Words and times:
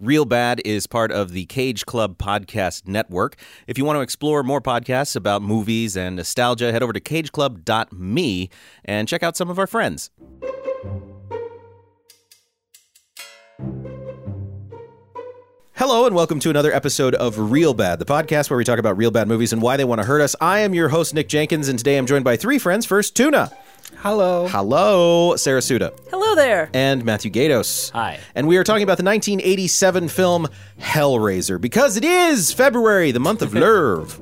Real 0.00 0.24
Bad 0.24 0.62
is 0.64 0.86
part 0.86 1.12
of 1.12 1.32
the 1.32 1.44
Cage 1.44 1.84
Club 1.84 2.16
Podcast 2.16 2.88
Network. 2.88 3.36
If 3.66 3.76
you 3.76 3.84
want 3.84 3.98
to 3.98 4.00
explore 4.00 4.42
more 4.42 4.62
podcasts 4.62 5.14
about 5.14 5.42
movies 5.42 5.94
and 5.94 6.16
nostalgia, 6.16 6.72
head 6.72 6.82
over 6.82 6.94
to 6.94 7.00
cageclub.me 7.00 8.48
and 8.86 9.06
check 9.06 9.22
out 9.22 9.36
some 9.36 9.50
of 9.50 9.58
our 9.58 9.66
friends. 9.66 10.08
Hello, 15.74 16.06
and 16.06 16.14
welcome 16.14 16.40
to 16.40 16.48
another 16.48 16.72
episode 16.72 17.14
of 17.16 17.50
Real 17.52 17.74
Bad, 17.74 17.98
the 17.98 18.06
podcast 18.06 18.48
where 18.48 18.56
we 18.56 18.64
talk 18.64 18.78
about 18.78 18.96
real 18.96 19.10
bad 19.10 19.28
movies 19.28 19.52
and 19.52 19.60
why 19.60 19.76
they 19.76 19.84
want 19.84 20.00
to 20.00 20.06
hurt 20.06 20.22
us. 20.22 20.34
I 20.40 20.60
am 20.60 20.72
your 20.72 20.88
host, 20.88 21.12
Nick 21.12 21.28
Jenkins, 21.28 21.68
and 21.68 21.78
today 21.78 21.98
I'm 21.98 22.06
joined 22.06 22.24
by 22.24 22.38
three 22.38 22.58
friends. 22.58 22.86
First, 22.86 23.14
Tuna. 23.14 23.52
Hello. 24.00 24.48
Hello, 24.48 25.36
Sarah 25.36 25.60
Suda. 25.60 25.92
Hello 26.10 26.34
there. 26.34 26.70
and 26.72 27.04
Matthew 27.04 27.30
Gatos. 27.30 27.90
Hi. 27.90 28.18
And 28.34 28.48
we 28.48 28.56
are 28.56 28.64
talking 28.64 28.82
about 28.82 28.96
the 28.96 29.04
1987 29.04 30.08
film 30.08 30.48
Hellraiser 30.80 31.60
because 31.60 31.96
it 31.98 32.04
is 32.04 32.50
February, 32.52 33.10
the 33.12 33.20
month 33.20 33.42
of 33.42 33.50
Lerv. 33.52 34.18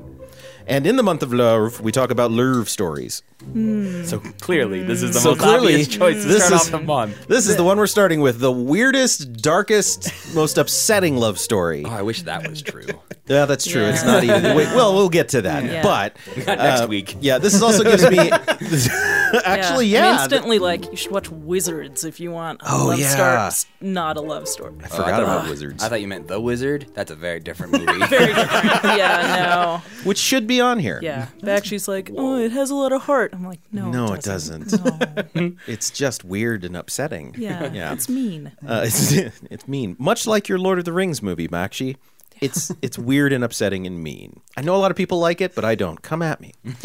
And 0.67 0.85
in 0.85 0.97
the 0.97 1.03
month 1.03 1.23
of 1.23 1.29
Lerv, 1.29 1.79
we 1.79 1.91
talk 1.91 2.11
about 2.11 2.29
Lerv 2.29 2.67
stories. 2.67 3.23
Hmm. 3.43 4.03
So 4.03 4.19
clearly, 4.41 4.83
this 4.83 5.01
is 5.01 5.13
the 5.13 5.19
So 5.21 5.29
most 5.31 5.39
clearly, 5.39 5.73
obvious 5.73 5.87
choice 5.87 6.21
to 6.23 6.27
this 6.27 6.45
start 6.45 6.61
is- 6.61 6.67
off 6.67 6.71
the 6.71 6.85
month. 6.85 7.27
This 7.27 7.47
is 7.47 7.55
the 7.55 7.63
one 7.63 7.77
we're 7.77 7.87
starting 7.87 8.19
with 8.21 8.39
the 8.39 8.51
weirdest, 8.51 9.33
darkest, 9.41 10.11
most 10.35 10.57
upsetting 10.57 11.15
love 11.15 11.39
story. 11.39 11.85
Oh, 11.85 11.89
I 11.89 12.01
wish 12.01 12.23
that 12.23 12.47
was 12.49 12.61
true. 12.61 12.85
Yeah, 13.29 13.45
that's 13.45 13.65
true. 13.65 13.83
It's 13.85 14.03
not 14.03 14.23
even. 14.23 14.57
Wait, 14.57 14.67
well, 14.75 14.95
we'll 14.95 15.07
get 15.09 15.29
to 15.29 15.41
that. 15.43 15.63
Yeah. 15.63 15.83
But 15.83 16.17
Not 16.35 16.57
next 16.57 16.81
uh, 16.81 16.87
week. 16.87 17.15
yeah, 17.21 17.37
this 17.37 17.53
is 17.53 17.61
also 17.61 17.83
gives 17.83 18.09
me. 18.09 18.17
actually, 19.45 19.85
I'm 19.95 20.03
yeah. 20.03 20.21
instantly 20.23 20.59
like, 20.59 20.89
you 20.89 20.97
should 20.97 21.11
watch 21.11 21.29
Wizards 21.29 22.03
if 22.03 22.19
you 22.19 22.31
want 22.31 22.61
a 22.61 22.65
Oh, 22.71 22.87
love 22.87 22.99
yeah. 22.99 23.49
story, 23.49 23.71
not 23.81 24.17
a 24.17 24.21
love 24.21 24.47
story. 24.47 24.73
I 24.83 24.87
forgot 24.87 25.23
about 25.23 25.47
wizards, 25.49 25.83
I 25.83 25.89
thought 25.89 26.01
you 26.01 26.07
meant 26.07 26.27
The 26.27 26.39
Wizard. 26.39 26.87
That's 26.93 27.11
a 27.11 27.15
very 27.15 27.39
different 27.39 27.73
movie. 27.73 27.85
Very 28.07 28.33
different. 28.33 28.83
yeah, 28.97 29.81
no. 29.81 29.81
which 30.03 30.17
should 30.17 30.47
be 30.47 30.59
on 30.61 30.79
here. 30.79 30.99
no. 31.01 31.07
Yeah. 31.07 31.27
Back 31.43 31.65
she's 31.65 31.87
like, 31.87 32.11
oh, 32.15 32.37
it 32.39 32.51
has 32.51 32.69
a 32.71 32.75
lot 32.75 32.91
of 32.91 33.03
heart. 33.03 33.31
I'm 33.33 33.45
like, 33.45 33.59
no, 33.71 33.91
No, 33.91 34.13
it 34.13 34.19
it 34.19 34.23
doesn't. 34.23 34.69
doesn't. 34.69 35.35
No. 35.35 35.51
It's 35.67 35.91
just 35.91 36.23
weird 36.23 36.63
and 36.63 36.75
upsetting. 36.75 37.35
Yeah, 37.37 37.71
Yeah. 37.71 37.93
it's 37.93 38.09
mean. 38.09 38.51
Uh, 38.67 38.83
it's, 38.85 39.11
it's 39.11 39.67
mean, 39.67 39.95
much 39.99 40.25
like 40.25 40.49
your 40.49 40.57
Lord 40.59 40.79
of 40.79 40.85
the 40.85 40.93
Rings 40.93 41.21
movie, 41.21 41.47
Bakshi. 41.47 41.95
It's 42.41 42.71
it's 42.81 42.97
weird 42.97 43.33
and 43.33 43.43
upsetting 43.43 43.85
and 43.85 44.01
mean. 44.01 44.41
I 44.55 44.61
know 44.61 44.75
a 44.75 44.77
lot 44.77 44.91
of 44.91 44.97
people 44.97 45.19
like 45.19 45.41
it, 45.41 45.55
but 45.55 45.65
I 45.65 45.75
don't. 45.75 46.01
Come 46.01 46.21
at 46.21 46.39
me. 46.39 46.53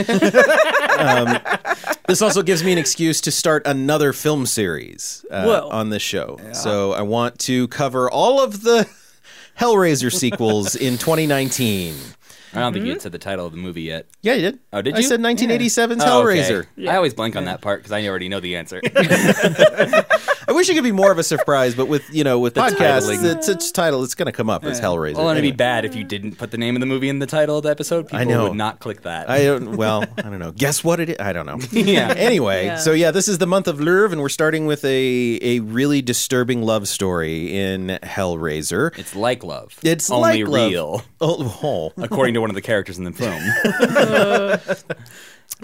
um, 0.98 1.38
this 2.08 2.22
also 2.22 2.42
gives 2.42 2.64
me 2.64 2.72
an 2.72 2.78
excuse 2.78 3.20
to 3.22 3.30
start 3.30 3.66
another 3.66 4.12
film 4.12 4.46
series 4.46 5.24
uh, 5.30 5.44
Whoa. 5.44 5.68
on 5.70 5.90
this 5.90 6.02
show. 6.02 6.38
So 6.52 6.92
I 6.92 7.02
want 7.02 7.38
to 7.40 7.68
cover 7.68 8.10
all 8.10 8.42
of 8.42 8.62
the 8.62 8.88
Hellraiser 9.58 10.12
sequels 10.12 10.74
in 10.74 10.98
2019. 10.98 11.94
I 12.54 12.60
don't 12.60 12.72
think 12.72 12.86
you 12.86 12.92
mm-hmm. 12.92 13.00
said 13.00 13.12
the 13.12 13.18
title 13.18 13.46
of 13.46 13.52
the 13.52 13.58
movie 13.58 13.82
yet. 13.82 14.06
Yeah, 14.22 14.34
you 14.34 14.42
did. 14.42 14.58
Oh, 14.72 14.80
did 14.82 14.90
you? 14.94 14.98
I 14.98 15.00
you? 15.00 15.08
said 15.08 15.20
1987's 15.20 16.04
Oh, 16.06 16.26
okay. 16.26 16.38
Hellraiser. 16.40 16.66
I 16.88 16.96
always 16.96 17.14
blank 17.14 17.36
on 17.36 17.44
that 17.46 17.60
part 17.60 17.80
because 17.80 17.92
I 17.92 18.06
already 18.06 18.28
know 18.28 18.40
the 18.40 18.56
answer. 18.56 18.80
I 20.46 20.52
wish 20.52 20.68
it 20.68 20.74
could 20.74 20.84
be 20.84 20.92
more 20.92 21.10
of 21.10 21.18
a 21.18 21.22
surprise, 21.22 21.74
but 21.74 21.86
with 21.86 22.08
you 22.12 22.22
know 22.24 22.38
with 22.38 22.54
podcasts, 22.54 23.08
titling. 23.10 23.44
the 23.46 23.54
t- 23.56 23.70
title 23.72 24.04
it's 24.04 24.14
going 24.14 24.26
to 24.26 24.32
come 24.32 24.50
up 24.50 24.64
as 24.64 24.80
Hellraiser. 24.80 25.14
well, 25.16 25.30
it'd 25.30 25.42
be 25.42 25.48
Anyway. 25.48 25.56
bad 25.56 25.84
if 25.84 25.94
you 25.96 26.04
didn't 26.04 26.36
put 26.36 26.50
the 26.50 26.58
name 26.58 26.76
of 26.76 26.80
the 26.80 26.86
movie 26.86 27.08
in 27.08 27.18
the 27.18 27.26
title 27.26 27.56
of 27.58 27.62
the 27.64 27.70
episode. 27.70 28.08
People 28.08 28.24
know. 28.26 28.48
would 28.48 28.56
not 28.56 28.78
click 28.80 29.02
that. 29.02 29.28
I 29.30 29.44
don't. 29.44 29.74
Well, 29.84 30.04
I 30.16 30.22
don't 30.22 30.38
know. 30.38 30.52
Guess 30.52 30.84
what 30.84 31.00
it 31.00 31.10
is? 31.10 31.16
I 31.18 31.32
don't 31.32 31.46
know. 31.46 31.58
Yeah. 31.72 32.14
Anyway, 32.16 32.66
Yeah. 32.66 32.76
so 32.76 32.92
yeah, 32.92 33.10
this 33.10 33.28
is 33.28 33.38
the 33.38 33.46
month 33.46 33.66
of 33.68 33.78
Lerv, 33.78 34.12
and 34.12 34.20
we're 34.20 34.28
starting 34.28 34.66
with 34.66 34.84
a 34.84 35.38
a 35.42 35.60
really 35.60 36.00
disturbing 36.02 36.62
love 36.62 36.86
story 36.88 37.52
in 37.54 37.98
Hellraiser. 38.02 38.96
it's 38.98 39.14
like 39.16 39.42
love. 39.44 39.76
It's 39.82 40.10
only 40.10 40.44
like 40.44 40.52
love. 40.52 40.70
real, 40.70 41.02
Oh, 41.20 41.58
oh. 41.96 42.02
according 42.02 42.34
to 42.34 42.40
one 42.44 42.50
of 42.50 42.54
the 42.54 42.62
characters 42.62 42.98
in 42.98 43.04
the 43.04 43.12
film. 43.12 43.42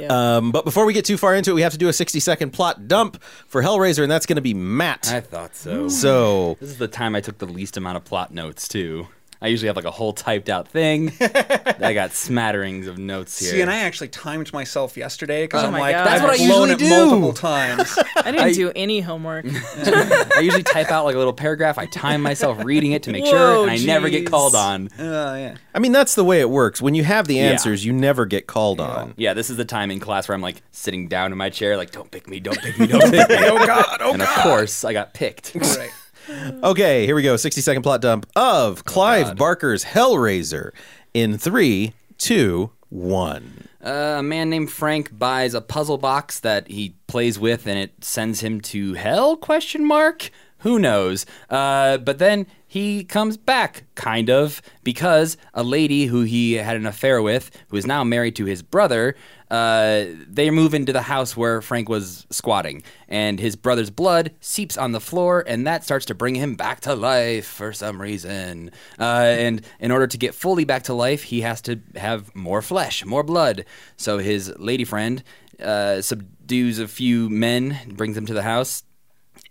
Um, 0.08 0.50
but 0.52 0.64
before 0.64 0.86
we 0.86 0.92
get 0.94 1.04
too 1.04 1.18
far 1.18 1.34
into 1.34 1.50
it, 1.50 1.54
we 1.54 1.62
have 1.62 1.72
to 1.72 1.78
do 1.78 1.88
a 1.88 1.92
sixty 1.92 2.20
second 2.20 2.52
plot 2.52 2.86
dump 2.88 3.22
for 3.48 3.62
Hellraiser, 3.62 4.02
and 4.02 4.10
that's 4.10 4.24
going 4.24 4.36
to 4.36 4.42
be 4.42 4.54
Matt. 4.54 5.10
I 5.12 5.20
thought 5.20 5.56
so. 5.56 5.88
so 5.88 6.56
This 6.60 6.70
is 6.70 6.78
the 6.78 6.88
time 6.88 7.14
I 7.14 7.20
took 7.20 7.38
the 7.38 7.46
least 7.46 7.76
amount 7.76 7.96
of 7.96 8.04
plot 8.04 8.32
notes 8.32 8.68
too. 8.68 9.08
I 9.42 9.46
usually 9.48 9.68
have 9.68 9.76
like 9.76 9.86
a 9.86 9.90
whole 9.90 10.12
typed 10.12 10.50
out 10.50 10.68
thing. 10.68 11.12
I 11.20 11.92
got 11.94 12.12
smatterings 12.12 12.86
of 12.86 12.98
notes 12.98 13.38
here. 13.38 13.52
See, 13.52 13.60
and 13.62 13.70
I 13.70 13.76
actually 13.80 14.08
timed 14.08 14.52
myself 14.52 14.98
yesterday 14.98 15.44
because 15.44 15.64
Oh 15.64 15.68
I'm 15.68 15.72
like, 15.72 15.94
God. 15.94 16.06
I've 16.06 16.20
That's 16.20 16.22
what 16.22 16.30
I 16.32 16.36
blown 16.46 16.68
usually 16.68 16.86
it 16.86 16.90
do. 16.90 17.06
multiple 17.06 17.32
times. 17.48 17.98
I 18.16 18.32
didn't 18.32 18.52
do 18.52 18.70
any 18.76 19.00
homework. 19.00 19.46
I 19.48 20.40
usually 20.42 20.62
type 20.62 20.90
out 20.90 21.06
like 21.06 21.14
a 21.14 21.18
little 21.18 21.32
paragraph. 21.32 21.78
I 21.78 21.86
time 21.86 22.20
myself 22.20 22.62
reading 22.64 22.92
it 22.92 23.04
to 23.04 23.12
make 23.12 23.24
sure, 23.24 23.38
Whoa, 23.38 23.62
and 23.62 23.70
I 23.70 23.78
never 23.78 24.10
get 24.10 24.26
called 24.26 24.54
on. 24.54 24.88
uh, 24.98 25.34
yeah. 25.38 25.54
I 25.74 25.78
mean, 25.78 25.92
that's 25.92 26.14
the 26.14 26.24
way 26.24 26.40
it 26.40 26.50
works. 26.50 26.82
When 26.82 26.94
you 26.94 27.04
have 27.04 27.26
the 27.26 27.40
answers, 27.40 27.82
you 27.84 27.94
never 27.94 28.26
get 28.26 28.46
called 28.46 28.78
on. 28.80 29.14
Yeah, 29.16 29.32
this 29.32 29.48
is 29.48 29.56
the 29.56 29.64
time 29.64 29.90
in 29.90 30.00
class 30.00 30.28
where 30.28 30.34
I'm 30.34 30.42
like 30.42 30.60
sitting 30.70 31.08
down 31.08 31.32
in 31.32 31.38
my 31.38 31.48
chair, 31.48 31.78
like, 31.78 31.92
don't 31.92 32.10
pick 32.10 32.28
me, 32.28 32.40
don't 32.40 32.58
pick 32.60 32.78
me, 32.78 32.86
don't 32.86 33.00
pick 33.10 33.28
me. 33.28 33.36
oh 33.40 33.56
God, 33.66 33.86
oh 34.00 34.04
God! 34.06 34.12
and 34.12 34.22
of 34.22 34.28
course, 34.28 34.84
I 34.84 34.92
got 34.92 35.14
picked. 35.14 35.54
Right. 35.54 35.90
Okay, 36.28 37.06
here 37.06 37.14
we 37.14 37.22
go. 37.22 37.36
60 37.36 37.60
second 37.60 37.82
plot 37.82 38.00
dump 38.00 38.26
of 38.36 38.84
Clive 38.84 39.36
Barker's 39.36 39.84
Hellraiser 39.84 40.70
in 41.14 41.38
three, 41.38 41.92
two, 42.18 42.70
one. 42.88 43.68
Uh, 43.84 44.16
a 44.18 44.22
man 44.22 44.50
named 44.50 44.70
Frank 44.70 45.16
buys 45.18 45.54
a 45.54 45.60
puzzle 45.60 45.96
box 45.98 46.40
that 46.40 46.68
he 46.68 46.94
plays 47.06 47.38
with, 47.38 47.66
and 47.66 47.78
it 47.78 48.04
sends 48.04 48.40
him 48.40 48.60
to 48.60 48.94
hell? 48.94 49.36
Question 49.36 49.84
mark. 49.84 50.30
Who 50.58 50.78
knows? 50.78 51.24
Uh, 51.48 51.96
but 51.98 52.18
then 52.18 52.46
he 52.70 53.02
comes 53.02 53.36
back, 53.36 53.82
kind 53.96 54.30
of, 54.30 54.62
because 54.84 55.36
a 55.54 55.64
lady 55.64 56.06
who 56.06 56.22
he 56.22 56.52
had 56.52 56.76
an 56.76 56.86
affair 56.86 57.20
with, 57.20 57.50
who 57.66 57.76
is 57.76 57.84
now 57.84 58.04
married 58.04 58.36
to 58.36 58.44
his 58.44 58.62
brother, 58.62 59.16
uh, 59.50 60.04
they 60.28 60.50
move 60.50 60.72
into 60.72 60.92
the 60.92 61.02
house 61.02 61.36
where 61.36 61.60
Frank 61.60 61.88
was 61.88 62.28
squatting, 62.30 62.84
and 63.08 63.40
his 63.40 63.56
brother's 63.56 63.90
blood 63.90 64.30
seeps 64.38 64.78
on 64.78 64.92
the 64.92 65.00
floor, 65.00 65.42
and 65.48 65.66
that 65.66 65.82
starts 65.82 66.06
to 66.06 66.14
bring 66.14 66.36
him 66.36 66.54
back 66.54 66.78
to 66.82 66.94
life 66.94 67.44
for 67.44 67.72
some 67.72 68.00
reason. 68.00 68.70
Uh, 69.00 69.34
and 69.36 69.62
in 69.80 69.90
order 69.90 70.06
to 70.06 70.16
get 70.16 70.32
fully 70.32 70.64
back 70.64 70.84
to 70.84 70.94
life, 70.94 71.24
he 71.24 71.40
has 71.40 71.60
to 71.62 71.80
have 71.96 72.32
more 72.36 72.62
flesh, 72.62 73.04
more 73.04 73.24
blood. 73.24 73.64
So 73.96 74.18
his 74.18 74.56
lady 74.60 74.84
friend 74.84 75.24
uh, 75.60 76.02
subdues 76.02 76.78
a 76.78 76.86
few 76.86 77.28
men, 77.28 77.76
brings 77.96 78.14
them 78.14 78.26
to 78.26 78.32
the 78.32 78.44
house, 78.44 78.84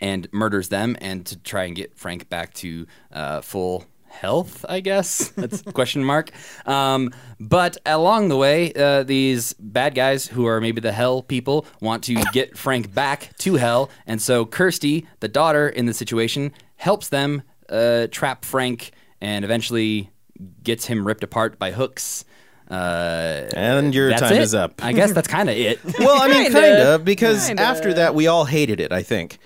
and 0.01 0.27
murders 0.31 0.69
them, 0.69 0.95
and 1.01 1.25
to 1.25 1.37
try 1.37 1.63
and 1.65 1.75
get 1.75 1.97
Frank 1.97 2.29
back 2.29 2.53
to 2.55 2.85
uh, 3.11 3.41
full 3.41 3.85
health, 4.07 4.65
I 4.67 4.79
guess. 4.79 5.27
That's 5.29 5.61
a 5.61 5.71
question 5.73 6.03
mark. 6.03 6.31
Um, 6.65 7.11
but 7.39 7.77
along 7.85 8.29
the 8.29 8.37
way, 8.37 8.73
uh, 8.73 9.03
these 9.03 9.53
bad 9.53 9.93
guys 9.95 10.25
who 10.25 10.45
are 10.47 10.59
maybe 10.59 10.81
the 10.81 10.91
hell 10.91 11.21
people 11.21 11.65
want 11.79 12.03
to 12.05 12.15
get 12.33 12.57
Frank 12.57 12.93
back 12.93 13.37
to 13.39 13.55
hell, 13.55 13.89
and 14.07 14.21
so 14.21 14.45
Kirsty, 14.45 15.05
the 15.19 15.27
daughter 15.27 15.69
in 15.69 15.85
the 15.85 15.93
situation, 15.93 16.51
helps 16.77 17.09
them 17.09 17.43
uh, 17.69 18.07
trap 18.09 18.45
Frank 18.45 18.91
and 19.21 19.43
eventually 19.45 20.09
gets 20.63 20.85
him 20.85 21.05
ripped 21.05 21.23
apart 21.23 21.59
by 21.59 21.71
hooks. 21.71 22.23
Uh, 22.71 23.47
And 23.55 23.93
your 23.93 24.11
time 24.11 24.33
it. 24.33 24.41
is 24.41 24.53
up. 24.55 24.83
I 24.83 24.93
guess 24.93 25.11
that's 25.11 25.27
kind 25.37 25.49
of 25.49 25.57
it. 25.57 25.79
Well, 25.99 26.21
I 26.21 26.27
mean, 26.27 26.43
Kinda. 26.51 26.59
kind 26.61 26.77
of, 26.77 27.05
because 27.05 27.47
Kinda. 27.47 27.61
after 27.61 27.93
that, 27.95 28.15
we 28.15 28.27
all 28.27 28.45
hated 28.45 28.79
it, 28.79 28.91
I 28.91 29.03
think. 29.03 29.39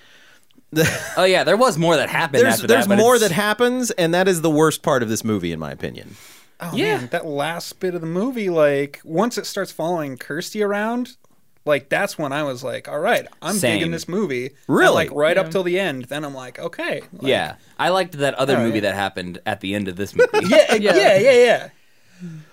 oh 1.18 1.24
yeah, 1.24 1.44
there 1.44 1.58
was 1.58 1.78
more 1.78 1.96
that 1.96 2.10
happened 2.10 2.44
There's, 2.44 2.56
after 2.56 2.68
there's 2.68 2.88
that. 2.88 2.98
more 2.98 3.18
that 3.20 3.32
happens, 3.32 3.92
and 3.92 4.14
that 4.14 4.28
is 4.28 4.42
the 4.42 4.50
worst 4.50 4.82
part 4.84 5.04
of 5.04 5.10
this 5.10 5.24
movie, 5.24 5.52
in 5.52 5.60
my 5.60 5.72
opinion. 5.72 6.16
Oh, 6.60 6.72
Yeah. 6.76 6.98
man, 6.98 7.08
that 7.12 7.26
last 7.26 7.80
bit 7.80 7.94
of 7.96 8.02
the 8.02 8.08
movie, 8.08 8.50
like, 8.50 9.02
once 9.04 9.38
it 9.38 9.46
starts 9.46 9.72
following 9.72 10.18
Kirsty 10.18 10.62
around, 10.64 11.18
like, 11.66 11.90
that's 11.90 12.18
when 12.18 12.32
I 12.32 12.44
was 12.44 12.64
like, 12.64 12.88
all 12.88 13.00
right, 13.00 13.28
I'm 13.42 13.56
Same. 13.56 13.80
digging 13.80 13.92
this 13.92 14.08
movie. 14.08 14.48
And, 14.48 14.56
Really? 14.68 14.94
like, 14.94 15.12
right 15.12 15.36
Yeah. 15.36 15.44
up 15.44 15.52
till 15.52 15.64
the 15.64 15.80
end. 15.80 16.06
Then 16.06 16.24
I'm 16.24 16.34
like, 16.34 16.60
okay. 16.60 17.02
like- 17.14 17.22
Yeah, 17.30 17.56
I 17.80 17.90
liked 17.90 18.18
that 18.20 18.34
other 18.36 18.58
movie 18.58 18.76
yeah. 18.76 18.82
that 18.92 18.96
happened 18.96 19.40
at 19.46 19.60
the 19.62 19.74
end 19.76 19.88
of 19.88 19.96
this 19.98 20.16
movie. 20.16 20.30
Yeah, 20.48 20.76
yeah, 20.76 21.18
yeah, 21.18 21.32
yeah, 21.32 21.70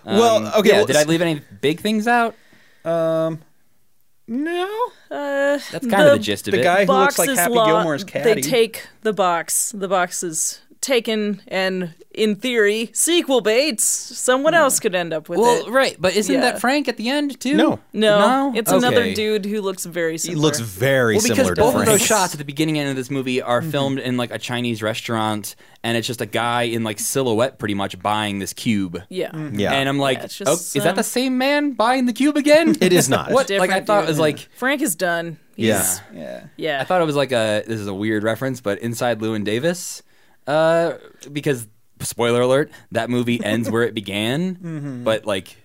well, 0.05 0.37
Um, 0.39 0.53
okay. 0.59 0.71
yeah, 0.71 0.77
well, 0.79 0.87
did 0.87 0.97
I 0.97 1.05
leave 1.05 1.23
any 1.23 1.41
big 1.61 1.81
things 1.81 2.09
out? 2.09 2.35
Um, 2.85 3.41
no. 4.31 4.87
Uh, 5.11 5.59
That's 5.73 5.87
kind 5.87 6.07
of 6.09 6.13
the 6.13 6.19
gist 6.21 6.47
of 6.49 6.53
The 6.53 6.59
it. 6.59 6.61
The 6.61 6.65
guy 6.65 6.85
who 6.87 6.93
looks 6.93 7.19
like 7.19 7.29
is 7.29 7.39
Happy 7.39 7.53
lo- 7.53 7.67
Gilmore's 7.67 8.05
caddy. 8.05 8.35
They 8.35 8.41
take 8.41 8.87
the 9.03 9.13
box. 9.13 9.73
The 9.73 9.89
box 9.89 10.23
is 10.23 10.61
taken, 10.81 11.43
and 11.49 11.95
in 12.13 12.35
theory, 12.37 12.91
sequel 12.93 13.41
baits. 13.41 13.85
Someone 13.85 14.53
else 14.55 14.81
could 14.81 14.95
end 14.95 15.13
up 15.13 15.29
with 15.29 15.39
it. 15.39 15.43
well, 15.43 15.67
it. 15.67 15.71
right, 15.71 15.97
but 15.99 16.17
isn't 16.17 16.35
Yeah. 16.35 16.41
that 16.41 16.61
Frank 16.61 16.89
at 16.89 16.97
the 16.97 17.09
end 17.09 17.39
too? 17.41 17.55
No. 17.55 17.79
No, 17.93 18.53
it's 18.55 18.73
another 18.73 19.15
dude 19.15 19.45
who 19.47 19.61
looks 19.61 19.85
very 19.85 20.19
similar. 20.19 20.33
he 20.33 20.37
similar. 20.37 20.47
looks 20.47 20.61
very 20.61 21.15
Well, 21.15 21.23
because 21.23 21.37
similar 21.37 21.55
to 21.55 21.61
both 21.61 21.73
Frank. 21.75 21.87
of 21.89 21.93
those 21.93 22.03
shots 22.07 22.35
at 22.35 22.39
the 22.39 22.45
beginning 22.45 22.79
and 22.79 22.89
end 22.89 22.91
of 22.91 22.97
this 22.97 23.11
movie 23.11 23.41
are 23.41 23.63
filmed 23.63 23.99
in 24.01 24.17
like 24.17 24.31
a 24.33 24.39
Chinese 24.39 24.83
restaurant, 24.83 25.55
and 25.85 25.97
it's 25.97 26.07
just 26.07 26.21
a 26.21 26.27
guy 26.27 26.63
in 26.63 26.83
like 26.83 26.99
silhouette, 26.99 27.59
pretty 27.59 27.75
much 27.75 28.01
buying 28.03 28.39
this 28.39 28.53
cube. 28.53 29.03
Yeah. 29.09 29.31
Yeah. 29.53 29.73
And 29.73 29.89
I'm 29.89 29.99
like, 29.99 30.19
Yeah, 30.19 30.25
it's 30.25 30.41
oh, 30.43 30.45
just, 30.47 30.77
is 30.77 30.83
that 30.83 30.91
um, 30.91 30.97
the 30.97 31.05
same 31.05 31.39
man 31.39 31.73
buying 31.73 32.07
the 32.07 32.13
cube 32.13 32.37
again? 32.37 32.77
It 32.81 32.93
is 32.93 33.09
not. 33.09 33.31
what? 33.31 33.51
Like 33.51 33.61
I 33.61 33.65
Different 33.81 33.87
thought 33.87 34.05
it 34.05 34.09
was 34.09 34.19
like. 34.19 34.39
Frank 34.57 34.81
is 34.83 34.97
done. 34.97 35.39
Yeah. 35.57 35.87
Yeah. 36.15 36.45
Yeah. 36.57 36.81
I 36.81 36.85
thought 36.85 37.03
it 37.03 37.05
was 37.05 37.17
like 37.17 37.31
a. 37.33 37.63
This 37.67 37.79
is 37.79 37.87
a 37.87 37.95
weird 37.95 38.23
reference, 38.25 38.61
but 38.61 38.79
inside 38.81 39.21
Llewyn 39.21 39.45
Davis. 39.45 40.03
Uh, 40.51 40.99
because 41.31 41.67
spoiler 42.01 42.41
alert, 42.41 42.71
that 42.93 43.11
movie 43.11 43.43
ends 43.45 43.71
where 43.71 43.83
it 43.83 43.95
began, 43.95 44.57
Mm-hmm. 44.63 45.05
but 45.05 45.25
like. 45.27 45.57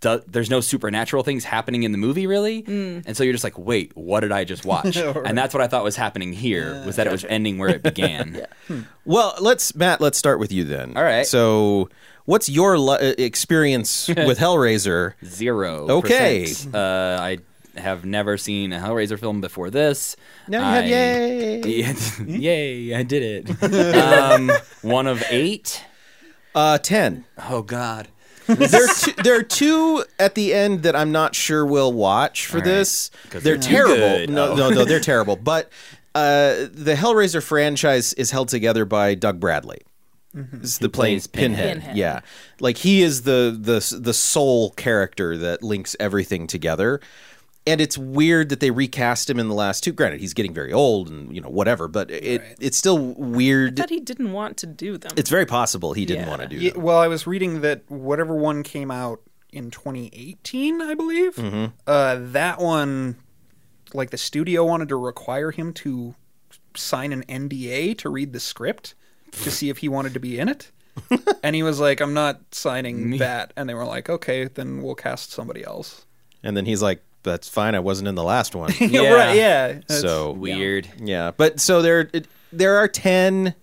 Do, 0.00 0.20
there's 0.26 0.50
no 0.50 0.60
supernatural 0.60 1.22
things 1.22 1.44
happening 1.44 1.82
in 1.84 1.92
the 1.92 1.96
movie, 1.96 2.26
really, 2.26 2.62
Mm. 2.62 3.04
and 3.06 3.16
so 3.16 3.24
you're 3.24 3.32
just 3.32 3.44
like, 3.44 3.56
"Wait, 3.58 3.90
what 3.96 4.20
did 4.20 4.32
I 4.32 4.44
just 4.44 4.66
watch?" 4.72 4.98
And 4.98 5.38
that's 5.38 5.54
what 5.54 5.62
I 5.62 5.66
thought 5.66 5.82
was 5.82 5.96
happening 5.96 6.34
here 6.34 6.82
was 6.84 6.96
that 6.96 7.06
it 7.06 7.10
was 7.10 7.24
ending 7.24 7.56
where 7.56 7.70
it 7.70 7.82
began. 7.90 8.34
Yeah. 8.68 8.80
Well, 9.06 9.34
let's 9.40 9.74
Matt. 9.74 10.02
Let's 10.02 10.18
start 10.18 10.38
with 10.40 10.52
you 10.52 10.64
then. 10.64 10.94
All 10.94 11.02
right. 11.02 11.26
So, 11.26 11.88
what's 12.26 12.50
your 12.50 12.76
li- 12.76 12.98
uh, 13.00 13.14
experience 13.16 14.08
with 14.08 14.38
Hellraiser? 14.38 15.14
Zero. 15.24 15.88
Okay. 15.88 16.52
Uh, 16.74 16.78
I 17.18 17.38
have 17.76 18.04
never 18.04 18.36
seen 18.36 18.72
a 18.72 18.78
Hellraiser 18.78 19.18
film 19.18 19.40
before 19.40 19.70
this. 19.70 20.16
Now 20.48 20.60
you 20.60 20.74
have 20.74 20.84
I- 20.84 20.86
yay. 21.68 21.94
yay! 22.26 22.94
I 22.94 23.02
did 23.02 23.46
it. 23.48 23.62
um, 23.96 24.50
one 24.82 25.06
of 25.06 25.22
eight. 25.30 25.84
Uh, 26.54 26.78
ten. 26.78 27.24
Oh 27.50 27.62
God. 27.62 28.08
there, 28.46 28.84
are 28.84 28.94
two, 28.94 29.12
there 29.22 29.36
are 29.38 29.42
two 29.42 30.04
at 30.18 30.34
the 30.34 30.52
end 30.52 30.82
that 30.82 30.94
I'm 30.94 31.10
not 31.12 31.34
sure 31.34 31.64
we'll 31.64 31.92
watch 31.94 32.46
for 32.46 32.58
All 32.58 32.60
right. 32.62 32.64
this. 32.68 33.10
'Cause 33.30 33.42
They're 33.42 33.54
they're 33.56 33.62
terrible. 33.62 33.96
good. 33.96 34.30
No, 34.30 34.52
Oh. 34.52 34.56
no, 34.56 34.70
no, 34.70 34.84
they're 34.84 35.00
terrible. 35.00 35.36
But 35.36 35.70
uh, 36.14 36.66
the 36.70 36.94
Hellraiser 36.96 37.42
franchise 37.42 38.12
is 38.12 38.30
held 38.30 38.48
together 38.48 38.84
by 38.84 39.14
Doug 39.14 39.40
Bradley. 39.40 39.80
This 40.34 40.72
is 40.72 40.78
the 40.78 40.88
playing 40.88 41.14
plays 41.16 41.26
Pinhead. 41.28 41.74
Pinhead. 41.78 41.96
Yeah, 41.96 42.20
like 42.60 42.76
he 42.78 43.02
is 43.02 43.22
the 43.22 43.56
the 43.58 43.98
the 44.00 44.12
sole 44.12 44.70
character 44.72 45.36
that 45.38 45.62
links 45.62 45.94
everything 46.00 46.46
together. 46.48 47.00
And 47.66 47.80
it's 47.80 47.96
weird 47.96 48.50
that 48.50 48.60
they 48.60 48.70
recast 48.70 49.30
him 49.30 49.38
in 49.40 49.48
the 49.48 49.54
last 49.54 49.82
two. 49.82 49.92
Granted, 49.92 50.20
he's 50.20 50.34
getting 50.34 50.52
very 50.52 50.72
old 50.72 51.08
and 51.08 51.34
you 51.34 51.40
know 51.40 51.48
whatever, 51.48 51.88
but 51.88 52.10
it 52.10 52.42
it's 52.60 52.76
still 52.76 52.98
weird. 53.14 53.76
That 53.76 53.88
he 53.90 54.00
didn't 54.00 54.32
want 54.32 54.58
to 54.58 54.66
do 54.66 54.98
them. 54.98 55.12
It's 55.16 55.30
very 55.30 55.46
possible 55.46 55.94
he 55.94 56.04
didn't 56.04 56.24
Yeah. 56.24 56.28
want 56.28 56.42
to 56.42 56.48
do 56.48 56.56
Yeah, 56.56 56.72
them. 56.72 56.82
well, 56.82 56.98
I 56.98 57.08
was 57.08 57.26
reading 57.26 57.62
that 57.62 57.82
whatever 57.90 58.34
one 58.36 58.62
came 58.64 58.90
out 58.90 59.20
in 59.50 59.70
2018, 59.70 60.82
I 60.82 60.94
believe, 60.94 61.36
Mm-hmm. 61.36 61.64
uh, 61.86 62.16
that 62.32 62.58
one, 62.60 63.16
like 63.94 64.10
the 64.10 64.18
studio 64.18 64.64
wanted 64.66 64.88
to 64.90 64.96
require 64.96 65.50
him 65.50 65.72
to 65.74 66.14
sign 66.76 67.12
an 67.12 67.22
NDA 67.28 67.96
to 67.98 68.08
read 68.10 68.32
the 68.32 68.40
script 68.40 68.94
to 69.42 69.50
see 69.50 69.70
if 69.70 69.78
he 69.78 69.88
wanted 69.88 70.12
to 70.14 70.20
be 70.20 70.38
in 70.38 70.48
it. 70.48 70.70
and 71.42 71.56
he 71.56 71.62
was 71.62 71.80
like, 71.80 72.00
I'm 72.00 72.14
not 72.14 72.40
signing 72.54 73.16
that. 73.18 73.52
And 73.56 73.68
they 73.68 73.74
were 73.74 73.84
like, 73.86 74.10
okay, 74.10 74.44
then 74.46 74.82
we'll 74.82 74.94
cast 74.94 75.32
somebody 75.32 75.64
else. 75.64 76.04
And 76.42 76.56
then 76.56 76.66
he's 76.66 76.82
like, 76.82 77.02
"That's 77.24 77.48
fine. 77.48 77.74
I 77.74 77.80
wasn't 77.80 78.06
in 78.08 78.14
the 78.14 78.22
last 78.22 78.54
one." 78.54 78.72
Yeah. 78.80 79.12
right, 79.12 79.36
yeah. 79.36 79.66
It's- 79.68 80.00
so 80.00 80.30
Weird. 80.32 80.88
Yeah, 81.00 81.32
but 81.36 81.58
so 81.60 81.82
there 81.82 82.08
it, 82.12 82.28
there 82.52 82.76
are 82.76 82.86
10. 82.88 83.54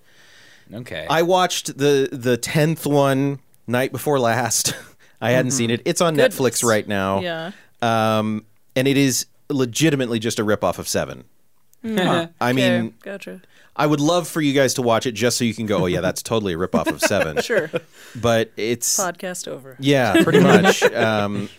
Okay. 0.74 1.08
I 1.10 1.22
watched 1.22 1.78
the 1.78 2.10
the 2.12 2.38
10th 2.38 2.86
one 2.86 3.40
night 3.68 3.92
before 3.92 4.20
last. 4.20 4.74
I 5.22 5.32
hadn't 5.32 5.52
seen 5.52 5.70
it. 5.70 5.82
It's 5.86 6.02
on 6.02 6.16
Goodness. 6.16 6.38
Netflix 6.40 6.64
right 6.64 6.88
now. 6.88 7.20
yeah. 7.22 7.52
Um 7.82 8.46
and 8.76 8.88
it 8.88 8.98
is 8.98 9.26
legitimately 9.50 10.18
just 10.20 10.40
a 10.40 10.46
ripoff 10.46 10.80
of 10.80 10.88
7. 10.88 11.24
I 11.84 12.30
Okay, 12.42 12.54
mean, 12.54 12.94
gotcha. 13.04 13.42
I 13.76 13.86
would 13.88 14.00
love 14.00 14.28
for 14.28 14.40
you 14.42 14.54
guys 14.54 14.74
to 14.76 14.82
watch 14.82 15.06
it 15.06 15.14
just 15.14 15.38
so 15.38 15.44
you 15.46 15.54
can 15.54 15.66
go, 15.66 15.84
"Oh 15.84 15.86
yeah, 15.88 16.02
that's 16.02 16.22
totally 16.22 16.54
a 16.54 16.58
ripoff 16.58 16.88
of 16.88 17.02
7." 17.02 17.42
Sure. 17.42 17.70
But 18.16 18.52
it's 18.58 18.98
Podcast 18.98 19.48
over. 19.48 19.76
yeah, 19.80 20.24
pretty 20.24 20.40
much. 20.42 20.84
um 20.84 21.50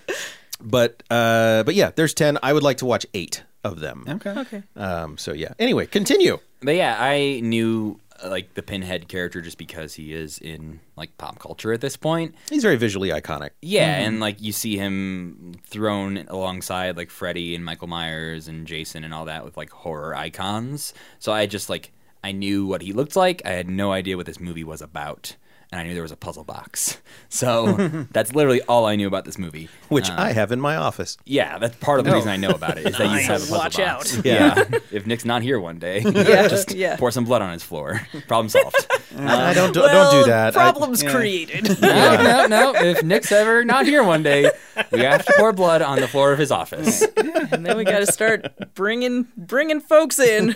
but 0.62 1.02
uh 1.10 1.62
but 1.64 1.74
yeah, 1.74 1.90
there's 1.94 2.14
10. 2.14 2.38
I 2.42 2.52
would 2.52 2.62
like 2.62 2.78
to 2.78 2.86
watch 2.86 3.06
8 3.14 3.42
of 3.64 3.80
them. 3.80 4.04
Okay. 4.08 4.30
Okay. 4.30 4.62
Um 4.76 5.18
so 5.18 5.32
yeah. 5.32 5.52
Anyway, 5.58 5.86
continue. 5.86 6.38
But 6.60 6.76
yeah, 6.76 6.96
I 6.98 7.40
knew 7.42 7.98
uh, 8.22 8.28
like 8.28 8.54
the 8.54 8.62
Pinhead 8.62 9.08
character 9.08 9.40
just 9.40 9.58
because 9.58 9.94
he 9.94 10.12
is 10.12 10.38
in 10.38 10.80
like 10.96 11.16
pop 11.18 11.38
culture 11.38 11.72
at 11.72 11.80
this 11.80 11.96
point. 11.96 12.34
He's 12.50 12.62
very 12.62 12.76
visually 12.76 13.08
iconic. 13.08 13.50
Yeah, 13.60 13.96
and 13.98 14.20
like 14.20 14.40
you 14.40 14.52
see 14.52 14.76
him 14.76 15.54
thrown 15.66 16.18
alongside 16.28 16.96
like 16.96 17.10
Freddy 17.10 17.54
and 17.54 17.64
Michael 17.64 17.88
Myers 17.88 18.48
and 18.48 18.66
Jason 18.66 19.04
and 19.04 19.12
all 19.12 19.24
that 19.26 19.44
with 19.44 19.56
like 19.56 19.70
horror 19.70 20.14
icons. 20.14 20.94
So 21.18 21.32
I 21.32 21.46
just 21.46 21.68
like 21.68 21.92
I 22.24 22.32
knew 22.32 22.66
what 22.66 22.82
he 22.82 22.92
looked 22.92 23.16
like. 23.16 23.42
I 23.44 23.50
had 23.50 23.68
no 23.68 23.92
idea 23.92 24.16
what 24.16 24.26
this 24.26 24.40
movie 24.40 24.64
was 24.64 24.80
about. 24.80 25.36
And 25.72 25.80
I 25.80 25.84
knew 25.84 25.94
there 25.94 26.02
was 26.02 26.12
a 26.12 26.16
puzzle 26.16 26.44
box. 26.44 26.98
So 27.32 28.06
that's 28.10 28.34
literally 28.34 28.60
all 28.64 28.84
I 28.84 28.94
knew 28.96 29.06
about 29.06 29.24
this 29.24 29.38
movie. 29.38 29.70
which 29.88 30.10
Uh, 30.10 30.16
I 30.18 30.32
have 30.32 30.52
in 30.52 30.60
my 30.60 30.76
office. 30.76 31.16
Yeah, 31.24 31.56
that's 31.58 31.74
part 31.76 31.98
of 31.98 32.04
the 32.04 32.12
reason 32.12 32.28
I 32.28 32.36
know 32.36 32.50
about 32.50 32.76
it 32.76 32.86
is 32.88 32.98
that 32.98 33.04
you 33.04 33.10
Nice. 33.10 33.26
have 33.26 33.36
a 33.36 33.40
puzzle 33.40 33.56
Watch 33.58 33.76
box. 33.78 34.18
out. 34.18 34.24
Yeah. 34.24 34.64
if 34.92 35.06
Nick's 35.06 35.24
not 35.24 35.40
here 35.40 35.58
one 35.58 35.78
day, 35.78 36.00
Yeah. 36.04 36.46
just 36.48 36.74
yeah. 36.74 36.96
pour 36.96 37.10
some 37.10 37.24
blood 37.24 37.40
on 37.40 37.50
his 37.54 37.62
floor. 37.62 38.06
Problem 38.28 38.50
solved. 38.50 38.86
I 39.18 39.54
don't 39.54 39.72
do, 39.72 39.80
well, 39.80 40.12
don't 40.12 40.24
do 40.24 40.30
that. 40.30 40.54
I- 40.54 40.72
Problems 40.72 41.02
created. 41.02 41.80
no, 41.80 42.22
no, 42.22 42.46
no. 42.48 42.74
If 42.74 43.02
Nick's 43.02 43.32
ever 43.32 43.64
not 43.64 43.86
here 43.86 44.04
one 44.04 44.22
day, 44.22 44.50
we 44.90 45.00
have 45.00 45.24
to 45.24 45.32
pour 45.38 45.54
blood 45.54 45.80
on 45.80 46.00
the 46.00 46.08
floor 46.08 46.32
of 46.34 46.38
his 46.38 46.50
office. 46.52 47.00
and 47.16 47.64
then 47.64 47.78
we 47.78 47.84
got 47.84 48.00
to 48.00 48.12
start 48.12 48.74
bringing 48.74 49.26
bringing 49.38 49.80
folks 49.80 50.18
in. 50.18 50.48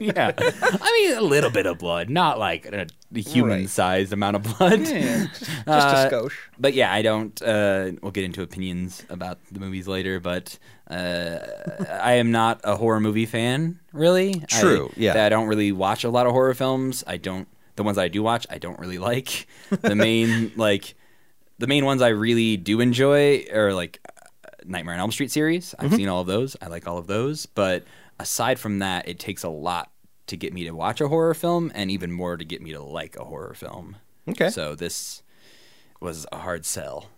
yeah. 0.00 0.32
I 0.38 1.02
mean, 1.08 1.18
a 1.18 1.20
little 1.20 1.50
bit 1.50 1.66
of 1.66 1.76
blood, 1.78 2.08
not 2.08 2.38
like 2.38 2.64
a 2.64 2.86
human-sized 3.14 4.12
amount 4.12 4.36
of 4.36 4.42
blood. 4.58 4.80
Yeah, 4.80 5.26
just, 5.38 5.40
just 5.44 5.68
Uh, 5.68 6.08
a 6.10 6.10
skosh. 6.10 6.32
But 6.58 6.74
yeah, 6.74 6.92
I 6.92 7.02
don't. 7.02 7.40
Uh, 7.42 7.92
we'll 8.02 8.12
get 8.12 8.24
into 8.24 8.42
opinions 8.42 9.04
about 9.08 9.38
the 9.52 9.60
movies 9.60 9.86
later. 9.88 10.20
But 10.20 10.58
uh, 10.90 11.38
I 12.00 12.14
am 12.14 12.30
not 12.30 12.60
a 12.64 12.76
horror 12.76 13.00
movie 13.00 13.26
fan, 13.26 13.80
really. 13.92 14.40
True, 14.48 14.88
I, 14.90 15.00
yeah. 15.00 15.24
I 15.24 15.28
don't 15.28 15.48
really 15.48 15.72
watch 15.72 16.04
a 16.04 16.10
lot 16.10 16.26
of 16.26 16.32
horror 16.32 16.54
films. 16.54 17.04
I 17.06 17.16
don't. 17.16 17.48
The 17.76 17.82
ones 17.82 17.98
I 17.98 18.08
do 18.08 18.22
watch, 18.22 18.46
I 18.50 18.58
don't 18.58 18.78
really 18.78 18.98
like. 18.98 19.46
The 19.82 19.94
main 19.94 20.52
like, 20.56 20.94
the 21.58 21.66
main 21.66 21.84
ones 21.84 22.00
I 22.02 22.08
really 22.08 22.56
do 22.56 22.80
enjoy 22.80 23.44
are 23.52 23.72
like 23.74 24.00
uh, 24.08 24.48
Nightmare 24.64 24.94
on 24.94 25.00
Elm 25.00 25.12
Street 25.12 25.30
series. 25.30 25.74
I've 25.78 25.88
Mm-hmm. 25.88 25.96
seen 25.96 26.08
all 26.08 26.22
of 26.22 26.26
those. 26.26 26.56
I 26.62 26.68
like 26.68 26.86
all 26.88 26.96
of 26.98 27.06
those. 27.06 27.44
But 27.46 27.84
aside 28.18 28.58
from 28.58 28.78
that, 28.78 29.08
it 29.08 29.18
takes 29.18 29.42
a 29.44 29.50
lot 29.50 29.90
to 30.26 30.36
get 30.36 30.52
me 30.52 30.64
to 30.64 30.72
watch 30.72 31.00
a 31.00 31.08
horror 31.08 31.34
film, 31.34 31.72
and 31.74 31.90
even 31.90 32.12
more 32.12 32.36
to 32.36 32.44
get 32.44 32.62
me 32.62 32.72
to 32.72 32.82
like 32.82 33.16
a 33.16 33.24
horror 33.24 33.54
film. 33.54 33.96
Okay. 34.28 34.50
So 34.50 34.74
this 34.74 35.22
was 36.00 36.26
a 36.32 36.38
hard 36.38 36.64
sell. 36.64 37.10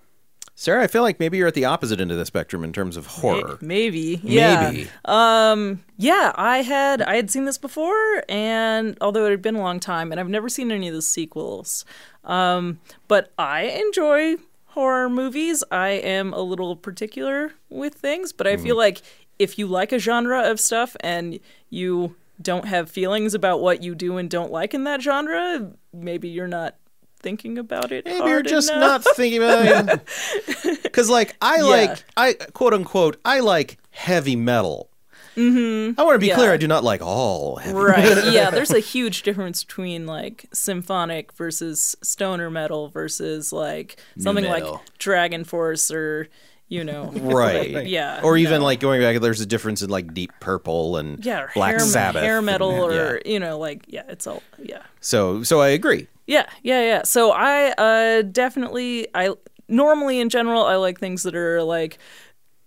Sarah, 0.54 0.82
I 0.82 0.88
feel 0.88 1.02
like 1.02 1.20
maybe 1.20 1.38
you're 1.38 1.46
at 1.46 1.54
the 1.54 1.66
opposite 1.66 2.00
end 2.00 2.10
of 2.10 2.18
the 2.18 2.26
spectrum 2.26 2.64
in 2.64 2.72
terms 2.72 2.96
of 2.96 3.06
horror. 3.06 3.58
Maybe. 3.60 4.20
Yeah. 4.24 4.70
Maybe. 4.72 4.88
Um 5.04 5.84
yeah, 5.96 6.32
I 6.34 6.62
had 6.62 7.00
I 7.00 7.14
had 7.14 7.30
seen 7.30 7.44
this 7.44 7.58
before 7.58 8.24
and 8.28 8.98
although 9.00 9.24
it 9.26 9.30
had 9.30 9.40
been 9.40 9.54
a 9.54 9.60
long 9.60 9.78
time 9.78 10.10
and 10.10 10.18
I've 10.18 10.28
never 10.28 10.48
seen 10.48 10.72
any 10.72 10.88
of 10.88 10.94
the 10.94 11.02
sequels. 11.02 11.84
Um 12.24 12.80
but 13.06 13.32
I 13.38 13.66
enjoy 13.66 14.34
horror 14.66 15.08
movies. 15.08 15.62
I 15.70 15.90
am 15.90 16.32
a 16.32 16.40
little 16.40 16.74
particular 16.74 17.52
with 17.68 17.94
things, 17.94 18.32
but 18.32 18.48
I 18.48 18.56
feel 18.56 18.76
like 18.76 19.00
if 19.38 19.60
you 19.60 19.68
like 19.68 19.92
a 19.92 20.00
genre 20.00 20.42
of 20.42 20.58
stuff 20.58 20.96
and 21.00 21.38
you 21.70 22.16
don't 22.40 22.66
have 22.66 22.90
feelings 22.90 23.34
about 23.34 23.60
what 23.60 23.82
you 23.82 23.94
do 23.94 24.16
and 24.16 24.30
don't 24.30 24.52
like 24.52 24.74
in 24.74 24.84
that 24.84 25.02
genre, 25.02 25.72
maybe 25.92 26.28
you're 26.28 26.46
not 26.48 26.76
thinking 27.20 27.58
about 27.58 27.90
it. 27.90 28.04
Maybe 28.04 28.28
you're 28.28 28.42
just 28.42 28.70
enough. 28.70 29.04
not 29.04 29.16
thinking 29.16 29.42
about 29.42 29.88
it. 29.88 30.82
Because, 30.82 31.10
like, 31.10 31.36
I 31.42 31.60
like, 31.60 32.02
I 32.16 32.32
quote 32.54 32.74
unquote, 32.74 33.18
I 33.24 33.40
like 33.40 33.78
heavy 33.90 34.34
metal. 34.36 34.90
Mm-hmm. 35.36 36.00
I 36.00 36.02
want 36.04 36.16
to 36.16 36.18
be 36.18 36.26
Yeah. 36.28 36.34
clear, 36.34 36.52
I 36.52 36.56
do 36.56 36.66
not 36.66 36.82
like 36.82 37.00
all 37.02 37.56
heavy 37.56 37.76
Right. 37.78 38.32
yeah, 38.32 38.50
there's 38.50 38.72
a 38.72 38.80
huge 38.80 39.22
difference 39.22 39.62
between 39.62 40.06
like 40.06 40.46
symphonic 40.52 41.32
versus 41.34 41.94
stoner 42.02 42.50
metal 42.50 42.88
versus 42.88 43.52
like 43.52 43.96
something 44.18 44.44
metal. 44.44 44.72
like 44.72 44.80
Dragon 44.98 45.44
Force 45.44 45.90
or 45.92 46.28
you 46.68 46.84
know. 46.84 47.10
Right. 47.14 47.72
like, 47.72 47.88
yeah. 47.88 48.20
Or 48.22 48.36
even 48.36 48.60
no. 48.60 48.64
like 48.64 48.80
going 48.80 49.00
back, 49.00 49.20
there's 49.20 49.40
a 49.40 49.46
difference 49.46 49.82
in 49.82 49.90
like 49.90 50.12
Deep 50.14 50.32
Purple 50.40 50.96
and 50.96 51.24
yeah, 51.24 51.48
Black 51.54 51.70
hair, 51.76 51.80
Sabbath. 51.80 52.22
hair 52.22 52.40
metal 52.42 52.70
and- 52.84 52.94
or 52.94 53.20
yeah. 53.24 53.32
you 53.32 53.40
know 53.40 53.58
like 53.58 53.84
yeah, 53.88 54.02
it's 54.08 54.26
all 54.26 54.42
yeah. 54.58 54.82
So, 55.00 55.42
so 55.42 55.60
I 55.60 55.68
agree. 55.68 56.06
Yeah, 56.26 56.46
yeah, 56.62 56.82
yeah. 56.82 57.02
So 57.04 57.32
I 57.32 57.70
uh 57.72 58.22
definitely 58.22 59.08
I 59.14 59.34
normally 59.68 60.20
in 60.20 60.28
general 60.28 60.64
I 60.64 60.76
like 60.76 60.98
things 61.00 61.22
that 61.22 61.34
are 61.34 61.62
like 61.62 61.98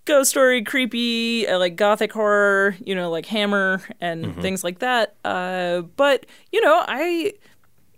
ghost 0.05 0.31
story, 0.31 0.63
creepy, 0.63 1.47
I 1.47 1.57
like 1.57 1.75
gothic 1.75 2.11
horror, 2.11 2.75
you 2.83 2.95
know, 2.95 3.11
like 3.11 3.27
Hammer 3.27 3.81
and 3.99 4.25
Mm-hmm. 4.25 4.41
things 4.41 4.63
like 4.63 4.79
that. 4.79 5.15
Uh 5.23 5.81
but 5.95 6.25
you 6.51 6.61
know, 6.61 6.83
I 6.87 7.33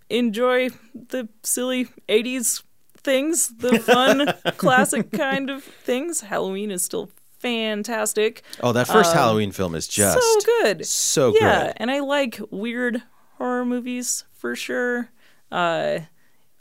enjoy 0.09 0.69
the 0.93 1.27
silly 1.43 1.85
80s 2.09 2.61
things, 3.03 3.49
the 3.57 3.79
fun 3.79 4.33
classic 4.57 5.11
kind 5.11 5.49
of 5.49 5.63
things. 5.63 6.21
Halloween 6.21 6.71
is 6.71 6.81
still 6.81 7.09
fantastic. 7.39 8.41
Oh, 8.61 8.71
that 8.71 8.87
first 8.87 9.13
Halloween 9.13 9.51
film 9.51 9.75
is 9.75 9.87
just 9.87 10.15
Um, 10.17 10.21
so 10.21 10.39
good. 10.61 10.85
so 10.85 11.31
good. 11.31 11.41
yeah, 11.41 11.73
and 11.77 11.91
I 11.91 11.99
like 11.99 12.39
weird 12.49 13.03
horror 13.37 13.65
movies 13.65 14.23
for 14.33 14.55
sure. 14.55 15.09
Uh, 15.51 15.99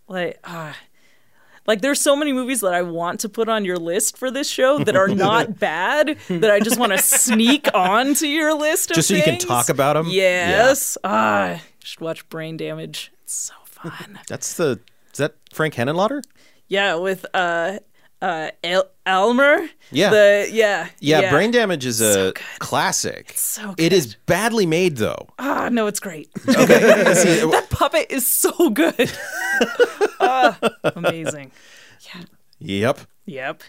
like, 0.09 0.39
ah, 0.45 0.77
like 1.67 1.81
there's 1.81 2.01
so 2.01 2.17
many 2.17 2.33
movies 2.33 2.61
that 2.61 2.75
I 2.75 2.83
want 2.83 3.21
to 3.21 3.29
put 3.29 3.49
on 3.49 3.65
your 3.65 3.79
list 3.79 4.19
for 4.19 4.31
this 4.31 4.49
show 4.51 4.81
that 4.81 4.97
are 4.97 5.09
not 5.09 5.59
bad 5.61 6.19
that 6.29 6.51
I 6.51 6.59
just 6.61 6.79
want 6.79 6.93
to 6.97 6.99
sneak 6.99 7.69
onto 7.73 8.27
your 8.27 8.53
list. 8.55 8.91
Of 8.91 8.97
Just 8.97 9.09
so 9.09 9.15
you 9.15 9.23
can 9.23 9.35
things. 9.35 9.45
talk 9.45 9.69
about 9.69 9.97
'em? 9.97 10.09
Yes. 10.09 10.99
Ah, 11.05 11.53
you 11.55 11.59
should 11.85 12.01
watch 12.01 12.29
Brain 12.29 12.57
Damage. 12.57 13.13
It's 13.23 13.35
so 13.35 13.55
fun. 13.65 14.19
That's 14.29 14.55
the 14.55 14.81
Frank 15.53 15.75
Henenlotter? 15.75 16.23
Yeah, 16.69 16.95
with 16.97 17.27
uh 17.35 17.79
uh 18.21 18.51
El- 18.63 18.89
Aylmer. 19.07 19.69
Yeah. 19.91 20.11
The 20.11 20.49
yeah. 20.53 20.89
Yeah, 21.01 21.31
Brain 21.31 21.51
Damage 21.51 21.85
is 21.85 22.01
a 22.01 22.13
So 22.13 22.33
good. 22.33 22.43
classic. 22.61 23.33
so 23.37 23.75
It 23.79 23.93
is 23.93 24.15
badly 24.27 24.65
made 24.67 24.97
though. 24.97 25.29
Ah, 25.39 25.69
no, 25.71 25.87
it's 25.87 26.01
great. 26.01 26.31
Okay. 26.49 26.55
That 27.51 27.67
puppet 27.71 28.07
is 28.11 28.27
so 28.27 28.71
good. 28.71 29.11
Ah, 30.25 30.57
amazing. 30.85 31.51
Yeah. 32.01 32.23
Yep. 32.61 32.99
Yep. 33.27 33.63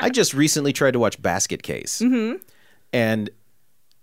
I 0.00 0.10
just 0.12 0.34
recently 0.34 0.72
tried 0.72 0.92
to 0.92 0.98
watch 0.98 1.20
Basket 1.22 1.62
Case, 1.62 2.02
and 2.92 3.30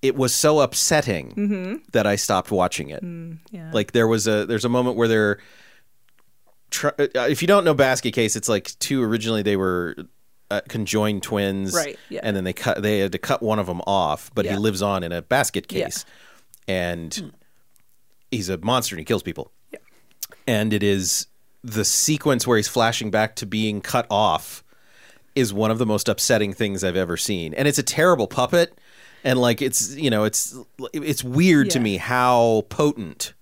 it 0.02 0.16
was 0.16 0.34
so 0.34 0.60
upsetting 0.62 1.82
that 1.92 2.08
I 2.08 2.16
stopped 2.16 2.52
watching 2.52 2.90
it. 2.90 3.04
Yeah. 3.52 3.70
Like 3.74 3.92
there 3.92 4.08
was 4.08 4.28
a 4.28 4.46
there's 4.46 4.66
a 4.66 4.70
moment 4.70 4.96
where 4.96 5.08
they're. 5.10 5.40
Try, 6.74 6.90
uh, 6.98 7.28
if 7.30 7.42
you 7.44 7.48
don't 7.48 7.64
know 7.64 7.76
Basket 7.76 8.12
Case, 8.14 8.36
it's 8.36 8.50
like 8.50 8.72
two. 8.80 9.04
Originally, 9.04 9.44
they 9.44 9.56
were 9.56 9.96
uh, 10.50 10.62
conjoined 10.68 11.22
twins, 11.22 11.74
Right, 11.74 12.00
yeah. 12.10 12.22
And 12.24 12.36
then 12.36 12.44
they 12.44 12.54
cut. 12.54 12.82
They 12.82 12.98
had 13.00 13.12
to 13.12 13.20
cut 13.20 13.44
one 13.44 13.60
of 13.60 13.68
them 13.68 13.82
off, 13.86 14.32
but 14.34 14.46
he 14.46 14.56
lives 14.56 14.82
on 14.82 15.04
in 15.04 15.12
a 15.12 15.22
basket 15.22 15.72
Yeah. 15.72 15.84
case, 15.86 16.04
and 16.68 17.32
he's 18.32 18.50
a 18.50 18.58
monster 18.58 18.96
and 18.96 19.00
he 19.00 19.06
kills 19.06 19.22
people. 19.24 19.52
yeah. 19.72 19.80
And 20.48 20.74
it 20.74 20.82
is 20.84 21.28
the 21.64 21.86
sequence 21.86 22.48
where 22.48 22.58
he's 22.58 22.68
flashing 22.68 23.12
back 23.12 23.36
to 23.38 23.46
being 23.46 23.80
cut 23.80 24.08
off 24.10 24.64
is 25.36 25.54
one 25.54 25.72
of 25.72 25.78
the 25.78 25.86
most 25.86 26.10
upsetting 26.10 26.54
things 26.54 26.84
I've 26.84 26.96
ever 26.98 27.18
seen. 27.18 27.54
And 27.54 27.68
it's 27.68 27.78
a 27.80 27.84
terrible 27.84 28.28
puppet 28.28 28.78
and 29.24 29.40
like 29.40 29.62
it's 29.62 29.96
you 29.96 30.10
know 30.10 30.24
it's 30.26 30.56
it's 30.94 31.24
weird 31.24 31.70
to 31.70 31.80
me 31.80 31.98
how 31.98 32.66
potent 32.70 33.34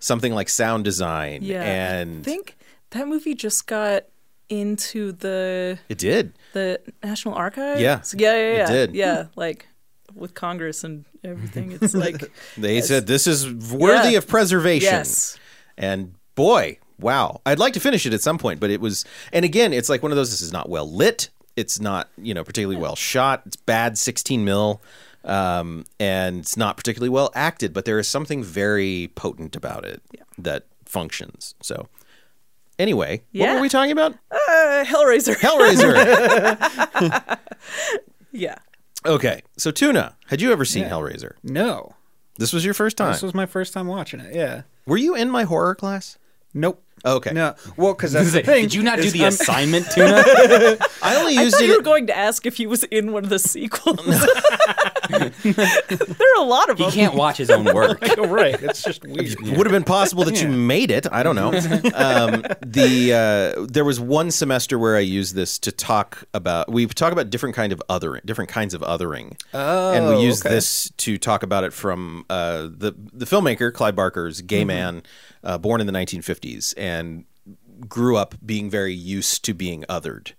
something 0.00 0.32
like 0.32 0.48
sound 0.48 0.84
design 0.84 1.40
Yeah. 1.42 1.62
and 1.62 2.20
I 2.20 2.22
think 2.24 2.56
that 2.90 3.08
movie 3.08 3.34
just 3.34 3.66
got 3.66 4.04
into 4.48 5.12
the 5.12 5.78
it 5.88 5.98
did. 5.98 6.32
the 6.54 6.80
National 7.02 7.34
Archives. 7.34 7.80
Yeah, 7.80 8.00
Yeah, 8.14 8.32
yeah, 8.34 8.38
it 8.52 8.56
yeah. 8.56 8.66
did. 8.66 8.94
Yeah, 8.94 9.24
like 9.36 9.66
with 10.14 10.34
Congress 10.34 10.84
and 10.84 11.04
everything. 11.22 11.72
It's 11.72 11.94
like 12.06 12.30
They 12.56 12.80
said 12.80 13.06
this 13.06 13.26
is 13.26 13.46
worthy 13.72 14.12
Yeah. 14.12 14.18
of 14.18 14.26
preservation. 14.26 14.86
yes. 14.92 15.38
And 15.76 16.14
boy, 16.34 16.78
wow. 16.98 17.40
I'd 17.44 17.58
like 17.58 17.74
to 17.74 17.80
finish 17.80 18.06
it 18.06 18.14
at 18.14 18.22
some 18.22 18.38
point, 18.38 18.58
but 18.58 18.70
it 18.70 18.80
was 18.80 19.04
and 19.32 19.44
again, 19.44 19.72
it's 19.72 19.88
like 19.90 20.02
one 20.02 20.12
of 20.12 20.16
those 20.16 20.30
this 20.30 20.40
is 20.40 20.52
not 20.52 20.68
well 20.68 20.90
lit. 20.90 21.28
It's 21.56 21.80
not, 21.80 22.08
you 22.16 22.32
know, 22.34 22.44
particularly 22.44 22.80
well 22.80 22.96
shot. 22.96 23.42
It's 23.46 23.56
bad 23.56 23.98
16 23.98 24.44
mil. 24.44 24.80
Um, 25.24 25.84
and 26.00 26.38
it's 26.38 26.56
not 26.56 26.76
particularly 26.76 27.10
well 27.10 27.30
acted, 27.34 27.74
but 27.74 27.84
there 27.84 27.98
is 27.98 28.08
something 28.08 28.42
very 28.42 29.10
potent 29.14 29.56
about 29.56 29.84
it 29.84 30.00
that 30.38 30.64
functions. 30.86 31.54
So 31.60 31.88
anyway, 32.78 33.22
what 33.34 33.54
were 33.54 33.60
we 33.60 33.68
talking 33.68 33.92
about? 33.92 34.14
Uh, 34.30 34.84
Hellraiser. 34.86 35.34
Hellraiser. 35.34 37.38
yeah. 38.32 38.56
okay. 39.04 39.42
So 39.56 39.70
Tuna, 39.70 40.16
had 40.26 40.40
you 40.40 40.52
ever 40.52 40.64
seen 40.64 40.84
Hellraiser? 40.84 41.32
No, 41.42 41.94
This 42.38 42.52
was 42.52 42.64
your 42.64 42.74
first 42.74 42.96
time. 42.96 43.12
this 43.12 43.22
was 43.22 43.34
my 43.34 43.46
first 43.46 43.72
time 43.72 43.86
watching 43.86 44.20
it. 44.20 44.34
Yeah. 44.34 44.62
Were 44.86 44.96
you 44.96 45.14
in 45.14 45.30
my 45.30 45.44
horror 45.44 45.74
class? 45.74 46.18
Nope. 46.54 46.84
Okay. 47.04 47.30
No. 47.32 47.54
Well, 47.76 47.94
because 47.94 48.12
that's 48.12 48.32
the 48.32 48.42
thing. 48.42 48.62
Did 48.62 48.74
you 48.74 48.82
not 48.82 48.96
do 48.98 49.04
is 49.04 49.12
the 49.12 49.20
I'm- 49.20 49.28
assignment, 49.32 49.88
Tuna? 49.92 50.24
I 51.00 51.14
only 51.16 51.34
used 51.34 51.54
thought 51.54 51.62
it 51.62 51.68
you 51.68 51.76
were 51.76 51.82
going 51.82 52.08
to 52.08 52.16
ask 52.16 52.44
if 52.44 52.56
he 52.56 52.66
was 52.66 52.82
in 52.84 53.12
one 53.12 53.22
of 53.22 53.30
the 53.30 53.38
sequels. 53.38 54.04
there 55.08 55.30
are 56.36 56.40
a 56.40 56.44
lot 56.44 56.70
of 56.70 56.78
he 56.78 56.84
them. 56.84 56.92
can't 56.92 57.14
watch 57.14 57.36
his 57.36 57.50
own 57.50 57.64
work. 57.72 57.98
Oh, 58.18 58.26
right. 58.26 58.60
It's 58.60 58.82
just 58.82 59.04
weird. 59.04 59.18
It 59.40 59.56
would 59.56 59.66
have 59.66 59.72
been 59.72 59.84
possible 59.84 60.24
that 60.24 60.42
you 60.42 60.48
made 60.48 60.90
it. 60.90 61.06
I 61.12 61.22
don't 61.22 61.36
know. 61.36 61.48
Um, 61.94 62.42
the 62.66 63.12
uh, 63.60 63.66
there 63.70 63.84
was 63.84 64.00
one 64.00 64.30
semester 64.30 64.78
where 64.78 64.96
I 64.96 65.00
used 65.00 65.34
this 65.36 65.58
to 65.60 65.72
talk 65.72 66.24
about. 66.34 66.70
We 66.70 66.86
talk 66.86 67.12
about 67.12 67.30
different 67.30 67.54
kind 67.54 67.72
of 67.72 67.82
othering, 67.88 68.24
different 68.26 68.50
kinds 68.50 68.74
of 68.74 68.80
othering, 68.82 69.40
Oh, 69.54 69.92
and 69.92 70.08
we 70.08 70.22
used 70.24 70.44
okay. 70.44 70.54
this 70.54 70.90
to 70.98 71.16
talk 71.16 71.42
about 71.42 71.64
it 71.64 71.72
from 71.72 72.24
uh, 72.28 72.62
the 72.62 72.94
the 73.12 73.24
filmmaker 73.24 73.72
Clive 73.72 73.94
Barker's 73.94 74.40
gay 74.42 74.58
Mm-hmm. 74.58 74.66
man, 74.66 75.02
uh, 75.44 75.58
born 75.58 75.80
in 75.80 75.86
the 75.86 75.92
1950s, 75.92 76.74
and 76.76 77.24
grew 77.88 78.16
up 78.16 78.34
being 78.44 78.68
very 78.70 78.94
used 78.94 79.44
to 79.44 79.54
being 79.54 79.84
othered. 79.88 80.32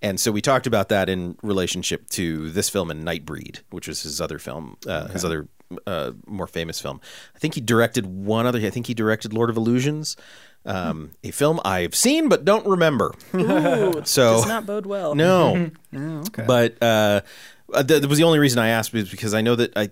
And 0.00 0.20
so 0.20 0.30
we 0.30 0.40
talked 0.40 0.66
about 0.66 0.88
that 0.90 1.08
in 1.08 1.36
relationship 1.42 2.08
to 2.10 2.50
this 2.50 2.68
film 2.68 2.90
and 2.90 3.04
Nightbreed, 3.04 3.60
which 3.70 3.88
was 3.88 4.02
his 4.02 4.20
other 4.20 4.38
film, 4.38 4.76
uh, 4.86 5.08
his 5.08 5.24
other 5.24 5.48
uh, 5.86 6.12
more 6.26 6.46
famous 6.46 6.80
film. 6.80 7.00
I 7.34 7.38
think 7.40 7.54
he 7.54 7.60
directed 7.60 8.06
one 8.06 8.46
other. 8.46 8.60
I 8.60 8.70
think 8.70 8.86
he 8.86 8.94
directed 8.94 9.32
Lord 9.32 9.50
of 9.50 9.56
Illusions, 9.56 10.16
um, 10.64 11.10
a 11.24 11.30
film 11.32 11.60
I've 11.64 11.94
seen 11.96 12.28
but 12.28 12.44
don't 12.44 12.64
remember. 12.66 13.12
Ooh, 13.34 14.00
So- 14.04 14.34
does 14.36 14.46
not 14.46 14.66
bode 14.66 14.86
well. 14.86 15.14
No, 15.16 15.70
Oh, 15.96 16.18
okay. 16.28 16.44
but 16.46 16.80
uh, 16.82 17.20
uh, 17.74 17.82
that 17.82 18.06
was 18.06 18.18
the 18.18 18.24
only 18.24 18.38
reason 18.38 18.58
I 18.58 18.68
asked 18.68 18.92
was 18.92 19.10
because 19.10 19.34
I 19.34 19.40
know 19.40 19.54
that 19.56 19.76
I 19.76 19.90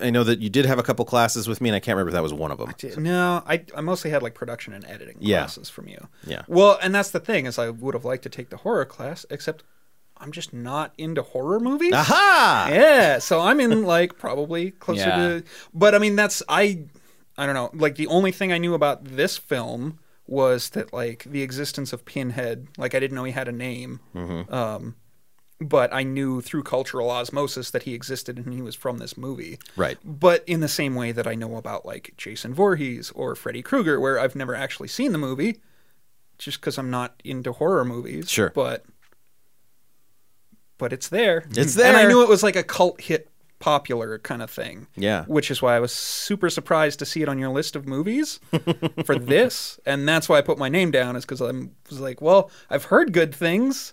I 0.00 0.10
know 0.10 0.24
that 0.24 0.40
you 0.40 0.48
did 0.48 0.64
have 0.66 0.78
a 0.78 0.82
couple 0.82 1.04
classes 1.04 1.46
with 1.48 1.60
me, 1.60 1.68
and 1.68 1.76
I 1.76 1.80
can't 1.80 1.96
remember 1.96 2.10
if 2.10 2.14
that 2.14 2.22
was 2.22 2.32
one 2.32 2.50
of 2.50 2.58
them. 2.58 2.72
No, 3.02 3.42
I, 3.46 3.64
I 3.76 3.80
mostly 3.80 4.10
had 4.10 4.22
like 4.22 4.34
production 4.34 4.72
and 4.72 4.84
editing 4.86 5.16
Yeah. 5.20 5.38
classes 5.40 5.68
from 5.68 5.88
you. 5.88 6.08
Yeah. 6.26 6.42
Well, 6.48 6.78
and 6.82 6.94
that's 6.94 7.10
the 7.10 7.20
thing 7.20 7.46
is 7.46 7.58
I 7.58 7.70
would 7.70 7.94
have 7.94 8.04
liked 8.04 8.22
to 8.24 8.28
take 8.28 8.50
the 8.50 8.58
horror 8.58 8.84
class, 8.84 9.26
except 9.30 9.62
I'm 10.16 10.32
just 10.32 10.52
not 10.52 10.92
into 10.98 11.22
horror 11.22 11.60
movies. 11.60 11.92
Aha! 11.92 12.68
Yeah, 12.72 13.18
so 13.18 13.40
I'm 13.40 13.60
in 13.60 13.84
like 13.84 14.18
probably 14.18 14.70
closer 14.72 15.00
Yeah. 15.08 15.16
to. 15.16 15.44
But 15.74 15.94
I 15.94 15.98
mean, 15.98 16.16
that's 16.16 16.42
I. 16.48 16.84
I 17.36 17.46
don't 17.46 17.54
know. 17.54 17.70
Like 17.72 17.94
the 17.96 18.08
only 18.08 18.32
thing 18.32 18.52
I 18.52 18.58
knew 18.58 18.74
about 18.74 19.04
this 19.04 19.38
film 19.38 20.00
was 20.26 20.70
that 20.70 20.92
like 20.92 21.22
the 21.24 21.42
existence 21.42 21.92
of 21.92 22.04
Pinhead. 22.04 22.66
Like 22.76 22.94
I 22.94 23.00
didn't 23.00 23.14
know 23.14 23.24
he 23.24 23.32
had 23.32 23.46
a 23.48 23.52
name. 23.52 24.00
Mm-hmm. 24.14 24.52
Um, 24.52 24.96
but 25.60 25.92
I 25.92 26.04
knew 26.04 26.40
through 26.40 26.62
cultural 26.62 27.10
osmosis 27.10 27.70
that 27.72 27.82
he 27.82 27.94
existed 27.94 28.38
and 28.38 28.54
he 28.54 28.62
was 28.62 28.74
from 28.74 28.98
this 28.98 29.16
movie. 29.16 29.58
Right. 29.76 29.98
But 30.04 30.44
in 30.46 30.60
the 30.60 30.68
same 30.68 30.94
way 30.94 31.12
that 31.12 31.26
I 31.26 31.34
know 31.34 31.56
about 31.56 31.84
like 31.84 32.14
Jason 32.16 32.54
Voorhees 32.54 33.10
or 33.12 33.34
Freddy 33.34 33.62
Krueger, 33.62 33.98
where 33.98 34.20
I've 34.20 34.36
never 34.36 34.54
actually 34.54 34.88
seen 34.88 35.12
the 35.12 35.18
movie, 35.18 35.60
just 36.38 36.60
because 36.60 36.78
I'm 36.78 36.90
not 36.90 37.20
into 37.24 37.52
horror 37.52 37.84
movies. 37.84 38.30
Sure. 38.30 38.52
But 38.54 38.84
but 40.78 40.92
it's 40.92 41.08
there. 41.08 41.44
It's 41.56 41.76
And 41.76 41.96
I 41.96 42.06
knew 42.06 42.22
it 42.22 42.28
was 42.28 42.44
like 42.44 42.54
a 42.54 42.62
cult 42.62 43.00
hit 43.00 43.28
popular 43.58 44.18
kind 44.18 44.42
of 44.42 44.50
thing. 44.50 44.86
Yeah. 44.96 45.24
Which 45.24 45.50
is 45.50 45.60
why 45.60 45.74
I 45.74 45.80
was 45.80 45.92
super 45.92 46.48
surprised 46.48 47.00
to 47.00 47.06
see 47.06 47.22
it 47.22 47.28
on 47.28 47.38
your 47.38 47.50
list 47.50 47.74
of 47.74 47.86
movies 47.86 48.38
for 49.04 49.18
this. 49.18 49.80
And 49.84 50.08
that's 50.08 50.28
why 50.28 50.38
I 50.38 50.42
put 50.42 50.58
my 50.58 50.68
name 50.68 50.92
down, 50.92 51.16
is 51.16 51.24
because 51.24 51.42
I 51.42 51.50
was 51.90 52.00
like, 52.00 52.20
well, 52.20 52.50
I've 52.70 52.84
heard 52.84 53.12
good 53.12 53.34
things, 53.34 53.92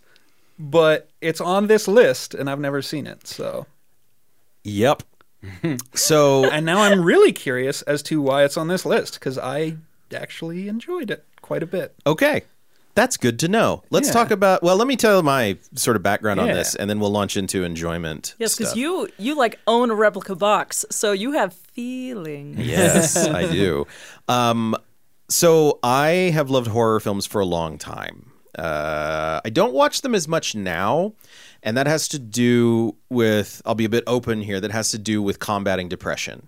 but 0.57 1.09
it's 1.21 1.41
on 1.41 1.67
this 1.67 1.87
list 1.87 2.33
and 2.33 2.49
I've 2.49 2.59
never 2.59 2.81
seen 2.81 3.07
it. 3.07 3.27
So 3.27 3.65
Yep. 4.63 5.03
so 5.93 6.49
and 6.49 6.65
now 6.65 6.81
I'm 6.81 7.03
really 7.03 7.31
curious 7.31 7.81
as 7.83 8.01
to 8.03 8.21
why 8.21 8.43
it's 8.43 8.57
on 8.57 8.67
this 8.67 8.85
list, 8.85 9.15
because 9.15 9.37
I 9.37 9.77
actually 10.13 10.67
enjoyed 10.67 11.11
it 11.11 11.23
quite 11.41 11.61
a 11.63 11.67
bit. 11.67 11.93
Okay. 12.07 12.43
That's 12.95 13.17
good 13.17 13.37
to 13.39 13.49
know. 13.49 13.83
Let's 13.89 14.07
Yeah. 14.07 14.13
talk 14.13 14.31
about. 14.31 14.63
Well, 14.63 14.77
let 14.77 14.87
me 14.87 14.95
tell 14.95 15.21
my 15.21 15.57
sort 15.75 15.97
of 15.97 16.01
background 16.03 16.39
on 16.39 16.47
this, 16.47 16.75
and 16.75 16.89
then 16.89 17.01
we'll 17.01 17.11
launch 17.11 17.35
into 17.35 17.65
enjoyment. 17.65 18.35
Yes, 18.39 18.55
because 18.55 18.77
you 18.77 19.09
you 19.17 19.35
like 19.35 19.59
own 19.67 19.91
a 19.91 19.95
replica 19.95 20.33
box, 20.33 20.85
so 20.89 21.11
you 21.11 21.33
have 21.33 21.53
feelings. 21.53 22.57
Yes, 22.57 23.17
I 23.27 23.51
do. 23.51 23.85
Um, 24.29 24.77
so 25.27 25.77
I 25.83 26.31
have 26.33 26.49
loved 26.49 26.67
horror 26.67 27.01
films 27.01 27.25
for 27.25 27.41
a 27.41 27.45
long 27.45 27.77
time. 27.77 28.31
Uh, 28.57 29.41
I 29.43 29.49
don't 29.49 29.73
watch 29.73 30.01
them 30.01 30.15
as 30.15 30.27
much 30.27 30.55
now, 30.55 31.13
and 31.63 31.77
that 31.77 31.87
has 31.87 32.07
to 32.09 32.19
do 32.19 32.95
with. 33.09 33.61
I'll 33.65 33.75
be 33.75 33.85
a 33.85 33.89
bit 33.89 34.03
open 34.07 34.41
here. 34.41 34.59
That 34.59 34.71
has 34.71 34.91
to 34.91 34.97
do 34.97 35.21
with 35.21 35.39
combating 35.39 35.89
depression. 35.89 36.47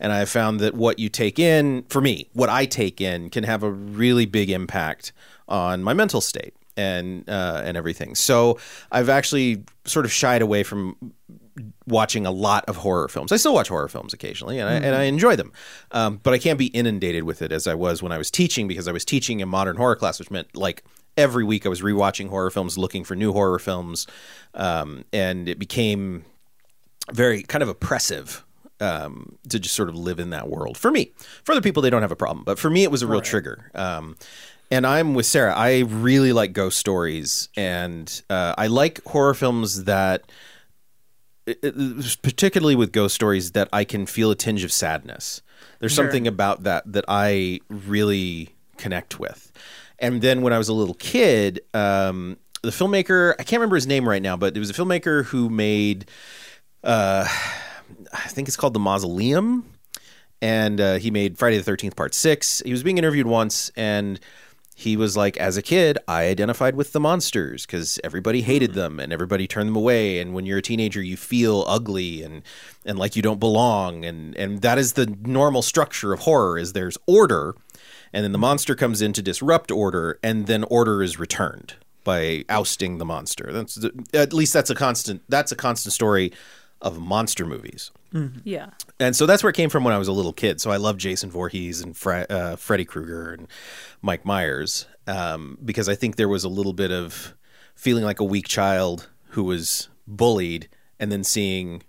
And 0.00 0.12
I 0.12 0.24
found 0.24 0.58
that 0.60 0.74
what 0.74 0.98
you 0.98 1.08
take 1.08 1.38
in, 1.38 1.84
for 1.84 2.00
me, 2.00 2.28
what 2.32 2.48
I 2.48 2.66
take 2.66 3.00
in, 3.00 3.30
can 3.30 3.44
have 3.44 3.62
a 3.62 3.70
really 3.70 4.26
big 4.26 4.50
impact 4.50 5.12
on 5.48 5.84
my 5.84 5.94
mental 5.94 6.20
state 6.20 6.54
and 6.76 7.28
uh, 7.28 7.62
and 7.64 7.76
everything. 7.76 8.14
So 8.14 8.58
I've 8.90 9.08
actually 9.08 9.64
sort 9.84 10.04
of 10.04 10.12
shied 10.12 10.42
away 10.42 10.62
from 10.62 10.96
watching 11.86 12.26
a 12.26 12.30
lot 12.30 12.64
of 12.66 12.76
horror 12.76 13.08
films. 13.08 13.32
I 13.32 13.36
still 13.36 13.54
watch 13.54 13.68
horror 13.68 13.88
films 13.88 14.12
occasionally, 14.12 14.58
and 14.58 14.68
I, 14.68 14.74
and 14.74 14.94
I 14.94 15.04
enjoy 15.04 15.36
them, 15.36 15.52
um, 15.90 16.20
but 16.22 16.34
I 16.34 16.38
can't 16.38 16.58
be 16.58 16.66
inundated 16.66 17.24
with 17.24 17.42
it 17.42 17.50
as 17.50 17.66
I 17.66 17.74
was 17.74 18.02
when 18.02 18.12
I 18.12 18.18
was 18.18 18.30
teaching 18.30 18.68
because 18.68 18.86
I 18.86 18.92
was 18.92 19.04
teaching 19.04 19.42
a 19.42 19.46
modern 19.46 19.76
horror 19.76 19.96
class, 19.96 20.18
which 20.18 20.30
meant 20.30 20.56
like 20.56 20.84
every 21.18 21.44
week 21.44 21.66
I 21.66 21.68
was 21.68 21.82
rewatching 21.82 22.28
horror 22.30 22.50
films, 22.50 22.78
looking 22.78 23.04
for 23.04 23.14
new 23.14 23.32
horror 23.34 23.58
films, 23.58 24.06
um, 24.54 25.04
and 25.12 25.48
it 25.48 25.58
became 25.58 26.24
very 27.12 27.42
kind 27.42 27.62
of 27.62 27.68
oppressive 27.68 28.44
um, 28.80 29.36
to 29.48 29.58
just 29.58 29.74
sort 29.74 29.88
of 29.88 29.96
live 29.96 30.18
in 30.20 30.30
that 30.30 30.48
world. 30.48 30.78
For 30.78 30.90
me, 30.90 31.12
for 31.42 31.52
other 31.52 31.60
people, 31.60 31.82
they 31.82 31.90
don't 31.90 32.02
have 32.02 32.12
a 32.12 32.16
problem, 32.16 32.44
but 32.44 32.58
for 32.58 32.70
me, 32.70 32.84
it 32.84 32.90
was 32.90 33.02
a 33.02 33.06
real 33.06 33.20
trigger. 33.20 33.70
Um, 33.74 34.16
and 34.70 34.86
I'm 34.86 35.14
with 35.14 35.26
Sarah. 35.26 35.54
I 35.54 35.80
really 35.80 36.32
like 36.32 36.52
ghost 36.52 36.78
stories, 36.78 37.48
and 37.56 38.22
uh, 38.30 38.54
I 38.56 38.66
like 38.68 39.02
horror 39.04 39.34
films 39.34 39.84
that, 39.84 40.30
it- 41.46 41.58
it- 41.62 42.16
particularly 42.22 42.76
with 42.76 42.92
ghost 42.92 43.14
stories, 43.14 43.52
that 43.52 43.68
I 43.72 43.84
can 43.84 44.06
feel 44.06 44.30
a 44.30 44.34
tinge 44.36 44.62
of 44.64 44.70
sadness. 44.72 45.42
There's 45.80 45.94
something 45.94 46.26
about 46.28 46.64
that 46.64 46.84
that 46.92 47.04
I 47.08 47.60
really 47.68 48.50
connect 48.76 49.18
with. 49.18 49.47
And 49.98 50.22
then 50.22 50.42
when 50.42 50.52
I 50.52 50.58
was 50.58 50.68
a 50.68 50.72
little 50.72 50.94
kid, 50.94 51.60
um, 51.74 52.36
the 52.62 52.70
filmmaker 52.70 53.34
I 53.38 53.42
can't 53.42 53.60
remember 53.60 53.76
his 53.76 53.86
name 53.86 54.08
right 54.08 54.22
now, 54.22 54.36
but 54.36 54.56
it 54.56 54.60
was 54.60 54.70
a 54.70 54.74
filmmaker 54.74 55.24
who 55.24 55.48
made, 55.48 56.08
uh, 56.84 57.26
I 58.12 58.28
think 58.28 58.48
it's 58.48 58.56
called 58.56 58.74
The 58.74 58.80
Mausoleum, 58.80 59.64
and 60.40 60.80
uh, 60.80 60.94
he 60.98 61.10
made 61.10 61.38
Friday 61.38 61.58
the 61.58 61.64
Thirteenth 61.64 61.96
Part 61.96 62.14
Six. 62.14 62.60
He 62.64 62.72
was 62.72 62.82
being 62.82 62.98
interviewed 62.98 63.26
once, 63.26 63.70
and 63.76 64.20
he 64.78 64.96
was 64.96 65.16
like, 65.16 65.36
as 65.38 65.56
a 65.56 65.62
kid, 65.62 65.98
I 66.06 66.26
identified 66.26 66.76
with 66.76 66.92
the 66.92 67.00
monsters 67.00 67.66
because 67.66 67.98
everybody 68.04 68.42
hated 68.42 68.74
them 68.74 69.00
and 69.00 69.12
everybody 69.12 69.48
turned 69.48 69.70
them 69.70 69.74
away. 69.74 70.20
And 70.20 70.34
when 70.34 70.46
you're 70.46 70.58
a 70.58 70.62
teenager, 70.62 71.02
you 71.02 71.16
feel 71.16 71.64
ugly 71.66 72.22
and 72.22 72.42
and 72.86 72.96
like 72.96 73.16
you 73.16 73.22
don't 73.22 73.40
belong. 73.40 74.04
And 74.04 74.36
and 74.36 74.62
that 74.62 74.78
is 74.78 74.92
the 74.92 75.06
normal 75.24 75.62
structure 75.62 76.12
of 76.12 76.20
horror: 76.20 76.56
is 76.58 76.74
there's 76.74 76.96
order, 77.08 77.56
and 78.12 78.24
then 78.24 78.32
the 78.32 78.38
monster 78.38 78.74
comes 78.74 79.02
in 79.02 79.12
to 79.14 79.22
disrupt 79.22 79.70
order, 79.70 80.18
and 80.22 80.46
then 80.46 80.64
order 80.64 81.02
is 81.02 81.18
returned 81.18 81.74
by 82.04 82.44
ousting 82.48 82.98
the 82.98 83.04
monster. 83.04 83.52
That's 83.52 83.74
the, 83.74 83.92
at 84.14 84.32
least 84.32 84.52
that's 84.52 84.70
a 84.70 84.74
constant. 84.74 85.22
That's 85.28 85.52
a 85.52 85.56
constant 85.56 85.92
story 85.92 86.32
of 86.80 86.98
monster 86.98 87.44
movies. 87.44 87.90
Yeah. 88.44 88.70
And 88.98 89.14
so 89.14 89.26
that's 89.26 89.42
where 89.42 89.50
it 89.50 89.56
came 89.56 89.68
from 89.68 89.84
when 89.84 89.92
I 89.92 89.98
was 89.98 90.08
a 90.08 90.12
little 90.12 90.32
kid. 90.32 90.60
So 90.60 90.70
I 90.70 90.76
love 90.76 90.96
Jason 90.96 91.30
Voorhees 91.30 91.80
and 91.80 91.96
Fre- 91.96 92.24
uh, 92.30 92.56
Freddy 92.56 92.84
Krueger 92.84 93.32
and 93.32 93.48
Mike 94.00 94.24
Myers 94.24 94.86
um, 95.06 95.58
because 95.62 95.88
I 95.88 95.94
think 95.94 96.16
there 96.16 96.28
was 96.28 96.44
a 96.44 96.48
little 96.48 96.72
bit 96.72 96.90
of 96.90 97.34
feeling 97.74 98.04
like 98.04 98.20
a 98.20 98.24
weak 98.24 98.48
child 98.48 99.08
who 99.30 99.44
was 99.44 99.88
bullied 100.06 100.68
and 100.98 101.12
then 101.12 101.22
seeing 101.24 101.82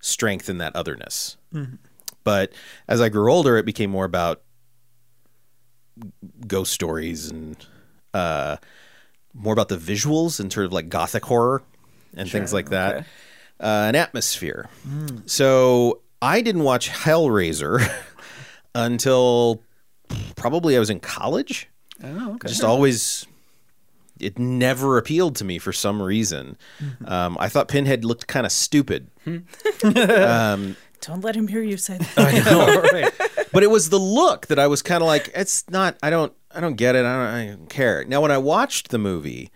strength 0.00 0.48
in 0.48 0.58
that 0.58 0.74
otherness. 0.74 1.36
But 2.24 2.52
as 2.88 3.00
I 3.00 3.08
grew 3.08 3.30
older, 3.30 3.56
it 3.56 3.66
became 3.66 3.90
more 3.90 4.04
about 4.04 4.42
ghost 6.46 6.72
stories 6.72 7.30
and 7.30 7.56
uh, 8.14 8.56
more 9.34 9.52
about 9.52 9.68
the 9.68 9.76
visuals 9.76 10.40
and 10.40 10.52
sort 10.52 10.66
of 10.66 10.72
like 10.72 10.88
gothic 10.88 11.24
horror 11.24 11.62
and 12.14 12.30
things 12.30 12.52
like 12.52 12.70
that. 12.70 12.96
okay. 12.96 13.06
Uh, 13.60 13.86
an 13.88 13.94
atmosphere. 13.94 14.68
So 15.26 16.00
I 16.22 16.40
didn't 16.40 16.62
watch 16.64 16.88
Hellraiser 16.88 17.86
until 18.74 19.62
probably 20.34 20.76
I 20.76 20.78
was 20.78 20.88
in 20.90 20.98
college. 21.00 21.68
Oh, 22.02 22.32
okay. 22.34 22.48
Just 22.48 22.64
always, 22.64 23.26
it 24.18 24.38
never 24.38 24.96
appealed 24.96 25.36
to 25.36 25.44
me 25.44 25.58
for 25.58 25.72
some 25.74 26.00
reason. 26.00 26.56
Um, 27.04 27.36
I 27.38 27.48
thought 27.50 27.68
Pinhead 27.68 28.02
looked 28.04 28.26
kind 28.26 28.46
of 28.46 28.52
stupid. 28.52 29.08
Don't 31.02 31.22
let 31.22 31.34
him 31.36 31.48
hear 31.48 31.62
you 31.62 31.76
say 31.76 31.98
that. 31.98 33.12
but 33.52 33.62
it 33.62 33.70
was 33.70 33.90
the 33.90 33.98
look 33.98 34.46
that 34.48 34.58
I 34.58 34.66
was 34.66 34.82
kind 34.82 35.02
of 35.02 35.06
like, 35.06 35.30
it's 35.34 35.68
not. 35.70 35.96
I 36.02 36.10
don't. 36.10 36.32
I 36.52 36.60
don't 36.60 36.74
get 36.74 36.96
it. 36.96 37.04
I 37.04 37.12
don't, 37.12 37.34
I 37.34 37.46
don't 37.56 37.70
care. 37.70 38.04
Now, 38.04 38.20
when 38.20 38.32
I 38.32 38.38
watched 38.38 38.88
the 38.88 38.98
movie, 38.98 39.52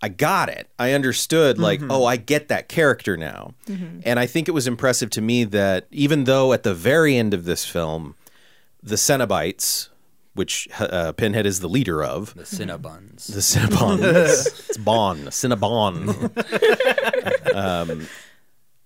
I 0.00 0.08
got 0.08 0.48
it. 0.48 0.68
I 0.76 0.92
understood. 0.92 1.56
Like, 1.58 1.80
oh, 1.88 2.04
I 2.04 2.16
get 2.16 2.48
that 2.48 2.68
character 2.68 3.16
now. 3.16 3.54
And 4.04 4.18
I 4.18 4.26
think 4.26 4.48
it 4.48 4.52
was 4.52 4.66
impressive 4.66 5.08
to 5.10 5.22
me 5.22 5.44
that 5.44 5.86
even 5.92 6.24
though 6.24 6.52
at 6.52 6.64
the 6.64 6.74
very 6.74 7.16
end 7.16 7.32
of 7.32 7.44
this 7.44 7.64
film, 7.64 8.16
the 8.82 8.96
Cenobites, 8.96 9.88
which 10.34 10.66
uh, 10.80 11.12
Pinhead 11.12 11.46
is 11.46 11.60
the 11.60 11.68
leader 11.68 12.02
of, 12.02 12.34
The 12.34 12.42
Cinnabons. 12.42 13.32
the 13.32 13.38
Cinnabons. 13.40 14.46
it's 14.68 14.78
Bon, 14.78 15.18
Cinnabon. 15.26 16.34
um, 17.54 18.08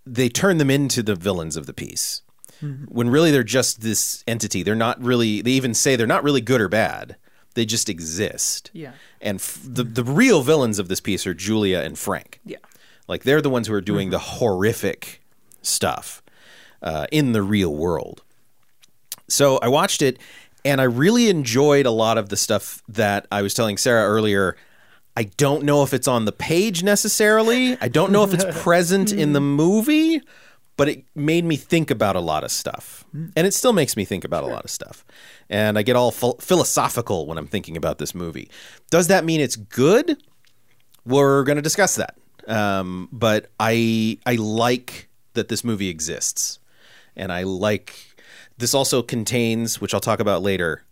they 0.05 0.29
turn 0.29 0.59
them 0.59 0.71
into 0.71 1.03
the 1.03 1.15
villains 1.15 1.57
of 1.57 1.65
the 1.65 1.73
piece. 1.73 2.21
When 2.61 3.09
really 3.11 3.31
they're 3.31 3.43
just 3.43 3.81
this 3.81 4.25
entity. 4.27 4.63
They're 4.63 4.75
not 4.75 5.03
really, 5.03 5.43
they 5.43 5.53
even 5.53 5.75
say 5.75 5.97
they're 5.97 6.07
not 6.07 6.25
really 6.25 6.41
good 6.41 6.61
or 6.61 6.69
bad. 6.69 7.17
They 7.55 7.65
just 7.65 7.89
exist. 7.89 8.71
Yeah. 8.73 8.93
And 9.21 9.39
f- 9.39 9.61
the, 9.65 9.85
the 9.85 10.05
real 10.05 10.43
villains 10.43 10.79
of 10.79 10.89
this 10.89 11.01
piece 11.01 11.27
are 11.27 11.35
Julia 11.35 11.81
and 11.81 11.99
Frank. 11.99 12.41
Yeah. 12.45 12.59
Like 13.09 13.23
they're 13.23 13.43
the 13.43 13.51
ones 13.51 13.69
who 13.69 13.75
are 13.75 13.81
doing 13.81 14.11
the 14.11 14.19
horrific 14.19 15.23
stuff 15.63 16.23
uh, 16.83 17.07
in 17.11 17.33
the 17.33 17.43
real 17.43 17.75
world. 17.75 18.23
So 19.29 19.59
I 19.59 19.69
watched 19.69 20.03
it 20.03 20.19
and 20.65 20.81
I 20.81 20.85
really 20.85 21.29
enjoyed 21.29 21.87
a 21.87 21.91
lot 21.91 22.19
of 22.19 22.29
the 22.29 22.37
stuff 22.37 22.83
that 22.89 23.27
I 23.31 23.43
was 23.43 23.55
telling 23.55 23.77
Sarah 23.77 24.09
earlier. 24.09 24.57
I 25.17 25.25
don't 25.25 25.65
know 25.65 25.83
if 25.83 25.95
it's 25.95 26.09
on 26.09 26.25
the 26.25 26.33
page 26.33 26.83
necessarily. 26.83 27.77
I 27.81 27.89
don't 27.89 28.13
know 28.13 28.25
if 28.25 28.35
it's 28.35 28.45
present 28.63 29.13
in 29.13 29.33
the 29.33 29.41
movie, 29.41 30.21
but 30.77 30.89
it 30.89 31.05
made 31.15 31.45
me 31.45 31.57
think 31.57 31.91
about 31.91 32.17
a 32.17 32.21
lot 32.21 32.45
of 32.45 32.51
stuff. 32.51 33.05
And 33.13 33.47
it 33.47 33.55
still 33.55 33.73
makes 33.73 33.97
me 33.97 34.05
think 34.05 34.25
about 34.25 34.45
a 34.45 34.47
lot 34.47 34.65
of 34.65 34.71
stuff. 34.71 35.05
And 35.49 35.79
I 35.79 35.83
get 35.83 35.97
all 35.97 36.11
phil- 36.11 36.37
philosophical 36.41 37.27
when 37.27 37.39
I'm 37.39 37.47
thinking 37.47 37.77
about 37.77 37.99
this 37.99 38.15
movie. 38.15 38.51
Does 38.91 39.09
that 39.09 39.25
mean 39.25 39.41
it's 39.41 39.57
good? 39.57 40.23
We're 41.05 41.45
going 41.45 41.57
to 41.57 41.63
discuss 41.63 41.97
that. 41.97 42.17
Um, 42.47 43.09
but 43.11 43.51
I 43.59 44.19
I 44.25 44.37
like 44.37 45.09
that 45.35 45.49
this 45.49 45.65
movie 45.65 45.89
exists, 45.89 46.61
and 47.17 47.33
I 47.33 47.43
like 47.43 47.95
this 48.59 48.73
also 48.73 49.03
contains, 49.03 49.81
which 49.81 49.93
I'll 49.93 50.01
talk 50.01 50.21
about 50.21 50.43
later. 50.43 50.83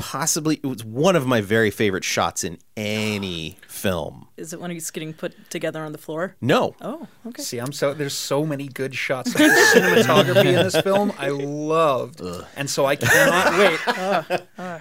Possibly, 0.00 0.56
it 0.62 0.66
was 0.66 0.84
one 0.84 1.14
of 1.16 1.26
my 1.26 1.40
very 1.40 1.70
favorite 1.70 2.04
shots 2.04 2.42
in 2.44 2.58
any 2.76 3.58
film. 3.68 4.28
Is 4.36 4.52
it 4.52 4.60
when 4.60 4.70
he's 4.70 4.90
getting 4.90 5.12
put 5.12 5.50
together 5.50 5.82
on 5.84 5.92
the 5.92 5.98
floor? 5.98 6.36
No, 6.40 6.74
Oh, 6.80 7.06
okay. 7.26 7.42
See, 7.42 7.58
I'm 7.58 7.72
so 7.72 7.94
there's 7.94 8.14
so 8.14 8.44
many 8.44 8.68
good 8.68 8.94
shots 8.94 9.28
of 9.32 9.38
the 9.38 9.44
cinematography 9.74 10.46
in 10.46 10.54
this 10.54 10.80
film. 10.80 11.12
I 11.18 11.28
loved, 11.28 12.20
and 12.56 12.68
so 12.68 12.86
I 12.86 12.96
cannot 12.96 13.58
wait. 14.58 14.80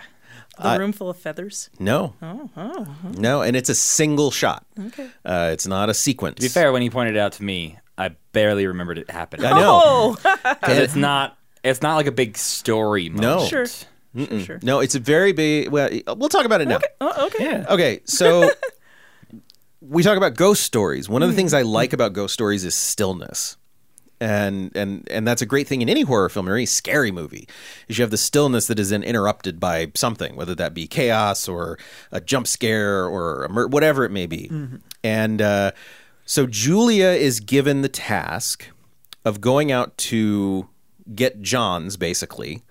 The 0.62 0.78
room 0.78 0.92
full 0.92 1.10
of 1.10 1.18
feathers. 1.18 1.70
no, 1.80 2.14
no, 3.18 3.42
and 3.42 3.56
it's 3.56 3.70
a 3.70 3.76
single 3.76 4.30
shot. 4.32 4.66
Okay. 4.78 5.10
Uh, 5.24 5.50
it's 5.54 5.68
not 5.68 5.90
a 5.90 5.94
sequence. 5.94 6.36
To 6.36 6.42
be 6.42 6.48
fair, 6.50 6.72
when 6.74 6.82
he 6.82 6.90
pointed 6.90 7.16
it 7.16 7.20
out 7.20 7.34
to 7.34 7.44
me, 7.44 7.78
I 7.98 8.10
barely 8.34 8.68
remembered 8.68 8.98
it 8.98 9.10
happening. 9.10 9.46
I 9.46 9.52
know. 9.60 9.82
Oh, 9.84 10.18
'Cause 10.62 10.78
it's 10.78 10.96
not. 10.96 11.38
It's 11.64 11.82
not 11.82 11.96
like 11.96 12.08
a 12.08 12.12
big 12.12 12.38
story. 12.38 13.10
No. 13.10 13.46
Sure. 13.46 13.66
Sure, 14.16 14.40
sure. 14.40 14.60
No, 14.64 14.80
it's 14.80 14.96
a 14.96 15.00
very 15.00 15.34
big. 15.34 15.70
Well, 15.70 15.90
we'll 16.18 16.30
talk 16.30 16.46
about 16.46 16.62
it 16.62 16.68
now. 16.68 16.80
Oh, 17.00 17.28
okay. 17.28 17.58
Uh, 17.58 17.74
okay, 17.74 18.02
so 18.06 18.50
we 19.82 20.04
talk 20.04 20.18
about 20.18 20.36
ghost 20.36 20.64
stories. 20.64 21.08
One 21.08 21.24
of 21.24 21.30
the 21.30 21.36
things 21.36 21.54
mm. 21.54 21.60
I 21.60 21.62
like 21.62 21.94
about 21.94 22.14
ghost 22.14 22.34
stories 22.34 22.64
is 22.64 22.76
stillness. 22.76 23.58
And 24.22 24.76
and 24.76 25.08
and 25.10 25.26
that's 25.26 25.42
a 25.42 25.46
great 25.46 25.66
thing 25.66 25.82
in 25.82 25.88
any 25.88 26.02
horror 26.02 26.28
film 26.28 26.50
or 26.50 26.56
any 26.56 26.66
scary 26.66 27.10
movie. 27.10 27.48
Is 27.88 27.98
you 27.98 28.02
have 28.02 28.12
the 28.12 28.18
stillness 28.18 28.68
that 28.68 28.78
is 28.78 28.90
then 28.90 29.02
interrupted 29.02 29.62
by 29.62 29.92
something, 29.96 30.36
whether 30.36 30.54
that 30.56 30.74
be 30.74 30.88
chaos 30.88 31.48
or 31.48 31.80
a 32.12 32.20
jump 32.20 32.46
scare 32.46 33.06
or 33.06 33.46
a 33.46 33.50
mur- 33.50 33.68
whatever 33.68 34.04
it 34.04 34.12
may 34.12 34.26
be. 34.26 34.50
Mm-hmm. 34.52 34.76
And 35.06 35.42
uh, 35.42 35.72
so 36.26 36.48
Julia 36.48 37.08
is 37.08 37.40
given 37.40 37.82
the 37.82 37.88
task 37.88 38.68
of 39.24 39.40
going 39.40 39.72
out 39.72 39.98
to 39.98 40.68
get 41.16 41.42
Johns, 41.42 41.96
basically, 41.96 42.62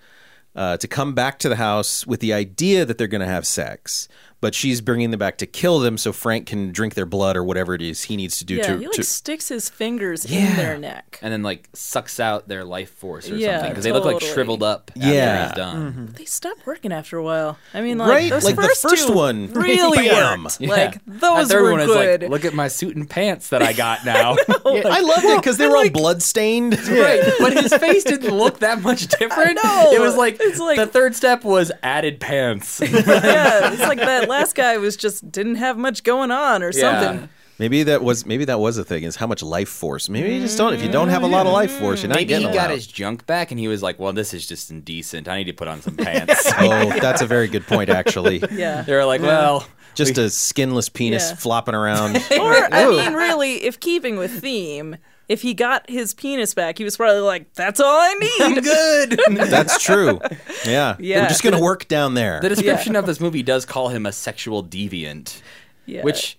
uh, 0.55 0.77
to 0.77 0.87
come 0.87 1.13
back 1.13 1.39
to 1.39 1.49
the 1.49 1.55
house 1.55 2.05
with 2.07 2.19
the 2.19 2.33
idea 2.33 2.85
that 2.85 2.97
they're 2.97 3.07
going 3.07 3.21
to 3.21 3.27
have 3.27 3.45
sex, 3.45 4.07
but 4.41 4.55
she's 4.55 4.81
bringing 4.81 5.11
them 5.11 5.19
back 5.19 5.37
to 5.39 5.45
kill 5.45 5.79
them 5.79 5.97
so 5.97 6.11
Frank 6.13 6.47
can 6.47 6.71
drink 6.71 6.93
their 6.93 7.05
blood 7.05 7.35
or 7.35 7.43
whatever 7.43 7.73
it 7.73 7.81
is 7.81 8.03
he 8.03 8.15
needs 8.15 8.37
to 8.39 8.45
do 8.45 8.55
Yeah, 8.55 8.63
to. 8.63 8.77
he 8.77 8.85
like 8.87 8.95
to 8.95 9.03
sticks 9.03 9.49
his 9.49 9.69
fingers 9.69 10.25
Yeah. 10.29 10.49
in 10.51 10.55
their 10.55 10.77
neck. 10.77 11.19
And 11.21 11.33
then 11.33 11.43
like 11.43 11.67
sucks 11.73 12.19
out 12.19 12.47
their 12.47 12.63
life 12.63 12.89
force 12.91 13.29
or 13.29 13.35
Yeah, 13.35 13.57
something 13.57 13.71
because 13.71 13.83
they 13.83 13.91
look 13.91 14.05
like 14.05 14.21
shriveled 14.21 14.63
up. 14.63 14.91
After 14.95 15.07
Yeah. 15.13 15.47
he's 15.47 15.55
done. 15.57 15.91
Mm-hmm. 15.91 16.05
They 16.13 16.25
stop 16.25 16.57
working 16.65 16.91
after 16.93 17.17
a 17.17 17.23
while. 17.23 17.57
I 17.73 17.81
mean, 17.81 17.97
like 17.97 18.09
Right? 18.09 18.29
those 18.29 18.43
Like 18.45 18.55
the 18.55 18.61
first, 18.63 18.81
first 18.81 19.07
two 19.07 19.13
one. 19.13 19.47
really 19.53 20.07
Bam. 20.07 20.43
worked. 20.43 20.61
Yeah. 20.61 20.69
Like 20.69 21.01
those 21.05 21.53
were 21.53 21.79
is 21.79 21.85
good. 21.87 22.21
like, 22.21 22.29
look 22.31 22.45
at 22.45 22.53
my 22.53 22.67
suit 22.69 22.95
and 22.95 23.09
pants 23.09 23.49
that 23.49 23.61
I 23.61 23.73
got 23.73 24.05
now. 24.05 24.35
I 24.65 25.01
loved 25.01 25.25
it 25.25 25.37
because 25.41 25.57
they 25.57 25.67
were 25.67 25.75
all 25.77 25.89
blood 25.89 26.21
stained. 26.21 26.77
Right, 26.87 27.21
but 27.39 27.53
his 27.61 27.73
face 27.73 28.03
didn't 28.03 28.35
look 28.37 28.59
that 28.59 28.81
much 28.81 29.07
different. 29.07 29.59
know. 29.63 29.91
It 29.93 29.99
was 29.99 30.15
like, 30.15 30.37
It's 30.39 30.59
like- 30.59 30.77
the 30.77 30.87
third 30.87 31.15
step 31.15 31.43
was 31.43 31.71
added 31.83 32.19
pants. 32.19 32.79
yeah, 32.81 33.71
it's 33.73 33.81
like 33.81 33.97
that 33.99 34.28
last 34.29 34.55
guy 34.55 34.77
was 34.77 34.95
just 34.95 35.29
didn't 35.31 35.55
have 35.55 35.77
much 35.77 36.03
going 36.03 36.31
on 36.31 36.63
or 36.63 36.71
Yeah. 36.71 37.01
something. 37.01 37.29
Maybe 37.57 37.83
that 37.83 38.01
was 38.01 38.25
maybe 38.25 38.45
that 38.45 38.57
was 38.61 38.77
a 38.77 38.85
thing 38.85 39.03
is 39.03 39.17
how 39.17 39.27
much 39.27 39.43
life 39.43 39.67
force. 39.67 40.07
Maybe 40.07 40.33
you 40.35 40.39
just 40.39 40.57
don't. 40.57 40.73
If 40.73 40.81
you 40.81 40.89
don't 40.89 41.09
have 41.09 41.23
a 41.23 41.27
lot 41.27 41.45
of 41.45 41.51
life 41.51 41.71
force, 41.71 42.01
you're 42.01 42.07
not 42.07 42.15
Maybe 42.15 42.33
he 42.33 42.39
getting 42.39 42.47
a 42.51 42.53
got 42.53 42.69
lot. 42.69 42.75
his 42.75 42.87
junk 42.87 43.25
back 43.25 43.51
and 43.51 43.59
he 43.59 43.67
was 43.67 43.83
like, 43.83 43.99
well, 43.99 44.13
this 44.13 44.33
is 44.33 44.47
just 44.47 44.71
indecent. 44.71 45.27
I 45.27 45.39
need 45.39 45.43
to 45.47 45.53
put 45.53 45.67
on 45.67 45.81
some 45.81 45.97
pants. 46.05 46.49
Oh, 46.57 46.97
that's 47.01 47.21
a 47.21 47.25
very 47.25 47.49
good 47.49 47.67
point. 47.67 47.89
Actually, 47.89 48.41
Yeah. 48.53 48.83
they 48.83 48.93
were 48.93 49.03
like, 49.03 49.21
well, 49.21 49.67
just 49.93 50.17
a 50.17 50.29
skinless 50.29 50.87
penis 50.87 51.31
Yeah. 51.31 51.35
flopping 51.35 51.75
around. 51.75 52.15
Or 52.31 52.53
I 52.73 52.87
mean, 52.87 53.13
really, 53.13 53.55
if 53.65 53.77
keeping 53.81 54.15
with 54.15 54.39
theme, 54.39 54.95
if 55.29 55.41
he 55.43 55.53
got 55.53 55.89
his 55.89 56.13
penis 56.13 56.53
back, 56.53 56.77
he 56.77 56.83
was 56.83 56.97
probably 56.97 57.21
like, 57.21 57.53
"That's 57.53 57.79
all 57.79 57.87
I 57.99 58.13
need." 58.15 58.63
good. 58.63 59.19
That's 59.49 59.81
true. 59.81 60.19
Yeah. 60.65 60.95
Yeah. 60.99 61.21
We're 61.21 61.29
just 61.29 61.43
gonna 61.43 61.61
work 61.61 61.87
down 61.87 62.15
there. 62.15 62.39
The 62.41 62.49
description 62.49 62.95
of 62.97 63.05
this 63.05 63.19
movie 63.21 63.43
does 63.43 63.65
call 63.65 63.89
him 63.89 64.05
a 64.05 64.11
sexual 64.11 64.63
deviant, 64.63 65.41
Yeah. 65.85 66.01
which, 66.01 66.37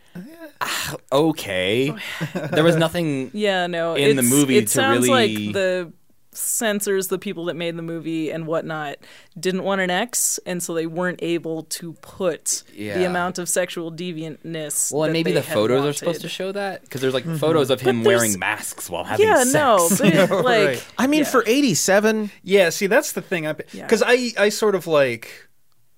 ah, 0.61 0.97
okay. 1.13 1.95
There 2.53 2.65
was 2.65 2.77
nothing. 2.77 3.31
Yeah, 3.33 3.67
no. 3.69 3.95
in 3.95 4.17
the 4.17 4.23
it's- 4.23 4.31
movie 4.31 4.57
it 4.59 4.63
to 4.63 4.69
sounds 4.69 5.09
really- 5.09 5.37
like 5.47 5.55
the 5.55 5.93
censors, 6.33 7.09
the 7.09 7.19
people 7.19 7.47
that 7.47 7.55
made 7.55 7.77
the 7.77 7.83
movie 7.83 8.31
and 8.31 8.47
whatnot, 8.47 8.99
didn't 9.39 9.65
want 9.65 9.81
an 9.81 9.91
X, 9.91 10.39
and 10.47 10.63
so 10.63 10.75
they 10.75 10.87
weren't 10.87 11.21
able 11.23 11.65
to 11.65 11.95
put 11.95 12.63
the 12.75 13.05
amount 13.05 13.39
of 13.39 13.49
sexual 13.49 13.91
deviantness. 13.91 14.93
Well, 14.93 15.05
and 15.05 15.13
maybe 15.13 15.33
they 15.33 15.41
the 15.41 15.47
had 15.47 15.55
photos 15.55 15.85
are 15.87 15.93
supposed 15.93 16.21
to 16.23 16.29
show 16.29 16.53
that 16.53 16.83
because 16.83 17.01
there's 17.01 17.15
like 17.15 17.25
mm-hmm. 17.25 17.37
photos 17.37 17.71
of 17.71 17.81
him 17.81 18.05
wearing 18.05 18.39
masks 18.39 18.89
while 18.89 19.05
having 19.05 19.27
Yeah, 19.27 19.45
sex. 19.45 19.55
no, 19.55 19.89
but 19.99 20.15
it, 20.15 20.31
like, 20.31 20.45
Right. 20.45 20.87
I 20.99 21.07
mean, 21.07 21.21
yeah. 21.21 21.31
for 21.31 21.45
'87, 21.47 22.31
Yeah, 22.43 22.71
see, 22.71 22.87
that's 22.87 23.13
the 23.13 23.23
thing. 23.23 23.45
Yeah. 23.45 23.55
Because 23.73 24.03
I, 24.05 24.33
I 24.39 24.49
sort 24.51 24.75
of 24.75 24.87
like 24.87 25.49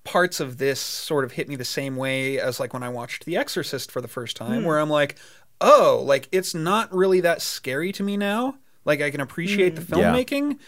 parts 0.03 0.39
of 0.39 0.57
this 0.57 0.79
sort 0.79 1.23
of 1.23 1.33
hit 1.33 1.47
me 1.47 1.55
the 1.55 1.65
same 1.65 1.95
way 1.95 2.39
as 2.39 2.59
like 2.59 2.73
when 2.73 2.83
I 2.83 2.89
watched 2.89 3.25
The 3.25 3.37
Exorcist 3.37 3.91
for 3.91 4.01
the 4.01 4.07
first 4.07 4.35
time, 4.35 4.61
hmm. 4.61 4.67
where 4.67 4.79
I'm 4.79 4.89
like, 4.89 5.15
oh, 5.61 6.01
like 6.05 6.27
it's 6.31 6.53
not 6.53 6.93
really 6.93 7.21
that 7.21 7.41
scary 7.41 7.91
to 7.93 8.03
me 8.03 8.17
now. 8.17 8.55
Like 8.85 9.01
I 9.01 9.11
can 9.11 9.21
appreciate 9.21 9.75
the 9.75 9.81
hmm. 9.81 9.99
Yeah. 9.99 10.13
filmmaking, 10.13 10.59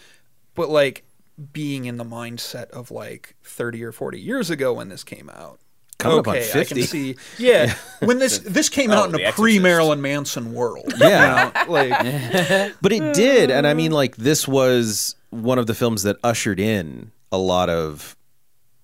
but 0.53 0.69
like 0.69 1.03
being 1.51 1.85
in 1.85 1.97
the 1.97 2.05
mindset 2.05 2.69
of 2.71 2.91
like 2.91 3.35
30 3.43 3.83
or 3.83 3.91
40 3.91 4.19
years 4.19 4.49
ago 4.49 4.73
when 4.73 4.89
this 4.89 5.03
came 5.03 5.29
out. 5.29 5.59
Coming 5.97 6.19
up 6.19 6.27
on 6.27 6.35
okay, 6.35 6.59
I 6.59 6.63
can 6.65 6.81
see. 6.81 7.15
Yeah, 7.37 7.73
when 7.99 8.19
this 8.19 8.39
this 8.39 8.67
came 8.67 8.91
Oh, 8.91 8.95
out 8.95 9.13
in 9.13 9.25
a 9.25 9.31
pre 9.31 9.59
Marilyn 9.59 10.01
Manson 10.01 10.53
world. 10.53 10.93
Yeah. 10.97 11.45
you 11.45 11.65
know, 11.67 11.71
like 11.71 12.73
but 12.81 12.91
it 12.91 13.13
did, 13.13 13.49
and 13.49 13.65
I 13.65 13.73
mean, 13.73 13.91
like 13.91 14.17
this 14.17 14.45
was 14.45 15.15
one 15.29 15.57
of 15.57 15.67
the 15.67 15.73
films 15.73 16.03
that 16.03 16.17
ushered 16.21 16.59
in 16.59 17.11
a 17.31 17.37
lot 17.37 17.69
of 17.69 18.17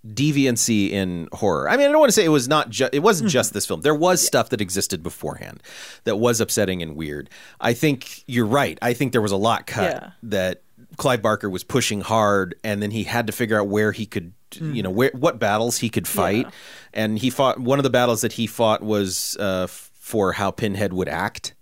deviancy 0.07 0.89
in 0.91 1.27
horror. 1.33 1.69
I 1.69 1.77
mean, 1.77 1.87
I 1.87 1.91
don't 1.91 1.99
want 1.99 2.09
to 2.09 2.13
say 2.13 2.25
it 2.25 2.29
was 2.29 2.47
not 2.47 2.69
just 2.69 2.93
it 2.93 2.99
wasn't 2.99 3.29
just 3.29 3.53
this 3.53 3.65
film. 3.65 3.81
There 3.81 3.95
was 3.95 4.25
stuff 4.25 4.49
that 4.49 4.61
existed 4.61 5.03
beforehand 5.03 5.61
that 6.05 6.17
was 6.17 6.41
upsetting 6.41 6.81
and 6.81 6.95
weird. 6.95 7.29
I 7.59 7.73
think 7.73 8.23
you're 8.27 8.45
right. 8.45 8.77
I 8.81 8.93
think 8.93 9.11
there 9.11 9.21
was 9.21 9.31
a 9.31 9.37
lot 9.37 9.67
cut 9.67 9.91
Yeah. 9.91 10.11
that 10.23 10.61
Clive 10.97 11.21
Barker 11.21 11.49
was 11.49 11.63
pushing 11.63 12.01
hard 12.01 12.55
and 12.63 12.81
then 12.81 12.91
he 12.91 13.03
had 13.03 13.27
to 13.27 13.33
figure 13.33 13.59
out 13.59 13.67
where 13.67 13.91
he 13.91 14.05
could 14.05 14.33
you 14.59 14.83
know 14.83 14.89
where 14.89 15.11
what 15.13 15.39
battles 15.39 15.77
he 15.77 15.89
could 15.89 16.05
fight 16.05 16.45
and 16.93 17.17
he 17.17 17.29
fought 17.29 17.57
one 17.57 17.79
of 17.79 17.83
the 17.83 17.89
battles 17.89 18.19
that 18.19 18.33
he 18.33 18.45
fought 18.47 18.83
was 18.83 19.37
uh, 19.39 19.65
for 19.67 20.33
how 20.33 20.51
Pinhead 20.51 20.91
would 20.91 21.07
act 21.07 21.53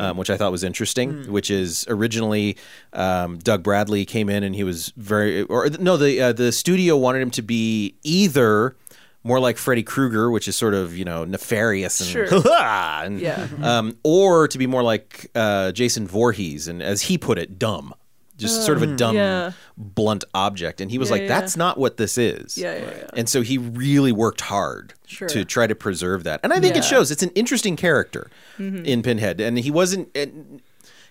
um, 0.00 0.16
which 0.16 0.30
I 0.30 0.36
thought 0.36 0.52
was 0.52 0.64
interesting. 0.64 1.30
Which 1.30 1.50
is 1.50 1.84
originally 1.88 2.56
um, 2.92 3.38
Doug 3.38 3.62
Bradley 3.62 4.04
came 4.04 4.28
in 4.28 4.42
and 4.42 4.54
he 4.54 4.64
was 4.64 4.92
very, 4.96 5.42
or 5.42 5.68
no, 5.78 5.96
the 5.96 6.20
uh, 6.20 6.32
the 6.32 6.52
studio 6.52 6.96
wanted 6.96 7.22
him 7.22 7.30
to 7.32 7.42
be 7.42 7.94
either 8.02 8.76
more 9.24 9.40
like 9.40 9.58
Freddy 9.58 9.82
Krueger, 9.82 10.30
which 10.30 10.46
is 10.48 10.56
sort 10.56 10.74
of 10.74 10.96
you 10.96 11.04
know 11.04 11.24
nefarious 11.24 12.00
and, 12.00 12.08
Sure. 12.08 12.52
and 12.60 13.20
Yeah. 13.20 13.46
um, 13.62 13.96
or 14.02 14.48
to 14.48 14.58
be 14.58 14.66
more 14.66 14.82
like 14.82 15.30
uh, 15.34 15.72
Jason 15.72 16.06
Voorhees 16.06 16.68
and 16.68 16.82
as 16.82 17.02
he 17.02 17.18
put 17.18 17.38
it, 17.38 17.58
dumb. 17.58 17.94
Just 18.38 18.64
sort 18.64 18.76
of 18.78 18.84
a 18.84 18.96
dumb, 18.96 19.16
yeah. 19.16 19.50
blunt 19.76 20.22
object, 20.32 20.80
and 20.80 20.90
he 20.90 20.96
was 20.98 21.08
Yeah, 21.08 21.12
like, 21.14 21.22
yeah, 21.22 21.28
"That's 21.28 21.56
not 21.56 21.76
what 21.76 21.96
this 21.96 22.16
is." 22.16 22.56
Yeah, 22.56 22.76
yeah, 22.76 22.80
yeah. 22.84 23.10
And 23.16 23.28
so 23.28 23.42
he 23.42 23.58
really 23.58 24.12
worked 24.12 24.42
hard 24.42 24.94
Sure. 25.06 25.26
to 25.28 25.44
try 25.44 25.66
to 25.66 25.74
preserve 25.74 26.22
that. 26.24 26.38
And 26.44 26.52
I 26.52 26.60
think 26.60 26.72
it 26.74 26.76
Yeah. 26.76 26.82
Mm-hmm. 26.82 26.90
shows. 26.90 27.10
It's 27.10 27.22
an 27.24 27.30
interesting 27.34 27.74
character 27.74 28.30
in 28.58 29.02
Pinhead. 29.02 29.40
And 29.40 29.58
he 29.58 29.70
wasn't 29.72 30.08
and 30.16 30.62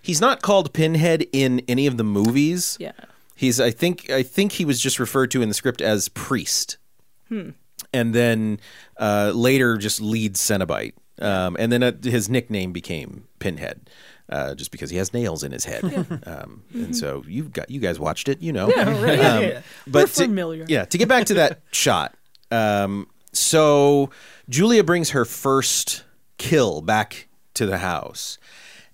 he's 0.02 0.22
not 0.22 0.42
called 0.42 0.72
Pinhead 0.74 1.28
in 1.34 1.62
any 1.68 1.86
of 1.86 1.98
the 1.98 2.04
movies. 2.06 2.78
Yeah. 2.80 2.94
He's 3.36 3.60
I 3.60 3.72
think 3.72 4.10
I 4.10 4.24
think 4.24 4.54
he 4.54 4.64
was 4.66 4.80
just 4.82 4.98
referred 4.98 5.30
to 5.32 5.42
in 5.42 5.50
the 5.50 5.54
script 5.54 5.82
as 5.82 6.08
priest. 6.10 6.78
Hmm. 7.28 7.50
And 7.94 8.16
then 8.16 8.60
uh, 8.98 9.32
later 9.36 9.78
just 9.78 10.00
lead 10.02 10.36
Cenobite. 10.36 10.94
Um, 11.20 11.56
and 11.60 11.72
then 11.72 11.84
uh, 11.84 11.92
his 12.04 12.30
nickname 12.30 12.72
became 12.72 13.28
Pinhead. 13.40 13.90
Uh, 14.30 14.54
just 14.56 14.72
because 14.72 14.90
he 14.90 14.98
has 14.98 15.14
nails 15.14 15.42
in 15.42 15.54
his 15.54 15.64
head, 15.64 15.84
um, 16.26 16.62
and 16.74 16.94
so 16.98 17.24
you 17.28 17.44
got 17.44 17.70
you 17.72 17.80
guys 17.80 17.98
watched 17.98 18.28
it, 18.28 18.42
you 18.42 18.52
know. 18.52 18.68
Yeah, 18.70 19.02
right. 19.02 19.20
Um, 19.22 19.44
Yeah. 19.44 19.62
but 19.88 20.02
We're 20.04 20.08
to- 20.08 20.24
familiar. 20.26 20.66
yeah, 20.68 20.84
to 20.84 20.98
get 20.98 21.08
back 21.08 21.28
to 21.28 21.34
that 21.36 21.62
shot. 21.72 22.14
Um, 22.52 23.08
so 23.32 24.10
Julia 24.50 24.84
brings 24.84 25.12
her 25.12 25.24
first 25.24 26.04
kill 26.38 26.82
back 26.82 27.30
to 27.54 27.66
the 27.66 27.78
house, 27.78 28.38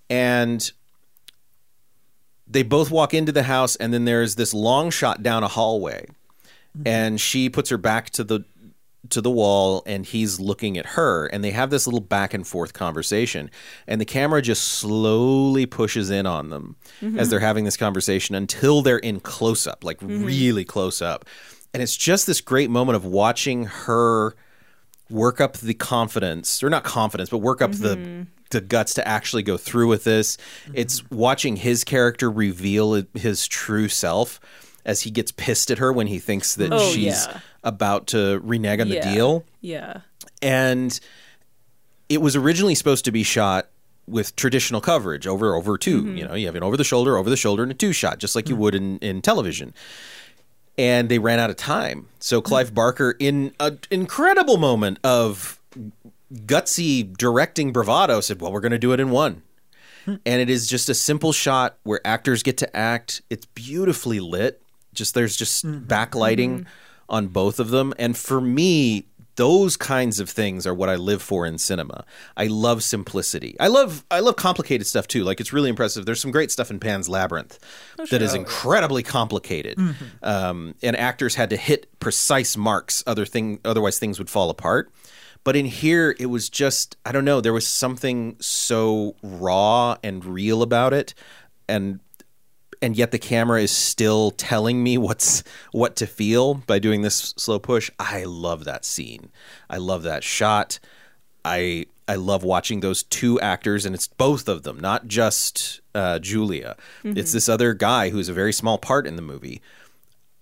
and 0.08 0.72
they 2.48 2.62
both 2.64 2.92
walk 2.92 3.14
into 3.16 3.32
the 3.32 3.44
house, 3.44 3.76
and 3.78 3.94
then 3.94 4.06
there's 4.06 4.36
this 4.36 4.54
long 4.54 4.90
shot 4.92 5.24
down 5.24 5.44
a 5.44 5.48
hallway, 5.48 6.06
and 6.86 7.20
she 7.20 7.50
puts 7.50 7.70
her 7.72 7.78
back 7.78 8.10
to 8.12 8.24
the 8.24 8.42
to 9.10 9.22
the 9.22 9.32
wall 9.32 9.84
and 9.86 10.06
he's 10.06 10.40
looking 10.40 10.78
at 10.78 10.86
her 10.86 11.28
and 11.28 11.44
they 11.44 11.52
have 11.52 11.70
this 11.70 11.86
little 11.86 12.00
back 12.00 12.34
and 12.34 12.48
forth 12.48 12.74
conversation 12.74 13.52
and 13.88 14.00
the 14.00 14.06
camera 14.06 14.42
just 14.42 14.64
slowly 14.64 15.66
pushes 15.66 16.10
in 16.10 16.26
on 16.26 16.50
them 16.50 16.76
mm-hmm. 17.02 17.20
as 17.20 17.30
they're 17.30 17.40
having 17.40 17.66
this 17.66 17.78
conversation 17.78 18.34
until 18.34 18.82
they're 18.82 18.98
in 18.98 19.20
close 19.20 19.68
up 19.68 19.84
like 19.84 20.00
mm-hmm. 20.00 20.24
really 20.24 20.64
close 20.64 21.02
up. 21.02 21.26
And 21.74 21.84
it's 21.84 21.98
just 21.98 22.28
this 22.28 22.40
great 22.40 22.70
moment 22.70 22.96
of 22.96 23.04
watching 23.04 23.66
her 23.66 24.36
work 25.10 25.42
up 25.42 25.58
the 25.58 25.74
confidence 25.74 26.64
or 26.64 26.70
not 26.70 26.84
confidence 26.84 27.30
but 27.30 27.40
work 27.40 27.62
up 27.62 27.72
the 27.74 27.98
mm-hmm. 27.98 28.24
the 28.52 28.62
guts 28.62 28.94
to 28.94 29.08
actually 29.08 29.44
go 29.44 29.58
through 29.58 29.88
with 29.88 30.06
this. 30.06 30.38
It's 30.74 31.10
watching 31.12 31.58
his 31.58 31.84
character 31.84 32.32
reveal 32.32 33.04
his 33.14 33.48
true 33.48 33.90
self 33.90 34.40
as 34.86 35.02
he 35.02 35.12
gets 35.12 35.32
pissed 35.32 35.72
at 35.72 35.78
her 35.78 35.92
when 35.94 36.08
he 36.08 36.20
thinks 36.20 36.56
that 36.56 36.72
Oh, 36.74 36.80
she's 36.92 37.26
yeah. 37.28 37.40
about 37.64 38.08
to 38.08 38.40
renege 38.44 38.80
on 38.82 38.90
the 38.90 38.96
yeah. 38.96 39.14
deal 39.14 39.46
Yeah. 39.62 40.02
and 40.42 41.00
it 42.10 42.22
was 42.22 42.36
originally 42.36 42.76
supposed 42.76 43.06
to 43.06 43.12
be 43.12 43.24
shot 43.24 43.68
with 44.08 44.36
traditional 44.36 44.82
coverage 44.82 45.26
over 45.26 45.56
over 45.56 45.78
2 45.78 46.02
Mm-hmm. 46.02 46.18
you 46.18 46.28
know 46.28 46.34
you 46.36 46.46
have 46.48 46.56
an 46.56 46.64
over 46.64 46.76
the 46.76 46.84
shoulder 46.84 47.18
over 47.18 47.30
the 47.30 47.38
shoulder 47.38 47.64
and 47.64 47.72
a 47.72 47.76
two 47.76 47.94
shot 47.94 48.20
just 48.20 48.36
like 48.36 48.50
you 48.50 48.56
would 48.58 48.76
in, 48.76 48.98
in 49.00 49.22
television 49.22 49.74
and 50.78 51.08
they 51.08 51.20
ran 51.20 51.40
out 51.40 51.50
of 51.50 51.56
time 51.56 52.08
so 52.20 52.42
clive 52.42 52.74
barker 52.74 53.16
in 53.20 53.54
an 53.62 53.80
incredible 53.92 54.58
moment 54.58 55.00
of 55.04 55.60
gutsy 56.34 57.16
directing 57.16 57.72
bravado 57.72 58.20
said 58.20 58.42
well 58.42 58.52
we're 58.52 58.60
going 58.60 58.72
to 58.72 58.80
do 58.80 58.92
it 58.92 59.00
in 59.00 59.10
one 59.12 59.42
and 60.06 60.42
it 60.42 60.50
is 60.50 60.68
just 60.68 60.90
a 60.90 60.94
simple 60.94 61.32
shot 61.32 61.78
where 61.84 62.02
actors 62.06 62.44
get 62.44 62.58
to 62.58 62.76
act 62.76 63.22
it's 63.30 63.46
beautifully 63.46 64.20
lit 64.20 64.62
just 64.94 65.14
there's 65.14 65.36
just 65.36 65.66
mm-hmm. 65.66 65.86
backlighting 65.86 66.60
mm-hmm. 66.60 66.70
on 67.10 67.28
both 67.28 67.60
of 67.60 67.70
them 67.70 67.94
and 67.98 68.18
for 68.18 68.40
me 68.40 69.06
those 69.36 69.78
kinds 69.78 70.20
of 70.20 70.30
things 70.30 70.68
are 70.68 70.74
what 70.74 70.90
I 70.90 70.96
live 70.96 71.22
for 71.22 71.46
in 71.46 71.58
cinema. 71.58 72.06
I 72.38 72.48
love 72.48 72.84
simplicity. 72.84 73.56
I 73.60 73.68
love 73.68 74.06
I 74.12 74.20
love 74.20 74.36
complicated 74.36 74.86
stuff 74.86 75.08
too. 75.08 75.24
Like 75.24 75.40
it's 75.40 75.52
really 75.52 75.70
impressive. 75.70 76.06
There's 76.06 76.22
some 76.22 76.32
great 76.32 76.52
stuff 76.52 76.70
in 76.70 76.80
Pan's 76.80 77.10
Labyrinth 77.10 77.60
oh, 78.00 78.06
that 78.08 78.22
is 78.22 78.34
incredibly 78.34 79.04
complicated, 79.04 79.78
mm-hmm. 79.78 80.06
um, 80.22 80.76
and 80.84 80.96
actors 80.96 81.36
had 81.36 81.50
to 81.50 81.58
hit 81.58 82.00
precise 82.00 82.56
marks. 82.56 83.04
Other 83.08 83.26
thing, 83.26 83.60
otherwise 83.66 83.98
things 83.98 84.20
would 84.20 84.30
fall 84.30 84.50
apart. 84.50 84.92
But 85.44 85.56
in 85.56 85.66
here, 85.66 86.16
it 86.20 86.28
was 86.28 86.50
just 86.50 86.96
I 87.06 87.12
don't 87.12 87.26
know. 87.26 87.42
There 87.42 87.54
was 87.54 87.68
something 87.68 88.38
so 88.40 89.16
raw 89.24 89.98
and 90.04 90.24
real 90.24 90.62
about 90.62 90.94
it, 90.94 91.14
and 91.68 92.00
and 92.84 92.98
yet 92.98 93.12
the 93.12 93.18
camera 93.18 93.62
is 93.62 93.72
still 93.72 94.32
telling 94.32 94.84
me 94.84 94.98
what's 94.98 95.42
what 95.72 95.96
to 95.96 96.06
feel 96.06 96.56
by 96.56 96.80
doing 96.80 97.02
this 97.02 97.34
slow 97.38 97.58
push. 97.58 97.90
I 97.98 98.26
love 98.26 98.66
that 98.66 98.84
scene. 98.84 99.32
I 99.70 99.78
love 99.78 100.04
that 100.04 100.24
shot. 100.24 100.80
I 101.46 101.86
I 102.10 102.16
love 102.16 102.44
watching 102.44 102.82
those 102.82 103.04
two 103.04 103.40
actors, 103.40 103.86
and 103.86 103.96
it's 103.96 104.08
both 104.08 104.50
of 104.50 104.64
them, 104.64 104.78
not 104.78 105.08
just 105.08 105.80
uh, 105.96 106.20
Julia. 106.20 106.76
It's 107.18 107.32
this 107.32 107.48
other 107.48 107.74
guy 107.74 108.10
who's 108.10 108.28
a 108.28 108.34
very 108.34 108.52
small 108.52 108.78
part 108.78 109.08
in 109.08 109.16
the 109.16 109.22
movie. 109.22 109.62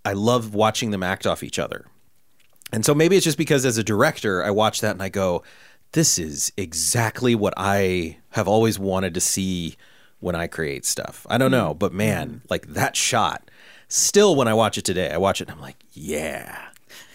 I 0.04 0.14
love 0.14 0.56
watching 0.56 0.90
them 0.90 1.04
act 1.04 1.28
off 1.28 1.44
each 1.44 1.60
other. 1.60 1.86
And 2.74 2.84
so 2.84 2.96
maybe 2.96 3.16
it's 3.16 3.26
just 3.26 3.38
because 3.38 3.66
as 3.66 3.78
a 3.78 3.84
director, 3.84 4.44
I 4.44 4.50
watch 4.50 4.82
that 4.82 4.94
and 4.94 5.04
I 5.04 5.10
go, 5.10 5.44
this 5.92 6.18
is 6.18 6.52
exactly 6.58 7.36
what 7.36 7.54
I 7.58 8.18
have 8.32 8.48
always 8.48 8.80
wanted 8.80 9.14
to 9.14 9.22
see 9.22 9.76
when 10.22 10.36
I 10.36 10.48
create 10.48 10.86
stuff. 10.86 11.28
I 11.30 11.38
don't 11.38 11.52
know, 11.52 11.74
but 11.74 11.92
man, 11.94 12.42
like 12.50 12.68
that 12.68 12.96
shot, 12.96 13.52
still 13.90 14.36
when 14.36 14.48
I 14.48 14.54
watch 14.54 14.78
it 14.78 14.86
today, 14.86 15.12
I 15.12 15.18
watch 15.18 15.42
it 15.42 15.50
and 15.50 15.56
I'm 15.58 15.62
like, 15.62 15.84
yeah, 15.92 16.70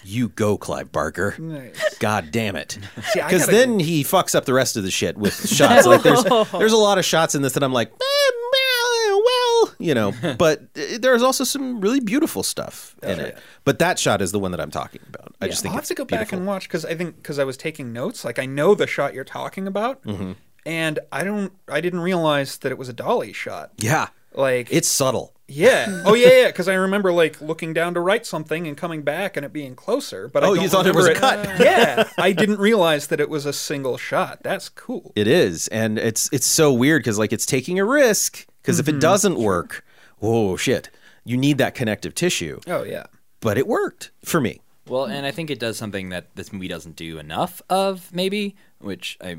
you 0.05 0.29
go, 0.29 0.57
Clive 0.59 0.93
Barker. 0.93 1.35
Nice. 1.39 1.99
God 1.99 2.31
damn 2.31 2.55
it. 2.57 2.79
Because 3.15 3.47
then 3.47 3.81
he 3.81 4.05
fucks 4.05 4.35
up 4.35 4.45
the 4.45 4.53
rest 4.53 4.77
of 4.77 4.83
the 4.83 4.91
shit 4.91 5.17
with 5.17 5.49
shots. 5.57 5.87
Like 5.87 6.03
there's 6.03 6.23
there's 6.53 6.73
a 6.73 6.77
lot 6.77 6.99
of 6.99 7.05
shots 7.05 7.35
in 7.35 7.41
this 7.43 7.55
that 7.55 7.63
I'm 7.63 7.73
like, 7.73 7.91
eh, 7.91 8.33
well, 9.25 9.75
you 9.79 9.95
know, 9.95 10.13
but 10.39 10.63
uh, 10.77 10.99
there's 11.01 11.23
also 11.23 11.45
some 11.45 11.81
really 11.81 12.01
beautiful 12.01 12.43
stuff 12.43 12.95
in 13.03 13.19
it. 13.21 13.39
But 13.65 13.79
that 13.79 13.99
shot 13.99 14.21
is 14.23 14.33
the 14.33 14.39
one 14.39 14.51
that 14.53 14.61
I'm 14.61 14.71
talking 14.71 15.01
about. 15.09 15.35
I 15.41 15.49
just 15.49 15.63
think 15.63 15.73
I'll 15.73 15.77
have 15.77 15.83
it's 15.83 15.89
to 15.89 15.95
go 15.95 16.05
back 16.05 16.33
and 16.33 16.47
watch 16.47 16.65
because 16.69 16.85
I 16.85 16.95
think 16.95 17.17
because 17.17 17.39
I 17.39 17.45
was 17.45 17.57
taking 17.57 17.93
notes. 17.93 18.25
Like 18.25 18.39
I 18.39 18.47
know 18.47 18.75
the 18.75 18.87
shot 18.87 19.15
you're 19.15 19.25
talking 19.25 19.67
about, 19.67 20.03
Mm-hmm. 20.05 20.33
And 20.67 20.99
I 21.11 21.25
don't. 21.25 21.53
I 21.69 21.81
didn't 21.81 22.01
realize 22.01 22.59
that 22.59 22.71
it 22.73 22.77
was 22.79 22.89
a 22.91 22.93
dolly 22.93 23.33
shot. 23.33 23.71
Yeah, 23.79 24.09
Like 24.35 24.69
it's 24.71 24.89
subtle. 24.89 25.33
yeah. 25.49 26.03
Oh 26.05 26.15
yeah, 26.15 26.41
yeah. 26.43 26.47
Because 26.49 26.69
I 26.69 26.75
remember 26.75 27.13
like 27.13 27.41
looking 27.41 27.73
down 27.73 27.95
to 27.95 28.01
write 28.01 28.27
something 28.27 28.67
and 28.67 28.77
coming 28.77 29.03
back 29.03 29.37
and 29.37 29.47
it 29.47 29.53
being 29.53 29.75
closer. 29.77 30.29
But 30.29 30.45
I 30.45 30.49
Oh, 30.49 30.55
don't 30.55 30.65
you 30.65 30.69
thought 30.69 30.87
it 30.87 30.95
was 30.95 31.09
remember 31.09 31.27
a 31.27 31.47
cut. 31.47 31.61
yeah, 31.65 32.09
I 32.19 32.33
didn't 32.33 32.59
realize 32.59 33.07
that 33.07 33.21
it 33.21 33.31
was 33.31 33.47
a 33.47 33.53
single 33.53 33.97
shot. 33.97 34.43
That's 34.43 34.69
cool. 34.69 35.13
It 35.15 35.29
is, 35.29 35.69
and 35.69 35.99
it's 35.99 36.29
it's 36.33 36.47
so 36.47 36.73
weird 36.73 37.01
because 37.03 37.19
like 37.19 37.33
it's 37.33 37.47
taking 37.47 37.79
a 37.79 37.85
risk 37.85 38.47
because 38.61 38.79
if 38.81 38.89
it 38.89 38.93
mm-hmm. 38.93 39.01
doesn't 39.01 39.39
work, 39.39 39.85
oh 40.21 40.57
shit, 40.57 40.91
you 41.25 41.37
need 41.37 41.59
that 41.59 41.75
connective 41.75 42.15
tissue. 42.15 42.61
Oh 42.67 42.83
yeah. 42.83 43.07
But 43.41 43.57
it 43.59 43.67
worked 43.69 44.11
for 44.25 44.41
me. 44.41 44.61
Well, 44.89 45.05
and 45.05 45.27
I 45.27 45.31
think 45.33 45.51
it 45.51 45.59
does 45.59 45.77
something 45.77 46.11
that 46.11 46.35
this 46.37 46.53
movie 46.53 46.69
doesn't 46.69 46.95
do 46.97 47.19
enough 47.19 47.61
of, 47.69 48.13
maybe, 48.15 48.55
which 48.79 49.19
I 49.21 49.39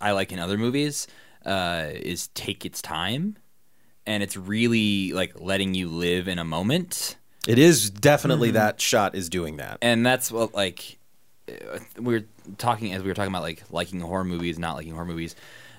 I 0.00 0.12
like 0.12 0.32
in 0.32 0.38
other 0.38 0.56
movies, 0.58 1.06
uh, 1.44 1.86
is 1.92 2.28
take 2.28 2.64
its 2.64 2.80
time, 2.82 3.36
and 4.06 4.22
it's 4.22 4.36
really 4.36 5.12
like 5.12 5.38
letting 5.40 5.74
you 5.74 5.88
live 5.88 6.26
in 6.28 6.38
a 6.38 6.44
moment, 6.44 7.16
It 7.46 7.58
is 7.58 7.90
definitely 7.90 8.52
that 8.52 8.80
shot 8.80 9.14
is 9.14 9.28
doing 9.28 9.56
that. 9.58 9.78
and 9.82 10.04
that's 10.04 10.30
what 10.32 10.54
like 10.54 10.98
uh, 11.48 11.78
we 11.98 12.14
were 12.14 12.24
talking 12.58 12.92
as 12.92 13.02
we 13.02 13.08
were 13.08 13.14
talking 13.14 13.32
about 13.32 13.42
like 13.42 13.62
liking 13.70 14.00
horror 14.00 14.24
movies, 14.24 14.58
not 14.58 14.76
liking 14.76 14.92
horror 14.92 15.04
movies. 15.06 15.34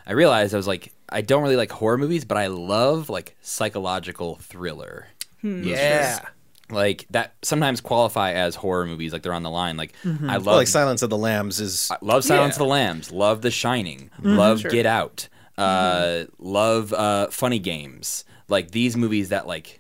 I 0.08 0.14
realized 0.14 0.54
I 0.54 0.58
was 0.58 0.68
like, 0.68 0.92
I 1.10 1.22
don't 1.22 1.44
really 1.44 1.56
like 1.56 1.72
horror 1.72 1.98
movies, 1.98 2.26
but 2.26 2.38
I 2.38 2.48
love 2.48 3.10
like 3.10 3.36
psychological 3.42 4.36
thriller. 4.38 5.08
Yeah. 5.44 6.20
Like 6.72 7.06
that 7.12 7.34
sometimes 7.42 7.82
qualify 7.82 8.32
as 8.34 8.56
horror 8.56 8.86
movies, 8.86 9.14
like 9.14 9.22
they're 9.24 9.34
on 9.34 9.44
the 9.44 9.50
line. 9.50 9.78
Like 9.78 9.94
I 10.06 10.38
love 10.38 10.46
Well, 10.46 10.56
like 10.56 10.68
Silence 10.68 11.02
of 11.02 11.10
the 11.10 11.18
Lambs 11.18 11.60
is 11.60 11.90
I 11.92 11.98
love 12.02 12.24
Silence 12.24 12.54
Yeah. 12.54 12.56
of 12.56 12.68
the 12.68 12.72
Lambs. 12.72 13.12
Love 13.12 13.42
The 13.42 13.52
Shining. 13.52 14.10
Love 14.22 14.62
Sure. 14.62 14.72
Get 14.72 14.86
Out. 14.86 15.28
Uh, 15.58 16.24
Love 16.40 16.94
uh, 16.94 17.28
Funny 17.28 17.60
Games. 17.60 18.24
Like 18.48 18.72
these 18.72 18.98
movies 18.98 19.30
that 19.30 19.48
like 19.48 19.80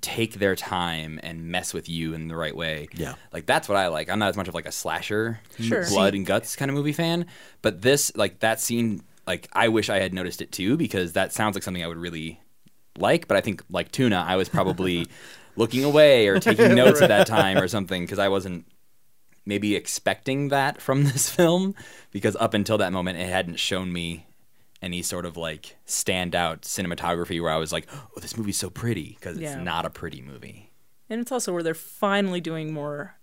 take 0.00 0.34
their 0.34 0.56
time 0.56 1.20
and 1.22 1.44
mess 1.44 1.72
with 1.72 1.88
you 1.88 2.12
in 2.12 2.26
the 2.28 2.34
right 2.36 2.56
way. 2.56 2.88
Yeah. 2.94 3.14
Like 3.32 3.46
that's 3.46 3.68
what 3.68 3.78
I 3.78 3.86
like. 3.88 4.10
I'm 4.10 4.18
not 4.18 4.30
as 4.30 4.36
much 4.36 4.48
of 4.48 4.54
like 4.54 4.66
a 4.66 4.72
slasher, 4.72 5.38
Sure. 5.60 5.86
blood 5.88 6.14
and 6.14 6.26
guts 6.26 6.56
kind 6.56 6.70
of 6.70 6.74
movie 6.74 6.92
fan, 6.92 7.26
but 7.62 7.82
this 7.82 8.10
like 8.16 8.40
that 8.40 8.60
scene 8.60 9.02
like 9.26 9.48
I 9.52 9.68
wish 9.68 9.88
I 9.88 10.00
had 10.00 10.12
noticed 10.12 10.42
it 10.42 10.50
too 10.50 10.76
because 10.76 11.12
that 11.12 11.32
sounds 11.32 11.54
like 11.54 11.62
something 11.62 11.84
I 11.84 11.86
would 11.86 11.98
really 11.98 12.40
like, 12.98 13.28
but 13.28 13.36
I 13.36 13.40
think 13.40 13.62
like 13.70 13.92
Tuna, 13.92 14.24
I 14.26 14.34
was 14.34 14.48
probably 14.48 15.06
looking 15.56 15.84
away 15.84 16.28
or 16.28 16.38
taking 16.40 16.74
notes 16.74 17.02
at 17.02 17.08
that 17.08 17.26
time 17.26 17.58
or 17.58 17.68
something 17.68 18.02
because 18.04 18.18
I 18.18 18.28
wasn't 18.28 18.66
maybe 19.44 19.74
expecting 19.74 20.48
that 20.48 20.80
from 20.80 21.04
this 21.12 21.28
film 21.28 21.74
because 22.10 22.36
up 22.36 22.54
until 22.54 22.78
that 22.78 22.92
moment 22.92 23.18
it 23.18 23.28
hadn't 23.28 23.56
shown 23.58 23.92
me 23.92 24.26
any 24.80 25.02
sort 25.02 25.24
of 25.26 25.36
like 25.36 25.76
standout 25.86 26.62
cinematography 26.62 27.40
where 27.40 27.52
I 27.52 27.56
was 27.56 27.72
like, 27.72 27.86
"Oh, 28.16 28.20
this 28.20 28.36
movie's 28.36 28.56
so 28.58 28.68
pretty" 28.70 29.16
because 29.18 29.38
Yeah. 29.38 29.52
it's 29.56 29.64
not 29.64 29.86
a 29.86 29.90
pretty 29.90 30.20
movie. 30.20 30.70
And 31.08 31.20
it's 31.20 31.30
also 31.30 31.52
where 31.52 31.62
they're 31.62 31.74
finally 31.74 32.40
doing 32.40 32.72
more 32.72 33.14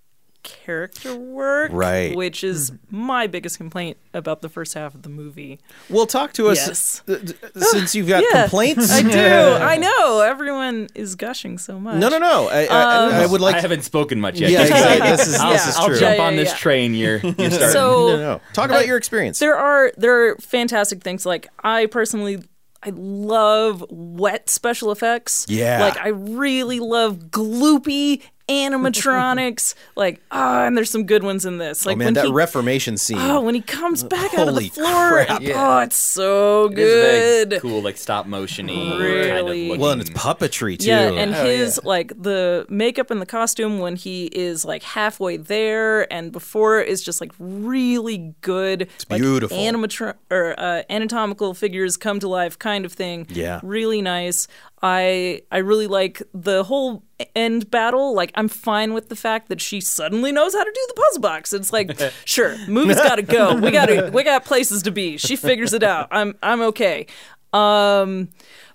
character 0.43 1.15
work, 1.15 1.71
Right. 1.73 2.15
Which 2.15 2.43
is 2.43 2.71
my 2.89 3.27
biggest 3.27 3.57
complaint 3.57 3.97
about 4.13 4.41
the 4.41 4.49
first 4.49 4.73
half 4.73 4.95
of 4.95 5.01
the 5.01 5.09
movie. 5.09 5.59
Well, 5.89 6.05
talk 6.05 6.33
to 6.33 6.47
us 6.49 6.65
Yes. 6.67 7.03
uh, 7.07 7.15
d- 7.17 7.33
since 7.59 7.93
you've 7.93 8.07
got 8.07 8.23
Yeah, 8.23 8.43
complaints. 8.43 8.91
I 8.91 9.01
do. 9.01 9.09
I 9.19 9.77
know 9.77 10.21
everyone 10.21 10.87
is 10.95 11.15
gushing 11.15 11.57
so 11.57 11.79
much. 11.79 11.97
No, 11.99 12.09
no, 12.09 12.17
no. 12.19 12.47
I, 12.49 12.65
I, 12.65 13.23
I 13.23 13.25
would 13.27 13.41
like. 13.41 13.55
I 13.55 13.61
haven't 13.61 13.83
spoken 13.83 14.19
much 14.21 14.39
yet. 14.39 14.51
Yeah, 14.51 14.59
Just 14.59 14.71
exactly. 14.71 15.09
This 15.09 15.27
is- 15.27 15.35
I'll, 15.35 15.51
this 15.51 15.67
is 15.67 15.75
I'll 15.75 15.87
jump 15.99 16.17
Yeah, 16.17 16.23
on 16.23 16.35
this 16.35 16.57
train. 16.57 16.93
You're, 16.99 17.17
you're 17.19 17.33
starting. 17.51 17.69
So 17.71 18.07
no, 18.07 18.17
no. 18.17 18.41
Talk 18.53 18.69
about 18.69 18.87
your 18.87 18.97
experience. 18.97 19.39
there 19.39 19.57
are 19.57 19.91
there 19.97 20.29
are 20.29 20.35
fantastic 20.37 21.01
things. 21.03 21.25
Like 21.25 21.47
I 21.63 21.85
personally, 21.87 22.41
I 22.81 22.91
love 22.95 23.83
wet 23.89 24.49
special 24.49 24.91
effects. 24.91 25.45
Yeah. 25.49 25.79
like 25.81 25.97
I 25.97 26.09
really 26.09 26.79
love 26.79 27.29
gloopy 27.29 28.21
animatronics. 28.49 29.75
like 29.95 30.21
ah, 30.31 30.65
and 30.65 30.75
there's 30.75 30.89
some 30.89 31.05
good 31.05 31.23
ones 31.23 31.45
in 31.45 31.57
this. 31.57 31.85
Like 31.85 31.95
oh 31.95 31.97
man, 31.99 32.05
when 32.07 32.13
that 32.15 32.25
he, 32.25 32.31
Reformation 32.31 32.97
scene. 32.97 33.17
Oh, 33.19 33.41
when 33.41 33.55
he 33.55 33.61
comes 33.61 34.03
back 34.03 34.33
out 34.33 34.47
of 34.47 34.55
the 34.55 34.61
Holy 34.61 34.69
floor, 34.69 35.25
crap. 35.25 35.41
and- 35.41 35.51
oh, 35.53 35.79
it's 35.79 35.95
so 35.95 36.65
It 36.71 36.79
is 36.79 36.91
very 36.93 37.45
good. 37.45 37.61
cool, 37.61 37.81
like 37.81 37.97
stop 37.97 38.27
motiony 38.27 38.75
kind 38.75 38.93
of 38.93 38.99
Really? 38.99 39.77
well, 39.77 39.91
and 39.91 40.01
it's 40.01 40.09
puppetry 40.11 40.77
too. 40.77 40.87
Yeah, 40.87 41.11
and 41.11 41.33
Oh, 41.35 41.45
his 41.45 41.79
like 41.83 42.09
the 42.21 42.65
makeup 42.69 43.11
and 43.11 43.21
the 43.21 43.25
costume 43.25 43.79
when 43.79 43.95
he 43.95 44.25
is 44.27 44.65
like 44.65 44.83
halfway 44.83 45.37
there 45.37 46.11
and 46.11 46.31
before 46.31 46.79
is 46.81 47.03
just 47.03 47.21
like 47.21 47.31
really 47.39 48.33
good. 48.41 48.83
It's 48.83 49.05
beautiful. 49.05 49.55
Like, 49.57 49.73
animatro- 49.75 50.15
or 50.31 50.59
uh, 50.59 50.83
anatomical 50.89 51.53
figures 51.53 51.97
come 51.97 52.19
to 52.19 52.27
life 52.27 52.57
kind 52.59 52.85
of 52.85 52.93
thing. 52.93 53.27
Yeah. 53.29 53.59
really 53.63 54.01
nice. 54.01 54.47
I 54.81 55.41
I 55.51 55.57
really 55.57 55.87
like 55.87 56.21
the 56.33 56.63
whole 56.63 57.03
end 57.35 57.69
battle. 57.69 58.13
Like 58.13 58.31
I'm 58.35 58.47
fine 58.47 58.93
with 58.93 59.09
the 59.09 59.15
fact 59.15 59.49
that 59.49 59.61
she 59.61 59.81
suddenly 59.81 60.31
knows 60.31 60.53
how 60.53 60.63
to 60.63 60.71
do 60.71 60.85
the 60.87 60.93
puzzle 60.93 61.21
box. 61.21 61.53
It's 61.53 61.73
like 61.73 61.99
sure, 62.25 62.57
movie's 62.67 62.97
got 62.97 63.15
to 63.15 63.21
go. 63.21 63.55
We 63.55 63.71
got 63.71 63.87
to 63.87 64.09
we 64.13 64.23
got 64.23 64.45
places 64.45 64.83
to 64.83 64.91
be. 64.91 65.17
She 65.17 65.35
figures 65.35 65.73
it 65.73 65.83
out. 65.83 66.07
I'm 66.11 66.37
I'm 66.41 66.61
okay. 66.61 67.07
Um, 67.53 68.29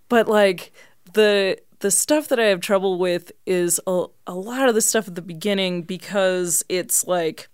but 0.08 0.28
like 0.28 0.72
the 1.14 1.58
the 1.80 1.90
stuff 1.90 2.28
that 2.28 2.40
I 2.40 2.44
have 2.44 2.60
trouble 2.60 2.98
with 2.98 3.30
is 3.46 3.80
a, 3.86 4.06
a 4.26 4.34
lot 4.34 4.68
of 4.68 4.74
the 4.74 4.80
stuff 4.80 5.08
at 5.08 5.14
the 5.14 5.22
beginning 5.22 5.82
because 5.82 6.64
it's 6.68 7.06
like, 7.06 7.48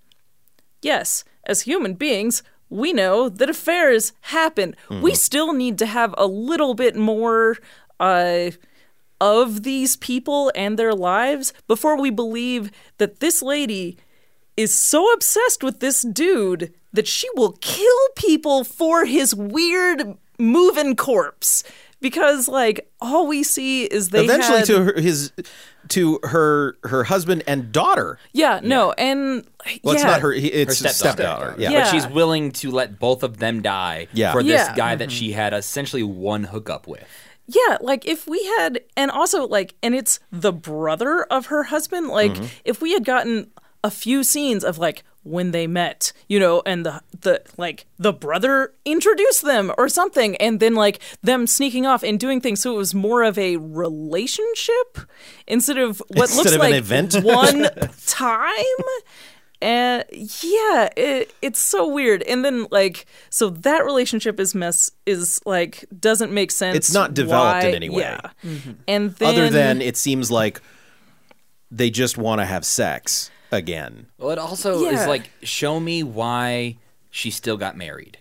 yes, 0.83 1.25
as 1.45 1.63
human 1.63 1.95
beings, 1.95 2.45
we 2.69 2.93
know 2.93 3.29
that 3.29 3.51
affairs 3.51 4.13
happen. 4.21 4.77
We 5.03 5.15
still 5.17 5.53
need 5.53 5.79
to 5.79 5.87
have 5.87 6.15
a 6.17 6.27
little 6.27 6.75
bit 6.75 6.95
more 6.95 7.57
uh, 8.01 8.51
of 9.21 9.63
these 9.63 9.97
people 9.97 10.51
and 10.55 10.79
their 10.79 10.95
lives 10.95 11.53
before 11.69 12.01
we 12.01 12.11
believe 12.11 12.71
that 12.99 13.21
this 13.21 13.43
lady 13.43 13.99
is 14.57 14.73
so 14.75 15.13
obsessed 15.13 15.63
with 15.63 15.81
this 15.81 16.03
dude 16.03 16.73
that 16.93 17.07
she 17.07 17.29
will 17.37 17.53
kill 17.61 18.09
people 18.17 18.65
for 18.65 19.05
his 19.05 19.35
weird 19.35 20.17
moving 20.39 20.97
corpse. 20.97 21.63
Because 22.01 22.49
like 22.49 22.91
all 23.03 23.27
we 23.27 23.43
see 23.43 23.85
is 23.85 24.09
they 24.09 24.25
Eventually, 24.25 24.59
had- 24.61 24.67
to 24.69 24.85
her, 24.85 25.01
his, 25.01 25.33
to 25.89 26.19
her, 26.23 26.79
her 26.85 27.05
husband 27.05 27.43
and 27.47 27.71
daughter. 27.73 28.19
yeah 28.33 28.61
no 28.63 28.93
and 28.93 29.45
Well, 29.85 29.95
it's 29.95 30.05
not 30.05 30.23
her. 30.23 30.33
It's 30.33 30.81
her 30.81 30.89
stepdaughter. 30.89 31.53
stepdaughter. 31.53 31.55
Yeah. 31.59 31.71
Yeah. 31.73 31.81
But 31.85 31.91
she's 31.91 32.07
willing 32.09 32.53
to 32.53 32.71
let 32.71 32.99
both 32.99 33.23
of 33.23 33.37
them 33.37 33.61
die 33.61 34.09
Yeah. 34.15 34.33
for 34.33 34.43
this 34.43 34.67
Yeah. 34.67 34.75
guy 34.75 34.95
that 34.95 35.13
she 35.13 35.33
had 35.33 35.53
essentially 35.53 36.03
one 36.03 36.45
hookup 36.45 36.87
with. 36.87 37.07
Yeah, 37.53 37.79
like 37.81 38.07
if 38.07 38.27
we 38.27 38.45
had, 38.59 38.81
and 38.97 39.11
also 39.11 39.47
like, 39.47 39.75
and 39.83 39.95
it's 39.95 40.21
the 40.31 40.53
brother 40.53 41.23
of 41.25 41.47
her 41.47 41.65
husband. 41.65 42.09
Like, 42.09 42.33
Mm-hmm. 42.33 42.45
if 42.65 42.81
we 42.83 42.93
had 42.93 43.05
gotten 43.05 43.51
a 43.83 43.91
few 43.91 44.23
scenes 44.23 44.63
of 44.63 44.77
like 44.79 45.03
when 45.23 45.51
they 45.51 45.67
met, 45.67 46.13
you 46.29 46.39
know, 46.41 46.63
and 46.65 46.85
the 46.87 47.03
the 47.21 47.43
like 47.57 47.87
the 47.99 48.13
brother 48.13 48.73
introduced 48.85 49.43
them 49.43 49.73
or 49.79 49.89
something, 49.89 50.37
and 50.37 50.61
then 50.61 50.75
like 50.75 50.99
them 51.23 51.47
sneaking 51.47 51.87
off 51.87 52.03
and 52.03 52.19
doing 52.21 52.41
things, 52.41 52.61
so 52.61 52.75
it 52.75 52.77
was 52.77 52.95
more 52.95 53.23
of 53.23 53.39
a 53.39 53.57
relationship 53.57 54.99
instead 55.47 55.79
of 55.79 56.01
what 56.09 56.31
Instead 56.31 56.37
looks 56.37 56.49
of 56.53 56.61
an 56.61 56.61
like 56.61 56.75
event. 56.75 57.15
one 57.23 57.69
time. 58.07 58.55
And 59.63 60.05
yeah, 60.13 60.89
it, 60.97 61.35
it's 61.43 61.59
so 61.59 61.87
weird. 61.87 62.23
And 62.23 62.45
then 62.45 62.67
like, 62.71 63.05
so 63.29 63.51
that 63.51 63.85
relationship 63.85 64.41
is 64.41 64.55
mess 64.55 64.91
is 65.05 65.41
like 65.45 65.85
doesn't 65.99 66.33
make 66.33 66.51
sense. 66.51 66.77
It's 66.77 66.95
not 66.95 67.13
developed 67.15 67.65
in 67.65 67.75
any 67.75 67.91
way. 67.91 68.03
Yeah, 68.03 68.21
mm-hmm. 68.45 68.71
and 68.89 69.11
then 69.17 69.29
Other 69.29 69.51
than 69.51 69.83
it 69.83 69.97
seems 69.97 70.31
like 70.31 70.61
they 71.71 71.91
just 71.91 72.17
want 72.17 72.41
to 72.41 72.45
have 72.47 72.65
sex 72.65 73.31
again. 73.53 74.07
Well, 74.19 74.31
it 74.31 74.39
also 74.39 74.85
Yeah. 74.85 75.03
is 75.03 75.07
like, 75.07 75.31
show 75.43 75.79
me 75.79 76.03
why 76.03 76.79
she 77.11 77.31
still 77.31 77.57
got 77.57 77.77
married. 77.77 78.19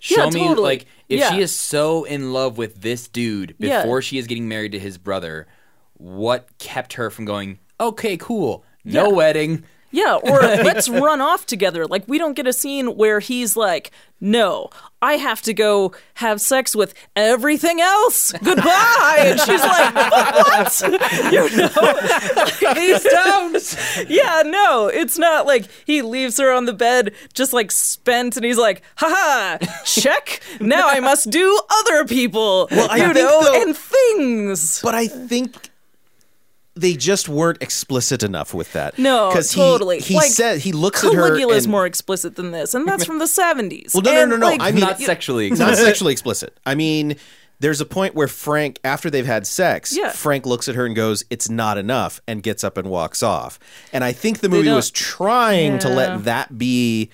Show 0.00 0.24
Yeah, 0.24 0.30
me, 0.30 0.40
totally. 0.48 0.62
like, 0.62 0.86
if 1.08 1.18
Yeah. 1.20 1.32
she 1.32 1.40
is 1.40 1.54
so 1.54 2.04
in 2.04 2.32
love 2.32 2.58
with 2.58 2.82
this 2.82 3.08
dude 3.08 3.54
Yeah. 3.58 3.82
before 3.82 4.02
she 4.02 4.18
is 4.18 4.26
getting 4.26 4.48
married 4.48 4.72
to 4.72 4.78
his 4.78 4.98
brother, 4.98 5.46
what 5.94 6.46
kept 6.58 6.92
her 6.94 7.10
from 7.10 7.24
going, 7.24 7.58
okay, 7.80 8.16
cool, 8.16 8.64
no 8.84 9.06
Yeah. 9.08 9.12
wedding? 9.14 9.64
Yeah, 9.90 10.14
or 10.22 10.40
let's 10.40 10.88
run 10.88 11.20
off 11.20 11.46
together. 11.46 11.86
Like 11.86 12.04
we 12.06 12.18
don't 12.18 12.34
get 12.34 12.46
a 12.46 12.52
scene 12.52 12.96
where 12.96 13.20
he's 13.20 13.56
like, 13.56 13.90
"No, 14.20 14.70
I 15.00 15.14
have 15.14 15.40
to 15.42 15.54
go 15.54 15.92
have 16.14 16.40
sex 16.40 16.74
with 16.76 16.94
everything 17.16 17.80
else. 17.80 18.32
Goodbye," 18.44 19.16
and 19.18 19.40
she's 19.40 19.62
like, 19.62 19.94
"What?" 19.94 20.80
you 21.32 21.56
know, 21.56 22.74
These 22.74 23.08
stones! 23.08 23.76
yeah, 24.08 24.42
no, 24.44 24.88
it's 24.88 25.18
not 25.18 25.46
like 25.46 25.66
he 25.86 26.02
leaves 26.02 26.38
her 26.38 26.52
on 26.52 26.64
the 26.66 26.72
bed 26.72 27.12
just 27.34 27.52
like 27.52 27.70
spent 27.70 28.36
and 28.36 28.44
he's 28.44 28.58
like, 28.58 28.82
haha, 28.96 29.58
check. 29.84 30.40
Now 30.60 30.88
I 30.88 31.00
must 31.00 31.30
do 31.30 31.60
other 31.70 32.04
people, 32.04 32.68
Well, 32.70 32.88
I 32.90 32.96
you 32.96 33.12
know, 33.14 33.42
though- 33.42 33.62
and 33.62 33.76
things. 33.76 34.80
But 34.82 34.94
I 34.94 35.06
think 35.06 35.67
they 36.78 36.94
just 36.94 37.28
weren't 37.28 37.62
explicit 37.62 38.22
enough 38.22 38.54
with 38.54 38.72
that. 38.72 38.98
No, 38.98 39.28
because 39.28 39.52
totally. 39.52 39.98
He, 39.98 40.14
he 40.14 40.14
Like, 40.16 40.30
said 40.30 40.60
he 40.60 40.72
looks 40.72 41.04
at 41.04 41.12
her. 41.12 41.28
Caligula's 41.30 41.64
and, 41.64 41.72
more 41.72 41.86
explicit 41.86 42.36
than 42.36 42.52
this, 42.52 42.74
and 42.74 42.86
that's 42.86 43.04
from 43.04 43.18
the 43.18 43.24
70s. 43.26 43.94
Well, 43.94 44.02
no, 44.02 44.12
no, 44.12 44.20
And, 44.22 44.30
no, 44.30 44.36
no. 44.36 44.46
like, 44.46 44.60
I 44.60 44.70
mean, 44.70 44.80
Not 44.80 45.00
you- 45.00 45.06
sexually 45.06 45.48
not 45.50 45.58
explicit. 45.60 45.84
sexually 45.84 46.12
explicit. 46.12 46.58
I 46.64 46.74
mean, 46.74 47.16
there's 47.60 47.80
a 47.80 47.84
point 47.86 48.14
where 48.14 48.28
Frank, 48.28 48.78
after 48.84 49.10
they've 49.10 49.26
had 49.26 49.46
sex, 49.46 49.96
Yeah. 49.96 50.10
Frank 50.12 50.46
looks 50.46 50.68
at 50.68 50.76
her 50.76 50.86
and 50.86 50.94
goes, 50.94 51.24
"It's 51.28 51.50
not 51.50 51.76
enough," 51.76 52.20
and 52.28 52.40
gets 52.42 52.62
up 52.62 52.76
and 52.78 52.88
walks 52.88 53.20
off. 53.22 53.58
And 53.92 54.04
I 54.04 54.12
think 54.12 54.38
the 54.40 54.48
movie 54.48 54.70
was 54.70 54.90
trying 54.92 55.80
to 55.80 55.88
let 55.88 56.24
that 56.24 56.56
be 56.56 57.10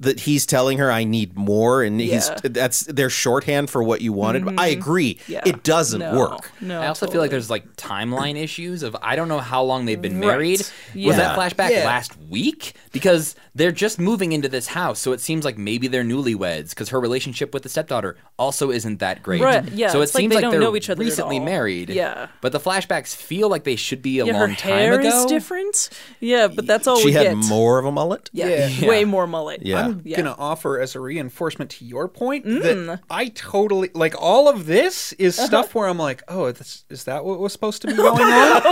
that 0.00 0.20
he's 0.20 0.46
telling 0.46 0.78
her 0.78 0.90
I 0.92 1.04
need 1.04 1.36
more, 1.36 1.82
and 1.82 2.00
he's 2.00 2.10
Yeah. 2.28 2.34
Mm-hmm. 2.36 2.52
that's 2.52 2.80
their 2.82 3.10
shorthand 3.10 3.68
for 3.70 3.82
what 3.82 4.00
you 4.00 4.12
wanted. 4.12 4.58
I 4.58 4.68
agree. 4.68 5.18
Yeah. 5.26 5.40
It 5.44 5.62
doesn't 5.64 5.98
No. 6.00 6.16
work. 6.16 6.52
No, 6.60 6.80
I 6.80 6.86
also 6.86 7.06
feel 7.08 7.20
like 7.20 7.30
there's 7.30 7.50
like 7.50 7.76
timeline 7.76 8.36
issues 8.36 8.82
of 8.82 8.96
I 9.02 9.16
don't 9.16 9.28
know 9.28 9.40
how 9.40 9.62
long 9.62 9.86
they've 9.86 10.00
been 10.00 10.20
Right. 10.20 10.26
married. 10.28 10.62
Yeah. 10.94 11.06
Was 11.08 11.16
that 11.16 11.36
flashback 11.38 11.70
Yeah. 11.70 11.84
last 11.84 12.12
week? 12.30 12.74
Because 12.92 13.34
they're 13.54 13.72
just 13.72 13.98
moving 13.98 14.32
into 14.32 14.48
this 14.48 14.68
house, 14.68 14.98
so 15.00 15.12
it 15.12 15.20
seems 15.20 15.44
like 15.44 15.58
maybe 15.58 15.88
they're 15.88 16.04
newlyweds. 16.04 16.70
Because 16.70 16.90
her 16.90 17.00
relationship 17.00 17.52
with 17.52 17.64
the 17.64 17.68
stepdaughter 17.68 18.16
also 18.38 18.70
isn't 18.70 19.00
that 19.00 19.22
great. 19.22 19.40
Right, 19.42 19.64
yeah, 19.72 19.90
So 19.90 20.00
it 20.00 20.04
it's 20.04 20.14
like 20.14 20.20
seems 20.22 20.30
they 20.30 20.36
like 20.36 20.42
don't 20.42 20.50
they're 20.52 20.60
know 20.60 20.76
each 20.76 20.88
other 20.90 21.02
recently 21.04 21.40
married. 21.40 21.90
Yeah. 21.90 22.28
But 22.40 22.52
the 22.52 22.60
flashbacks 22.60 23.14
feel 23.16 23.48
like 23.48 23.64
they 23.64 23.76
should 23.76 24.00
be 24.02 24.20
a 24.20 24.26
yeah, 24.26 24.32
her 24.34 24.38
long 24.46 24.56
time 24.56 24.72
hair 24.78 25.00
ago. 25.00 25.08
is 25.08 25.26
different. 25.26 25.90
Yeah, 26.20 26.46
but 26.48 26.66
that's 26.66 26.86
all 26.86 26.98
She 26.98 27.06
we 27.06 27.12
had 27.12 27.24
get. 27.24 27.36
more 27.36 27.78
of 27.78 27.84
a 27.84 27.90
mullet. 27.92 28.30
Yeah, 28.32 28.68
Yeah. 28.68 28.88
way 28.88 29.04
more 29.04 29.26
mullet. 29.26 29.64
Yeah. 29.66 29.84
I'm 29.87 29.87
Yeah. 30.04 30.16
gonna 30.18 30.34
offer 30.38 30.80
as 30.80 30.94
a 30.94 31.00
reinforcement 31.00 31.70
to 31.72 31.84
your 31.84 32.08
point 32.08 32.44
Mm. 32.46 32.62
that 32.86 33.00
I 33.10 33.28
totally 33.28 33.90
like 33.94 34.14
all 34.20 34.48
of 34.48 34.66
this 34.66 35.12
is 35.14 35.38
Uh-huh. 35.38 35.46
stuff 35.46 35.74
where 35.74 35.88
I'm 35.88 35.98
like, 35.98 36.22
oh, 36.28 36.50
this, 36.52 36.84
is 36.90 37.04
that 37.04 37.24
what 37.24 37.38
was 37.40 37.52
supposed 37.52 37.82
to 37.82 37.88
be 37.88 37.94
going 37.94 38.22
on? 38.22 38.62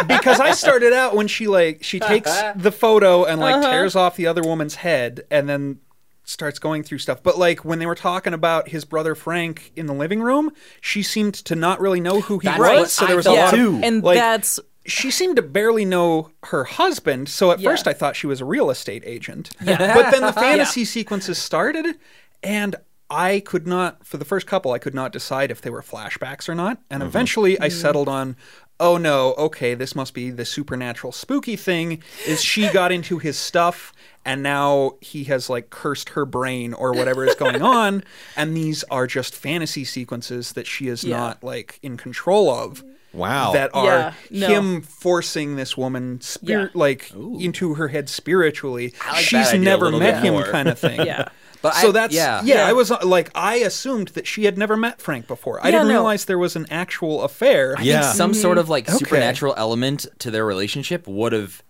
because 0.06 0.40
I 0.40 0.52
started 0.52 0.92
out 0.92 1.14
when 1.14 1.28
she 1.28 1.46
like 1.46 1.82
she 1.82 1.98
takes 2.00 2.30
the 2.56 2.72
photo 2.72 3.24
and 3.24 3.40
like 3.40 3.56
Uh-huh. 3.56 3.70
tears 3.70 3.96
off 3.96 4.16
the 4.16 4.26
other 4.26 4.42
woman's 4.42 4.76
head 4.76 5.24
and 5.30 5.48
then 5.48 5.78
starts 6.24 6.58
going 6.58 6.82
through 6.82 6.98
stuff. 6.98 7.22
But 7.22 7.38
like 7.38 7.64
when 7.64 7.78
they 7.78 7.86
were 7.86 7.94
talking 7.94 8.34
about 8.34 8.68
his 8.68 8.84
brother 8.84 9.14
Frank 9.14 9.70
in 9.76 9.86
the 9.86 9.94
living 9.94 10.20
room, 10.20 10.50
she 10.80 11.02
seemed 11.04 11.34
to 11.34 11.54
not 11.54 11.80
really 11.80 12.00
know 12.00 12.20
who 12.20 12.38
he 12.40 12.48
That's 12.48 12.58
was. 12.58 12.78
what 12.80 12.90
So 12.90 13.06
there 13.06 13.16
was 13.16 13.26
a 13.26 13.32
lot 13.32 13.54
too. 13.54 13.76
of 13.76 13.82
and 13.84 14.02
like, 14.02 14.18
that's 14.18 14.58
she 14.86 15.10
seemed 15.10 15.36
to 15.36 15.42
barely 15.42 15.84
know 15.84 16.30
her 16.44 16.64
husband, 16.64 17.28
so 17.28 17.50
at 17.50 17.60
Yeah. 17.60 17.70
first 17.70 17.86
I 17.88 17.92
thought 17.92 18.16
she 18.16 18.26
was 18.26 18.40
a 18.40 18.44
real 18.44 18.70
estate 18.70 19.02
agent. 19.06 19.50
Yeah. 19.62 19.94
But 19.94 20.10
then 20.10 20.22
the 20.22 20.32
fantasy 20.46 20.84
sequences 20.84 21.38
started, 21.38 21.96
and 22.42 22.76
I 23.08 23.40
could 23.40 23.66
not, 23.66 24.04
for 24.04 24.16
the 24.16 24.24
first 24.24 24.46
couple, 24.46 24.72
I 24.72 24.78
could 24.78 24.94
not 24.94 25.12
decide 25.12 25.50
if 25.50 25.60
they 25.60 25.70
were 25.70 25.82
flashbacks 25.82 26.48
or 26.48 26.54
not. 26.54 26.78
And 26.90 27.00
mm-hmm. 27.00 27.08
eventually 27.08 27.60
I 27.60 27.68
mm-hmm. 27.68 27.78
settled 27.78 28.08
on, 28.08 28.36
oh 28.80 28.96
no, 28.96 29.34
okay, 29.34 29.74
this 29.74 29.94
must 29.94 30.12
be 30.12 30.30
the 30.30 30.44
supernatural 30.44 31.12
spooky 31.12 31.56
thing. 31.56 32.02
Is 32.26 32.42
she 32.42 32.68
got 32.68 32.92
into 32.92 33.18
his 33.18 33.38
stuff 33.38 33.92
and 34.24 34.42
now 34.42 34.96
he 35.00 35.24
has 35.24 35.48
like 35.48 35.70
cursed 35.70 36.10
her 36.10 36.26
brain 36.26 36.74
or 36.74 36.92
whatever 36.92 37.24
is 37.24 37.36
going 37.36 37.62
on, 37.80 38.02
and 38.36 38.56
these 38.56 38.82
are 38.84 39.06
just 39.06 39.34
fantasy 39.36 39.84
sequences 39.84 40.52
that 40.54 40.66
she 40.66 40.88
is 40.88 41.04
Yeah. 41.04 41.16
not 41.16 41.44
like 41.44 41.78
in 41.82 41.96
control 41.96 42.50
of 42.50 42.84
Wow. 43.16 43.52
that 43.52 43.70
are 43.74 43.84
Yeah, 43.84 44.12
no. 44.30 44.46
him 44.48 44.82
forcing 44.82 45.56
this 45.56 45.76
woman 45.76 46.20
spirit 46.20 46.70
Yeah. 46.74 46.78
like 46.80 47.10
into 47.12 47.74
her 47.74 47.88
head 47.88 48.08
spiritually. 48.08 48.92
Like 49.08 49.24
She's 49.24 49.52
never 49.54 49.90
met 49.90 50.22
him, 50.22 50.34
more. 50.34 50.44
kind 50.44 50.68
of 50.68 50.78
thing. 50.86 51.00
yeah. 51.06 51.28
But 51.62 51.74
so 51.74 51.88
I- 51.88 51.92
that's 51.92 52.14
yeah. 52.14 52.42
yeah. 52.44 52.56
Yeah. 52.56 52.66
I 52.68 52.72
was 52.74 52.90
uh, 52.90 52.98
like, 53.02 53.30
I 53.34 53.56
assumed 53.56 54.08
that 54.08 54.26
she 54.26 54.44
had 54.44 54.56
never 54.58 54.76
met 54.76 55.00
Frank 55.00 55.26
before. 55.26 55.58
I 55.60 55.68
Yeah, 55.68 55.72
didn't 55.78 55.88
no. 55.88 55.94
realize 55.94 56.26
there 56.26 56.38
was 56.38 56.54
an 56.54 56.66
actual 56.70 57.22
affair. 57.22 57.74
I 57.78 57.82
Yeah. 57.82 58.02
think 58.02 58.14
some 58.16 58.34
sort 58.34 58.58
of 58.58 58.68
like 58.68 58.88
Okay. 58.88 58.98
supernatural 58.98 59.54
element 59.56 60.06
to 60.20 60.30
their 60.30 60.44
relationship 60.44 61.08
would 61.08 61.32
have 61.32 61.62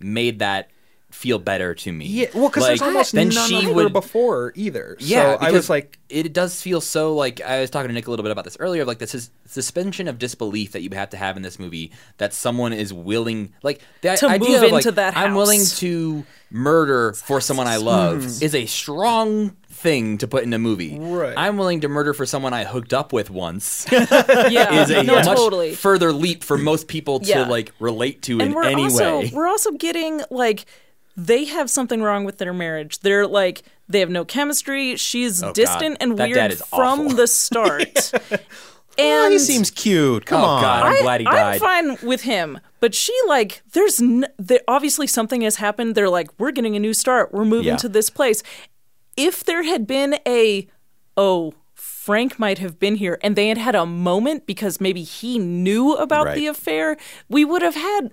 made 0.00 0.38
that 0.40 0.70
feel 1.14 1.38
better 1.38 1.74
to 1.74 1.92
me. 1.92 2.06
Yeah, 2.06 2.26
well, 2.34 2.48
because 2.48 2.62
Like, 2.62 2.70
there's 2.70 2.82
almost 2.82 3.12
then 3.12 3.28
none 3.28 3.48
she 3.48 3.56
of 3.58 3.64
her 3.64 3.72
would 3.74 3.92
before 3.92 4.52
either. 4.56 4.96
Yeah, 4.98 5.38
so 5.38 5.46
I 5.46 5.52
was 5.52 5.70
like, 5.70 5.98
it 6.10 6.32
does 6.32 6.60
feel 6.60 6.80
so 6.80 7.14
like 7.14 7.40
I 7.40 7.60
was 7.60 7.70
talking 7.70 7.88
to 7.88 7.94
Nick 7.94 8.06
a 8.06 8.10
little 8.10 8.24
bit 8.24 8.32
about 8.32 8.44
this 8.44 8.56
earlier. 8.60 8.84
Like 8.84 8.98
this 8.98 9.14
is 9.14 9.30
suspension 9.46 10.08
of 10.08 10.18
disbelief 10.18 10.72
that 10.72 10.82
you 10.82 10.90
have 10.92 11.10
to 11.10 11.16
have 11.16 11.36
in 11.36 11.42
this 11.42 11.58
movie 11.58 11.92
that 12.18 12.34
someone 12.34 12.72
is 12.72 12.92
willing, 12.92 13.54
like 13.62 13.80
the 14.02 14.16
To 14.16 14.28
idea 14.28 14.48
move 14.48 14.62
of, 14.64 14.72
like, 14.72 14.84
into 14.84 14.92
that 14.92 15.16
I'm 15.16 15.34
willing 15.34 15.64
to 15.76 16.24
murder 16.50 17.12
for 17.14 17.40
someone 17.40 17.66
I 17.66 17.76
love 17.76 18.18
mm. 18.22 18.42
is 18.42 18.54
a 18.54 18.66
strong 18.66 19.56
thing 19.70 20.18
to 20.18 20.28
put 20.28 20.44
in 20.44 20.52
a 20.52 20.58
movie. 20.58 20.98
Right. 20.98 21.34
I'm 21.36 21.56
willing 21.56 21.80
to 21.82 21.88
murder 21.88 22.12
for 22.14 22.26
someone 22.26 22.52
I 22.52 22.64
hooked 22.64 22.92
up 22.92 23.12
with 23.12 23.28
once 23.30 23.86
Yeah, 23.92 24.82
is 24.82 24.90
a 24.90 25.02
no, 25.02 25.14
much 25.16 25.26
totally. 25.26 25.74
further 25.74 26.12
leap 26.12 26.42
for 26.44 26.58
most 26.58 26.86
people 26.88 27.20
to 27.20 27.26
Yeah. 27.26 27.46
like 27.48 27.72
relate 27.80 28.22
to 28.22 28.32
and 28.40 28.42
in 28.50 28.52
we're 28.54 28.64
any 28.64 28.84
also 28.84 29.20
way. 29.20 29.30
we're 29.32 29.48
also 29.48 29.72
getting 29.72 30.22
like 30.30 30.66
they 31.16 31.44
have 31.44 31.70
something 31.70 32.02
wrong 32.02 32.24
with 32.24 32.38
their 32.38 32.52
marriage. 32.52 33.00
They're 33.00 33.26
like 33.26 33.62
they 33.88 34.00
have 34.00 34.10
no 34.10 34.24
chemistry. 34.24 34.96
She's 34.96 35.42
Oh, 35.42 35.46
God. 35.48 35.54
distant 35.54 35.96
and 36.00 36.16
That 36.18 36.28
weird 36.30 36.54
from 36.58 37.00
awful. 37.00 37.08
the 37.16 37.26
start. 37.26 38.12
Oh, 38.96 39.02
and 39.24 39.32
he 39.32 39.40
seems 39.40 39.72
cute. 39.72 40.24
Come 40.24 40.40
Oh, 40.40 40.44
on. 40.44 40.62
God. 40.62 40.82
I'm 40.86 41.02
glad 41.02 41.20
he 41.20 41.24
died. 41.24 41.54
I'm 41.54 41.58
fine 41.58 41.96
with 42.08 42.22
him, 42.22 42.60
but 42.78 42.94
she 42.94 43.12
like 43.26 43.60
there's 43.72 44.00
n- 44.00 44.26
there, 44.38 44.60
obviously 44.68 45.08
something 45.08 45.40
has 45.40 45.56
happened. 45.56 45.96
They're 45.96 46.08
like 46.08 46.30
we're 46.38 46.52
getting 46.52 46.76
a 46.76 46.78
new 46.78 46.94
start. 46.94 47.32
We're 47.34 47.44
moving 47.44 47.66
Yeah. 47.72 47.76
to 47.78 47.88
this 47.88 48.08
place. 48.08 48.44
If 49.16 49.42
there 49.42 49.64
had 49.64 49.88
been 49.88 50.20
a 50.28 50.68
oh 51.16 51.54
Frank 52.04 52.38
might 52.38 52.58
have 52.58 52.78
been 52.78 52.96
here 52.96 53.18
and 53.22 53.34
they 53.34 53.48
had 53.48 53.56
had 53.56 53.74
a 53.74 53.86
moment 53.86 54.44
because 54.46 54.78
maybe 54.78 55.02
he 55.02 55.38
knew 55.38 55.94
about 55.94 56.26
Right. 56.26 56.34
the 56.34 56.46
affair, 56.48 56.98
we 57.30 57.46
would 57.46 57.62
have 57.62 57.74
had 57.76 58.10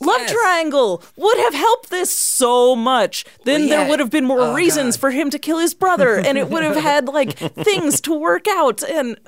love 0.00 0.20
Yes. 0.22 0.32
triangle 0.32 1.02
would 1.14 1.36
have 1.36 1.52
helped 1.52 1.90
this 1.90 2.10
so 2.10 2.74
much. 2.74 3.26
Then 3.44 3.60
Well, 3.60 3.68
there 3.68 3.88
would 3.90 4.00
have 4.00 4.08
been 4.08 4.24
more 4.24 4.40
Oh, 4.40 4.54
reasons 4.54 4.96
God. 4.96 5.00
for 5.02 5.10
him 5.10 5.28
to 5.28 5.38
kill 5.38 5.58
his 5.58 5.74
brother 5.74 6.14
and 6.16 6.38
it 6.38 6.48
would 6.48 6.62
have 6.62 6.76
had 6.76 7.06
like 7.06 7.36
things 7.68 8.00
to 8.02 8.14
work 8.14 8.48
out 8.48 8.82
and 8.82 9.18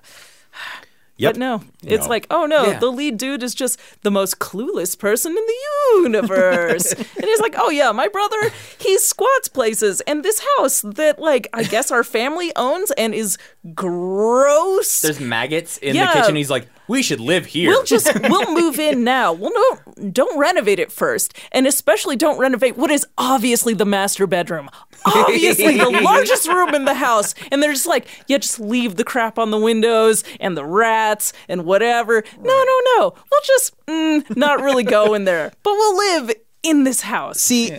Yep. 1.19 1.33
but 1.35 1.39
no, 1.41 1.63
it's 1.83 2.05
No. 2.05 2.11
like, 2.11 2.27
oh 2.31 2.45
no, 2.47 2.67
Yeah. 2.67 2.79
the 2.79 2.89
lead 2.93 3.17
dude 3.17 3.43
is 3.43 3.55
just 3.55 3.81
the 4.03 4.11
most 4.11 4.39
clueless 4.39 4.99
person 4.99 5.33
in 5.33 5.45
the 5.47 6.03
universe. 6.03 6.93
and 6.93 7.25
he's 7.25 7.41
like, 7.41 7.55
oh 7.57 7.71
yeah, 7.71 7.91
my 7.93 8.09
brother, 8.09 8.37
he 8.79 8.99
squats 8.99 9.49
places. 9.49 10.03
And 10.03 10.23
this 10.23 10.43
house 10.59 10.83
that, 10.83 11.19
like, 11.19 11.49
I 11.55 11.63
guess 11.63 11.91
our 11.91 12.05
family 12.05 12.53
owns 12.55 12.91
and 12.93 13.15
is 13.15 13.39
gross. 13.75 15.01
There's 15.01 15.21
maggots 15.21 15.79
in 15.79 15.97
Yeah. 15.97 16.13
the 16.13 16.21
kitchen. 16.21 16.37
He's 16.37 16.51
like, 16.51 16.67
we 16.89 17.03
should 17.03 17.21
live 17.21 17.47
here. 17.47 17.71
We'll 17.71 17.85
just 17.85 18.09
we'll 18.29 18.55
move 18.55 18.79
in 18.79 19.05
now. 19.05 19.33
Well, 19.33 19.53
no, 19.55 20.09
don't 20.11 20.39
renovate 20.39 20.79
it 20.79 20.93
first, 20.93 21.35
and 21.53 21.67
especially 21.67 22.17
don't 22.17 22.39
renovate 22.39 22.77
what 22.77 22.91
is 22.91 23.07
obviously 23.19 23.75
the 23.75 23.85
master 23.85 24.27
bedroom, 24.27 24.69
obviously 25.05 25.79
the 25.79 25.91
largest 26.03 26.49
room 26.49 26.75
in 26.75 26.85
the 26.85 26.95
house. 26.95 27.35
And 27.51 27.63
they're 27.63 27.73
just 27.73 27.87
like, 27.87 28.07
yeah, 28.29 28.39
just 28.39 28.61
leave 28.61 28.97
the 28.97 29.05
crap 29.05 29.39
on 29.39 29.51
the 29.51 29.59
windows 29.59 30.25
and 30.41 30.57
the 30.57 30.65
rats 30.65 31.33
and 31.49 31.65
whatever. 31.65 32.23
No, 32.39 32.65
no, 32.65 32.81
no. 32.97 33.15
We'll 33.31 33.41
just 33.45 33.87
mm, 33.87 34.37
not 34.37 34.61
really 34.61 34.85
go 34.85 35.15
in 35.15 35.25
there, 35.25 35.53
but 35.63 35.73
we'll 35.73 35.97
live 35.97 36.33
in 36.63 36.85
this 36.85 37.03
house. 37.03 37.41
See, 37.41 37.77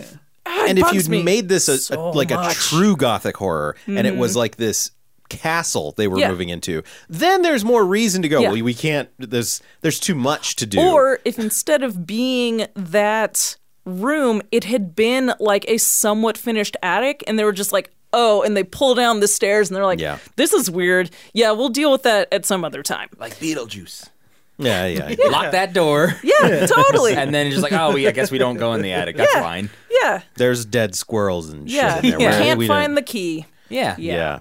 Ah, 0.50 0.64
and 0.66 0.78
if 0.78 0.90
you'd 0.94 1.10
made 1.10 1.50
this 1.50 1.68
a, 1.68 1.72
a- 1.72 1.76
so 1.78 2.10
like 2.12 2.30
a 2.30 2.50
true 2.54 2.96
gothic 2.96 3.36
horror, 3.36 3.76
and 3.86 4.06
it 4.06 4.16
was 4.16 4.34
like 4.34 4.56
this 4.56 4.92
castle 5.28 5.92
they 5.96 6.08
were 6.08 6.18
Yeah. 6.18 6.28
moving 6.30 6.48
into, 6.48 6.82
then 7.08 7.42
there's 7.42 7.64
more 7.64 7.84
reason 7.84 8.22
to 8.22 8.28
go. 8.28 8.40
Yeah. 8.40 8.50
Well, 8.52 8.62
we 8.62 8.74
can't. 8.74 9.08
There's 9.18 9.62
there's 9.82 10.00
too 10.00 10.14
much 10.14 10.56
to 10.56 10.66
do. 10.66 10.80
Or 10.80 11.20
if 11.24 11.38
instead 11.38 11.82
of 11.82 12.06
being 12.06 12.66
that 12.74 13.56
room, 13.84 14.42
it 14.52 14.64
had 14.64 14.94
been 14.94 15.32
like 15.40 15.64
a 15.68 15.78
somewhat 15.78 16.36
finished 16.36 16.76
attic, 16.82 17.24
and 17.26 17.38
they 17.38 17.44
were 17.44 17.52
just 17.52 17.72
like, 17.72 17.90
oh, 18.12 18.42
and 18.42 18.56
they 18.56 18.64
pull 18.64 18.94
down 18.94 19.20
the 19.20 19.28
stairs, 19.28 19.68
and 19.70 19.76
they're 19.76 19.84
like, 19.86 20.00
Yeah. 20.00 20.18
this 20.36 20.52
is 20.52 20.70
weird. 20.70 21.10
Yeah, 21.32 21.52
we'll 21.52 21.68
deal 21.68 21.90
with 21.92 22.02
that 22.04 22.28
at 22.32 22.44
some 22.46 22.64
other 22.64 22.82
time. 22.82 23.08
like 23.18 23.38
Beetlejuice. 23.38 24.08
yeah, 24.58 24.86
yeah, 24.86 25.08
yeah. 25.10 25.28
Lock 25.28 25.52
that 25.52 25.72
door. 25.72 26.14
Yeah, 26.22 26.66
totally. 26.66 27.14
And 27.14 27.32
then 27.34 27.50
just 27.50 27.62
like, 27.62 27.72
oh, 27.72 27.92
we, 27.92 28.08
I 28.08 28.10
guess 28.12 28.30
we 28.30 28.38
don't 28.38 28.56
go 28.56 28.72
in 28.74 28.82
the 28.82 28.92
attic. 28.92 29.16
That's 29.16 29.32
Yeah. 29.34 29.40
fine. 29.42 29.70
yeah, 30.02 30.22
There's 30.36 30.64
dead 30.64 30.94
squirrels 30.94 31.48
and 31.50 31.68
yeah. 31.70 31.96
shit 31.96 32.04
in 32.04 32.10
there. 32.10 32.20
You 32.20 32.26
Where 32.26 32.38
can't 32.42 32.58
we 32.58 32.66
find 32.66 32.88
don't- 32.88 32.94
the 32.96 33.02
key. 33.02 33.46
Yeah. 33.68 33.94
Yeah. 33.98 34.14
yeah. 34.14 34.38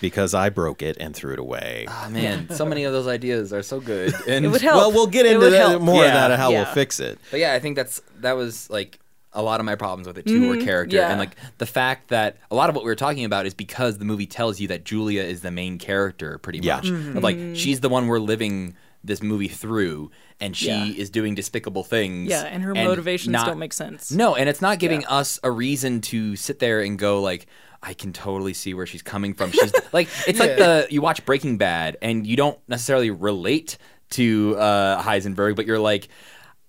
Because 0.00 0.34
I 0.34 0.48
broke 0.48 0.82
it 0.82 0.96
and 1.00 1.14
threw 1.14 1.32
it 1.32 1.38
away. 1.38 1.86
Oh, 1.88 2.08
man, 2.10 2.48
so 2.54 2.64
many 2.64 2.84
of 2.84 2.92
those 2.92 3.06
ideas 3.06 3.52
are 3.52 3.62
so 3.62 3.80
good. 3.80 4.14
And 4.28 4.44
It 4.44 4.48
would 4.48 4.60
help. 4.62 4.76
Well, 4.76 4.92
we'll 4.92 5.06
get 5.06 5.26
It 5.26 5.32
into 5.34 5.50
that, 5.50 5.68
help. 5.70 5.82
more 5.82 6.04
of 6.04 6.10
that 6.12 6.30
and 6.30 6.40
how 6.40 6.50
Yeah. 6.50 6.64
we'll 6.64 6.72
fix 6.74 7.00
it. 7.00 7.18
But 7.30 7.40
yeah, 7.40 7.52
I 7.54 7.58
think 7.58 7.76
that's 7.76 8.00
that 8.20 8.32
was 8.36 8.68
like 8.70 8.98
a 9.32 9.42
lot 9.42 9.60
of 9.60 9.66
my 9.66 9.76
problems 9.76 10.08
with 10.08 10.18
it 10.18 10.26
too 10.26 10.48
were 10.48 10.56
character 10.56 10.96
Mm-hmm. 10.96 11.02
yeah. 11.06 11.10
and 11.10 11.18
like 11.20 11.36
the 11.58 11.66
fact 11.66 12.08
that 12.08 12.38
a 12.50 12.54
lot 12.56 12.68
of 12.68 12.74
what 12.74 12.84
we 12.84 12.90
were 12.90 12.96
talking 12.96 13.24
about 13.24 13.46
is 13.46 13.54
because 13.54 13.98
the 13.98 14.04
movie 14.04 14.26
tells 14.26 14.58
you 14.58 14.66
that 14.68 14.84
Julia 14.84 15.22
is 15.22 15.40
the 15.42 15.52
main 15.52 15.78
character 15.78 16.38
pretty 16.38 16.58
Yeah. 16.58 16.76
much. 16.76 16.86
Mm-hmm. 16.86 17.16
Of, 17.16 17.22
like 17.22 17.38
she's 17.54 17.78
the 17.80 17.88
one 17.88 18.08
we're 18.08 18.18
living 18.18 18.74
this 19.02 19.22
movie 19.22 19.48
through 19.48 20.10
and 20.40 20.56
she 20.56 20.68
Yeah. 20.68 20.84
is 20.86 21.10
doing 21.10 21.34
despicable 21.34 21.84
things. 21.84 22.30
Yeah, 22.30 22.42
and 22.42 22.62
her 22.62 22.74
motivations 22.74 23.32
not- 23.32 23.46
don't 23.46 23.58
make 23.58 23.72
sense. 23.72 24.10
No, 24.12 24.34
and 24.34 24.48
it's 24.48 24.60
not 24.60 24.78
giving 24.78 25.02
Yeah. 25.02 25.08
us 25.10 25.38
a 25.42 25.50
reason 25.50 26.00
to 26.02 26.36
sit 26.36 26.58
there 26.58 26.80
and 26.80 26.98
go 26.98 27.20
like 27.22 27.46
I 27.82 27.94
can 27.94 28.12
totally 28.12 28.52
see 28.52 28.74
where 28.74 28.84
she's 28.84 29.00
coming 29.00 29.32
from. 29.32 29.52
She's 29.52 29.72
like 29.92 30.08
it's 30.26 30.38
like 30.38 30.56
the 30.58 30.86
you 30.90 31.00
watch 31.00 31.24
Breaking 31.24 31.56
Bad 31.56 31.96
and 32.02 32.26
you 32.26 32.36
don't 32.36 32.58
necessarily 32.68 33.10
relate 33.10 33.78
to 34.10 34.56
uh, 34.58 35.02
Heisenberg, 35.02 35.56
but 35.56 35.64
you're 35.66 35.78
like 35.78 36.08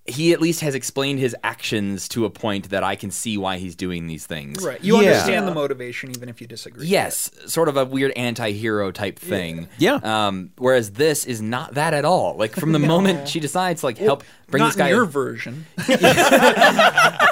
he 0.08 0.34
at 0.34 0.42
least 0.42 0.62
has 0.62 0.74
explained 0.74 1.20
his 1.20 1.36
actions 1.44 2.08
to 2.10 2.26
a 2.26 2.30
point 2.32 2.72
that 2.72 2.84
I 2.84 2.96
can 2.96 3.12
see 3.12 3.38
why 3.38 3.58
he's 3.58 3.76
doing 3.76 4.08
these 4.08 4.26
things. 4.26 4.64
Right. 4.66 4.84
You 4.84 4.96
Yeah. 5.00 5.10
understand 5.10 5.48
the 5.48 5.54
motivation 5.54 6.10
even 6.10 6.28
if 6.28 6.42
you 6.42 6.48
disagree. 6.48 6.88
Yes, 6.88 7.30
sort 7.46 7.70
of 7.70 7.78
a 7.78 7.86
weird 7.86 8.12
anti-hero 8.16 8.92
type 8.92 9.20
thing. 9.20 9.68
Yeah. 9.78 10.00
Um, 10.02 10.52
whereas 10.58 10.92
this 10.94 11.24
is 11.26 11.40
not 11.42 11.76
that 11.76 11.94
at 11.94 12.04
all. 12.04 12.36
Like 12.36 12.54
from 12.56 12.72
the 12.72 12.80
moment 12.94 13.28
she 13.28 13.40
decides 13.40 13.82
to 13.82 13.86
like 13.86 14.00
help 14.00 14.24
bring 14.48 14.62
Not 14.62 14.70
this 14.70 14.76
guy, 14.76 14.88
in 14.90 14.96
your 14.96 15.06
version. 15.06 15.68
but 15.88 16.02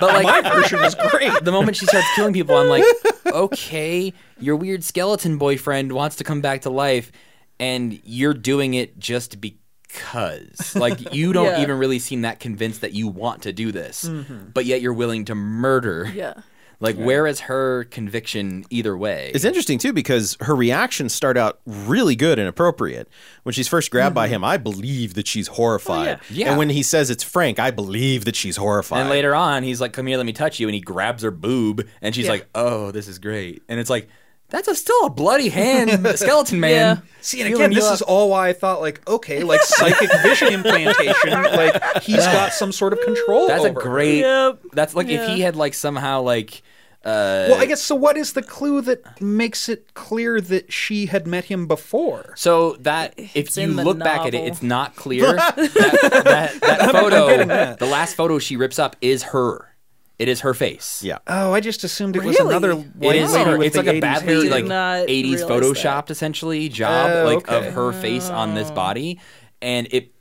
like 0.02 0.24
My 0.24 0.42
version 0.54 0.80
was 0.80 0.96
great. 0.96 1.44
the 1.44 1.52
moment 1.52 1.76
she 1.78 1.86
starts 1.88 2.08
killing 2.16 2.34
people, 2.34 2.56
I'm 2.56 2.68
like, 2.70 2.84
okay, 3.26 4.14
your 4.40 4.56
weird 4.56 4.84
skeleton 4.84 5.38
boyfriend 5.38 5.92
wants 5.92 6.18
to 6.18 6.24
come 6.24 6.42
back 6.42 6.62
to 6.62 6.70
life, 6.70 7.12
and 7.60 8.00
you're 8.04 8.34
doing 8.36 8.76
it 8.76 9.00
just 9.00 9.42
because. 9.42 9.58
Because 9.90 10.76
like, 10.76 11.14
you 11.14 11.34
don't 11.34 11.46
Yeah. 11.48 11.62
even 11.62 11.78
really 11.78 12.00
seem 12.00 12.22
that 12.22 12.40
convinced 12.40 12.82
that 12.82 12.94
you 12.94 13.08
want 13.08 13.42
to 13.44 13.54
do 13.54 13.72
this, 13.72 14.10
but 14.54 14.66
yet 14.66 14.82
you're 14.82 14.94
willing 14.94 15.26
to 15.26 15.36
murder. 15.36 16.10
Yeah. 16.14 16.36
Like, 16.82 16.96
where 16.96 17.28
is 17.28 17.42
her 17.42 17.84
conviction 17.86 18.64
either 18.70 18.98
way? 18.98 19.32
It's 19.36 19.44
interesting 19.44 19.80
too 19.80 19.92
because 19.92 20.38
her 20.40 20.56
reactions 20.56 21.14
start 21.14 21.36
out 21.36 21.60
really 21.66 22.16
good 22.16 22.40
and 22.40 22.48
appropriate. 22.48 23.10
When 23.44 23.52
she's 23.52 23.68
first 23.68 23.92
grabbed 23.92 24.16
by 24.16 24.30
him, 24.30 24.46
I 24.46 24.56
believe 24.56 25.16
that 25.16 25.28
she's 25.28 25.48
horrified. 25.48 26.20
Mm-hmm. 26.20 26.34
Oh, 26.34 26.38
yeah. 26.38 26.50
And 26.50 26.58
when 26.58 26.70
he 26.70 26.82
says 26.82 27.10
it's 27.10 27.22
Frank, 27.24 27.60
I 27.60 27.72
believe 27.72 28.24
that 28.24 28.38
she's 28.38 28.56
horrified. 28.56 29.02
And 29.02 29.10
later 29.10 29.36
on, 29.36 29.64
he's 29.64 29.82
like, 29.82 29.92
"Come 29.92 30.08
here, 30.08 30.16
let 30.16 30.26
me 30.26 30.32
touch 30.32 30.58
you," 30.62 30.70
and 30.70 30.74
he 30.76 30.80
grabs 30.80 31.22
her 31.24 31.32
boob, 31.32 31.86
and 32.02 32.16
she's 32.16 32.26
Yeah. 32.26 32.32
like, 32.32 32.48
"Oh, 32.56 32.92
this 32.92 33.10
is 33.10 33.20
great." 33.20 33.62
And 33.68 33.78
it's 33.78 33.90
like, 33.90 34.08
that's 34.50 34.68
a, 34.68 34.76
still 34.76 35.06
a 35.06 35.10
bloody 35.10 35.50
hand, 35.50 36.08
skeleton 36.18 36.60
man. 36.60 36.98
Yeah. 36.98 37.02
See, 37.22 37.42
and 37.42 37.54
again, 37.54 37.74
this 37.74 37.86
up. 37.86 37.94
is 37.96 38.02
all 38.02 38.30
why 38.30 38.50
I 38.50 38.54
thought, 38.54 38.82
like, 38.82 39.08
okay, 39.08 39.44
like 39.44 39.62
psychic 39.62 40.10
vision 40.24 40.54
implantation, 40.54 41.44
like 41.44 42.02
he's 42.04 42.26
got 42.26 42.54
some 42.54 42.72
sort 42.72 42.94
of 42.94 43.02
control. 43.02 43.48
That's 43.48 43.64
a 43.66 43.70
over 43.70 43.80
her. 43.82 43.90
great. 43.90 44.20
Yep. 44.20 44.60
That's 44.74 44.96
like 44.96 45.08
if 45.10 45.28
he 45.30 45.42
had 45.42 45.56
like 45.56 45.74
somehow 45.74 46.22
like. 46.22 46.62
Uh, 47.06 47.48
Well, 47.50 47.62
I 47.62 47.66
guess 47.66 47.82
so. 47.82 47.96
What 47.96 48.18
is 48.18 48.34
the 48.34 48.42
clue 48.42 48.82
that 48.82 49.22
makes 49.22 49.70
it 49.70 49.94
clear 49.94 50.42
that 50.42 50.74
she 50.74 51.06
had 51.06 51.26
met 51.28 51.46
him 51.46 51.66
before? 51.66 52.34
So 52.36 52.74
that 52.82 53.14
if 53.18 53.36
It's 53.38 53.58
you 53.58 53.64
in 53.64 53.76
the 53.78 53.86
look 53.86 54.00
back 54.00 54.26
at 54.26 54.34
it, 54.34 54.46
it's 54.46 54.62
not 54.62 54.96
clear. 54.98 55.32
that, 55.34 55.56
that, 55.56 56.60
that 56.62 56.92
photo, 56.92 57.46
that. 57.46 57.80
the 57.80 57.86
last 57.86 58.16
photo 58.16 58.38
she 58.38 58.58
rips 58.58 58.80
up 58.80 58.98
is 59.00 59.24
her. 59.24 59.69
It 60.20 60.28
is 60.28 60.42
her 60.42 60.54
face. 60.54 61.02
yeah. 61.02 61.20
Oh, 61.28 61.54
I 61.54 61.62
just 61.62 61.84
assumed 61.86 62.18
it 62.18 62.24
was 62.24 62.38
Really? 62.38 62.50
another 62.56 62.72
It 62.72 62.78
white 62.98 63.16
is 63.16 63.32
lady 63.34 63.50
her. 63.52 63.58
with 63.58 63.68
It's 63.68 63.76
the 63.78 63.84
like 63.84 63.96
a 63.96 63.98
80s 64.00 64.02
badly 64.02 64.34
hairdo. 64.34 64.52
like 64.52 64.66
not 64.66 65.08
80s 65.08 65.24
realize 65.24 65.44
photoshopped 65.44 66.10
essentially 66.12 66.68
job 66.70 67.10
Oh, 67.14 67.24
like 67.26 67.38
okay. 67.50 67.68
of 67.68 67.74
her 67.74 67.94
face 67.94 68.30
on 68.30 68.54
this 68.54 68.70
oh. 68.70 68.74
body, 68.76 69.20
and 69.62 69.88
it 69.92 70.12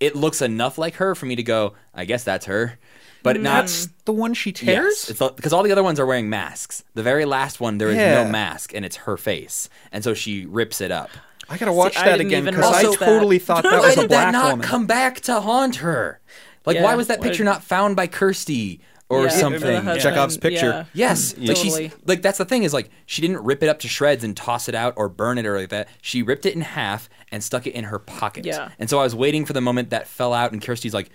it 0.00 0.16
looks 0.16 0.40
enough 0.42 0.78
like 0.78 0.94
her 0.96 1.14
for 1.14 1.26
me 1.26 1.36
to 1.36 1.42
go. 1.42 1.74
I 1.94 2.06
guess 2.06 2.24
that's 2.24 2.46
her, 2.46 2.78
but 3.22 3.36
hmm. 3.36 3.42
not. 3.42 3.60
That's 3.66 3.88
the 4.06 4.12
one 4.12 4.32
she 4.34 4.50
Yes, 4.50 4.58
tears. 4.60 5.08
it's 5.10 5.18
because 5.36 5.52
all 5.52 5.62
the 5.62 5.70
other 5.72 5.82
ones 5.84 6.00
are 6.00 6.06
wearing 6.06 6.30
masks. 6.30 6.82
The 6.94 7.02
very 7.02 7.24
last 7.26 7.60
one, 7.60 7.76
there 7.78 7.90
is 7.90 7.96
Yeah. 7.96 8.24
no 8.24 8.30
mask, 8.30 8.72
and 8.74 8.84
it's 8.86 8.96
her 8.96 9.16
face, 9.18 9.68
and 9.92 10.02
so 10.02 10.14
she 10.14 10.46
rips 10.46 10.80
it 10.80 10.90
up. 10.90 11.10
I 11.50 11.58
gotta 11.58 11.72
watch 11.74 11.98
I 11.98 12.06
that 12.06 12.10
didn't 12.16 12.28
again 12.28 12.42
even 12.44 12.54
because 12.54 12.72
I 12.74 12.82
notice 12.84 12.98
that. 13.00 13.04
totally 13.04 13.38
thought 13.38 13.64
that 13.64 13.72
why 13.80 13.86
was 13.86 13.98
a 13.98 14.00
did 14.00 14.08
black 14.08 14.26
that 14.28 14.32
not 14.32 14.50
woman. 14.52 14.66
come 14.66 14.86
back 14.86 15.20
to 15.22 15.40
haunt 15.42 15.76
her? 15.76 16.20
Like, 16.64 16.76
Yeah, 16.76 16.84
why 16.84 16.94
was 16.94 17.08
that 17.08 17.18
why- 17.20 17.26
picture 17.26 17.44
not 17.44 17.62
found 17.62 17.94
by 17.96 18.06
Kirsty 18.06 18.80
or 19.12 19.24
Yeah, 19.24 19.28
something? 19.30 19.60
the 19.60 19.80
husband, 19.80 20.00
Chekhov's 20.00 20.36
picture. 20.38 20.66
yeah. 20.94 21.08
Yes, 21.08 21.36
like 21.38 21.56
she's 21.56 21.78
like 22.06 22.22
that's 22.22 22.38
the 22.38 22.44
thing 22.44 22.62
is 22.62 22.72
like 22.72 22.90
she 23.06 23.20
didn't 23.22 23.42
rip 23.44 23.62
it 23.62 23.68
up 23.68 23.78
to 23.80 23.88
shreds 23.88 24.24
and 24.24 24.36
toss 24.36 24.68
it 24.68 24.74
out 24.74 24.94
or 24.96 25.08
burn 25.08 25.38
it 25.38 25.46
or 25.46 25.58
like 25.58 25.68
that. 25.70 25.88
She 26.00 26.22
ripped 26.22 26.46
it 26.46 26.54
in 26.54 26.60
half 26.62 27.08
and 27.30 27.42
stuck 27.44 27.66
it 27.66 27.72
in 27.74 27.84
her 27.84 27.98
pocket. 27.98 28.44
Yeah. 28.44 28.70
And 28.78 28.88
so 28.90 28.98
I 28.98 29.02
was 29.04 29.14
waiting 29.14 29.44
for 29.46 29.52
the 29.52 29.60
moment 29.60 29.90
that 29.90 30.06
fell 30.08 30.32
out, 30.32 30.52
and 30.52 30.60
Kirsty's 30.62 30.94
like, 30.94 31.10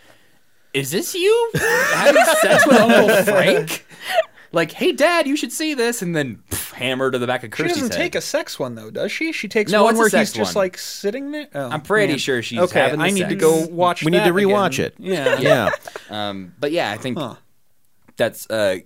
"Is 0.73 0.91
this 0.91 1.13
you 1.15 1.51
having 1.55 2.23
sex 2.41 2.65
with 2.67 2.77
Uncle 2.77 3.23
Frank?" 3.23 3.85
Like, 4.53 4.71
hey, 4.71 4.93
Dad, 4.93 5.27
you 5.27 5.35
should 5.35 5.51
see 5.51 5.73
this, 5.73 6.01
and 6.01 6.15
then 6.15 6.41
pff, 6.49 6.71
hammer 6.71 7.11
to 7.11 7.19
the 7.19 7.27
back 7.27 7.43
of 7.43 7.47
She 7.47 7.63
Kirsty's 7.63 7.79
doesn't 7.81 7.91
head. 7.97 8.01
take 8.01 8.15
a 8.15 8.21
sex 8.21 8.57
one 8.57 8.75
though, 8.75 8.89
does 8.89 9.11
she? 9.11 9.33
She 9.33 9.49
takes 9.49 9.71
No, 9.73 9.83
one 9.83 9.97
where 9.97 10.09
sex 10.09 10.29
he's 10.29 10.37
just 10.37 10.55
one. 10.55 10.63
like 10.63 10.77
sitting 10.77 11.31
there. 11.31 11.47
Oh, 11.53 11.67
I'm 11.69 11.81
pretty 11.81 12.13
man. 12.13 12.17
sure 12.17 12.41
she's 12.41 12.57
okay. 12.59 12.79
having 12.79 12.99
the 12.99 13.05
I 13.05 13.09
need 13.09 13.27
to 13.27 13.35
go 13.35 13.67
watch. 13.67 14.05
We 14.05 14.11
need 14.11 14.19
to 14.19 14.23
that 14.23 14.33
rewatch 14.33 14.75
again. 14.79 14.85
it. 14.85 15.39
Yeah. 15.39 15.39
Yeah. 16.09 16.29
Um, 16.29 16.53
but 16.61 16.71
yeah, 16.71 16.89
I 16.91 16.97
think 16.97 17.17
Huh. 17.19 17.35
That's 18.17 18.49
uh, 18.49 18.79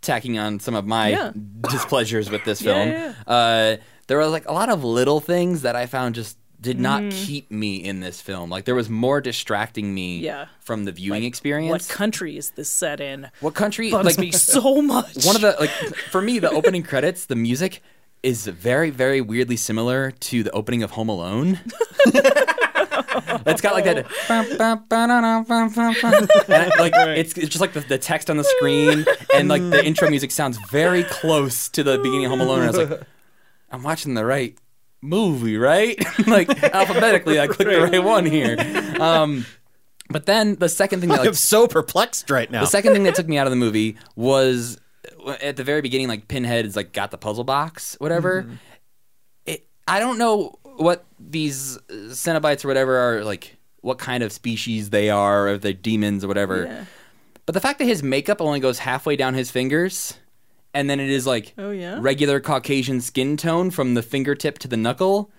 tacking 0.00 0.38
on 0.38 0.60
some 0.60 0.74
of 0.74 0.86
my 0.86 1.08
Yeah. 1.10 1.32
displeasures 1.70 2.30
with 2.30 2.44
this 2.44 2.62
Yeah, 2.62 2.72
film. 2.74 2.88
yeah, 2.88 3.14
Uh, 3.26 3.76
there 4.06 4.16
were 4.16 4.26
like 4.26 4.48
a 4.48 4.52
lot 4.52 4.68
of 4.70 4.82
little 4.84 5.20
things 5.20 5.62
that 5.62 5.76
I 5.76 5.86
found 5.86 6.14
just 6.14 6.36
did 6.60 6.78
not 6.78 7.00
Mm-hmm. 7.02 7.24
keep 7.26 7.50
me 7.50 7.76
in 7.76 8.00
this 8.00 8.20
film. 8.20 8.50
Like 8.50 8.64
there 8.66 8.74
was 8.74 8.88
more 8.90 9.20
distracting 9.20 9.94
me 9.94 10.18
Yeah. 10.18 10.46
from 10.60 10.84
the 10.84 10.92
viewing 10.92 11.22
What 11.22 11.26
experience. 11.28 11.70
What 11.88 11.88
country 11.96 12.36
is 12.36 12.50
this 12.50 12.68
set 12.68 13.00
in? 13.00 13.30
What 13.40 13.54
country? 13.54 13.90
Bugs 13.90 14.04
like 14.06 14.18
me 14.18 14.30
so 14.32 14.82
much. 14.94 15.24
one 15.24 15.36
of 15.36 15.42
the 15.42 15.56
like 15.58 15.70
for 16.10 16.20
me 16.20 16.38
the 16.38 16.50
opening 16.50 16.82
credits, 16.82 17.26
the 17.26 17.36
music 17.36 17.82
is 18.22 18.46
very 18.46 18.90
very 18.90 19.20
weirdly 19.22 19.56
similar 19.56 20.10
to 20.10 20.42
the 20.42 20.50
opening 20.50 20.82
of 20.82 20.90
Home 20.92 21.08
Alone. 21.08 21.58
it's 23.46 23.60
got 23.60 23.74
like 23.74 23.84
that, 23.84 24.06
and 26.48 26.72
I- 26.72 26.78
like 26.78 26.92
it's, 27.18 27.36
it's 27.36 27.48
just 27.48 27.60
like 27.60 27.72
the, 27.72 27.80
the 27.80 27.98
text 27.98 28.30
on 28.30 28.36
the 28.36 28.44
screen, 28.44 29.04
and 29.34 29.48
like 29.48 29.62
the 29.62 29.84
intro 29.84 30.08
music 30.08 30.30
sounds 30.30 30.58
very 30.70 31.04
close 31.04 31.68
to 31.70 31.82
the 31.82 31.98
beginning 31.98 32.26
of 32.26 32.30
Home 32.30 32.40
Alone. 32.40 32.60
And 32.60 32.76
I 32.76 32.78
was 32.78 32.90
like, 32.90 33.00
I'm 33.70 33.82
watching 33.82 34.14
the 34.14 34.24
right 34.24 34.56
movie, 35.00 35.56
right? 35.56 35.98
like 36.26 36.48
alphabetically, 36.62 37.40
I 37.40 37.46
clicked 37.46 37.70
the 37.70 37.80
right 37.80 38.02
one 38.02 38.26
here. 38.26 38.56
Um, 39.00 39.46
but 40.08 40.26
then 40.26 40.56
the 40.56 40.68
second 40.68 41.00
thing 41.00 41.08
that 41.10 41.20
like, 41.20 41.28
I'm 41.28 41.34
so 41.34 41.68
perplexed 41.68 42.30
right 42.30 42.50
now. 42.50 42.60
the 42.60 42.66
second 42.66 42.92
thing 42.92 43.04
that 43.04 43.14
took 43.14 43.28
me 43.28 43.38
out 43.38 43.46
of 43.46 43.50
the 43.50 43.56
movie 43.56 43.96
was 44.16 44.78
uh, 45.24 45.36
at 45.40 45.56
the 45.56 45.64
very 45.64 45.80
beginning, 45.80 46.08
like 46.08 46.28
Pinhead 46.28 46.66
is 46.66 46.76
like 46.76 46.92
got 46.92 47.10
the 47.10 47.18
puzzle 47.18 47.44
box, 47.44 47.96
whatever. 48.00 48.42
Mm-hmm. 48.42 48.54
It, 49.46 49.68
I 49.86 50.00
don't 50.00 50.18
know 50.18 50.58
what 50.80 51.04
these 51.18 51.76
uh, 51.76 51.80
Cenobites 52.10 52.64
or 52.64 52.68
whatever 52.68 52.96
are 52.96 53.24
like, 53.24 53.56
what 53.82 53.98
kind 53.98 54.22
of 54.22 54.32
species 54.32 54.90
they 54.90 55.10
are, 55.10 55.46
or 55.48 55.54
if 55.54 55.60
they're 55.62 55.72
demons 55.72 56.24
or 56.24 56.28
whatever. 56.28 56.64
Yeah. 56.64 56.84
But 57.46 57.54
the 57.54 57.60
fact 57.60 57.78
that 57.78 57.86
his 57.86 58.02
makeup 58.02 58.40
only 58.40 58.60
goes 58.60 58.78
halfway 58.80 59.16
down 59.16 59.34
his 59.34 59.50
fingers, 59.50 60.14
and 60.74 60.88
then 60.88 61.00
it 61.00 61.10
is 61.10 61.26
like 61.26 61.52
Oh, 61.58 61.70
yeah? 61.70 61.98
regular 62.00 62.40
Caucasian 62.40 63.00
skin 63.00 63.36
tone 63.36 63.70
from 63.70 63.94
the 63.94 64.02
fingertip 64.02 64.58
to 64.60 64.68
the 64.68 64.76
knuckle. 64.76 65.30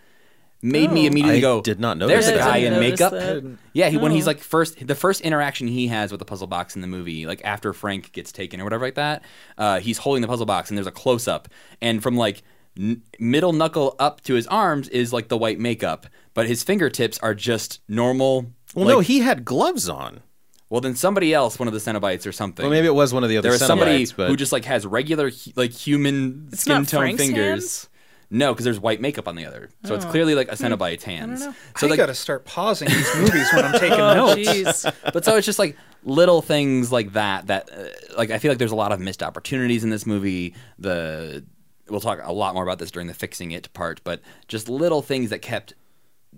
Made 0.64 0.92
me 0.92 1.06
Oh. 1.06 1.08
immediately 1.08 1.38
I 1.38 1.42
go. 1.42 1.62
did 1.62 1.80
not 1.80 1.98
know. 1.98 2.06
There's 2.08 2.28
notice 2.28 2.42
a 2.42 2.46
guy 2.50 2.58
in 2.58 2.80
makeup. 2.80 3.12
that. 3.14 3.58
Yeah, 3.74 3.90
he, 3.90 3.98
when 3.98 4.12
he's 4.12 4.26
Oh. 4.28 4.32
like 4.32 4.40
first, 4.42 4.86
the 4.86 4.94
first 4.94 5.22
interaction 5.22 5.68
he 5.68 5.88
has 5.88 6.12
with 6.12 6.20
the 6.20 6.26
puzzle 6.26 6.46
box 6.48 6.76
in 6.76 6.82
the 6.82 6.88
movie, 6.88 7.26
like 7.26 7.42
after 7.44 7.74
Frank 7.74 8.12
gets 8.12 8.32
taken 8.32 8.62
or 8.62 8.64
whatever 8.64 8.86
like 8.86 8.96
that, 8.96 9.24
uh, 9.58 9.80
he's 9.80 9.98
holding 10.00 10.22
the 10.22 10.28
puzzle 10.28 10.46
box 10.46 10.70
and 10.70 10.78
there's 10.78 10.86
a 10.86 10.92
close 10.92 11.28
up, 11.28 11.48
and 11.82 12.04
from 12.04 12.16
like 12.16 12.44
n- 12.78 13.02
middle 13.20 13.54
knuckle 13.54 13.96
up 14.00 14.22
to 14.22 14.34
his 14.36 14.48
arms 14.48 14.88
is 14.90 15.12
like 15.14 15.28
the 15.30 15.38
white 15.38 15.60
makeup, 15.60 16.08
but 16.34 16.48
his 16.48 16.64
fingertips 16.64 17.18
are 17.20 17.34
just 17.36 17.80
normal. 17.88 18.48
well, 18.76 18.86
like- 18.86 18.94
no, 18.96 19.00
he 19.00 19.20
had 19.20 19.46
gloves 19.46 19.88
on. 19.90 20.22
well, 20.70 20.82
then 20.82 20.96
somebody 20.96 21.34
else, 21.34 21.60
one 21.60 21.68
of 21.68 21.74
the 21.74 21.80
Cenobites 21.80 22.26
or 22.26 22.32
something. 22.32 22.64
Well, 22.64 22.72
maybe 22.72 22.88
it 22.88 22.96
was 22.96 23.14
one 23.14 23.24
of 23.24 23.30
the 23.30 23.38
other 23.38 23.44
there 23.50 23.52
was 23.52 23.66
somebody 23.66 24.06
but 24.16 24.30
who 24.30 24.36
just 24.36 24.52
like 24.52 24.66
has 24.66 24.86
regular 24.86 25.32
like 25.56 25.72
human 25.72 26.50
It's 26.52 26.62
skin 26.62 26.86
tone 26.86 27.02
Frank's 27.02 27.22
fingers. 27.24 27.50
hands? 27.50 27.88
No, 28.34 28.54
because 28.54 28.64
there's 28.64 28.80
white 28.80 29.02
makeup 29.02 29.28
on 29.28 29.36
the 29.36 29.46
other, 29.46 29.70
so 29.84 29.94
it's 29.94 30.06
clearly 30.06 30.36
like 30.36 30.48
a 30.50 30.56
Cenobite's 30.56 31.04
hands. 31.04 31.42
know. 31.42 31.54
So 31.76 31.88
I 31.88 31.90
like, 31.90 31.98
gotta 31.98 32.16
start 32.16 32.46
pausing 32.46 32.88
these 32.88 33.14
movies 33.18 33.46
when 33.54 33.66
I'm 33.66 33.74
taking 33.80 34.00
Oh, 34.00 34.14
notes. 34.34 34.40
jeez. 34.86 34.96
but 35.12 35.26
so 35.26 35.36
it's 35.36 35.46
just 35.46 35.60
like 35.60 35.76
little 36.06 36.42
things 36.42 36.94
like 36.94 37.12
that 37.12 37.48
that 37.48 37.70
uh, 37.70 38.16
like 38.18 38.32
I 38.32 38.40
feel 38.40 38.50
like 38.50 38.58
there's 38.58 38.72
a 38.72 38.76
lot 38.76 38.94
of 38.94 39.02
missed 39.02 39.22
opportunities 39.22 39.84
in 39.84 39.90
this 39.90 40.06
movie. 40.06 40.56
The 40.80 41.44
we'll 41.92 42.00
talk 42.00 42.20
a 42.24 42.34
lot 42.34 42.54
more 42.54 42.64
about 42.64 42.80
this 42.80 42.92
during 42.92 43.08
the 43.08 43.14
fixing 43.14 43.52
it 43.52 43.72
part, 43.74 44.02
but 44.04 44.22
just 44.48 44.70
little 44.70 45.02
things 45.02 45.30
that 45.30 45.42
kept 45.42 45.74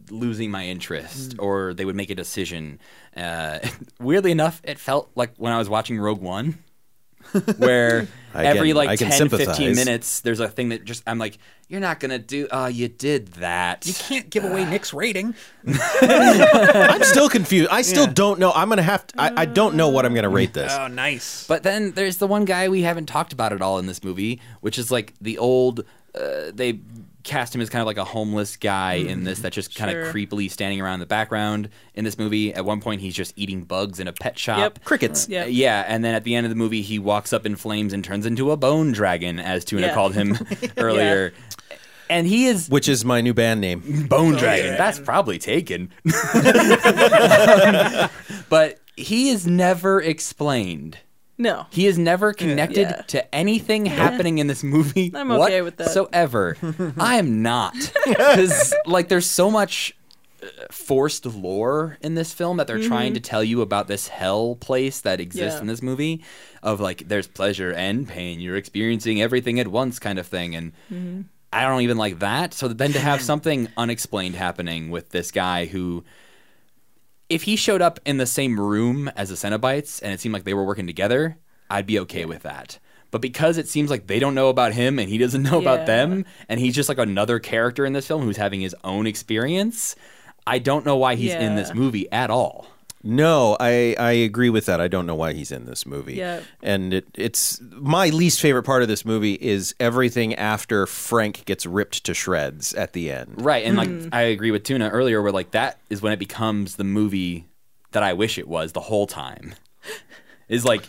losing 0.10 0.50
my 0.50 0.66
interest 0.66 1.36
or 1.40 1.74
they 1.74 1.86
would 1.86 1.96
make 1.96 2.10
a 2.10 2.16
decision. 2.16 2.80
Uh, 3.16 3.60
weirdly 4.00 4.32
enough, 4.32 4.62
it 4.64 4.80
felt 4.80 5.12
like 5.16 5.34
when 5.38 5.54
I 5.54 5.58
was 5.58 5.70
watching 5.70 6.00
Rogue 6.00 6.22
One. 6.22 6.58
where 7.58 8.08
I 8.34 8.46
every 8.46 8.70
can- 8.70 8.78
like 8.78 8.90
I 8.90 8.96
can 8.98 9.10
10 9.10 9.30
15 9.30 9.76
minutes 9.76 10.22
there's 10.22 10.40
a 10.40 10.48
thing 10.48 10.70
that 10.70 10.84
just 10.86 11.04
I'm 11.06 11.20
like 11.20 11.38
you're 11.68 11.80
not 11.80 12.00
going 12.00 12.12
to 12.12 12.20
do 12.20 12.48
oh 12.52 12.68
you 12.68 12.88
did 12.88 13.28
that. 13.34 13.86
You 13.88 13.94
can't 13.94 14.30
give 14.30 14.44
away 14.44 14.66
Nick's 14.66 14.94
rating. 14.94 15.34
I'm 15.66 17.04
still 17.04 17.30
confused. 17.30 17.70
I 17.72 17.82
still 17.82 18.08
don't 18.08 18.40
know. 18.40 18.52
I'm 18.52 18.70
gonna 18.70 18.82
have 18.84 19.08
to. 19.08 19.22
I, 19.22 19.42
I 19.42 19.46
don't 19.46 19.76
know 19.76 19.90
what 19.90 20.06
I'm 20.06 20.14
gonna 20.14 20.30
rate 20.30 20.54
this. 20.54 20.72
Oh, 20.72 20.88
nice. 20.88 21.48
But 21.48 21.64
then 21.64 21.92
there's 21.92 22.18
the 22.18 22.28
one 22.28 22.46
guy 22.46 22.70
we 22.70 22.82
haven't 22.82 23.08
talked 23.08 23.34
about 23.34 23.54
at 23.54 23.62
all 23.62 23.80
in 23.80 23.88
this 23.88 24.04
movie, 24.04 24.40
which 24.62 24.78
is 24.78 24.92
like 24.92 25.14
the 25.22 25.38
old. 25.38 25.82
Uh, 26.14 26.52
they 26.54 26.80
cast 27.24 27.56
him 27.56 27.62
as 27.62 27.70
kind 27.70 27.82
of 27.82 27.88
like 27.88 27.98
a 27.98 28.04
homeless 28.04 28.58
guy 28.58 28.94
in 28.94 29.24
this 29.24 29.38
mm-hmm. 29.38 29.44
that's 29.44 29.56
just 29.56 29.76
kind 29.76 29.96
of 29.96 30.14
creepily 30.14 30.52
standing 30.52 30.82
around 30.82 30.96
in 30.96 31.00
the 31.00 31.06
background 31.06 31.70
in 31.94 32.04
this 32.04 32.18
movie. 32.18 32.54
At 32.54 32.66
one 32.66 32.82
point, 32.82 33.02
he's 33.02 33.16
just 33.16 33.34
eating 33.36 33.64
bugs 33.64 34.00
in 34.00 34.08
a 34.08 34.14
pet 34.14 34.38
shop. 34.38 34.60
Yep. 34.60 34.84
Crickets. 34.84 35.28
Yep. 35.30 35.48
Yeah, 35.50 35.86
and 35.88 36.04
then 36.04 36.14
at 36.14 36.24
the 36.24 36.36
end 36.36 36.46
of 36.46 36.50
the 36.50 36.56
movie, 36.56 36.82
he 36.82 37.00
walks 37.00 37.34
up 37.34 37.46
in 37.46 37.56
flames 37.56 37.94
and 37.94 38.04
turns 38.04 38.26
into 38.26 38.52
a 38.52 38.58
bone 38.58 38.92
dragon, 38.92 39.40
as 39.40 39.66
Tuna 39.66 39.88
Yeah. 39.88 39.94
called 39.94 40.14
him 40.14 40.38
earlier. 40.78 41.34
And 42.10 42.28
he 42.28 42.48
is 42.48 42.70
Which 42.70 42.88
is 42.88 43.06
my 43.06 43.22
new 43.22 43.34
band 43.34 43.62
name. 43.62 43.80
Bone 44.08 44.36
oh, 44.36 44.40
Dragon. 44.40 44.76
That's 44.78 45.00
probably 45.00 45.40
taken. 45.40 45.90
but 46.04 48.12
but 48.50 48.80
he 48.96 49.30
is 49.30 49.48
never 49.48 50.02
explained. 50.02 50.98
No. 51.38 51.66
He 51.72 51.88
is 51.88 51.98
never 51.98 52.32
connected 52.34 52.90
Yeah. 52.90 53.02
to 53.08 53.36
anything 53.36 53.86
happening 53.88 54.38
in 54.38 54.48
this 54.48 54.64
movie 54.64 55.12
I'm 55.16 55.32
okay 55.32 55.62
with 55.62 55.78
that. 55.78 55.86
whatsoever. 55.88 56.58
I 56.98 57.16
am 57.16 57.42
not. 57.42 57.74
Because, 58.06 58.74
like, 58.86 59.10
there's 59.10 59.26
so 59.30 59.50
much 59.50 59.96
uh, 60.44 60.48
forced 60.72 61.26
lore 61.26 61.98
in 62.02 62.16
this 62.16 62.34
film 62.34 62.58
that 62.58 62.68
they're 62.68 62.82
trying 62.84 63.14
to 63.16 63.20
tell 63.20 63.44
you 63.44 63.62
about 63.62 63.88
this 63.88 64.08
hell 64.10 64.56
place 64.56 65.02
that 65.02 65.20
exists 65.20 65.56
Mm-hmm. 65.56 65.56
Yeah. 65.58 65.62
in 65.62 65.68
this 65.68 65.82
movie 65.82 66.24
of, 66.62 66.80
like, 66.80 67.08
there's 67.08 67.28
pleasure 67.28 67.72
and 67.74 68.08
pain. 68.08 68.40
You're 68.40 68.58
experiencing 68.58 69.22
everything 69.22 69.60
at 69.60 69.68
once 69.68 70.00
kind 70.00 70.20
of 70.20 70.28
thing. 70.28 70.56
And 70.56 70.72
Mm-hmm. 70.92 71.22
I 71.52 71.64
don't 71.68 71.82
even 71.82 71.98
like 71.98 72.18
that. 72.20 72.54
So 72.56 72.68
then 72.68 72.94
to 72.94 73.00
have 73.00 73.22
something 73.32 73.68
unexplained 73.78 74.36
happening 74.36 74.90
with 74.90 75.10
this 75.10 75.30
guy 75.32 75.66
who 75.66 76.04
if 77.34 77.44
he 77.44 77.56
showed 77.56 77.82
up 77.82 78.00
in 78.06 78.18
the 78.18 78.28
same 78.28 78.60
room 78.60 79.10
as 79.16 79.30
the 79.30 79.36
Cenobites 79.36 80.00
and 80.04 80.14
it 80.14 80.20
seemed 80.20 80.34
like 80.34 80.44
they 80.44 80.54
were 80.54 80.64
working 80.64 80.86
together, 80.86 81.38
I'd 81.68 81.88
be 81.88 81.98
okay 82.02 82.26
with 82.26 82.44
that. 82.44 82.78
But 83.10 83.22
because 83.22 83.58
it 83.58 83.68
seems 83.68 83.90
like 83.90 84.06
they 84.06 84.20
don't 84.20 84.36
know 84.36 84.50
about 84.50 84.74
him 84.74 85.00
and 85.00 85.10
he 85.10 85.18
doesn't 85.18 85.42
know 85.50 85.60
about 85.60 85.88
them, 85.88 86.26
and 86.48 86.60
he's 86.60 86.76
just 86.76 86.90
like 86.90 87.00
another 87.00 87.40
character 87.40 87.86
in 87.86 87.94
this 87.94 88.06
film 88.06 88.22
who's 88.22 88.38
having 88.38 88.62
his 88.62 88.76
own 88.84 89.08
experience, 89.08 89.96
I 90.46 90.60
don't 90.60 90.86
know 90.86 90.98
why 90.98 91.16
he's 91.16 91.34
in 91.34 91.56
this 91.56 91.74
movie 91.74 92.12
at 92.12 92.30
all. 92.30 92.68
No, 93.06 93.58
I, 93.60 93.96
I 94.00 94.12
agree 94.14 94.50
with 94.50 94.66
that. 94.68 94.80
I 94.80 94.88
don't 94.88 95.06
know 95.06 95.16
why 95.16 95.34
he's 95.34 95.52
in 95.52 95.66
this 95.66 95.86
movie. 95.86 96.14
Yeah. 96.14 96.40
And 96.62 96.94
it, 96.94 97.06
it's 97.16 97.60
my 97.72 98.08
least 98.10 98.40
favorite 98.40 98.64
part 98.64 98.82
of 98.82 98.88
this 98.88 99.04
movie 99.04 99.34
is 99.34 99.76
everything 99.80 100.34
after 100.36 100.86
Frank 100.88 101.44
gets 101.44 101.66
ripped 101.66 102.06
to 102.06 102.14
shreds 102.14 102.74
at 102.74 102.94
the 102.94 103.12
end. 103.12 103.36
Right, 103.44 103.66
and 103.66 103.78
Mm. 103.78 104.04
like 104.04 104.14
I 104.14 104.22
agree 104.22 104.52
with 104.52 104.64
Tuna 104.64 104.88
earlier, 104.90 105.22
where 105.22 105.34
like 105.34 105.52
that 105.52 105.80
is 105.90 106.02
when 106.02 106.14
it 106.14 106.20
becomes 106.20 106.78
the 106.78 106.86
movie 106.86 107.46
that 107.92 108.04
I 108.04 108.14
wish 108.14 108.38
it 108.38 108.48
was 108.48 108.72
the 108.72 108.80
whole 108.82 109.06
time. 109.08 109.54
Is 110.50 110.64
like 110.66 110.88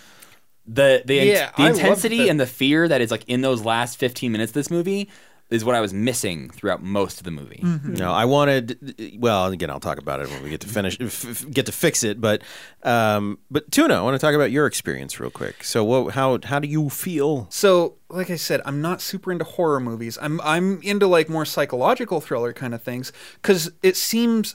the 0.67 1.03
the 1.05 1.15
Yeah, 1.17 1.51
the 1.57 1.67
intensity 1.67 2.19
the- 2.19 2.29
and 2.29 2.39
the 2.41 2.47
fear 2.47 2.87
that 2.89 3.01
is 3.01 3.11
like 3.11 3.25
in 3.29 3.41
those 3.41 3.65
last 3.65 3.99
fifteen 3.99 4.33
minutes 4.33 4.51
of 4.51 4.55
this 4.55 4.71
movie 4.71 5.09
is 5.51 5.65
what 5.65 5.75
I 5.75 5.81
was 5.81 5.93
missing 5.93 6.51
throughout 6.51 6.83
most 6.83 7.19
of 7.19 7.25
the 7.25 7.31
movie. 7.31 7.61
Mm-hmm. 7.63 7.95
No, 7.95 8.13
I 8.13 8.25
wanted. 8.25 9.17
Well, 9.19 9.47
again, 9.47 9.71
I'll 9.71 9.81
talk 9.81 9.99
about 9.99 10.21
it 10.21 10.29
when 10.31 10.43
we 10.43 10.51
get 10.51 10.61
to 10.63 10.69
finish, 10.69 10.99
f- 11.01 11.25
f- 11.25 11.51
get 11.51 11.67
to 11.67 11.73
fix 11.73 12.03
it. 12.03 12.21
But, 12.21 12.43
um, 12.83 13.39
but 13.51 13.71
Tuna, 13.71 13.95
I 13.95 14.03
want 14.03 14.15
to 14.15 14.19
talk 14.19 14.35
about 14.35 14.51
your 14.51 14.67
experience 14.67 15.21
real 15.21 15.31
quick. 15.31 15.63
So, 15.63 15.85
what, 15.85 16.15
how, 16.15 16.39
how 16.43 16.59
do 16.59 16.67
you 16.67 16.89
feel? 16.89 17.47
So, 17.51 17.97
like 18.09 18.31
I 18.31 18.37
said, 18.37 18.63
I'm 18.65 18.81
not 18.81 19.01
super 19.01 19.31
into 19.31 19.45
horror 19.45 19.81
movies. 19.81 20.19
I'm 20.21 20.41
I'm 20.41 20.81
into 20.83 21.07
like 21.07 21.29
more 21.29 21.45
psychological 21.45 22.21
thriller 22.21 22.53
kind 22.53 22.75
of 22.75 22.83
things 22.83 23.13
cuz 23.43 23.71
it 23.83 23.97
seems 23.97 24.55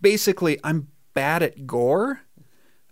basically 0.00 0.60
I'm 0.62 0.88
bad 1.14 1.42
at 1.42 1.66
gore. 1.66 2.20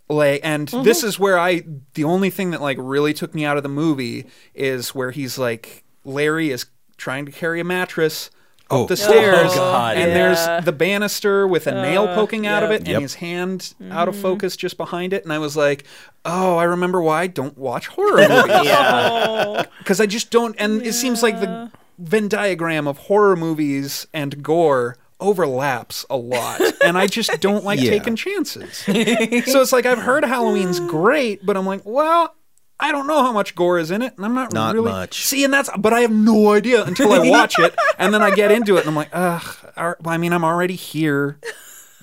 Like 0.08 0.40
and 0.42 0.66
this 0.68 1.04
is 1.04 1.18
where 1.18 1.38
I 1.38 1.62
the 1.94 2.04
only 2.04 2.30
thing 2.30 2.50
that 2.50 2.60
like 2.60 2.78
really 2.80 3.14
took 3.14 3.34
me 3.34 3.44
out 3.44 3.56
of 3.56 3.62
the 3.62 3.68
movie 3.68 4.26
is 4.54 4.94
where 4.94 5.12
he's 5.12 5.38
like 5.38 5.84
Larry 6.04 6.50
is 6.50 6.66
trying 7.00 7.26
to 7.26 7.32
carry 7.32 7.58
a 7.60 7.64
mattress 7.64 8.30
Oh. 8.72 8.82
up 8.82 8.88
the 8.88 8.92
oh, 8.92 9.08
stairs 9.08 9.50
Oh, 9.52 9.56
God. 9.56 9.96
and 9.96 10.10
Yeah. 10.12 10.14
there's 10.14 10.64
the 10.64 10.70
banister 10.72 11.44
with 11.48 11.66
a 11.66 11.72
nail 11.72 12.06
poking 12.06 12.46
out 12.46 12.62
of 12.62 12.70
yeah. 12.70 12.76
it 12.76 12.78
and 12.82 12.88
Yep. 12.88 13.02
his 13.02 13.14
hand 13.14 13.74
mm-hmm. 13.82 13.90
out 13.90 14.06
of 14.06 14.14
focus 14.14 14.56
just 14.56 14.76
behind 14.76 15.12
it 15.12 15.24
and 15.24 15.32
I 15.32 15.38
was 15.38 15.56
like, 15.56 15.82
"Oh, 16.24 16.56
I 16.56 16.62
remember 16.64 17.02
why 17.02 17.22
I 17.22 17.26
don't 17.26 17.58
watch 17.58 17.88
horror 17.88 18.28
movies." 18.28 18.70
Oh, 18.70 19.64
because 19.78 20.00
I 20.04 20.06
just 20.06 20.30
don't. 20.30 20.54
And 20.58 20.82
it 20.86 20.92
seems 20.92 21.20
like 21.20 21.40
the 21.40 21.72
Venn 21.98 22.28
diagram 22.28 22.86
of 22.86 22.96
horror 22.98 23.34
movies 23.34 24.06
and 24.14 24.40
gore 24.42 24.96
overlaps 25.18 26.06
a 26.08 26.16
lot, 26.16 26.60
and 26.84 26.96
I 26.96 27.06
just 27.08 27.40
don't 27.40 27.64
like 27.64 27.80
Yeah. 27.82 27.90
taking 27.90 28.14
chances. 28.16 28.78
so 28.78 28.92
it's 28.94 29.72
like 29.72 29.84
I've 29.84 29.98
heard 29.98 30.24
Halloween's 30.24 30.78
great, 30.80 31.44
but 31.44 31.56
I'm 31.56 31.66
like, 31.66 31.82
well. 31.84 32.34
I 32.80 32.92
don't 32.92 33.06
know 33.06 33.22
how 33.22 33.32
much 33.32 33.54
gore 33.54 33.78
is 33.78 33.90
in 33.90 34.02
it, 34.02 34.14
and 34.16 34.24
I'm 34.24 34.34
not, 34.34 34.52
Not 34.52 34.74
really 34.74 34.90
much. 34.90 35.24
See, 35.24 35.44
and 35.44 35.52
that's 35.52 35.68
but 35.78 35.92
I 35.92 36.00
have 36.00 36.10
no 36.12 36.52
idea 36.52 36.84
until 36.84 37.12
I 37.12 37.28
watch 37.28 37.58
it, 37.58 37.74
and 37.98 38.12
then 38.12 38.22
I 38.22 38.34
get 38.34 38.50
into 38.50 38.76
it, 38.76 38.80
and 38.80 38.88
I'm 38.88 38.94
like, 38.96 39.10
ugh. 39.12 39.96
I 40.04 40.16
mean, 40.18 40.32
I'm 40.32 40.44
already 40.44 40.74
here. 40.76 41.38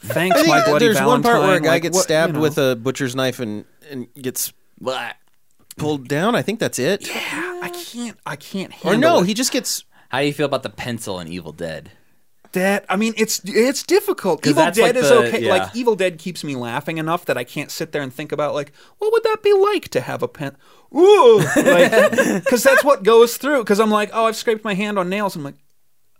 Thanks, 0.01 0.47
my 0.47 0.63
bloody 0.63 0.85
there's 0.85 1.01
one 1.01 1.23
part 1.23 1.41
where 1.41 1.55
a 1.57 1.59
guy 1.59 1.69
Like, 1.69 1.81
gets 1.83 1.95
what- 1.95 2.01
you 2.01 2.03
stabbed 2.03 2.33
know. 2.35 2.39
with 2.41 2.57
a 2.57 2.75
butcher's 2.75 3.15
knife 3.15 3.39
and, 3.39 3.65
and 3.89 4.07
gets 4.15 4.53
Blah. 4.79 5.11
pulled 5.77 6.07
down. 6.07 6.35
I 6.35 6.41
think 6.43 6.59
that's 6.59 6.77
it. 6.79 7.07
Yeah, 7.07 7.59
I 7.63 7.69
can't. 7.69 8.17
I 8.25 8.35
can't 8.35 8.71
Handle 8.71 8.93
Or 8.93 8.97
no, 8.97 9.21
it. 9.23 9.27
he 9.27 9.33
just 9.33 9.51
gets. 9.51 9.83
How 10.09 10.19
do 10.21 10.25
you 10.27 10.33
feel 10.33 10.45
about 10.45 10.63
the 10.63 10.69
pencil 10.69 11.19
in 11.19 11.27
Evil 11.27 11.51
Dead? 11.51 11.91
That 12.57 12.85
I 12.89 12.95
mean, 12.95 13.13
it's 13.17 13.41
it's 13.45 13.83
difficult. 13.83 14.41
'Cause 14.41 14.51
Evil 14.51 14.71
Dead 14.71 14.95
like 14.95 14.95
is 14.95 15.09
the- 15.09 15.15
okay. 15.27 15.41
yeah. 15.43 15.51
Like 15.55 15.75
Evil 15.75 15.95
Dead 15.95 16.17
keeps 16.17 16.43
me 16.43 16.55
laughing 16.55 16.97
enough 16.97 17.25
that 17.25 17.37
I 17.37 17.43
can't 17.43 17.71
sit 17.71 17.91
there 17.91 18.01
and 18.01 18.13
think 18.13 18.31
about 18.31 18.53
like, 18.53 18.71
what 18.99 19.11
would 19.11 19.23
that 19.23 19.41
be 19.43 19.53
like 19.53 19.89
to 19.89 20.01
have 20.01 20.21
a 20.23 20.27
pen? 20.27 20.55
Ooh, 20.95 21.39
because 21.39 22.63
that's 22.67 22.83
what 22.83 23.03
goes 23.03 23.37
through. 23.37 23.59
Because 23.59 23.79
I'm 23.79 23.91
like, 23.91 24.09
oh, 24.13 24.25
I've 24.25 24.35
scraped 24.35 24.63
my 24.63 24.73
hand 24.73 24.97
on 24.97 25.09
nails. 25.09 25.35
I'm 25.35 25.43
like, 25.43 25.55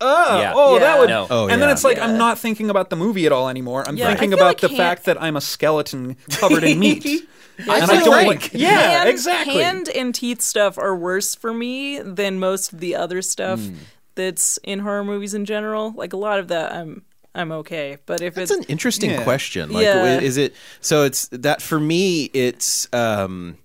oh, 0.02 0.40
Yeah. 0.40 0.54
oh, 0.56 0.74
Yeah. 0.74 0.80
that 0.82 1.00
would. 1.00 1.10
No. 1.10 1.28
Oh, 1.30 1.48
and 1.48 1.62
then 1.62 1.70
it's 1.70 1.84
like 1.84 1.98
Yeah. 1.98 2.06
I'm 2.08 2.18
not 2.18 2.38
thinking 2.38 2.70
about 2.70 2.90
the 2.90 2.96
movie 2.96 3.26
at 3.26 3.32
all 3.32 3.48
anymore. 3.50 3.84
I'm 3.88 3.96
Yeah, 3.98 4.08
thinking 4.10 4.34
about 4.34 4.48
like 4.48 4.60
the 4.60 4.68
hand- 4.68 4.78
fact 4.78 5.06
that 5.06 5.22
I'm 5.22 5.36
a 5.38 5.42
skeleton 5.42 6.18
covered 6.32 6.64
in 6.64 6.80
meat. 6.80 7.06
I 7.68 7.80
and 7.80 7.90
I 7.90 7.96
feel 7.96 8.06
don't 8.06 8.10
like- 8.28 8.28
like. 8.28 8.54
Yeah, 8.54 8.70
hand, 8.70 9.10
exactly. 9.10 9.56
Hand 9.64 9.90
and 9.90 10.14
teeth 10.14 10.42
stuff 10.44 10.78
are 10.78 10.96
worse 10.96 11.34
for 11.34 11.52
me 11.54 12.00
than 12.00 12.40
most 12.40 12.72
of 12.74 12.80
the 12.80 12.96
other 12.96 13.22
stuff 13.24 13.60
Hmm. 13.60 13.74
That's 14.18 14.58
in 14.64 14.80
horror 14.80 15.06
movies 15.06 15.34
in 15.34 15.46
general. 15.46 15.94
Like 15.96 16.12
a 16.12 16.18
lot 16.18 16.40
of 16.40 16.50
that, 16.50 16.74
I'm 16.74 17.04
I'm 17.34 17.52
okay. 17.54 17.98
But 18.06 18.20
if 18.22 18.34
That's 18.36 18.52
it's 18.52 18.60
an 18.60 18.66
interesting 18.70 19.12
Yeah. 19.12 19.24
question. 19.24 19.72
Like, 19.72 19.84
Yeah. 19.86 20.20
is 20.20 20.36
it 20.36 20.54
so? 20.82 21.04
It's 21.04 21.30
that 21.32 21.62
for 21.62 21.80
me. 21.80 22.26
It's 22.34 22.90
um, 22.94 23.58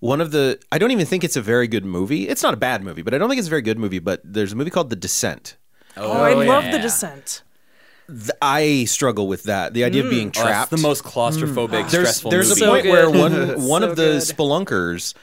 one 0.00 0.20
of 0.20 0.32
the. 0.32 0.58
I 0.70 0.76
don't 0.78 0.90
even 0.90 1.06
think 1.06 1.24
it's 1.24 1.36
a 1.36 1.40
very 1.42 1.68
good 1.68 1.84
movie. 1.86 2.28
It's 2.28 2.42
not 2.42 2.52
a 2.52 2.56
bad 2.58 2.82
movie, 2.82 3.00
but 3.02 3.14
I 3.14 3.18
don't 3.18 3.28
think 3.30 3.38
it's 3.38 3.46
a 3.48 3.50
very 3.50 3.62
good 3.62 3.78
movie. 3.78 4.00
But 4.00 4.20
there's 4.24 4.52
a 4.52 4.56
movie 4.56 4.70
called 4.70 4.90
The 4.90 4.96
Descent. 4.96 5.56
oh, 5.96 6.10
I 6.22 6.32
love 6.34 6.64
the 6.72 6.78
descent. 6.78 7.42
Th- 8.08 8.30
I 8.42 8.84
struggle 8.86 9.28
with 9.28 9.44
that. 9.44 9.72
The 9.74 9.84
idea 9.84 10.02
of 10.04 10.10
being 10.10 10.28
Oh, 10.36 10.42
trapped. 10.42 10.70
the 10.72 10.76
most 10.78 11.04
claustrophobic, 11.04 11.90
there's 11.90 12.08
stressful 12.08 12.30
there's 12.32 12.48
movie. 12.48 12.64
a 12.64 12.68
point 12.68 12.84
So 12.84 12.90
where 12.90 13.08
one 13.10 13.62
one 13.62 13.82
So 13.82 13.90
of 13.90 13.96
the 13.96 14.02
good. 14.04 14.22
spelunkers 14.22 15.14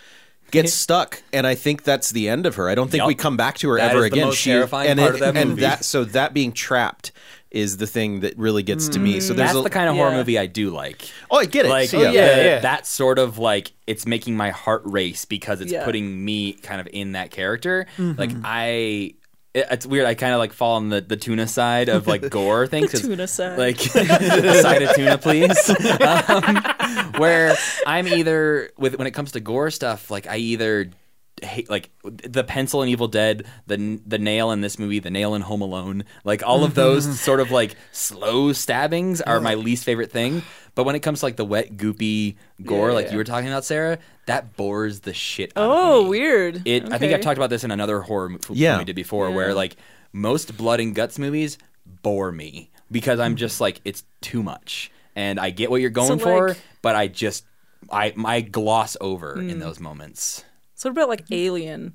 gets 0.52 0.74
stuck, 0.74 1.22
and 1.34 1.46
I 1.48 1.56
think 1.56 1.84
that's 1.84 2.12
the 2.12 2.30
end 2.30 2.46
of 2.46 2.56
her. 2.56 2.70
I 2.70 2.76
don't 2.76 2.90
think 2.90 3.00
Yup. 3.02 3.08
we 3.08 3.16
come 3.16 3.38
back 3.38 3.58
to 3.60 3.70
her 3.70 3.78
That 3.78 3.92
ever 3.92 4.06
is 4.06 4.12
the 4.12 4.16
again. 4.18 4.26
most 4.28 4.44
terrifying 4.44 4.90
and 4.90 5.00
part 5.00 5.12
it- 5.12 5.14
of 5.16 5.20
that 5.34 5.38
and 5.42 5.50
movie. 5.52 5.62
that 5.62 5.84
so 5.86 6.04
that 6.06 6.34
being 6.34 6.52
trapped 6.52 7.12
is 7.52 7.78
the 7.78 7.88
thing 7.88 8.20
that 8.20 8.38
really 8.38 8.62
gets 8.62 8.88
to 8.90 9.00
me. 9.00 9.20
So 9.20 9.34
mm, 9.34 9.38
there's 9.38 9.50
That's 9.50 9.60
a, 9.60 9.64
the 9.64 9.70
kind 9.72 9.90
of 9.90 9.96
horror 9.96 10.12
Yeah. 10.12 10.18
movie 10.18 10.38
I 10.38 10.46
do 10.46 10.70
like. 10.70 11.10
oh, 11.32 11.40
I 11.40 11.46
get 11.46 11.66
it. 11.66 11.70
Like, 11.70 11.92
yeah. 11.92 12.00
the- 12.00 12.14
yeah, 12.14 12.44
yeah. 12.44 12.60
that 12.60 12.86
sort 12.86 13.18
of 13.18 13.40
like 13.40 13.72
it's 13.88 14.06
making 14.06 14.38
my 14.38 14.52
heart 14.52 14.84
race 14.86 15.26
because 15.26 15.60
it's 15.60 15.72
Yeah. 15.72 15.84
putting 15.84 16.24
me 16.24 16.54
kind 16.54 16.80
of 16.80 16.88
in 16.94 17.14
that 17.14 17.32
character. 17.32 17.88
Mm-hmm. 17.98 18.20
Like 18.20 18.30
I, 18.44 19.14
it, 19.54 19.66
it's 19.72 19.86
weird. 19.86 20.06
I 20.06 20.14
kind 20.16 20.34
of 20.34 20.40
like 20.40 20.54
fall 20.54 20.76
on 20.76 20.90
the, 20.90 21.02
the 21.02 21.18
tuna 21.18 21.48
side 21.48 21.90
of 21.90 22.08
like 22.08 22.30
gore 22.30 22.68
things. 22.68 22.92
'cause, 22.92 23.02
tuna 23.02 23.28
side. 23.28 23.58
like 23.58 23.78
side 23.82 24.82
of 24.84 24.96
tuna, 24.96 25.18
please. 25.18 25.70
Um, 26.02 26.56
where 27.20 27.56
I'm 27.86 28.08
either 28.08 28.72
with 28.78 28.96
when 28.98 29.08
it 29.08 29.12
comes 29.12 29.32
to 29.34 29.40
gore 29.40 29.72
stuff, 29.72 30.10
like 30.12 30.28
I 30.28 30.38
either 30.38 30.90
hate 31.44 31.70
like 31.70 31.90
the 32.04 32.44
pencil 32.44 32.82
in 32.84 32.90
Evil 32.90 33.08
Dead, 33.08 33.46
the 33.68 34.00
the 34.06 34.18
nail 34.18 34.52
in 34.52 34.62
this 34.62 34.78
movie, 34.80 35.00
the 35.00 35.10
nail 35.10 35.36
in 35.36 35.42
Home 35.42 35.62
Alone, 35.62 36.04
like 36.24 36.42
all 36.46 36.64
of 36.64 36.76
those 36.76 37.20
sort 37.22 37.40
of 37.40 37.52
like 37.52 37.76
slow 37.92 38.54
stabbings 38.54 39.22
are 39.22 39.40
my 39.40 39.56
least 39.56 39.84
favorite 39.84 40.12
thing. 40.12 40.42
But 40.76 40.84
when 40.86 40.96
it 40.96 41.00
comes 41.02 41.20
to 41.20 41.26
like 41.26 41.36
the 41.36 41.46
wet, 41.46 41.76
goopy 41.76 42.36
gore, 42.64 42.94
like 42.94 43.08
Yeah. 43.08 43.12
you 43.14 43.18
were 43.18 43.24
talking 43.26 43.50
about, 43.50 43.66
Sarah, 43.66 43.98
that 44.28 44.56
bores 44.56 45.02
the 45.02 45.14
shit. 45.14 45.52
out 45.56 45.64
of 45.64 45.70
me. 45.70 45.76
Oh, 45.76 46.08
weird. 46.08 46.62
It. 46.66 46.86
I 46.86 46.98
think 46.98 47.04
Okay. 47.12 47.16
I've 47.16 47.22
talked 47.22 47.38
about 47.38 47.50
this 47.50 47.64
in 47.64 47.72
another 47.72 48.00
horror 48.02 48.30
movie 48.30 48.46
Yeah. 48.54 48.78
we 48.78 48.86
did 48.86 48.96
before, 48.96 49.30
where 49.32 49.54
like 49.54 49.76
most 50.14 50.56
blood 50.58 50.80
and 50.80 50.96
guts 50.96 51.20
movies 51.20 51.58
bore 52.04 52.32
me 52.32 52.70
because 52.92 53.20
I'm 53.20 53.36
just 53.36 53.60
like 53.60 53.82
it's 53.86 54.04
too 54.22 54.42
much, 54.44 54.92
and 55.16 55.40
I 55.40 55.50
get 55.50 55.70
what 55.70 55.82
you're 55.82 55.90
going 55.90 56.20
So, 56.20 56.26
for, 56.26 56.48
like- 56.50 56.58
but 56.82 56.96
I 56.96 57.08
just 57.08 57.46
I 57.92 58.14
I 58.24 58.42
gloss 58.42 58.96
over 59.02 59.34
Hmm. 59.36 59.50
in 59.50 59.60
those 59.60 59.80
moments. 59.80 60.44
So 60.80 60.88
what 60.88 60.94
about 60.94 61.10
like 61.10 61.26
Alien? 61.30 61.94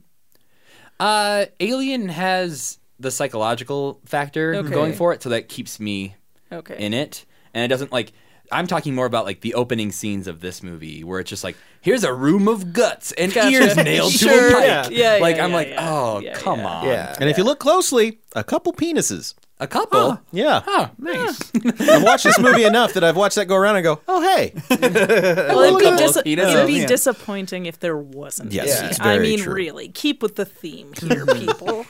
Uh, 1.01 1.47
Alien 1.59 2.11
has 2.11 2.78
the 3.01 3.11
psychological 3.11 3.99
factor 4.05 4.55
Okay. 4.57 4.68
going 4.70 4.93
for 4.93 5.14
it, 5.14 5.22
so 5.22 5.30
that 5.30 5.49
keeps 5.49 5.80
me 5.80 6.16
Okay. 6.53 6.76
in 6.78 6.93
it, 6.93 7.24
and 7.55 7.64
it 7.64 7.68
doesn't 7.68 7.93
like. 7.93 8.12
I'm 8.53 8.66
talking 8.66 8.95
more 8.95 9.07
about 9.07 9.24
like 9.24 9.41
the 9.41 9.55
opening 9.55 9.91
scenes 9.91 10.26
of 10.28 10.41
this 10.41 10.62
movie, 10.62 11.03
where 11.03 11.18
it's 11.18 11.30
just 11.30 11.43
like, 11.45 11.57
here's 11.80 12.05
a 12.05 12.12
room 12.12 12.47
of 12.47 12.74
guts 12.74 13.11
and 13.12 13.32
Gotcha. 13.32 13.49
ears 13.49 13.74
nailed 13.91 14.12
to 14.12 14.26
a 14.26 14.53
pike. 14.53 14.64
Yeah. 14.64 14.89
Yeah, 14.91 15.18
like 15.22 15.37
yeah, 15.37 15.45
I'm 15.45 15.51
yeah, 15.51 15.57
like, 15.57 15.68
yeah. 15.68 15.91
oh 15.91 16.20
Yeah, 16.20 16.35
come 16.35 16.59
yeah. 16.61 16.68
on, 16.68 16.85
Yeah. 16.87 17.16
And 17.18 17.30
if 17.30 17.39
you 17.39 17.43
look 17.45 17.59
closely, 17.59 18.18
a 18.37 18.45
couple 18.45 18.74
penises. 18.74 19.32
A 19.61 19.66
couple. 19.66 20.18
Yeah. 20.32 20.62
Huh. 20.64 20.88
nice. 20.98 21.52
I've 21.80 22.02
watched 22.02 22.24
this 22.24 22.38
movie 22.38 22.64
enough 22.64 22.94
that 22.94 23.05
I've 23.05 23.16
watched 23.16 23.36
that 23.36 23.46
go 23.46 23.57
around 23.57 23.76
and 23.76 23.84
go, 23.84 24.00
oh, 24.09 24.20
hey. 24.20 24.52
well, 24.70 25.61
it'd 25.61 25.78
be, 25.78 25.96
dis- 25.96 26.16
it'd 26.24 26.66
be 26.66 26.72
Yeah. 26.80 26.86
disappointing 26.86 27.66
if 27.66 27.78
there 27.80 27.96
wasn't. 27.96 28.52
Yes, 28.52 28.80
any. 28.80 28.88
it's 28.90 29.00
I 29.00 29.18
mean, 29.18 29.38
true. 29.40 29.55
really, 29.55 29.88
keep 29.88 30.22
with 30.22 30.36
the 30.36 30.44
theme 30.44 30.92
here, 31.00 31.24
people. 31.26 31.86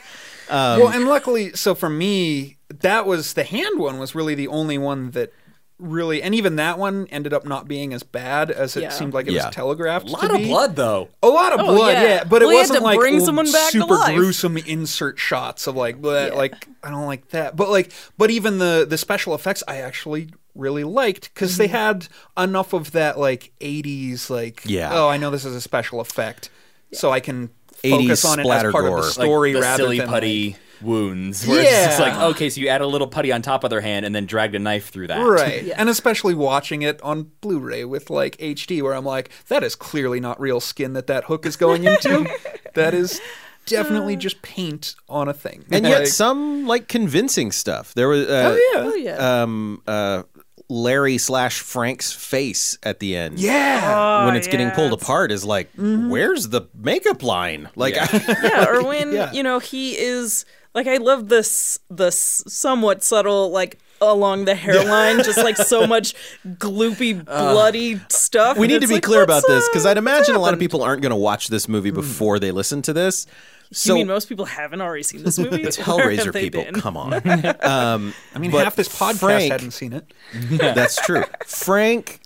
Um, 0.47 0.79
well, 0.79 0.89
and 0.89 1.07
luckily, 1.07 1.53
so 1.53 1.73
for 1.73 1.89
me, 1.89 2.57
that 2.69 3.05
was 3.07 3.33
the 3.33 3.43
hand 3.43 3.79
one 3.79 3.97
was 3.97 4.13
really 4.13 4.35
the 4.35 4.47
only 4.47 4.77
one 4.77 5.11
that 5.11 5.33
really, 5.77 6.21
and 6.23 6.33
even 6.33 6.55
that 6.55 6.79
one 6.79 7.05
ended 7.11 7.33
up 7.33 7.45
not 7.45 7.67
being 7.67 7.93
as 7.93 8.01
bad 8.03 8.49
as 8.49 8.77
it 8.77 8.83
Yeah. 8.83 8.89
seemed 8.89 9.13
like 9.13 9.27
it 9.27 9.33
Yeah. 9.33 9.47
was 9.47 9.55
telegraphed 9.55 10.07
A 10.07 10.11
lot 10.11 10.21
to 10.27 10.33
of 10.33 10.37
be. 10.37 10.45
blood, 10.45 10.75
though. 10.77 11.09
A 11.21 11.27
lot 11.27 11.51
of 11.53 11.59
Oh, 11.59 11.75
blood, 11.75 11.93
yeah. 11.93 12.03
yeah, 12.03 12.23
but 12.23 12.41
it 12.41 12.45
Well, 12.45 12.51
he 12.51 12.57
had 12.57 12.61
wasn't 12.63 12.79
to 12.79 12.83
like 12.85 12.99
bring 12.99 13.19
l- 13.19 13.25
someone 13.25 13.51
back 13.51 13.71
super 13.71 13.97
gruesome 14.05 14.57
insert 14.57 15.19
shots 15.19 15.67
of 15.67 15.75
like, 15.75 16.01
bleh, 16.01 16.29
Yeah. 16.29 16.33
like 16.35 16.67
I 16.83 16.89
don't 16.91 17.05
like 17.07 17.29
that. 17.29 17.55
But 17.57 17.69
like, 17.69 17.91
but 18.17 18.31
even 18.31 18.57
the 18.59 18.85
the 18.89 18.97
special 18.97 19.35
effects, 19.35 19.63
I 19.67 19.77
actually 19.77 20.29
really 20.55 20.85
liked 20.85 21.33
because 21.33 21.51
Mm-hmm. 21.53 21.57
they 21.61 21.67
had 21.67 22.07
enough 22.37 22.71
of 22.71 22.93
that 22.93 23.19
like 23.19 23.51
'80s, 23.59 24.29
like, 24.29 24.61
Yeah. 24.65 24.91
oh, 24.93 25.09
I 25.09 25.17
know 25.17 25.29
this 25.29 25.43
is 25.43 25.55
a 25.55 25.61
special 25.61 25.99
effect, 25.99 26.49
so 26.93 27.11
I 27.11 27.19
can 27.19 27.49
80s 27.83 27.91
focus 28.21 28.25
on 28.25 28.39
it 28.39 28.43
splatter 28.43 28.69
as 28.69 28.71
part 28.71 28.85
gore. 28.85 28.99
of 28.99 29.05
the 29.05 29.11
story 29.11 29.53
like 29.53 29.61
the 29.61 29.67
rather 29.67 29.83
silly 29.83 29.97
than 29.99 30.07
putty 30.07 30.47
like- 30.51 30.59
wounds. 30.81 31.45
Where 31.47 31.61
it's 31.61 31.69
just 31.85 31.99
like, 31.99 32.13
okay, 32.31 32.49
so 32.49 32.61
you 32.61 32.67
add 32.67 32.81
a 32.81 32.87
little 32.87 33.07
putty 33.07 33.31
on 33.31 33.41
top 33.41 33.63
of 33.63 33.69
their 33.69 33.81
hand 33.81 34.05
and 34.05 34.13
then 34.15 34.25
dragged 34.25 34.55
a 34.55 34.59
knife 34.59 34.89
through 34.89 35.07
that. 35.07 35.19
Right. 35.21 35.63
Yeah. 35.63 35.75
And 35.77 35.89
especially 35.89 36.35
watching 36.35 36.81
it 36.81 37.01
on 37.01 37.31
Blu-ray 37.41 37.85
with 37.85 38.09
like 38.09 38.37
HD 38.37 38.81
where 38.81 38.93
I'm 38.93 39.05
like 39.05 39.29
that 39.47 39.63
is 39.63 39.75
clearly 39.75 40.19
not 40.19 40.39
real 40.39 40.59
skin 40.59 40.93
that 40.93 41.07
that 41.07 41.25
hook 41.25 41.45
is 41.45 41.55
going 41.57 41.83
into. 41.85 42.27
that 42.73 42.93
is 42.93 43.19
definitely 43.65 44.15
just 44.15 44.41
paint 44.41 44.95
on 45.09 45.27
a 45.27 45.33
thing. 45.33 45.65
and 45.71 45.85
yet 45.85 45.99
Like, 45.99 46.07
some 46.07 46.67
like 46.67 46.87
convincing 46.87 47.51
stuff. 47.51 47.93
There 47.95 48.07
was 48.07 48.27
uh, 48.27 48.51
oh 48.53 48.55
yeah. 48.73 48.81
Oh 48.85 48.95
yeah. 48.95 49.41
um 49.43 49.81
uh 49.87 50.23
Larry 50.67 51.19
slash 51.19 51.59
Frank's 51.59 52.11
face 52.11 52.75
at 52.81 52.99
the 52.99 53.15
end. 53.15 53.37
Yeah. 53.39 54.25
when 54.25 54.35
it's 54.35 54.47
getting 54.47 54.69
Oh, 54.69 54.75
pulled 54.75 54.93
apart 54.93 55.31
is 55.31 55.45
like, 55.45 55.69
where's 55.77 56.49
the 56.49 56.63
makeup 56.73 57.21
line? 57.21 57.69
Like, 57.75 57.95
yeah, 58.43 58.65
or 58.67 58.83
when 58.83 59.11
Yeah. 59.11 59.31
you 59.31 59.43
know 59.43 59.59
he 59.59 59.95
is 59.95 60.43
like 60.75 60.85
I 60.87 60.97
love 60.97 61.29
this 61.29 61.79
this 61.89 62.43
somewhat 62.47 63.01
subtle 63.03 63.49
like 63.49 63.79
along 64.01 64.43
the 64.45 64.53
hairline, 64.55 65.23
just 65.23 65.37
like 65.37 65.55
so 65.57 65.87
much 65.95 66.13
gloopy, 66.45 67.23
bloody 67.25 67.99
stuff. 68.09 68.57
we 68.57 68.67
need 68.67 68.81
to 68.81 68.87
be 68.87 68.95
like, 68.95 69.03
clear 69.03 69.23
about 69.23 69.43
this 69.47 69.67
because 69.69 69.85
uh, 69.85 69.89
I'd 69.89 69.97
imagine 69.97 70.35
a 70.35 70.39
lot 70.39 70.53
of 70.53 70.59
people 70.59 70.83
aren't 70.83 71.01
going 71.01 71.11
to 71.11 71.15
watch 71.15 71.47
this 71.47 71.67
movie 71.69 71.91
before 71.91 72.37
they 72.37 72.51
listen 72.51 72.81
to 72.83 72.93
this. 72.93 73.25
You 73.69 73.75
So 73.75 73.93
mean 73.95 74.07
most 74.07 74.29
people 74.29 74.45
haven't 74.45 74.81
already 74.81 75.01
seen 75.03 75.23
this 75.23 75.39
movie? 75.39 75.63
it's 75.63 75.77
Where 75.77 75.87
Hellraiser 75.87 76.33
people. 76.33 76.63
been? 76.65 76.75
Come 76.75 76.97
on, 76.97 77.13
um, 77.61 78.13
I 78.35 78.39
mean 78.39 78.51
half 78.51 78.75
this 78.75 78.89
podcast 78.89 79.19
Frank- 79.19 79.51
hadn't 79.51 79.71
seen 79.71 79.93
it. 79.93 80.13
that's 80.59 80.97
true. 81.03 81.23
Frank. 81.47 82.19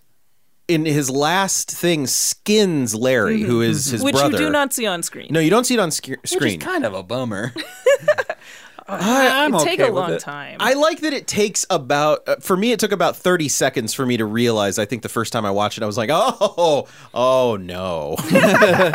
In 0.70 0.86
his 0.86 1.10
last 1.10 1.72
thing, 1.72 2.06
skins 2.06 2.94
Larry, 2.94 3.42
who 3.42 3.62
is 3.62 3.88
his 3.88 4.04
Mm-hmm. 4.04 4.06
Which 4.06 4.32
you 4.32 4.38
do 4.38 4.50
not 4.52 4.72
see 4.72 4.86
on 4.86 5.02
screen. 5.04 5.28
No, 5.32 5.40
you 5.40 5.50
don't 5.50 5.64
see 5.66 5.74
it 5.74 5.80
on 5.80 5.90
sc- 5.92 6.10
Which 6.10 6.32
is 6.34 6.58
kind 6.58 6.86
of 6.86 6.94
a 6.94 7.02
bummer. 7.04 7.52
I'm 8.90 9.54
It'd 9.54 9.66
take 9.68 9.80
okay 9.80 9.90
a 9.90 9.94
long 9.94 10.18
time. 10.18 10.58
I 10.60 10.74
like 10.74 11.02
that 11.02 11.14
it 11.14 11.28
takes 11.28 11.66
about 11.70 12.28
uh, 12.28 12.36
for 12.38 12.58
me 12.58 12.72
it 12.72 12.80
took 12.80 12.92
about 12.92 13.16
30 13.16 13.48
seconds 13.50 13.94
for 13.94 14.06
me 14.06 14.18
to 14.18 14.26
realize 14.26 14.80
I 14.80 14.86
think 14.86 15.04
the 15.04 15.10
first 15.10 15.32
time 15.32 15.46
I 15.46 15.52
watched 15.52 15.78
it 15.78 15.84
I 15.84 15.86
was 15.86 15.98
like 15.98 16.10
oh 16.12 16.88
oh 17.14 17.56
no. 17.56 18.16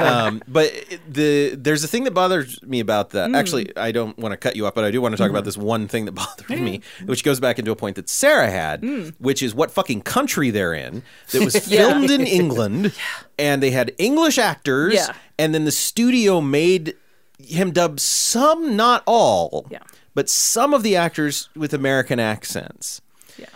Um, 0.04 0.42
but 0.48 0.72
the 1.08 1.54
there's 1.56 1.84
a 1.84 1.88
thing 1.88 2.04
that 2.04 2.12
bothers 2.14 2.62
me 2.62 2.80
about 2.80 3.10
that. 3.10 3.34
Actually 3.34 3.74
I 3.76 3.92
don't 3.92 4.18
want 4.18 4.32
to 4.32 4.36
cut 4.36 4.56
you 4.56 4.66
off 4.66 4.74
but 4.74 4.84
I 4.84 4.90
do 4.90 5.00
want 5.00 5.12
to 5.12 5.16
talk 5.16 5.30
about 5.30 5.44
this 5.44 5.56
one 5.56 5.88
thing 5.88 6.04
that 6.06 6.12
bothered 6.14 6.48
me 6.60 6.80
which 7.06 7.22
goes 7.24 7.40
back 7.40 7.58
into 7.58 7.70
a 7.70 7.76
point 7.76 7.96
that 7.96 8.08
Sarah 8.08 8.50
had 8.50 8.82
which 9.18 9.42
is 9.42 9.54
what 9.54 9.70
fucking 9.70 10.02
country 10.02 10.50
they're 10.50 10.74
in 10.74 11.02
that 11.30 11.44
was 11.44 11.54
Yeah. 11.68 11.88
filmed 11.88 12.10
in 12.10 12.26
England 12.26 12.92
and 13.38 13.62
they 13.62 13.70
had 13.70 13.92
English 13.98 14.38
actors 14.38 14.94
Yeah. 14.94 15.14
and 15.38 15.54
then 15.54 15.64
the 15.64 15.72
studio 15.72 16.40
made 16.40 16.94
him 17.48 17.70
dub 17.72 18.00
some 18.00 18.76
not 18.76 19.02
all 19.06 19.66
Yeah. 19.70 19.78
but 20.14 20.28
some 20.28 20.74
of 20.74 20.82
the 20.82 20.96
actors 20.96 21.48
with 21.56 21.72
American 21.74 22.18
accents, 22.20 23.00
Yeah. 23.38 23.46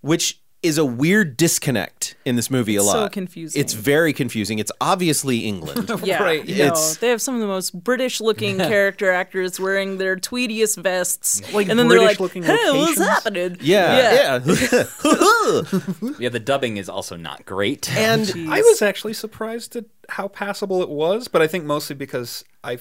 which 0.00 0.38
is 0.62 0.76
a 0.76 0.84
weird 0.84 1.38
disconnect 1.38 2.14
in 2.26 2.36
this 2.36 2.50
movie 2.50 2.76
a 2.76 2.80
It's 2.80 2.90
so 2.92 2.98
lot. 3.00 3.12
confusing. 3.12 3.58
It's 3.58 3.72
very 3.72 4.12
confusing. 4.12 4.58
It's 4.58 4.70
obviously 4.78 5.38
England. 5.46 5.90
Yeah, 6.04 6.22
Right, 6.22 6.46
no, 6.46 6.52
it's- 6.54 6.96
they 6.98 7.08
have 7.08 7.22
some 7.22 7.34
of 7.34 7.40
the 7.40 7.46
most 7.46 7.82
British-looking 7.82 8.58
character 8.58 9.10
actors 9.10 9.58
wearing 9.58 9.96
their 9.96 10.16
tweediest 10.16 10.76
vests, 10.76 11.40
Like 11.54 11.70
and 11.70 11.78
then 11.78 11.88
they're 11.88 11.96
like, 11.98 12.18
British-looking 12.18 12.42
"Hey, 12.42 12.70
what's 12.72 12.98
happening?" 12.98 13.56
yeah, 13.62 14.38
yeah. 14.42 14.84
yeah, 16.18 16.28
the 16.28 16.42
dubbing 16.44 16.76
is 16.76 16.90
also 16.90 17.16
not 17.16 17.46
great. 17.46 17.90
and 17.96 18.22
oh, 18.22 18.24
Jeez. 18.34 18.48
I 18.52 18.60
was 18.60 18.82
actually 18.82 19.14
surprised 19.14 19.76
at 19.76 19.86
how 20.10 20.28
passable 20.28 20.82
it 20.82 20.90
was, 20.90 21.26
but 21.28 21.40
I 21.40 21.46
think 21.46 21.64
mostly 21.64 21.96
because 21.96 22.44
I 22.62 22.78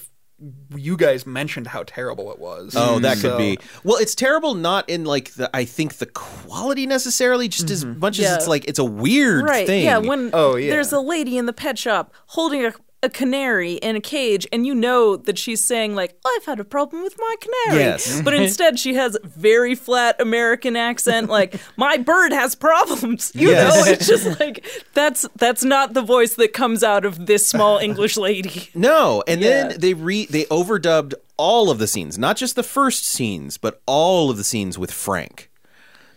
you 0.75 0.97
guys 0.97 1.25
mentioned 1.25 1.67
how 1.67 1.83
terrible 1.83 2.31
it 2.31 2.39
was. 2.39 2.73
Oh, 2.77 2.99
that 2.99 3.17
could 3.19 3.37
be. 3.37 3.57
Well, 3.83 3.97
it's 3.97 4.15
terrible 4.15 4.53
not 4.53 4.89
in 4.89 5.03
like 5.05 5.33
the 5.33 5.49
I 5.53 5.65
think 5.65 5.95
the 5.95 6.05
quality 6.05 6.85
necessarily, 6.85 7.47
just 7.47 7.69
as 7.69 7.83
mm-hmm. 7.83 7.99
much 7.99 8.19
as 8.19 8.31
it's 8.37 8.47
like 8.47 8.65
it's 8.65 8.79
a 8.79 8.85
weird 8.85 9.43
right. 9.43 9.67
thing. 9.67 9.85
Yeah, 9.85 9.97
when 9.97 10.29
Oh, 10.33 10.55
yeah. 10.55 10.69
there's 10.69 10.91
a 10.93 10.99
lady 10.99 11.37
in 11.37 11.45
the 11.45 11.53
pet 11.53 11.77
shop 11.77 12.13
holding 12.27 12.65
a, 12.65 12.73
a 13.01 13.09
canary 13.09 13.73
in 13.73 13.95
a 13.95 14.01
cage, 14.01 14.45
and 14.51 14.65
you 14.65 14.75
know 14.75 15.15
that 15.15 15.37
she's 15.37 15.63
saying 15.63 15.95
like, 15.95 16.17
"I've 16.25 16.45
had 16.45 16.59
a 16.59 16.63
problem 16.65 17.01
with 17.03 17.15
my 17.17 17.35
canary," 17.39 17.83
Yes. 17.83 18.21
but 18.21 18.33
mm-hmm. 18.33 18.43
instead 18.43 18.77
she 18.79 18.95
has 18.95 19.17
very 19.23 19.75
flat 19.75 20.19
American 20.19 20.75
accent, 20.75 21.29
like, 21.29 21.55
"My 21.77 21.97
bird 21.97 22.31
has 22.33 22.55
problems." 22.55 23.31
You 23.33 23.49
Yes. 23.51 23.73
know, 23.85 23.91
it's 23.91 24.07
just 24.07 24.39
like 24.39 24.65
that's 24.93 25.25
that's 25.35 25.63
not 25.63 25.93
the 25.93 26.01
voice 26.01 26.33
that 26.35 26.53
comes 26.53 26.83
out 26.83 27.05
of 27.05 27.25
this 27.25 27.47
small 27.47 27.77
English 27.89 28.17
lady. 28.17 28.69
No, 28.75 29.23
and 29.27 29.41
Yeah. 29.41 29.67
then 29.69 29.79
they 29.79 29.93
re 29.93 30.25
they 30.25 30.45
overdubbed 30.45 31.13
all 31.37 31.69
of 31.71 31.79
the 31.79 31.87
scenes, 31.87 32.17
not 32.17 32.35
just 32.35 32.55
the 32.55 32.63
first 32.63 33.05
scenes, 33.05 33.57
but 33.57 33.81
all 33.85 34.29
of 34.29 34.35
the 34.37 34.43
scenes 34.43 34.77
with 34.77 34.91
Frank. 34.91 35.48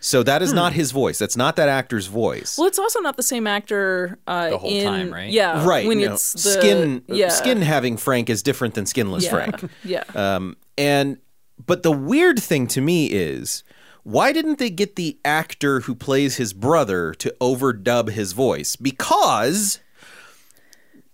So 0.02 0.24
that 0.24 0.42
is 0.42 0.52
not 0.52 0.72
his 0.72 0.90
voice. 0.90 1.18
That's 1.18 1.36
not 1.36 1.54
that 1.56 1.68
actor's 1.68 2.06
voice. 2.06 2.58
Well, 2.58 2.66
it's 2.66 2.78
also 2.78 2.98
not 2.98 3.16
the 3.16 3.22
same 3.22 3.46
actor 3.46 4.18
uh, 4.26 4.50
The 4.50 4.58
whole 4.58 4.70
in, 4.70 4.84
time, 4.84 5.12
right? 5.12 5.30
Yeah, 5.30 5.64
right. 5.64 5.86
When 5.86 6.00
no. 6.00 6.12
it's 6.12 6.32
the, 6.32 6.38
skin 6.40 7.04
yeah, 7.06 7.28
skin 7.28 7.62
having 7.62 7.96
Frank 7.96 8.28
is 8.28 8.42
different 8.42 8.74
than 8.74 8.84
skinless 8.84 9.24
yeah, 9.24 9.30
Frank. 9.30 9.70
Yeah. 9.84 10.04
Um, 10.14 10.56
and 10.76 11.18
but 11.64 11.84
the 11.84 11.92
weird 11.92 12.42
thing 12.42 12.66
to 12.68 12.80
me 12.80 13.06
is 13.06 13.62
why 14.02 14.32
didn't 14.32 14.58
they 14.58 14.70
get 14.70 14.96
the 14.96 15.18
actor 15.24 15.80
who 15.80 15.94
plays 15.94 16.36
his 16.36 16.52
brother 16.52 17.14
to 17.14 17.34
overdub 17.40 18.10
his 18.10 18.32
voice? 18.32 18.74
Because 18.74 19.78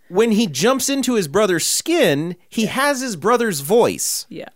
when 0.08 0.32
he 0.32 0.46
jumps 0.46 0.88
into 0.88 1.14
his 1.14 1.28
brother's 1.28 1.66
skin, 1.66 2.36
he 2.48 2.66
has 2.66 3.02
his 3.02 3.16
brother's 3.16 3.60
voice. 3.60 4.24
Yeah. 4.30 4.48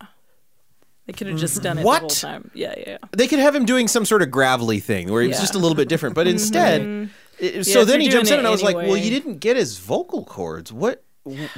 They 1.05 1.13
could 1.13 1.27
have 1.27 1.37
just 1.37 1.61
done 1.61 1.77
it 1.79 1.83
What? 1.85 1.95
the 1.95 1.99
whole 2.01 2.09
time. 2.09 2.51
Yeah, 2.53 2.73
yeah. 2.77 2.83
yeah. 2.87 2.97
They 3.11 3.27
could 3.27 3.39
have 3.39 3.53
him 3.53 3.65
doing 3.65 3.87
some 3.89 4.05
sort 4.05 4.21
of 4.21 4.31
gravelly 4.31 4.79
thing 4.79 5.11
where 5.11 5.21
it's 5.21 5.31
Yeah. 5.31 5.35
Mm-hmm. 5.35 5.43
just 5.43 5.55
a 5.55 5.59
little 5.59 5.75
bit 5.75 5.89
different, 5.89 6.15
but 6.15 6.27
instead, 6.35 7.09
it- 7.39 7.55
Yeah, 7.55 7.61
so 7.63 7.81
if 7.81 7.87
then 7.87 7.99
he 7.99 8.07
jumps 8.09 8.29
in, 8.29 8.35
doing 8.35 8.39
and 8.39 8.47
I 8.47 8.51
was 8.51 8.63
like, 8.63 8.75
"Well, 8.75 8.85
anyway- 8.85 9.01
you 9.03 9.09
didn't 9.11 9.39
get 9.39 9.57
his 9.57 9.77
vocal 9.79 10.23
cords. 10.23 10.71
What? 10.71 11.03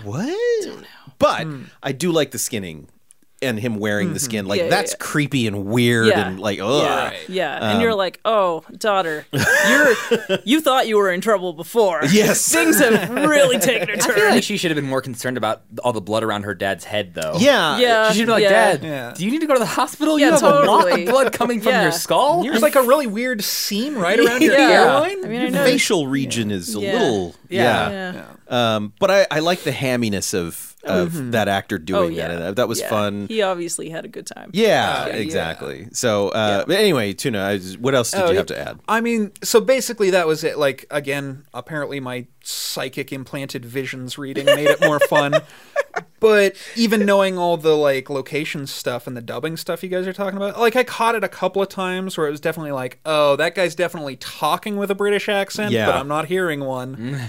What?" 0.04 0.36
But 1.20 1.48
I 1.84 1.92
do 1.92 2.12
like 2.12 2.32
the 2.32 2.40
skinning 2.40 2.88
and 3.46 3.60
him 3.60 3.78
wearing 3.78 4.14
the 4.14 4.20
skin. 4.20 4.46
Like 4.46 4.56
Mm-hmm. 4.60 4.66
Yeah, 4.70 4.76
yeah, 4.76 4.82
that's 4.82 4.92
yeah. 4.94 4.98
creepy 5.06 5.48
and 5.48 5.66
weird 5.66 6.08
Yeah. 6.08 6.28
and 6.28 6.40
like, 6.40 6.60
oh 6.62 6.82
Yeah, 6.84 7.14
yeah, 7.28 7.56
and 7.56 7.64
Um, 7.78 7.82
you're 7.82 7.94
like, 7.96 8.20
"Oh, 8.26 8.64
daughter, 8.78 9.26
you're 9.32 10.40
you 10.46 10.62
thought 10.62 10.88
you 10.88 10.98
were 10.98 11.12
in 11.12 11.22
trouble 11.22 11.54
before. 11.54 12.02
Yes. 12.12 12.52
things 12.52 12.80
have 12.80 13.10
really 13.10 13.58
taken 13.60 13.90
a 13.90 13.94
I 13.94 13.98
feel 13.98 14.16
turn." 14.16 14.32
like 14.32 14.44
she 14.44 14.58
should 14.58 14.72
have 14.72 14.76
been 14.76 14.90
more 14.90 15.02
concerned 15.02 15.38
about 15.38 15.64
all 15.84 15.94
the 15.94 16.02
blood 16.02 16.24
around 16.24 16.44
her 16.44 16.54
dad's 16.56 16.84
head, 16.84 17.14
though. 17.14 17.36
Yeah, 17.38 17.78
Yeah. 17.80 18.12
She 18.12 18.20
should 18.20 18.28
be 18.28 18.32
like, 18.32 18.44
Yeah. 18.44 18.50
Dad, 18.78 18.84
Yeah. 18.84 19.14
do 19.16 19.26
you 19.26 19.32
need 19.32 19.42
to 19.42 19.48
go 19.48 19.54
to 19.54 19.60
the 19.60 19.66
hospital? 19.66 20.18
Yeah, 20.20 20.28
you 20.28 20.32
have 20.34 20.44
a 20.44 20.46
lot 20.72 20.92
of 21.00 21.06
blood 21.06 21.34
coming 21.34 21.60
from 21.62 21.72
Yeah. 21.74 21.84
your 21.84 21.92
skull. 21.92 22.44
There's 22.44 22.62
like 22.62 22.76
a 22.76 22.82
really 22.84 23.08
weird 23.08 23.44
seam 23.44 23.98
right 23.98 24.20
around 24.20 24.42
your 24.42 24.54
Yeah. 24.58 24.68
hairline. 24.70 25.26
I 25.26 25.28
mean, 25.28 25.40
I 25.40 25.44
Your 25.44 25.52
know. 25.52 25.64
facial 25.66 26.08
region 26.08 26.52
is 26.52 26.76
a 26.76 26.80
Yeah. 26.80 26.94
little, 26.94 27.36
Yeah. 27.50 27.90
yeah. 27.90 28.14
yeah. 28.14 28.76
Um, 28.76 28.94
but 29.00 29.10
I, 29.12 29.28
I 29.32 29.40
like 29.40 29.64
the 29.64 29.72
hamminess 29.72 30.34
of 30.34 30.75
of 30.86 31.32
that 31.32 31.48
actor 31.48 31.78
doing 31.78 32.04
Oh 32.04 32.08
yeah, 32.08 32.28
that. 32.28 32.42
And 32.42 32.56
that 32.56 32.68
was 32.68 32.80
Yeah. 32.80 32.90
fun. 32.90 33.28
He 33.28 33.42
obviously 33.42 33.90
had 33.90 34.06
a 34.06 34.08
good 34.08 34.26
time. 34.28 34.50
Yeah, 34.54 35.08
yeah. 35.08 35.14
exactly. 35.14 35.88
So, 35.92 36.30
uh, 36.30 36.66
but 36.66 36.78
anyway, 36.78 37.14
Tuna, 37.14 37.58
what 37.80 37.96
else 37.96 38.12
did 38.12 38.22
Oh, 38.22 38.32
you 38.32 38.38
have 38.38 38.46
to 38.48 38.60
add? 38.60 38.80
I 38.88 39.02
mean, 39.02 39.32
so 39.44 39.60
basically 39.62 40.10
that 40.12 40.28
was 40.28 40.44
it. 40.44 40.58
Like 40.58 40.86
again, 40.92 41.46
apparently 41.54 42.00
my 42.00 42.28
psychic 42.44 43.12
implanted 43.12 43.66
visions 43.66 44.18
reading 44.18 44.46
made 44.46 44.68
it 44.70 44.82
more 44.82 45.00
fun. 45.00 45.36
but 46.20 46.56
even 46.76 47.06
knowing 47.06 47.38
all 47.38 47.58
the 47.58 47.76
like 47.76 48.10
location 48.10 48.68
stuff 48.68 49.06
and 49.08 49.16
the 49.16 49.22
dubbing 49.22 49.58
stuff 49.58 49.84
you 49.84 49.90
guys 49.90 50.08
are 50.08 50.14
talking 50.14 50.38
about, 50.38 50.60
like 50.60 50.76
I 50.76 50.84
caught 50.84 51.16
it 51.16 51.24
a 51.24 51.30
couple 51.30 51.62
of 51.62 51.70
times 51.70 52.18
where 52.18 52.28
it 52.28 52.32
was 52.32 52.40
definitely 52.42 52.72
like, 52.72 53.00
oh, 53.06 53.36
that 53.36 53.56
guy's 53.56 53.76
definitely 53.76 54.16
talking 54.16 54.78
with 54.78 54.90
a 54.92 54.96
British 54.96 55.28
accent, 55.30 55.72
Yeah. 55.72 55.88
but 55.88 55.96
I'm 55.96 56.08
not 56.08 56.26
hearing 56.26 56.62
one. 56.62 57.20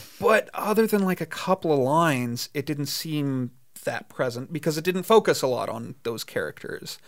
but 0.20 0.50
other 0.54 0.86
than 0.86 1.04
like 1.04 1.20
a 1.20 1.26
couple 1.26 1.72
of 1.72 1.78
lines, 1.78 2.48
it 2.54 2.66
didn't 2.66 2.86
seem 2.86 3.52
that 3.84 4.08
present 4.08 4.52
because 4.52 4.78
it 4.78 4.84
didn't 4.84 5.02
focus 5.04 5.42
a 5.42 5.46
lot 5.46 5.68
on 5.68 5.94
those 6.02 6.24
characters. 6.24 6.98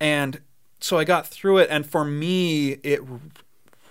And 0.00 0.40
so 0.80 0.98
I 0.98 1.04
got 1.04 1.26
through 1.26 1.58
it, 1.58 1.68
and 1.70 1.86
for 1.86 2.04
me, 2.04 2.72
it 2.82 3.00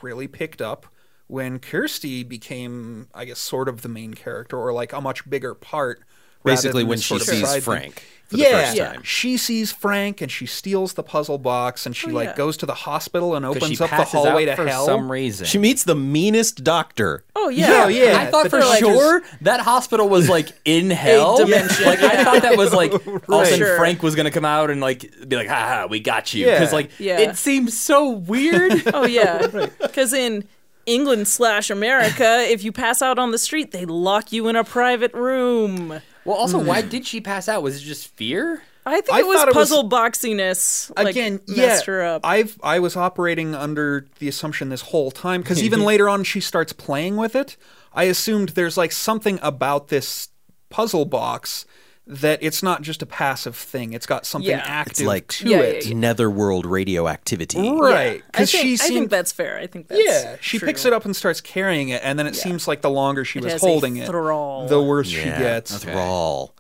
really 0.02 0.28
picked 0.28 0.62
up 0.62 0.88
when 1.28 1.60
Kirsty 1.60 2.24
became, 2.24 3.08
I 3.14 3.26
guess, 3.26 3.40
sort 3.40 3.70
of 3.70 3.82
the 3.82 3.88
main 3.90 4.14
character 4.14 4.58
or 4.58 4.74
like 4.74 4.92
a 4.92 5.00
much 5.00 5.30
bigger 5.30 5.54
part 5.54 6.04
Basically, 6.44 6.84
when 6.84 7.00
she 7.00 7.20
sees 7.20 7.48
side. 7.48 7.64
Frank 7.64 8.04
for 8.28 8.38
the 8.38 8.44
yeah, 8.44 8.74
time. 8.94 9.04
she 9.04 9.36
sees 9.36 9.74
Frank 9.74 10.22
and 10.22 10.32
she 10.32 10.46
steals 10.46 10.94
the 10.94 11.04
puzzle 11.04 11.38
box 11.38 11.86
and 11.86 11.94
she 11.94 12.08
Oh, 12.10 12.14
like 12.14 12.30
yeah. 12.30 12.36
goes 12.38 12.56
to 12.58 12.66
the 12.66 12.74
hospital 12.74 13.36
and 13.36 13.46
'Cause 13.46 13.58
opens 13.58 13.82
up 13.82 13.90
the 13.90 13.96
passes 13.98 14.14
hallway 14.14 14.44
out 14.48 14.56
to 14.56 14.56
for 14.64 14.68
hell. 14.70 14.86
some 14.86 15.12
reason. 15.12 15.46
She 15.46 15.58
meets 15.58 15.84
the 15.84 15.96
meanest 15.96 16.64
doctor. 16.64 17.26
Oh 17.36 17.50
yeah, 17.50 17.90
Yeah, 17.90 18.06
yeah. 18.14 18.20
I 18.22 18.28
thought 18.28 18.46
the 18.46 18.50
for 18.52 18.60
doctor's- 18.62 18.80
sure 18.80 19.22
that 19.42 19.60
hospital 19.60 20.08
was 20.08 20.30
like 20.30 20.48
in 20.64 20.90
hell. 20.92 21.40
dimension, 21.40 21.86
Like 21.86 22.00
I 22.00 22.14
yeah. 22.14 22.24
thought 22.24 22.42
that 22.44 22.56
was 22.58 22.72
like 22.74 22.94
all 23.06 23.16
of 23.16 23.24
a 23.42 23.46
sudden 23.48 23.58
Sure. 23.58 23.76
Frank 23.78 24.02
was 24.02 24.16
gonna 24.16 24.32
come 24.32 24.46
out 24.46 24.70
and 24.70 24.80
like 24.80 25.14
be 25.28 25.36
like, 25.36 25.50
"Ha 25.50 25.54
ha, 25.82 25.88
we 25.90 26.00
got 26.00 26.34
you." 26.34 26.46
Yeah. 26.48 26.58
Because 26.58 26.72
like 26.72 26.90
Yeah. 27.00 27.20
it 27.20 27.36
seems 27.36 27.78
so 27.78 28.10
weird. 28.12 28.82
Oh 28.94 29.06
yeah, 29.06 29.46
because 29.82 30.14
in 30.14 30.46
England 30.86 31.28
slash 31.28 31.70
America, 31.70 32.46
if 32.50 32.64
you 32.64 32.72
pass 32.72 33.02
out 33.02 33.20
on 33.20 33.32
the 33.32 33.38
street, 33.38 33.72
they 33.72 33.86
lock 33.86 34.32
you 34.32 34.48
in 34.48 34.56
a 34.56 34.64
private 34.64 35.14
room. 35.14 36.02
Well, 36.26 36.36
also, 36.36 36.60
why 36.60 36.82
mm. 36.82 36.90
did 36.90 37.06
she 37.08 37.22
pass 37.22 37.48
out? 37.48 37.64
Was 37.64 37.78
it 37.78 37.86
just 37.86 38.16
fear? 38.16 38.62
I 38.86 39.02
think 39.02 39.14
I 39.14 39.20
it 39.20 39.28
was 39.28 39.38
thought 39.38 39.48
it 39.50 39.56
was- 39.56 39.70
puzzle 39.70 39.90
boxiness. 39.90 40.92
Like, 40.98 41.10
Again, 41.10 41.40
messed 41.48 41.88
yeah, 41.88 41.94
her 41.94 42.02
up. 42.04 42.26
I've 42.26 42.58
I 42.64 42.80
was 42.80 42.96
operating 42.96 43.54
under 43.54 44.08
the 44.20 44.28
assumption 44.28 44.70
this 44.70 44.82
whole 44.82 45.12
time 45.12 45.42
because 45.42 45.62
even 45.64 45.82
later 45.82 46.10
on 46.10 46.24
she 46.24 46.40
starts 46.40 46.74
playing 46.74 47.18
with 47.18 47.36
it. 47.36 47.58
I 47.94 48.04
assumed 48.04 48.50
there's 48.50 48.78
like 48.78 48.92
something 48.92 49.40
about 49.42 49.90
this 49.90 50.30
puzzle 50.70 51.06
box 51.06 51.66
that 52.08 52.40
it's 52.42 52.64
not 52.64 52.82
just 52.82 53.02
a 53.02 53.06
passive 53.06 53.56
thing. 53.56 53.94
It's 53.94 54.06
got 54.08 54.26
something 54.26 54.50
Yeah. 54.50 54.64
active 54.66 54.92
It's 54.92 55.02
like 55.02 55.28
to 55.34 55.50
Yeah, 55.50 55.60
it. 55.60 55.86
yeah, 55.86 55.94
netherworld 55.96 56.66
radioactivity. 56.66 57.60
Right. 57.72 58.24
Because 58.26 58.52
think, 58.52 58.64
she 58.64 58.74
I 58.86 58.88
think 58.88 59.10
that's 59.12 59.32
fair. 59.32 59.58
I 59.58 59.68
think 59.68 59.88
that's 59.88 60.02
Yeah, 60.04 60.36
she 60.42 60.58
true. 60.60 60.68
picks 60.68 60.84
it 60.86 60.94
up 60.94 61.06
and 61.06 61.16
starts 61.16 61.42
carrying 61.42 61.90
it, 61.90 62.02
and 62.04 62.18
then 62.18 62.26
it 62.28 62.36
seems 62.36 62.68
like 62.68 62.82
the 62.82 62.90
longer 62.90 63.24
she 63.24 63.40
It 63.40 63.44
was 63.46 63.54
has 63.54 63.64
a 63.64 63.66
holding 63.66 63.98
it, 63.98 64.08
the 64.12 64.84
worse 64.86 65.08
she 65.08 65.20
Yeah, 65.28 65.40
gets. 65.40 65.78
Thrall. 65.78 66.54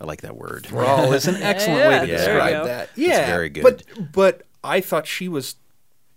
I 0.00 0.04
like 0.04 0.22
that 0.22 0.36
word. 0.36 0.66
Thrall 0.66 1.12
is 1.12 1.28
an 1.28 1.36
excellent 1.42 1.78
Yeah, 1.78 1.88
way 1.88 2.00
to 2.00 2.06
there 2.08 2.16
describe 2.18 2.52
go. 2.52 2.64
that. 2.66 2.90
Yeah, 2.96 3.26
very 3.26 3.48
good. 3.50 3.62
But 3.62 4.12
but 4.12 4.42
I 4.64 4.80
thought 4.80 5.06
she 5.06 5.28
was 5.28 5.54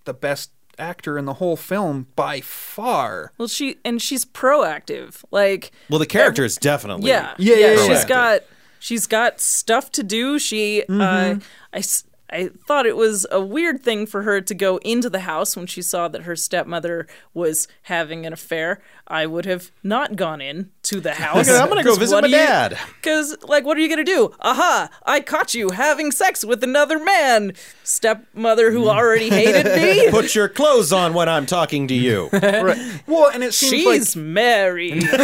the 0.05 0.13
best 0.13 0.49
actor 0.79 1.17
in 1.19 1.25
the 1.25 1.35
whole 1.35 1.55
film 1.55 2.07
by 2.15 2.41
far. 2.41 3.31
Well, 3.37 3.47
she 3.47 3.77
and 3.85 4.01
she's 4.01 4.25
proactive. 4.25 5.23
Like, 5.31 5.71
Well, 5.89 5.99
the 5.99 6.05
character 6.07 6.43
is 6.43 6.57
definitely. 6.57 7.09
yeah, 7.09 7.35
Yeah, 7.37 7.55
yeah, 7.55 7.75
She's 7.85 7.89
yeah. 8.01 8.07
got 8.07 8.41
she's 8.85 9.07
got 9.07 9.41
stuff 9.41 9.91
to 9.91 10.03
do. 10.03 10.37
She, 10.37 10.83
Mm-hmm. 10.87 11.01
uh, 11.01 11.39
I, 11.73 11.83
I 12.29 12.49
thought 12.67 12.85
it 12.85 12.95
was 12.95 13.25
a 13.31 13.41
weird 13.41 13.81
thing 13.81 14.05
for 14.05 14.21
her 14.23 14.41
to 14.41 14.53
go 14.53 14.77
into 14.77 15.09
the 15.09 15.21
house 15.21 15.55
when 15.55 15.65
she 15.67 15.81
saw 15.81 16.07
that 16.09 16.23
her 16.23 16.35
stepmother 16.35 17.07
was 17.33 17.67
having 17.83 18.25
an 18.25 18.33
affair. 18.33 18.81
I 19.07 19.27
would 19.27 19.45
have 19.45 19.71
not 19.83 20.15
gone 20.15 20.41
in 20.41 20.71
to 20.83 20.99
the 20.99 21.13
house. 21.13 21.47
I'm 21.47 21.69
gonna 21.69 21.83
go 21.83 21.95
visit 21.95 22.21
my 22.21 22.27
dad. 22.27 22.77
Because, 22.95 23.35
like, 23.43 23.63
what 23.63 23.77
are 23.77 23.79
you 23.79 23.89
gonna 23.89 24.03
do? 24.03 24.33
Aha! 24.39 24.89
I 25.05 25.19
caught 25.19 25.53
you 25.53 25.69
having 25.69 26.11
sex 26.11 26.43
with 26.43 26.63
another 26.63 26.97
man, 26.97 27.53
stepmother 27.83 28.71
who 28.71 28.89
already 28.89 29.29
hated 29.29 29.65
me. 29.65 30.09
Put 30.11 30.33
your 30.33 30.49
clothes 30.49 30.91
on 30.91 31.13
when 31.13 31.29
I'm 31.29 31.45
talking 31.45 31.87
to 31.87 31.93
you. 31.93 32.29
Right. 32.55 33.01
Well, 33.05 33.29
and 33.31 33.43
it 33.43 33.53
seems 33.53 33.83
She's 33.83 34.15
like 34.15 34.23
married. 34.23 35.03
what 35.03 35.19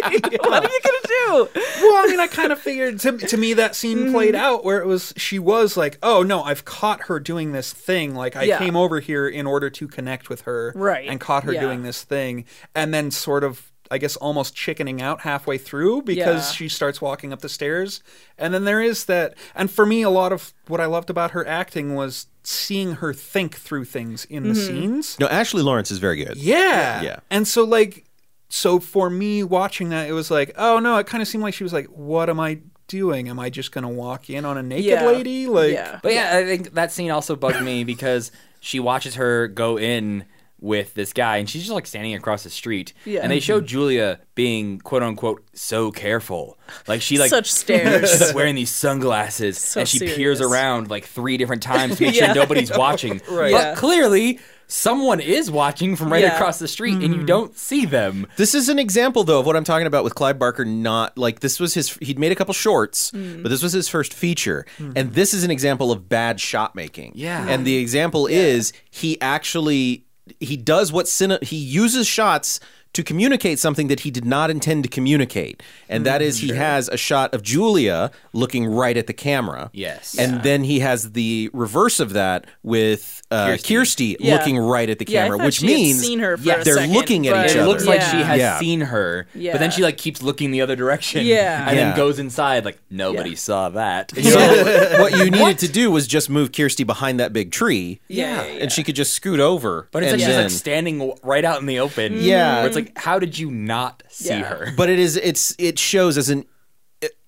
are 0.00 0.12
you 0.12 0.20
gonna 0.20 1.06
do? 1.06 1.48
well, 1.54 2.04
I 2.04 2.06
mean, 2.08 2.20
I 2.20 2.26
kind 2.30 2.52
of 2.52 2.58
figured 2.58 3.00
to, 3.00 3.18
to 3.18 3.36
me 3.36 3.54
that 3.54 3.74
scene 3.74 3.98
mm-hmm. 3.98 4.12
played 4.12 4.34
out 4.34 4.64
where 4.64 4.80
it 4.80 4.86
was 4.86 5.12
she 5.16 5.38
was 5.38 5.76
like, 5.76 5.98
"Oh 6.02 6.22
no, 6.22 6.42
I've 6.42 6.64
caught 6.64 7.02
her 7.02 7.18
doing 7.18 7.52
this 7.52 7.72
thing. 7.72 8.14
Like 8.14 8.36
I 8.36 8.44
Yeah. 8.44 8.58
came 8.58 8.76
over 8.76 9.00
here 9.00 9.28
in 9.28 9.46
order 9.46 9.68
to 9.70 9.88
connect 9.88 10.28
with 10.28 10.42
her, 10.42 10.72
Right. 10.74 11.08
And 11.08 11.20
caught 11.20 11.44
her 11.44 11.52
Yeah. 11.52 11.62
doing 11.62 11.65
this 11.82 12.02
thing, 12.04 12.44
and 12.74 12.92
then 12.94 13.10
sort 13.10 13.44
of." 13.44 13.70
I 13.88 13.98
guess 13.98 14.16
almost 14.16 14.52
chickening 14.56 15.00
out 15.00 15.20
halfway 15.20 15.58
through 15.58 16.02
because 16.02 16.48
Yeah. 16.48 16.52
she 16.56 16.68
starts 16.68 17.00
walking 17.00 17.32
up 17.32 17.40
the 17.40 17.48
stairs. 17.48 18.02
And 18.36 18.52
then 18.52 18.64
there 18.64 18.82
is 18.82 19.04
that. 19.04 19.34
And 19.54 19.70
for 19.70 19.86
me, 19.86 20.02
a 20.02 20.10
lot 20.10 20.32
of 20.32 20.52
what 20.66 20.80
I 20.80 20.86
loved 20.86 21.08
about 21.08 21.30
her 21.30 21.46
acting 21.46 21.94
was 21.94 22.26
seeing 22.42 22.94
her 22.94 23.14
think 23.14 23.54
through 23.54 23.84
things 23.84 24.24
in 24.24 24.42
the 24.42 24.54
Mm-hmm. 24.54 24.66
scenes. 24.66 25.16
No, 25.20 25.28
Ashley 25.28 25.62
Lawrence 25.62 25.92
is 25.92 25.98
very 25.98 26.16
good. 26.16 26.36
Yeah. 26.36 27.00
Yeah. 27.00 27.20
And 27.30 27.46
so 27.46 27.62
like 27.62 28.06
so 28.48 28.80
for 28.80 29.08
me 29.08 29.44
watching 29.44 29.90
that 29.90 30.08
it 30.08 30.12
was 30.14 30.32
like, 30.32 30.50
oh 30.58 30.80
no, 30.80 30.96
it 30.98 31.06
kind 31.06 31.22
of 31.22 31.28
seemed 31.28 31.44
like 31.44 31.54
she 31.54 31.62
was 31.62 31.72
like, 31.72 31.86
what 31.86 32.28
am 32.28 32.40
I 32.40 32.58
doing? 32.88 33.28
Am 33.28 33.38
I 33.38 33.50
just 33.50 33.70
going 33.70 33.82
to 33.82 33.88
walk 33.88 34.28
in 34.28 34.44
on 34.44 34.58
a 34.58 34.64
naked 34.64 34.84
Yeah. 34.86 35.06
lady? 35.06 35.46
Like 35.46 35.74
Yeah. 35.74 36.00
But 36.02 36.12
yeah, 36.12 36.36
I 36.36 36.44
think 36.44 36.74
that 36.74 36.90
scene 36.90 37.12
also 37.12 37.36
bugged 37.36 37.62
me 37.62 37.84
because 37.84 38.32
she 38.58 38.80
watches 38.80 39.14
her 39.14 39.46
go 39.46 39.78
in 39.78 40.24
with 40.60 40.94
this 40.94 41.12
guy 41.12 41.36
and 41.36 41.48
she's 41.50 41.62
just 41.62 41.74
like 41.74 41.86
standing 41.86 42.14
across 42.14 42.42
the 42.42 42.50
street. 42.50 42.92
Yeah. 43.04 43.20
And 43.20 43.30
they 43.30 43.40
show 43.40 43.60
Julia 43.72 44.20
being 44.34 44.78
quote 44.78 45.02
unquote 45.02 45.44
so 45.52 45.90
careful. 45.90 46.58
Like 46.88 47.02
she 47.02 47.18
like 47.18 47.30
Such 47.30 47.50
stares. 47.50 48.10
she's 48.10 48.34
wearing 48.34 48.54
these 48.54 48.70
sunglasses 48.70 49.58
So 49.58 49.80
and 49.80 49.88
she 49.88 49.98
serious. 49.98 50.16
peers 50.16 50.40
around 50.40 50.90
like 50.90 51.04
three 51.04 51.36
different 51.36 51.62
times 51.62 51.98
to 51.98 52.04
make 52.04 52.14
Yeah. 52.20 52.26
sure 52.32 52.34
nobody's 52.34 52.70
watching. 52.76 53.20
Right. 53.30 53.52
But 53.52 53.64
Yeah. 53.64 53.74
clearly 53.74 54.40
someone 54.68 55.20
is 55.20 55.50
watching 55.50 55.94
from 55.94 56.10
right 56.12 56.22
Yeah. 56.24 56.34
across 56.34 56.58
the 56.58 56.66
street 56.68 56.94
and 56.94 57.02
you 57.02 57.16
mm-hmm. 57.16 57.26
don't 57.26 57.56
see 57.56 57.84
them. 57.86 58.26
This 58.36 58.54
is 58.54 58.68
an 58.68 58.78
example, 58.78 59.22
though, 59.24 59.38
of 59.40 59.46
what 59.46 59.56
I'm 59.56 59.62
talking 59.64 59.86
about 59.86 60.02
with 60.02 60.14
Clive 60.14 60.38
Barker. 60.38 60.64
Not 60.64 61.16
like 61.16 61.38
this 61.40 61.60
was 61.60 61.74
his. 61.74 61.96
He'd 62.00 62.18
made 62.18 62.32
a 62.32 62.34
couple 62.34 62.52
shorts, 62.54 63.12
mm. 63.12 63.42
but 63.42 63.50
this 63.50 63.62
was 63.62 63.72
his 63.72 63.88
first 63.88 64.12
feature, 64.12 64.66
mm-hmm. 64.78 64.92
and 64.96 65.12
this 65.14 65.32
is 65.34 65.44
an 65.44 65.52
example 65.52 65.92
of 65.92 66.08
bad 66.08 66.40
shot 66.40 66.74
making. 66.74 67.12
Yeah. 67.14 67.46
and 67.48 67.64
the 67.64 67.76
example 67.76 68.26
is 68.26 68.72
he 68.90 69.20
actually 69.20 70.05
he 70.40 70.56
does 70.56 70.92
what 70.92 71.06
cine, 71.06 71.42
he 71.42 71.56
uses 71.56 72.06
shots 72.06 72.60
to 72.96 73.02
communicate 73.02 73.58
something 73.58 73.88
that 73.88 74.00
he 74.00 74.10
did 74.10 74.24
not 74.24 74.50
intend 74.50 74.82
to 74.84 74.90
communicate, 74.90 75.62
and 75.88 76.04
that 76.04 76.20
is 76.20 76.38
he 76.40 76.48
has 76.54 76.88
a 76.88 76.96
shot 76.96 77.32
of 77.34 77.42
Julia 77.42 78.10
looking 78.32 78.66
right 78.66 78.96
at 78.96 79.06
the 79.06 79.12
camera. 79.12 79.70
Yes. 79.72 80.16
and 80.18 80.42
then 80.42 80.64
he 80.64 80.80
has 80.80 81.12
the 81.12 81.48
reverse 81.52 82.00
of 82.00 82.12
that 82.14 82.46
with 82.62 83.22
uh, 83.30 83.46
Kirsty. 83.56 83.74
Kirsty, 83.74 84.16
Yeah. 84.20 84.34
looking 84.36 84.56
right 84.58 84.88
at 84.88 84.98
the 84.98 85.06
Yeah, 85.08 85.20
I 85.20 85.24
camera, 85.24 85.38
thought 85.38 85.44
which 85.46 85.54
she 85.56 85.66
had 85.66 85.74
means 85.74 86.00
seen 86.00 86.18
her 86.20 86.36
for 86.36 86.42
Yeah, 86.44 86.60
a 86.60 86.64
they're 86.64 86.74
second, 86.74 86.94
looking 86.94 87.26
at 87.26 87.32
but- 87.34 87.46
each 87.46 87.56
It 87.56 87.58
other. 87.58 87.68
looks 87.68 87.84
like 87.86 88.00
Yeah. 88.00 88.10
she 88.10 88.16
has 88.18 88.38
Yeah. 88.38 88.58
seen 88.60 88.80
her, 88.82 89.26
Yeah. 89.34 89.52
but 89.52 89.58
then 89.58 89.70
she 89.70 89.82
like 89.82 89.96
keeps 89.96 90.22
looking 90.22 90.50
the 90.52 90.60
other 90.62 90.76
direction. 90.76 91.24
Yeah. 91.26 91.68
and 91.68 91.76
Yeah. 91.76 91.84
then 91.88 91.96
goes 91.96 92.18
inside 92.18 92.64
like 92.64 92.78
nobody 92.90 93.30
Yeah. 93.30 93.36
saw 93.36 93.68
that. 93.70 94.12
So 94.16 94.98
what 95.00 95.16
you 95.16 95.30
needed 95.30 95.58
to 95.58 95.68
do 95.68 95.90
was 95.90 96.06
just 96.06 96.30
move 96.30 96.52
Kirsty 96.52 96.84
behind 96.84 97.18
that 97.20 97.32
big 97.32 97.50
tree, 97.50 98.00
Yeah, 98.08 98.44
yeah, 98.44 98.58
and 98.62 98.72
she 98.72 98.82
could 98.82 98.94
just 98.96 99.12
scoot 99.12 99.40
over. 99.40 99.88
But 99.90 100.02
it's 100.04 100.12
and 100.12 100.20
like 100.20 100.26
she's 100.28 100.34
then, 100.36 100.44
like 100.44 100.52
standing 100.52 100.98
w- 100.98 101.16
right 101.22 101.44
out 101.44 101.60
in 101.60 101.66
the 101.66 101.80
open. 101.80 102.20
Yeah. 102.22 102.58
Where 102.58 102.66
it's 102.66 102.76
like, 102.76 102.85
how 102.96 103.18
did 103.18 103.38
you 103.38 103.50
not 103.50 104.02
see 104.08 104.28
Yeah. 104.28 104.44
her? 104.44 104.72
but 104.76 104.88
it 104.88 104.98
is 104.98 105.16
it's 105.16 105.54
it 105.58 105.78
shows 105.78 106.16
as 106.18 106.28
an 106.28 106.44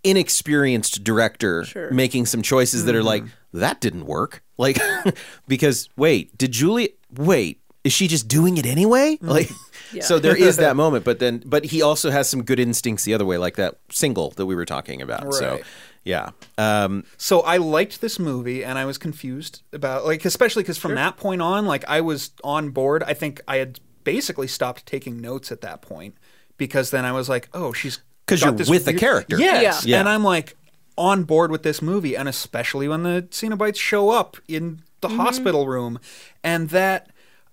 inexperienced 0.04 1.04
director 1.04 1.64
Sure. 1.64 1.90
making 1.90 2.26
some 2.26 2.42
choices 2.42 2.84
that 2.84 2.94
are 2.94 3.02
like 3.02 3.24
that 3.52 3.80
didn't 3.80 4.06
work. 4.06 4.42
Like 4.56 4.78
because 5.48 5.88
wait, 5.96 6.36
did 6.38 6.52
Julie 6.52 6.94
wait? 7.16 7.60
Is 7.84 7.92
she 7.92 8.06
just 8.08 8.28
doing 8.28 8.56
it 8.58 8.66
anyway? 8.66 9.18
Like 9.20 9.50
Yeah. 9.92 10.02
so 10.02 10.18
there 10.18 10.36
is 10.36 10.56
that 10.58 10.76
moment, 10.84 11.04
but 11.04 11.18
then 11.18 11.42
but 11.46 11.64
he 11.66 11.82
also 11.82 12.10
has 12.10 12.28
some 12.28 12.42
good 12.44 12.60
instincts 12.60 13.04
the 13.04 13.14
other 13.14 13.24
way, 13.24 13.38
like 13.38 13.56
that 13.56 13.78
single 13.90 14.30
that 14.32 14.46
we 14.46 14.54
were 14.54 14.64
talking 14.66 15.02
about. 15.02 15.34
So 15.34 15.60
yeah. 16.04 16.30
Um 16.56 17.04
So 17.16 17.40
I 17.40 17.56
liked 17.56 18.00
this 18.00 18.18
movie, 18.18 18.64
and 18.64 18.78
I 18.78 18.84
was 18.84 18.98
confused 18.98 19.62
about 19.72 20.04
like, 20.04 20.24
especially 20.24 20.62
because 20.62 20.78
from 20.78 20.94
that 20.94 21.16
point 21.16 21.42
on, 21.42 21.66
like 21.66 21.84
I 21.88 22.00
was 22.02 22.30
on 22.44 22.70
board. 22.70 23.02
I 23.02 23.14
think 23.14 23.40
I 23.48 23.56
had 23.56 23.80
basically 24.12 24.48
stopped 24.48 24.86
taking 24.86 25.20
notes 25.20 25.52
at 25.52 25.60
that 25.60 25.82
point 25.82 26.14
because 26.56 26.90
then 26.90 27.04
I 27.04 27.12
was 27.12 27.28
like, 27.28 27.48
oh, 27.52 27.72
she's 27.72 27.98
'Cause 28.26 28.40
got 28.40 28.46
you're 28.46 28.56
this 28.56 28.68
with 28.70 28.84
the 28.86 28.94
character. 28.94 29.36
yes, 29.38 29.84
Yeah. 29.84 30.00
and 30.00 30.08
I'm 30.08 30.24
like 30.24 30.56
on 30.96 31.24
board 31.24 31.50
with 31.50 31.62
this 31.62 31.80
movie, 31.82 32.16
and 32.16 32.28
especially 32.28 32.88
when 32.88 33.02
the 33.02 33.26
Cenobites 33.30 33.76
show 33.76 34.10
up 34.10 34.36
in 34.48 34.80
the 35.00 35.08
hospital 35.10 35.66
room, 35.68 35.98
and 36.42 36.70
that. 36.70 37.10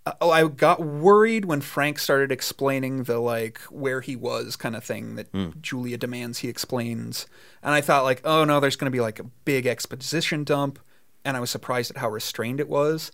uh, 0.07 0.29
I 0.29 0.47
got 0.47 0.79
worried 0.85 1.45
when 1.45 1.61
Frank 1.61 1.97
started 1.99 2.31
explaining 2.31 3.03
the 3.03 3.17
like 3.19 3.59
where 3.83 4.01
he 4.01 4.15
was 4.15 4.55
kind 4.55 4.75
of 4.75 4.83
thing 4.83 5.15
that 5.15 5.27
Julia 5.61 5.97
demands 5.97 6.39
he 6.39 6.47
explains, 6.47 7.25
and 7.63 7.73
I 7.73 7.81
thought 7.81 8.03
like, 8.03 8.21
oh 8.23 8.43
no, 8.45 8.59
there's 8.59 8.75
going 8.77 8.85
to 8.91 8.97
be 8.99 9.01
like 9.01 9.19
a 9.19 9.23
big 9.45 9.65
exposition 9.65 10.43
dump, 10.43 10.77
and 11.25 11.35
I 11.35 11.39
was 11.39 11.49
surprised 11.49 11.89
at 11.91 11.97
how 11.97 12.09
restrained 12.09 12.59
it 12.59 12.69
was, 12.69 13.11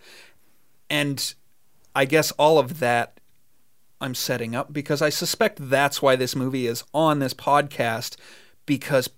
and 0.89 1.33
I 1.95 2.03
guess 2.05 2.31
all 2.33 2.59
of 2.59 2.79
that 2.79 3.19
I'm 4.01 4.15
setting 4.15 4.55
up 4.55 4.73
because 4.73 5.01
I 5.01 5.09
suspect 5.09 5.69
that's 5.69 6.01
why 6.01 6.15
this 6.15 6.35
movie 6.35 6.67
is 6.67 6.83
on 6.93 7.19
this 7.19 7.33
podcast 7.33 8.15
because 8.65 9.09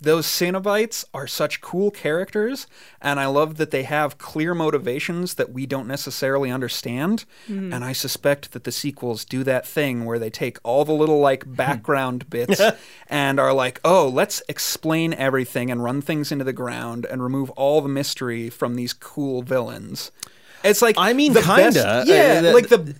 those 0.00 0.26
Cenobites 0.28 1.04
are 1.12 1.26
such 1.26 1.60
cool 1.60 1.90
characters, 1.90 2.68
and 3.02 3.18
I 3.18 3.26
love 3.26 3.56
that 3.56 3.72
they 3.72 3.82
have 3.82 4.16
clear 4.16 4.54
motivations 4.54 5.34
that 5.34 5.50
we 5.52 5.66
don't 5.66 5.88
necessarily 5.88 6.52
understand. 6.52 7.24
And 7.48 7.84
I 7.84 7.92
suspect 7.94 8.52
that 8.52 8.62
the 8.62 8.70
sequels 8.70 9.24
do 9.24 9.42
that 9.42 9.66
thing 9.66 10.04
where 10.04 10.20
they 10.20 10.30
take 10.30 10.58
all 10.62 10.84
the 10.84 10.92
little 10.92 11.18
like 11.18 11.42
background 11.52 12.30
bits 12.30 12.60
and 13.08 13.40
are 13.40 13.52
like, 13.52 13.80
oh, 13.84 14.08
let's 14.08 14.40
explain 14.48 15.14
everything 15.14 15.68
and 15.68 15.82
run 15.82 16.00
things 16.00 16.30
into 16.30 16.44
the 16.44 16.52
ground 16.52 17.04
and 17.04 17.20
remove 17.20 17.50
all 17.50 17.80
the 17.80 17.88
mystery 17.88 18.50
from 18.50 18.76
these 18.76 18.92
cool 18.92 19.42
villains. 19.42 20.12
It's 20.62 20.80
like 20.82 20.94
I 20.96 21.12
mean, 21.12 21.34
kinda. 21.34 21.56
best- 21.56 21.76
Uh, 21.76 22.04
yeah, 22.06 22.40
the- 22.40 22.52
like 22.52 22.68
the 22.68 22.94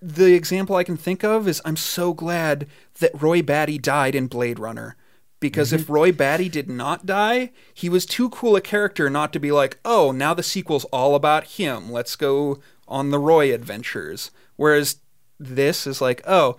the 0.00 0.34
example 0.34 0.76
I 0.76 0.84
can 0.84 0.96
think 0.96 1.24
of 1.24 1.48
is 1.48 1.60
I'm 1.64 1.76
so 1.76 2.12
glad 2.12 2.66
that 3.00 3.20
Roy 3.20 3.42
Batty 3.42 3.78
died 3.78 4.14
in 4.14 4.26
Blade 4.26 4.58
Runner. 4.58 4.96
Because 5.40 5.72
if 5.72 5.82
mm-hmm. 5.82 5.92
Roy 5.92 6.12
Batty 6.12 6.48
did 6.48 6.68
not 6.68 7.06
die, 7.06 7.52
he 7.72 7.88
was 7.88 8.04
too 8.04 8.28
cool 8.30 8.56
a 8.56 8.60
character 8.60 9.08
not 9.08 9.32
to 9.32 9.38
be 9.38 9.52
like, 9.52 9.78
oh, 9.84 10.10
now 10.10 10.34
the 10.34 10.42
sequel's 10.42 10.84
all 10.86 11.14
about 11.14 11.44
him. 11.44 11.92
Let's 11.92 12.16
go 12.16 12.58
on 12.88 13.10
the 13.10 13.20
Roy 13.20 13.54
adventures. 13.54 14.32
Whereas 14.56 14.96
this 15.38 15.86
is 15.86 16.00
like, 16.00 16.22
oh, 16.26 16.56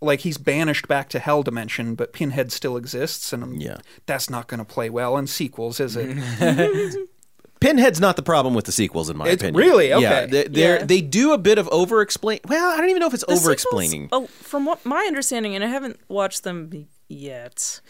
like 0.00 0.20
he's 0.20 0.38
banished 0.38 0.88
back 0.88 1.08
to 1.10 1.20
Hell 1.20 1.44
Dimension, 1.44 1.94
but 1.94 2.12
Pinhead 2.12 2.50
still 2.50 2.76
exists, 2.76 3.32
and 3.32 3.62
Yeah. 3.62 3.78
that's 4.06 4.28
not 4.28 4.48
going 4.48 4.58
to 4.58 4.64
play 4.64 4.90
well 4.90 5.16
in 5.16 5.28
sequels, 5.28 5.78
is 5.78 5.94
it? 5.96 6.96
Pinhead's 7.60 8.00
not 8.00 8.16
the 8.16 8.22
problem 8.22 8.54
with 8.54 8.64
the 8.64 8.72
sequels, 8.72 9.10
in 9.10 9.16
my 9.18 9.28
It's 9.28 9.42
opinion. 9.42 9.54
really? 9.68 9.92
Okay. 9.92 10.26
they, 10.30 10.44
they're- 10.44 10.78
Yeah. 10.78 10.84
they 10.84 11.00
do 11.02 11.32
a 11.32 11.38
bit 11.38 11.58
of 11.58 11.68
over 11.68 12.00
explain. 12.00 12.40
Well, 12.48 12.72
I 12.72 12.78
don't 12.78 12.88
even 12.88 13.00
know 13.00 13.06
if 13.06 13.14
it's 13.14 13.24
over 13.28 13.52
explaining. 13.52 14.08
oh, 14.12 14.26
from 14.28 14.64
what 14.64 14.84
my 14.86 15.04
understanding, 15.06 15.54
and 15.54 15.62
I 15.62 15.66
haven't 15.68 16.00
watched 16.08 16.42
them 16.42 16.88
yet, 17.08 17.80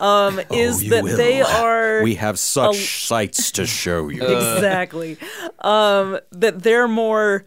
um, 0.00 0.38
is 0.50 0.78
Oh, 0.78 0.80
you 0.80 0.90
that 0.90 1.04
will. 1.04 1.16
they 1.16 1.42
are 1.42 2.02
We 2.02 2.16
have 2.16 2.38
such 2.40 3.06
sights 3.06 3.52
to 3.52 3.66
show 3.66 4.08
you. 4.08 4.22
exactly 4.26 5.16
um, 5.60 6.18
that 6.32 6.62
they're 6.62 6.88
more. 6.88 7.46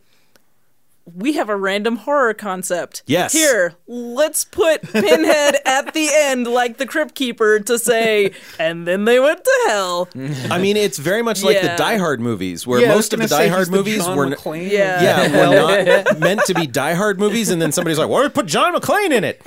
We 1.05 1.33
have 1.33 1.49
a 1.49 1.55
random 1.57 1.97
horror 1.97 2.33
concept. 2.33 3.03
Yes. 3.05 3.33
Here, 3.33 3.73
let's 3.87 4.45
put 4.45 4.81
Pinhead 4.83 5.57
at 5.65 5.93
the 5.93 6.07
end, 6.11 6.47
like 6.47 6.77
the 6.77 6.85
Crypt 6.85 7.13
Keeper, 7.13 7.59
to 7.59 7.77
say, 7.77 8.31
and 8.57 8.87
then 8.87 9.03
they 9.03 9.19
went 9.19 9.43
to 9.43 9.63
hell. 9.67 10.07
I 10.49 10.57
mean, 10.59 10.77
it's 10.77 10.97
very 10.97 11.21
much 11.21 11.43
like 11.43 11.61
the 11.61 11.75
Die 11.75 11.97
Hard 11.97 12.21
movies, 12.21 12.65
where 12.65 12.79
Yeah, 12.79 12.87
I 12.93 12.95
was 12.95 12.97
most 12.97 13.13
of 13.13 13.19
gonna 13.19 13.27
the 13.27 13.35
say 13.35 13.37
Die 13.37 13.43
he's 13.43 13.53
Hard 13.53 13.67
the 13.67 13.71
movies 13.71 14.05
John 14.05 14.17
were. 14.17 14.27
McClane. 14.27 14.71
Yeah. 14.71 15.01
yeah, 15.27 15.49
were 15.49 16.05
not 16.07 16.19
meant 16.19 16.41
to 16.45 16.53
be 16.53 16.67
Die 16.67 16.93
Hard 16.93 17.19
movies, 17.19 17.49
and 17.49 17.61
then 17.61 17.71
somebody's 17.73 17.97
like, 17.99 18.07
"Why 18.07 18.15
"Well, 18.19 18.23
we 18.23 18.29
put 18.29 18.45
John 18.45 18.73
McClane 18.73 19.11
in 19.11 19.23
it," 19.25 19.41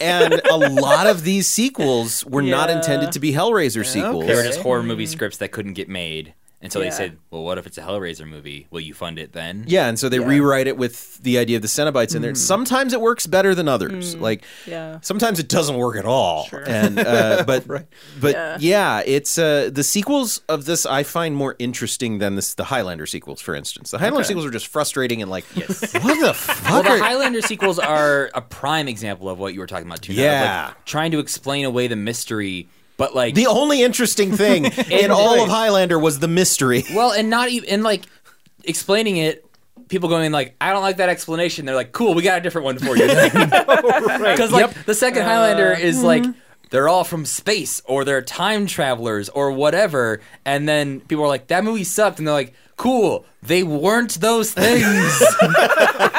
and 0.00 0.32
a 0.50 0.56
lot 0.56 1.06
of 1.06 1.22
these 1.22 1.46
sequels 1.46 2.24
were 2.24 2.42
not 2.42 2.70
Yeah. 2.70 2.76
intended 2.76 3.12
to 3.12 3.20
be 3.20 3.32
Hellraiser 3.32 3.84
sequels. 3.84 4.26
They 4.26 4.34
were 4.34 4.42
just 4.42 4.60
horror 4.60 4.82
movie 4.82 5.06
scripts 5.06 5.36
that 5.38 5.52
couldn't 5.52 5.74
get 5.74 5.88
made. 5.90 6.32
And 6.64 6.72
so 6.72 6.80
Yeah. 6.80 6.86
they 6.88 6.96
said, 6.96 7.18
well, 7.30 7.42
what 7.44 7.58
if 7.58 7.66
it's 7.66 7.76
a 7.78 7.82
Hellraiser 7.82 8.26
movie? 8.26 8.66
Will 8.70 8.80
you 8.80 8.94
fund 8.94 9.18
it 9.18 9.32
then? 9.34 9.64
Yeah, 9.68 9.86
and 9.86 9.98
so 9.98 10.08
they 10.08 10.18
Yeah. 10.18 10.26
rewrite 10.26 10.66
it 10.66 10.78
with 10.78 11.18
the 11.22 11.36
idea 11.38 11.56
of 11.56 11.62
the 11.62 11.68
Cenobites 11.68 12.16
in 12.16 12.22
there. 12.22 12.34
Sometimes 12.34 12.92
it 12.94 13.00
works 13.02 13.26
better 13.26 13.54
than 13.54 13.68
others. 13.68 14.16
Like, 14.16 14.42
Yeah. 14.66 14.98
sometimes 15.02 15.38
it 15.38 15.48
doesn't 15.48 15.76
work 15.76 15.96
at 15.96 16.06
all. 16.06 16.46
Sure. 16.46 16.64
And 16.66 16.98
uh, 16.98 17.44
but 17.46 17.66
but 17.68 18.34
yeah. 18.34 18.56
Yeah. 18.58 19.02
it's 19.04 19.36
uh, 19.38 19.68
the 19.70 19.84
sequels 19.84 20.40
of 20.48 20.64
this 20.64 20.86
I 20.86 21.02
find 21.02 21.36
more 21.36 21.54
interesting 21.58 22.18
than 22.18 22.34
this, 22.36 22.54
the 22.54 22.64
Highlander 22.64 23.06
sequels, 23.06 23.40
for 23.42 23.54
instance. 23.54 23.90
The 23.90 23.98
Highlander 23.98 24.24
sequels 24.24 24.46
are 24.46 24.50
just 24.50 24.66
frustrating 24.68 25.20
and 25.20 25.30
like, 25.30 25.44
what 25.54 25.68
the 25.68 26.00
Well, 26.02 26.32
fuck? 26.32 26.84
the 26.84 26.98
Highlander 26.98 27.42
sequels 27.42 27.78
are 27.78 28.30
a 28.34 28.40
prime 28.40 28.88
example 28.88 29.28
of 29.28 29.38
what 29.38 29.52
you 29.52 29.60
were 29.60 29.66
talking 29.66 29.86
about 29.86 30.00
too. 30.00 30.14
Yeah. 30.14 30.68
like, 30.68 30.84
trying 30.86 31.10
to 31.10 31.18
explain 31.18 31.66
away 31.66 31.88
the 31.88 31.96
mystery, 31.96 32.68
but 32.96 33.14
like 33.14 33.34
the 33.34 33.46
only 33.46 33.82
interesting 33.82 34.36
thing 34.36 34.64
in 34.90 35.10
all 35.10 35.42
of 35.42 35.48
Highlander 35.48 35.98
was 35.98 36.18
the 36.18 36.28
mystery. 36.28 36.84
well, 36.94 37.12
and 37.12 37.30
not 37.30 37.48
even 37.48 37.68
and 37.68 37.82
like 37.82 38.04
explaining 38.64 39.16
it. 39.16 39.40
People 39.88 40.08
going 40.08 40.32
like, 40.32 40.54
I 40.60 40.72
don't 40.72 40.82
like 40.82 40.96
that 40.96 41.10
explanation. 41.10 41.66
They're 41.66 41.74
like, 41.74 41.92
cool, 41.92 42.14
we 42.14 42.22
got 42.22 42.38
a 42.38 42.40
different 42.40 42.64
one 42.64 42.78
for 42.78 42.96
you. 42.96 43.06
Because 43.06 44.50
like 44.50 44.84
the 44.86 44.94
second 44.94 45.22
Highlander 45.24 45.74
uh, 45.74 45.78
is 45.78 46.02
like 46.02 46.22
mm-hmm. 46.22 46.38
they're 46.70 46.88
all 46.88 47.04
from 47.04 47.26
space 47.26 47.82
or 47.84 48.04
they're 48.04 48.22
time 48.22 48.66
travelers 48.66 49.28
or 49.28 49.52
whatever, 49.52 50.20
and 50.44 50.66
then 50.66 51.00
people 51.00 51.24
are 51.24 51.28
like, 51.28 51.48
that 51.48 51.64
movie 51.64 51.84
sucked, 51.84 52.18
and 52.18 52.26
they're 52.26 52.34
like, 52.34 52.54
cool, 52.76 53.26
they 53.42 53.62
weren't 53.62 54.20
those 54.20 54.52
things. 54.52 55.22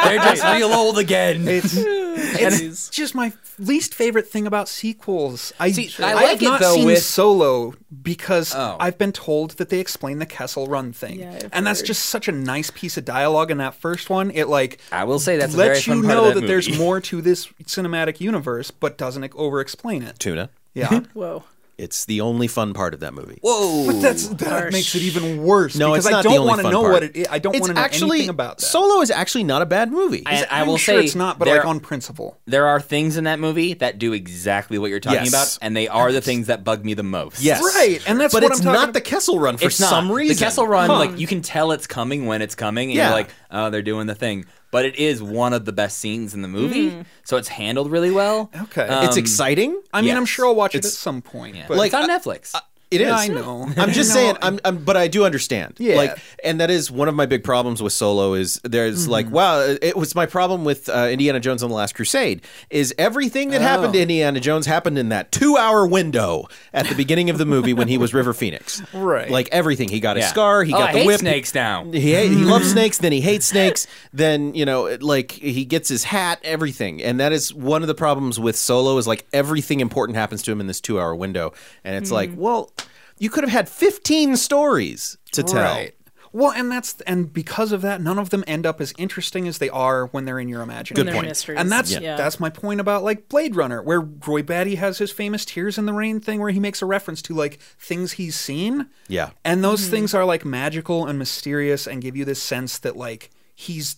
They're 0.07 0.19
just 0.35 0.43
real 0.43 0.73
old 0.73 0.97
again. 0.97 1.47
It's 1.47 1.73
it's 1.77 2.89
just 2.89 3.15
my 3.15 3.31
least 3.59 3.93
favorite 3.93 4.27
thing 4.27 4.47
about 4.47 4.67
sequels. 4.67 5.53
I 5.59 5.71
See, 5.71 5.91
I 6.03 6.11
I 6.11 6.13
like 6.13 6.25
have 6.27 6.41
it, 6.41 6.45
not 6.45 6.59
though, 6.61 6.75
seen 6.75 6.85
with- 6.85 7.03
Solo 7.03 7.73
because 8.03 8.53
Oh. 8.53 8.75
I've 8.79 8.97
been 8.97 9.11
told 9.13 9.51
that 9.51 9.69
they 9.69 9.79
explain 9.79 10.19
the 10.19 10.25
Kessel 10.25 10.67
Run 10.67 10.91
thing, 10.93 11.19
Yeah, 11.19 11.31
I've 11.43 11.49
and 11.53 11.65
that's 11.67 11.81
just 11.81 12.05
such 12.07 12.27
a 12.27 12.31
nice 12.31 12.69
piece 12.69 12.97
of 12.97 13.05
dialogue 13.05 13.51
in 13.51 13.57
that 13.59 13.73
first 13.75 14.09
one. 14.09 14.31
It 14.31 14.47
like 14.47 14.79
I 14.91 15.03
will 15.05 15.19
say 15.19 15.37
that's 15.37 15.53
a 15.53 15.57
very 15.57 15.69
lets 15.75 15.87
you 15.87 15.93
fun 15.93 16.03
part 16.03 16.13
know 16.15 16.25
of 16.29 16.35
that, 16.35 16.41
that 16.41 16.47
there's 16.47 16.77
more 16.77 16.99
to 17.01 17.21
this 17.21 17.47
cinematic 17.63 18.19
universe, 18.19 18.71
but 18.71 18.97
doesn't 18.97 19.31
over 19.35 19.59
explain 19.61 20.03
it. 20.03 20.19
Tuna. 20.19 20.49
Yeah, 20.73 20.99
Whoa. 21.13 21.43
It's 21.77 22.05
the 22.05 22.21
only 22.21 22.47
fun 22.47 22.73
part 22.73 22.93
of 22.93 23.01
that 23.01 23.13
movie. 23.13 23.37
Whoa, 23.41 23.87
but 23.87 23.99
that's 24.01 24.27
that 24.29 24.47
Harsh. 24.47 24.71
makes 24.73 24.95
it 24.95 25.01
even 25.01 25.43
worse. 25.43 25.75
No, 25.75 25.91
because 25.91 26.05
it's 26.05 26.11
not 26.11 26.19
I 26.19 26.21
the 26.23 26.29
don't 26.29 26.37
only 26.39 26.47
want 26.47 26.59
to 26.59 26.63
fun 26.63 26.71
know 26.71 26.81
part. 26.83 26.93
what 26.93 27.03
it 27.03 27.15
is. 27.17 27.27
I 27.29 27.39
don't 27.39 27.51
want 27.53 27.65
to 27.65 27.73
know 27.73 27.81
actually 27.81 28.17
anything 28.19 28.29
about 28.29 28.59
that. 28.59 28.65
Solo 28.65 29.01
is 29.01 29.11
actually 29.11 29.43
not 29.43 29.61
a 29.61 29.65
bad 29.65 29.91
movie. 29.91 30.23
I 30.25 30.47
I'm 30.49 30.67
will 30.67 30.77
sure 30.77 30.99
say 30.99 31.03
it's 31.05 31.15
not, 31.15 31.37
but 31.37 31.45
there- 31.45 31.57
like 31.57 31.65
on 31.65 31.81
principle. 31.81 32.37
there 32.45 32.67
are 32.67 32.79
things 32.79 33.17
in 33.17 33.25
that 33.25 33.39
movie 33.39 33.73
that 33.73 33.99
do 33.99 34.13
exactly 34.13 34.77
what 34.79 34.89
you're 34.89 35.01
talking 35.01 35.19
Yes. 35.25 35.29
about, 35.57 35.57
and 35.65 35.75
they 35.75 35.89
are 35.89 36.13
the 36.13 36.21
things 36.21 36.47
that 36.47 36.63
bug 36.63 36.85
me 36.85 36.93
the 36.93 37.03
most. 37.03 37.41
yes, 37.41 37.61
Right, 37.61 37.99
and 38.07 38.21
that's 38.21 38.33
but 38.33 38.43
what 38.43 38.51
it's 38.53 38.61
I'm 38.61 38.65
not 38.73 38.83
about. 38.85 38.93
the 38.93 39.01
Kessel 39.01 39.39
Run 39.39 39.57
for 39.57 39.65
it's 39.65 39.79
not. 39.81 39.89
some 39.89 40.09
reason. 40.11 40.35
The 40.37 40.45
Kessel 40.45 40.67
Run, 40.67 40.89
Huh. 40.89 40.97
like 40.99 41.19
you 41.19 41.27
can 41.27 41.41
tell 41.41 41.73
it's 41.73 41.87
coming 41.87 42.25
when 42.25 42.41
it's 42.41 42.55
coming, 42.55 42.89
and 42.89 42.95
Yeah. 42.97 43.07
you're 43.09 43.17
like, 43.17 43.29
oh, 43.51 43.69
they're 43.69 43.81
doing 43.81 44.07
the 44.07 44.15
thing. 44.15 44.45
But 44.75 44.83
it 44.83 44.95
is 44.97 45.23
one 45.23 45.53
of 45.53 45.63
the 45.63 45.71
best 45.71 45.99
scenes 45.99 46.33
in 46.33 46.41
the 46.41 46.49
movie, 46.49 46.89
Mm-hmm. 46.91 47.01
so 47.23 47.37
it's 47.37 47.47
handled 47.47 47.89
really 47.89 48.11
well. 48.11 48.51
Okay. 48.63 48.83
It's 49.05 49.15
Um, 49.15 49.23
exciting. 49.25 49.71
I 49.93 50.01
mean, 50.01 50.09
yes. 50.09 50.17
I'm 50.17 50.25
sure 50.25 50.47
I'll 50.47 50.55
watch 50.63 50.75
it 50.75 50.83
at 50.83 50.91
some 50.91 51.21
point. 51.21 51.55
Yeah. 51.55 51.63
But 51.69 51.77
Like, 51.77 51.93
it's 51.93 51.95
on 52.03 52.09
I- 52.11 52.17
Netflix. 52.19 52.53
It 52.95 53.01
is. 53.01 53.07
Yeah, 53.07 53.15
I 53.17 53.27
know. 53.27 53.63
I'm 53.77 53.91
just 53.91 54.09
No, 54.09 54.15
saying. 54.15 54.37
I'm, 54.41 54.59
I'm, 54.65 54.83
but 54.83 54.97
I 54.97 55.07
do 55.07 55.25
understand. 55.25 55.75
Yeah. 55.77 55.95
Like, 55.95 56.17
and 56.43 56.59
that 56.59 56.69
is 56.69 56.89
one 56.91 57.07
of 57.07 57.15
my 57.15 57.25
big 57.25 57.43
problems 57.43 57.81
with 57.81 57.93
Solo. 57.93 58.33
Is 58.33 58.59
there's 58.63 59.03
Mm-hmm. 59.03 59.11
like, 59.11 59.29
wow, 59.31 59.59
it 59.81 59.95
was 59.95 60.15
my 60.15 60.25
problem 60.25 60.63
with 60.63 60.89
uh, 60.89 61.07
Indiana 61.11 61.39
Jones 61.39 61.61
and 61.63 61.71
the 61.71 61.75
Last 61.75 61.95
Crusade. 61.95 62.41
Is 62.69 62.93
everything 62.97 63.49
that 63.51 63.61
happened 63.61 63.93
to 63.93 63.99
Oh. 63.99 64.01
Indiana 64.03 64.39
Jones 64.39 64.65
happened 64.65 64.97
in 64.97 65.09
that 65.09 65.31
two 65.31 65.57
hour 65.57 65.85
window 65.87 66.47
at 66.73 66.87
the 66.87 66.95
beginning 66.95 67.29
of 67.29 67.37
the 67.37 67.45
movie 67.45 67.73
when 67.73 67.87
he 67.87 67.97
was 67.97 68.13
River 68.13 68.33
Phoenix. 68.33 68.81
Right. 68.93 69.29
Like 69.29 69.49
everything. 69.51 69.89
He 69.89 69.99
got 69.99 70.17
a 70.17 70.21
Yeah. 70.21 70.27
scar. 70.27 70.63
He 70.63 70.73
Oh, 70.73 70.77
got 70.77 70.89
I 70.95 70.99
the 70.99 71.05
whip. 71.05 71.19
snakes 71.19 71.53
now. 71.53 71.83
He 71.91 72.13
hate, 72.13 72.29
he 72.29 72.35
loves 72.37 72.71
snakes. 72.73 72.97
Then 72.99 73.11
he 73.11 73.21
hates 73.21 73.45
snakes. 73.45 73.87
Then 74.13 74.53
you 74.55 74.65
know, 74.65 74.85
it- 74.85 75.03
like 75.03 75.31
he 75.31 75.65
gets 75.65 75.89
his 75.89 76.03
hat. 76.05 76.39
Everything, 76.43 77.01
and 77.03 77.19
that 77.19 77.31
is 77.33 77.53
one 77.53 77.81
of 77.81 77.87
the 77.87 77.95
problems 77.95 78.39
with 78.39 78.55
Solo. 78.55 78.97
Is 78.97 79.07
like 79.07 79.25
everything 79.33 79.79
important 79.79 80.17
happens 80.17 80.41
to 80.43 80.51
him 80.51 80.59
in 80.61 80.67
this 80.67 80.79
two-hour 80.81 81.15
window, 81.15 81.53
and 81.83 81.95
it's 81.95 82.11
like, 82.11 82.31
well, 82.35 82.71
you 83.19 83.29
could 83.29 83.43
have 83.43 83.51
had 83.53 83.69
fifteen 83.69 84.35
stories 84.37 85.17
to 85.31 85.43
tell. 85.43 85.75
Right. 85.75 85.93
Well, 86.33 86.51
and 86.51 86.69
that's 86.69 86.99
and 87.07 87.31
because 87.31 87.71
of 87.71 87.81
that, 87.83 88.01
none 88.01 88.19
of 88.19 88.29
them 88.29 88.43
end 88.45 88.65
up 88.65 88.81
as 88.81 88.93
interesting 88.97 89.47
as 89.47 89.59
they 89.59 89.69
are 89.69 90.07
when 90.07 90.25
they're 90.25 90.37
in 90.37 90.49
your 90.49 90.61
imagination. 90.63 91.05
Good 91.05 91.13
point. 91.13 91.27
Mysteries. 91.29 91.57
And 91.57 91.71
that's 91.71 91.91
Yeah. 91.91 92.17
that's 92.17 92.41
my 92.41 92.49
point 92.49 92.81
about 92.81 93.05
like 93.05 93.29
Blade 93.29 93.55
Runner, 93.55 93.81
where 93.81 94.01
Roy 94.01 94.43
Batty 94.43 94.75
has 94.75 94.97
his 94.97 95.11
famous 95.13 95.45
"Tears 95.45 95.77
in 95.77 95.85
the 95.85 95.93
Rain" 95.93 96.19
thing, 96.19 96.41
where 96.41 96.49
he 96.51 96.59
makes 96.59 96.81
a 96.81 96.85
reference 96.85 97.21
to 97.21 97.33
like 97.33 97.59
things 97.79 98.13
he's 98.13 98.35
seen. 98.35 98.87
Yeah. 99.07 99.29
and 99.45 99.63
those 99.63 99.87
things 99.87 100.13
are 100.13 100.25
like 100.25 100.43
magical 100.43 101.05
and 101.05 101.17
mysterious, 101.17 101.87
and 101.87 102.01
give 102.01 102.17
you 102.17 102.25
this 102.25 102.43
sense 102.43 102.79
that 102.79 102.97
like 102.97 103.29
he's 103.55 103.95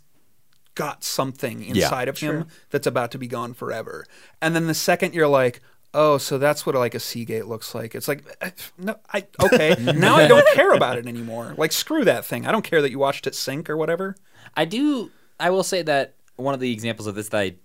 got 0.75 1.03
something 1.03 1.63
inside 1.63 2.07
of 2.07 2.19
him 2.19 2.45
that's 2.69 2.85
about 2.85 3.09
to 3.09 3.17
be 3.17 3.25
gone 3.25 3.55
forever. 3.55 4.05
And 4.43 4.55
then 4.55 4.67
the 4.67 4.75
second 4.75 5.15
you're 5.15 5.27
like. 5.27 5.59
Oh, 5.93 6.17
so 6.17 6.37
that's 6.37 6.65
what 6.65 6.75
like 6.75 6.95
a 6.95 6.99
Seagate 6.99 7.47
looks 7.47 7.73
like. 7.73 7.95
It's 7.95 8.07
like, 8.07 8.23
eh, 8.41 8.51
no, 8.77 8.97
I 9.11 9.25
okay. 9.41 9.75
now 9.95 10.15
I 10.15 10.27
don't 10.27 10.47
care 10.53 10.73
about 10.73 10.97
it 10.97 11.07
anymore. 11.07 11.55
Like, 11.57 11.71
screw 11.71 12.03
that 12.05 12.25
thing. 12.25 12.45
I 12.45 12.51
don't 12.51 12.63
care 12.63 12.81
that 12.81 12.91
you 12.91 12.99
watched 12.99 13.25
it 13.25 13.35
sink 13.35 13.69
or 13.69 13.77
whatever. 13.77 14.15
I 14.55 14.65
do. 14.65 15.11
I 15.39 15.49
will 15.49 15.63
say 15.63 15.81
that 15.83 16.15
one 16.35 16.53
of 16.53 16.59
the 16.59 16.71
examples 16.71 17.07
of 17.07 17.15
this 17.15 17.29
that 17.29 17.39
I, 17.39 17.55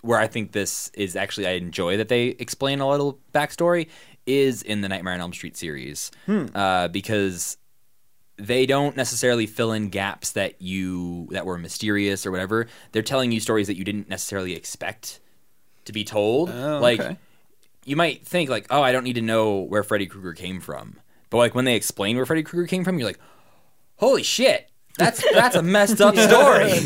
where 0.00 0.18
I 0.18 0.26
think 0.26 0.52
this 0.52 0.90
is 0.94 1.16
actually 1.16 1.46
I 1.46 1.52
enjoy 1.52 1.96
that 1.96 2.08
they 2.08 2.28
explain 2.28 2.80
a 2.80 2.88
little 2.88 3.20
backstory 3.32 3.88
is 4.26 4.62
in 4.62 4.80
the 4.80 4.88
Nightmare 4.88 5.14
on 5.14 5.20
Elm 5.20 5.32
Street 5.32 5.56
series 5.56 6.10
uh, 6.54 6.88
because 6.88 7.56
they 8.36 8.66
don't 8.66 8.96
necessarily 8.96 9.46
fill 9.46 9.72
in 9.72 9.88
gaps 9.88 10.32
that 10.32 10.60
you 10.60 11.28
that 11.30 11.46
were 11.46 11.58
mysterious 11.58 12.26
or 12.26 12.30
whatever. 12.30 12.66
They're 12.92 13.02
telling 13.02 13.32
you 13.32 13.40
stories 13.40 13.68
that 13.68 13.76
you 13.76 13.84
didn't 13.84 14.08
necessarily 14.08 14.54
expect 14.54 15.20
to 15.84 15.92
be 15.92 16.04
told. 16.04 16.50
Oh, 16.50 16.78
like 16.80 17.00
okay. 17.00 17.16
you 17.84 17.96
might 17.96 18.26
think 18.26 18.50
like, 18.50 18.66
oh, 18.70 18.82
I 18.82 18.92
don't 18.92 19.04
need 19.04 19.14
to 19.14 19.22
know 19.22 19.60
where 19.60 19.82
Freddy 19.82 20.06
Krueger 20.06 20.32
came 20.32 20.60
from. 20.60 21.00
But 21.30 21.38
like 21.38 21.54
when 21.54 21.64
they 21.64 21.76
explain 21.76 22.16
where 22.16 22.26
Freddy 22.26 22.42
Krueger 22.42 22.66
came 22.66 22.84
from, 22.84 22.98
you're 22.98 23.08
like, 23.08 23.20
holy 23.96 24.22
shit, 24.22 24.70
that's 24.98 25.24
that's 25.32 25.56
a 25.56 25.62
messed 25.62 26.00
up 26.00 26.16
story. 26.16 26.80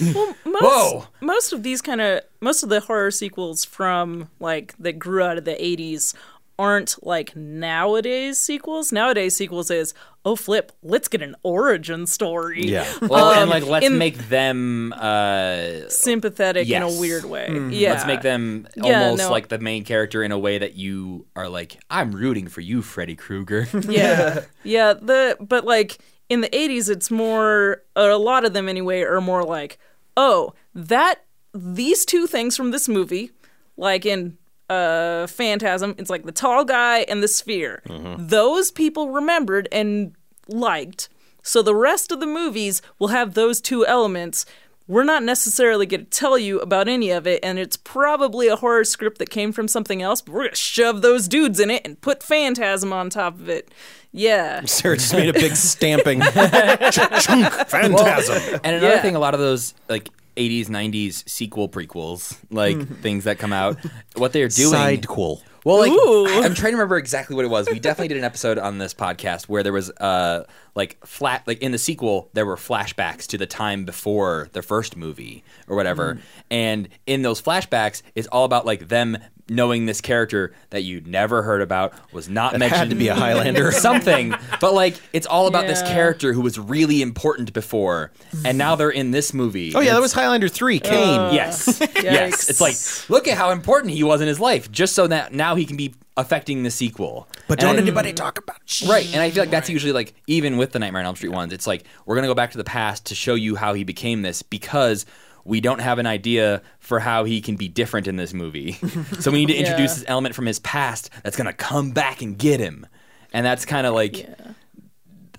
Most, 0.44 0.62
Whoa. 0.62 1.06
most 1.20 1.52
of 1.52 1.62
these 1.62 1.82
kind 1.82 2.00
of 2.00 2.22
most 2.40 2.62
of 2.62 2.68
the 2.68 2.80
horror 2.80 3.10
sequels 3.10 3.64
from 3.64 4.30
like 4.40 4.74
that 4.78 4.98
grew 4.98 5.22
out 5.22 5.38
of 5.38 5.44
the 5.44 5.52
80s 5.52 6.14
aren't 6.58 6.96
like 7.02 7.36
nowadays 7.36 8.40
sequels. 8.40 8.90
Nowadays 8.92 9.36
sequels 9.36 9.70
is 9.70 9.94
oh 10.24 10.34
flip, 10.36 10.72
let's 10.82 11.06
get 11.08 11.22
an 11.22 11.34
origin 11.42 12.06
story. 12.06 12.64
Yeah. 12.64 12.86
Well, 13.00 13.30
and 13.30 13.42
Um, 13.44 13.48
like 13.48 13.64
let's 13.64 13.86
in- 13.86 13.98
make 13.98 14.16
them 14.28 14.92
uh 14.94 15.88
sympathetic 15.88 16.68
in 16.68 16.82
a 16.82 16.88
weird 17.00 17.24
way. 17.24 17.48
Yeah, 17.70 17.92
let's 17.92 18.06
make 18.06 18.22
them 18.22 18.66
Yeah, 18.76 19.04
almost 19.04 19.22
no. 19.24 19.30
like 19.30 19.48
the 19.48 19.58
main 19.58 19.84
character 19.84 20.22
in 20.22 20.32
a 20.32 20.38
way 20.38 20.58
that 20.58 20.74
you 20.74 21.26
are 21.36 21.48
like, 21.48 21.78
I'm 21.90 22.12
rooting 22.12 22.48
for 22.48 22.60
you, 22.60 22.82
Freddy 22.82 23.14
Krueger. 23.16 23.66
yeah 23.88 24.40
yeah 24.64 24.92
the 24.94 25.36
but 25.40 25.64
like 25.64 25.98
in 26.28 26.40
the 26.42 26.48
80s 26.50 26.90
it's 26.90 27.10
more 27.10 27.82
a 27.96 28.16
lot 28.18 28.44
of 28.44 28.52
them 28.52 28.68
anyway 28.68 29.00
are 29.02 29.20
more 29.20 29.44
like 29.44 29.78
oh, 30.16 30.52
that 30.74 31.24
these 31.54 32.04
two 32.04 32.26
things 32.26 32.56
from 32.56 32.72
this 32.72 32.88
movie, 32.88 33.30
like 33.76 34.04
in 34.04 34.36
uh 34.70 35.26
Phantasm, 35.26 35.94
it's 35.98 36.10
like 36.10 36.24
the 36.24 36.32
tall 36.32 36.64
guy 36.64 36.98
and 37.00 37.22
the 37.22 37.28
sphere. 37.28 37.82
Those 38.18 38.70
people 38.70 39.10
remembered 39.10 39.68
and 39.72 40.14
liked. 40.48 41.08
So 41.42 41.62
the 41.62 41.74
rest 41.74 42.12
of 42.12 42.20
the 42.20 42.26
movies 42.26 42.82
will 42.98 43.08
have 43.08 43.34
those 43.34 43.60
two 43.60 43.86
elements. 43.86 44.44
We're 44.86 45.04
not 45.04 45.22
necessarily 45.22 45.84
going 45.84 46.04
to 46.06 46.10
tell 46.10 46.38
you 46.38 46.60
about 46.60 46.88
any 46.88 47.10
of 47.10 47.26
it, 47.26 47.40
and 47.42 47.58
it's 47.58 47.76
probably 47.76 48.48
a 48.48 48.56
horror 48.56 48.84
script 48.84 49.18
that 49.18 49.28
came 49.28 49.52
from 49.52 49.68
something 49.68 50.00
else, 50.00 50.22
but 50.22 50.32
we're 50.32 50.40
going 50.44 50.50
to 50.50 50.56
shove 50.56 51.02
those 51.02 51.28
dudes 51.28 51.60
in 51.60 51.70
it 51.70 51.82
and 51.84 52.00
put 52.00 52.22
Phantasm 52.22 52.90
on 52.92 53.10
top 53.10 53.34
of 53.38 53.50
it. 53.50 53.70
Yeah. 54.12 54.62
Sarah 54.64 54.96
just 54.96 55.12
made 55.12 55.28
a 55.28 55.34
big 55.34 55.56
stamping. 55.56 56.20
Chunk, 56.90 57.52
phantasm. 57.68 58.60
And 58.64 58.76
another 58.76 58.94
Yeah. 58.96 59.02
thing, 59.02 59.14
a 59.14 59.18
lot 59.18 59.34
of 59.34 59.40
those 59.40 59.74
like 59.90 60.08
80s, 60.38 60.66
90s 60.66 61.28
sequel 61.28 61.68
prequels, 61.68 62.38
like 62.50 63.00
things 63.00 63.24
that 63.24 63.38
come 63.38 63.52
out, 63.52 63.78
what 64.16 64.32
they're 64.32 64.48
doing. 64.48 64.72
Sidequel. 64.72 65.42
Well, 65.64 65.78
like 65.80 65.92
Ooh. 65.92 66.26
I, 66.26 66.46
am 66.46 66.54
trying 66.54 66.72
to 66.72 66.76
remember 66.76 66.96
exactly 66.96 67.36
what 67.36 67.44
it 67.44 67.48
was. 67.48 67.68
We 67.68 67.78
definitely 67.78 68.08
did 68.08 68.16
an 68.16 68.24
episode 68.24 68.58
on 68.58 68.78
this 68.78 68.94
podcast 68.94 69.48
where 69.48 69.62
there 69.62 69.72
was 69.72 69.90
uh 69.90 70.44
like 70.74 71.04
flat 71.04 71.46
like 71.46 71.60
in 71.60 71.72
the 71.72 71.78
sequel 71.78 72.30
there 72.32 72.46
were 72.46 72.56
flashbacks 72.56 73.26
to 73.26 73.38
the 73.38 73.46
time 73.46 73.84
before 73.84 74.48
the 74.52 74.62
first 74.62 74.96
movie 74.96 75.44
or 75.66 75.76
whatever. 75.76 76.20
And 76.50 76.88
in 77.06 77.22
those 77.22 77.42
flashbacks 77.42 78.02
it's 78.14 78.28
all 78.28 78.44
about 78.44 78.64
like 78.64 78.88
them 78.88 79.18
knowing 79.48 79.86
this 79.86 80.00
character 80.00 80.52
that 80.70 80.82
you'd 80.82 81.06
never 81.06 81.42
heard 81.42 81.62
about 81.62 81.92
was 82.12 82.28
not 82.28 82.52
That 82.52 82.58
mentioned 82.58 82.78
had 82.78 82.90
to 82.90 82.96
be 82.96 83.08
a 83.08 83.14
Highlander. 83.14 83.68
Or 83.68 83.72
something 83.88 84.34
but 84.60 84.74
like 84.74 84.96
it's 85.12 85.26
all 85.26 85.46
about 85.46 85.66
this 85.66 85.82
character 85.82 86.32
who 86.32 86.40
was 86.40 86.58
really 86.58 87.02
important 87.02 87.52
before 87.52 88.12
and 88.44 88.58
now 88.58 88.74
they're 88.76 88.90
in 88.90 89.10
this 89.10 89.32
movie 89.32 89.72
Oh 89.74 89.80
yeah, 89.80 89.94
that 89.94 90.00
was 90.00 90.12
Highlander 90.12 90.48
three. 90.48 90.80
Oh. 90.84 90.88
Kane. 90.88 91.34
Yes. 91.34 91.80
yes. 91.96 92.48
It's 92.48 92.60
like, 92.60 92.76
look 93.10 93.28
at 93.28 93.36
how 93.36 93.50
important 93.50 93.92
he 93.92 94.02
was 94.02 94.20
in 94.20 94.28
his 94.28 94.40
life, 94.40 94.70
just 94.70 94.94
so 94.94 95.06
that 95.06 95.32
now 95.32 95.54
he 95.54 95.64
can 95.64 95.76
be 95.76 95.94
affecting 96.16 96.62
the 96.64 96.70
sequel. 96.70 97.28
but 97.46 97.60
And 97.62 97.68
don't 97.68 97.76
I- 97.76 97.82
anybody 97.82 98.12
talk 98.12 98.38
about 98.38 98.56
shit. 98.64 98.88
Right. 98.88 99.06
And 99.12 99.20
I 99.22 99.30
feel 99.30 99.42
like 99.42 99.50
that's 99.50 99.68
usually 99.70 99.92
like, 99.92 100.14
even 100.26 100.56
with 100.56 100.72
the 100.72 100.78
Nightmare 100.78 101.00
on 101.00 101.06
Elm 101.06 101.16
Street 101.16 101.30
ones, 101.32 101.52
it's 101.52 101.66
like, 101.66 101.84
we're 102.06 102.16
going 102.16 102.24
to 102.24 102.28
go 102.28 102.34
back 102.34 102.50
to 102.52 102.58
the 102.58 102.64
past 102.64 103.06
to 103.06 103.14
show 103.14 103.34
you 103.34 103.54
how 103.56 103.74
he 103.74 103.84
became 103.84 104.22
this 104.22 104.42
because 104.42 105.06
we 105.48 105.60
don't 105.60 105.80
have 105.80 105.98
an 105.98 106.06
idea 106.06 106.62
for 106.78 107.00
how 107.00 107.24
he 107.24 107.40
can 107.40 107.56
be 107.56 107.66
different 107.68 108.06
in 108.06 108.16
this 108.16 108.32
movie. 108.34 108.72
so 109.20 109.30
we 109.30 109.38
need 109.44 109.52
to 109.52 109.58
introduce 109.58 109.92
Yeah. 109.92 110.00
this 110.00 110.04
element 110.06 110.34
from 110.34 110.46
his 110.46 110.58
past 110.60 111.10
that's 111.24 111.36
going 111.36 111.46
to 111.46 111.52
come 111.52 111.90
back 111.92 112.20
and 112.22 112.38
get 112.38 112.60
him. 112.60 112.86
And 113.32 113.44
that's 113.46 113.64
kind 113.64 113.86
of 113.86 113.94
like, 113.94 114.18
Yeah. 114.18 114.34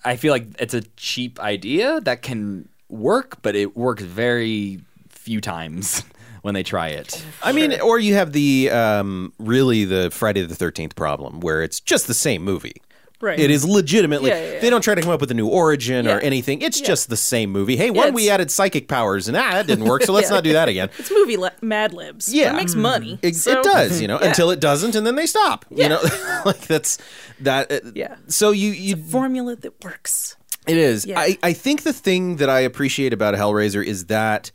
I 0.03 0.16
feel 0.16 0.32
like 0.34 0.47
it's 0.60 0.74
a 0.74 0.82
cheap 0.97 1.39
idea 1.39 2.01
that 2.01 2.22
can 2.22 2.68
work, 2.89 3.41
but 3.41 3.55
it 3.55 3.76
works 3.78 4.01
very 4.01 4.80
few 5.10 5.41
times 5.41 6.03
when 6.41 6.53
they 6.53 6.64
try 6.64 6.88
it. 6.88 7.24
I 7.43 7.51
mean, 7.51 7.80
or 7.82 7.99
you 7.99 8.14
have 8.16 8.32
the 8.32 8.70
um, 8.72 9.34
really 9.39 9.84
the 9.86 10.10
Friday 10.10 10.41
the 10.45 10.55
Thirteenth 10.55 10.95
problem, 10.95 11.41
where 11.41 11.62
it's 11.62 11.80
just 11.80 12.07
the 12.07 12.14
same 12.14 12.43
movie. 12.43 12.82
Right. 13.22 13.38
It 13.39 13.51
is 13.51 13.65
legitimately. 13.65 14.30
Yeah, 14.30 14.41
yeah, 14.41 14.53
yeah. 14.53 14.59
They 14.61 14.70
don't 14.70 14.82
try 14.82 14.95
to 14.95 15.01
come 15.01 15.11
up 15.11 15.20
with 15.20 15.30
a 15.32 15.34
new 15.34 15.47
origin 15.47 16.07
or 16.07 16.20
anything. 16.20 16.61
It's 16.61 16.80
just 16.80 17.09
the 17.09 17.17
same 17.17 17.51
movie. 17.51 17.76
Hey, 17.76 17.89
one 17.91 18.13
we 18.13 18.30
added 18.30 18.49
psychic 18.49 18.88
powers, 18.88 19.28
and 19.28 19.36
ah, 19.36 19.51
that 19.51 19.67
didn't 19.67 19.86
work. 19.86 20.03
So 20.03 20.13
let's 20.20 20.30
not 20.30 20.43
do 20.43 20.53
that 20.53 20.70
again. 20.70 20.89
It's 20.97 21.11
movie 21.11 21.36
le- 21.38 21.51
Mad 21.61 21.93
Libs. 21.93 22.34
Yeah. 22.34 22.51
It 22.53 22.55
makes 22.55 22.76
money. 22.76 23.20
It, 23.22 23.36
so- 23.36 23.59
it 23.59 23.63
does, 23.63 24.01
you 24.01 24.07
know, 24.07 24.17
until 24.17 24.51
it 24.51 24.59
doesn't, 24.61 24.95
and 24.95 25.05
then 25.05 25.15
they 25.15 25.26
stop. 25.26 25.65
You 25.70 25.89
know, 25.89 26.01
like 26.45 26.61
that's 26.61 26.97
that. 27.41 27.72
uh, 27.72 27.80
Yeah. 27.93 28.15
So 28.28 28.51
you 28.51 28.72
you 28.72 28.95
Formula 28.95 29.55
that 29.57 29.84
works. 29.84 30.38
It 30.67 30.78
is. 30.78 31.05
Yeah. 31.05 31.20
I, 31.20 31.38
I 31.41 31.53
think 31.53 31.84
the 31.84 31.93
thing 31.93 32.36
that 32.38 32.49
I 32.49 32.59
appreciate 32.59 33.11
about 33.11 33.34
Hellraiser 33.34 33.84
is 33.84 34.05
that 34.05 34.51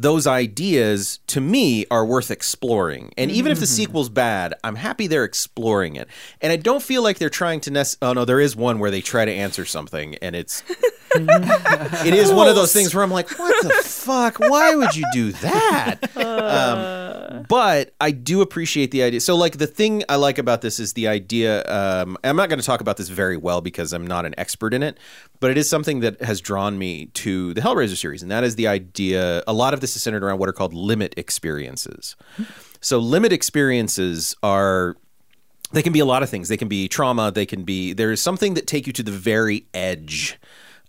those 0.00 0.26
ideas, 0.28 1.18
to 1.26 1.40
me, 1.40 1.84
are 1.90 2.06
worth 2.06 2.30
exploring. 2.30 3.12
And 3.18 3.30
even 3.32 3.48
Mm-hmm. 3.50 3.52
if 3.52 3.60
the 3.60 3.66
sequel's 3.66 4.08
bad, 4.08 4.54
I'm 4.62 4.76
happy 4.76 5.08
they're 5.08 5.24
exploring 5.24 5.96
it. 5.96 6.06
And 6.40 6.52
I 6.52 6.56
don't 6.56 6.82
feel 6.82 7.02
like 7.02 7.18
they're 7.18 7.28
trying 7.28 7.60
to. 7.62 7.70
nest. 7.72 7.98
oh 8.00 8.12
no, 8.12 8.24
there 8.24 8.38
is 8.40 8.54
one 8.54 8.78
where 8.78 8.90
they 8.92 9.00
try 9.00 9.24
to 9.24 9.32
answer 9.32 9.64
something, 9.64 10.14
and 10.16 10.36
it's. 10.36 10.62
it 11.14 12.14
is 12.14 12.30
one 12.30 12.48
of 12.48 12.54
those 12.54 12.72
things 12.72 12.94
where 12.94 13.02
I'm 13.02 13.10
like, 13.10 13.28
what 13.38 13.62
the 13.62 13.70
fuck? 13.82 14.38
Why 14.38 14.74
would 14.76 14.94
you 14.94 15.04
do 15.12 15.32
that? 15.32 15.96
Um, 16.18 17.44
but 17.48 17.94
I 18.00 18.10
do 18.10 18.40
appreciate 18.40 18.90
the 18.90 19.02
idea. 19.02 19.20
So, 19.20 19.36
like, 19.36 19.58
the 19.58 19.66
thing 19.66 20.02
I 20.08 20.16
like 20.16 20.38
about 20.38 20.60
this 20.62 20.78
is 20.80 20.94
the 20.94 21.08
idea. 21.08 21.64
Um, 21.64 22.16
I'm 22.24 22.36
not 22.36 22.48
going 22.48 22.58
to 22.58 22.64
talk 22.64 22.80
about 22.80 22.96
this 22.96 23.08
very 23.08 23.36
well 23.36 23.60
because 23.60 23.92
I'm 23.92 24.06
not 24.06 24.24
an 24.24 24.34
expert 24.38 24.72
in 24.74 24.82
it, 24.82 24.98
but 25.40 25.50
it 25.50 25.58
is 25.58 25.68
something 25.68 26.00
that 26.00 26.20
has 26.22 26.40
drawn 26.40 26.78
me 26.78 27.06
to 27.06 27.54
the 27.54 27.60
Hellraiser 27.60 27.96
series, 27.96 28.22
and 28.22 28.30
that 28.30 28.44
is 28.44 28.56
the 28.56 28.66
idea. 28.66 29.42
A 29.46 29.52
lot 29.52 29.74
of 29.74 29.80
this 29.88 29.96
is 29.96 30.02
centered 30.02 30.22
around 30.22 30.38
what 30.38 30.48
are 30.48 30.52
called 30.52 30.74
limit 30.74 31.14
experiences. 31.16 32.16
So, 32.80 32.98
limit 32.98 33.32
experiences 33.32 34.36
are 34.42 34.96
they 35.72 35.82
can 35.82 35.92
be 35.92 36.00
a 36.00 36.04
lot 36.04 36.22
of 36.22 36.30
things. 36.30 36.48
They 36.48 36.56
can 36.56 36.68
be 36.68 36.88
trauma. 36.88 37.30
They 37.30 37.46
can 37.46 37.64
be 37.64 37.92
there's 37.92 38.20
something 38.20 38.54
that 38.54 38.66
take 38.66 38.86
you 38.86 38.92
to 38.94 39.02
the 39.02 39.12
very 39.12 39.66
edge 39.74 40.38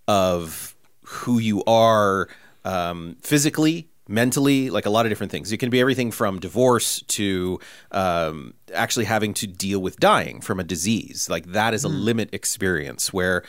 of 0.07 0.75
who 1.03 1.39
you 1.39 1.63
are 1.65 2.27
um, 2.65 3.15
physically, 3.21 3.89
mentally, 4.07 4.69
like 4.69 4.85
a 4.85 4.89
lot 4.89 5.05
of 5.05 5.09
different 5.09 5.31
things. 5.31 5.51
It 5.51 5.57
can 5.57 5.69
be 5.69 5.79
everything 5.79 6.11
from 6.11 6.39
divorce 6.39 7.01
to 7.07 7.59
um, 7.91 8.53
actually 8.73 9.05
having 9.05 9.33
to 9.35 9.47
deal 9.47 9.79
with 9.79 9.97
dying 9.97 10.41
from 10.41 10.59
a 10.59 10.63
disease. 10.63 11.29
Like 11.29 11.47
that 11.47 11.73
is 11.73 11.83
a 11.83 11.89
limit 11.89 12.29
experience 12.33 13.13
where 13.13 13.43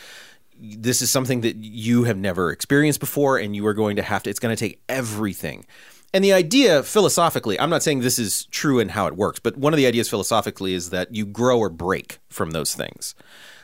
this 0.60 1.02
is 1.02 1.10
something 1.10 1.40
that 1.40 1.56
you 1.56 2.04
have 2.04 2.16
never 2.16 2.50
experienced 2.50 3.00
before 3.00 3.38
and 3.38 3.56
you 3.56 3.66
are 3.66 3.74
going 3.74 3.96
to 3.96 4.02
have 4.02 4.22
to 4.22 4.30
it's 4.30 4.38
going 4.38 4.54
to 4.54 4.60
take 4.60 4.82
everything. 4.88 5.66
And 6.12 6.24
the 6.24 6.32
idea 6.32 6.82
philosophically 6.82 7.58
i'm 7.60 7.70
not 7.70 7.82
saying 7.82 8.00
this 8.00 8.18
is 8.18 8.46
true 8.46 8.78
in 8.78 8.90
how 8.90 9.06
it 9.06 9.16
works 9.16 9.38
but 9.38 9.56
one 9.56 9.72
of 9.72 9.76
the 9.76 9.86
ideas 9.86 10.08
philosophically 10.08 10.74
is 10.74 10.90
that 10.90 11.14
you 11.14 11.24
grow 11.24 11.58
or 11.58 11.70
break 11.70 12.18
from 12.28 12.50
those 12.50 12.74
things. 12.74 13.14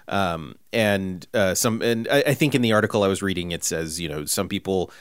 Um, 0.09 0.55
and 0.73 1.27
uh, 1.35 1.57
some 1.57 1.83
and 1.83 2.07
I, 2.09 2.23
I 2.29 2.35
think 2.35 2.55
in 2.55 2.63
the 2.63 2.73
article 2.73 3.03
i 3.03 3.09
was 3.09 3.23
reading 3.23 3.51
it 3.51 3.65
says 3.65 3.99
you 4.01 4.09
know 4.09 4.25
some 4.25 4.49
people 4.49 4.93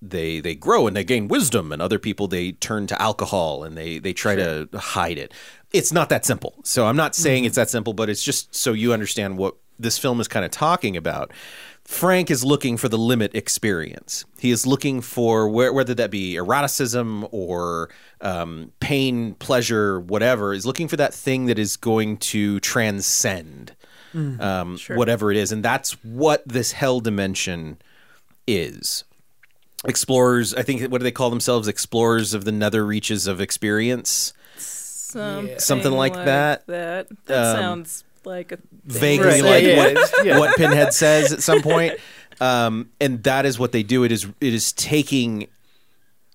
they 0.00 0.40
they 0.40 0.54
grow 0.54 0.86
and 0.86 0.96
they 0.96 1.04
gain 1.04 1.28
wisdom 1.28 1.72
and 1.72 1.80
other 1.80 1.98
people 1.98 2.28
they 2.28 2.52
turn 2.52 2.86
to 2.86 3.00
alcohol 3.00 3.64
and 3.64 3.76
they 3.76 3.98
they 3.98 4.12
try 4.12 4.34
to 4.36 4.68
hide 4.74 5.18
it. 5.18 5.32
It's 5.72 5.92
not 5.92 6.08
that 6.10 6.24
simple. 6.24 6.54
So 6.64 6.86
i'm 6.86 6.96
not 6.96 7.14
saying 7.14 7.44
it's 7.44 7.56
that 7.56 7.70
simple 7.70 7.92
but 7.94 8.08
it's 8.08 8.22
just 8.22 8.54
so 8.54 8.72
you 8.72 8.92
understand 8.92 9.38
what 9.38 9.56
this 9.78 9.98
film 9.98 10.20
is 10.20 10.28
kind 10.28 10.44
of 10.44 10.50
talking 10.50 10.96
about 10.96 11.32
frank 11.84 12.30
is 12.30 12.42
looking 12.42 12.78
for 12.78 12.88
the 12.88 12.96
limit 12.96 13.34
experience. 13.34 14.24
He 14.38 14.50
is 14.50 14.66
looking 14.66 15.02
for 15.02 15.46
where, 15.50 15.70
whether 15.70 15.92
that 15.94 16.10
be 16.10 16.34
eroticism 16.36 17.26
or 17.30 17.90
um, 18.22 18.72
pain 18.80 19.34
pleasure 19.34 20.00
whatever 20.00 20.54
is 20.54 20.64
looking 20.64 20.88
for 20.88 20.96
that 20.96 21.12
thing 21.12 21.44
that 21.46 21.58
is 21.58 21.76
going 21.76 22.16
to 22.18 22.58
transcend 22.60 23.74
um, 24.14 24.78
whatever 24.90 25.30
it 25.32 25.36
is 25.36 25.50
and 25.52 25.62
that's 25.64 25.92
what 26.04 26.46
this 26.48 26.72
hell 26.72 27.00
dimension 27.00 27.76
is. 28.46 29.04
Explorers 29.84 30.54
i 30.54 30.62
think 30.62 30.90
what 30.90 30.98
do 30.98 31.04
they 31.04 31.10
call 31.12 31.28
themselves? 31.30 31.68
Explorers 31.68 32.32
of 32.32 32.44
the 32.46 32.52
nether 32.52 32.86
reaches 32.86 33.26
of 33.26 33.40
experience? 33.42 34.32
Something, 34.56 35.58
Something 35.58 35.92
like 35.92 36.14
that. 36.14 36.66
That, 36.66 37.08
that 37.26 37.56
Um, 37.56 37.56
sounds 37.60 38.04
like 38.26 38.52
a 38.52 38.56
thing. 38.56 38.66
vaguely 38.84 39.26
Right, 39.26 39.42
like 39.42 39.64
yeah, 39.64 39.68
yeah, 39.70 39.94
what, 39.94 40.12
yeah. 40.24 40.38
what 40.38 40.56
pinhead 40.56 40.94
says 40.94 41.32
at 41.32 41.42
some 41.42 41.62
point. 41.62 41.98
Um, 42.40 42.90
and 43.00 43.22
that 43.24 43.46
is 43.46 43.58
what 43.58 43.72
they 43.72 43.82
do. 43.82 44.04
It 44.04 44.12
is 44.12 44.26
it 44.40 44.54
is 44.54 44.72
taking 44.72 45.48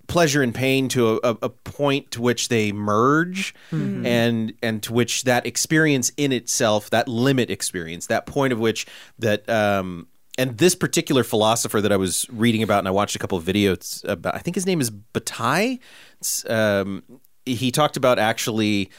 pleasure 0.07 0.41
and 0.41 0.55
pain 0.55 0.89
to 0.89 1.19
a, 1.23 1.31
a, 1.31 1.37
a 1.43 1.49
point 1.49 2.09
to 2.11 2.21
which 2.21 2.49
they 2.49 2.71
merge 2.71 3.53
and 3.71 4.53
and 4.63 4.81
to 4.83 4.91
which 4.91 5.23
that 5.23 5.45
experience 5.45 6.11
in 6.17 6.31
itself 6.31 6.89
that 6.89 7.07
limit 7.07 7.51
experience 7.51 8.07
that 8.07 8.25
point 8.25 8.51
of 8.51 8.57
which 8.57 8.87
that 9.19 9.47
um 9.47 10.07
and 10.39 10.57
this 10.57 10.73
particular 10.73 11.23
philosopher 11.23 11.81
that 11.81 11.91
I 11.91 11.97
was 11.97 12.25
reading 12.31 12.63
about 12.63 12.79
and 12.79 12.87
I 12.87 12.91
watched 12.91 13.15
a 13.15 13.19
couple 13.19 13.37
of 13.37 13.43
videos 13.43 14.07
about 14.07 14.33
I 14.35 14.39
think 14.39 14.55
his 14.55 14.65
name 14.65 14.79
is 14.81 14.89
Bataille. 14.89 15.77
Um, 16.47 17.03
he 17.45 17.71
talked 17.71 17.97
about 17.97 18.19
actually 18.19 18.89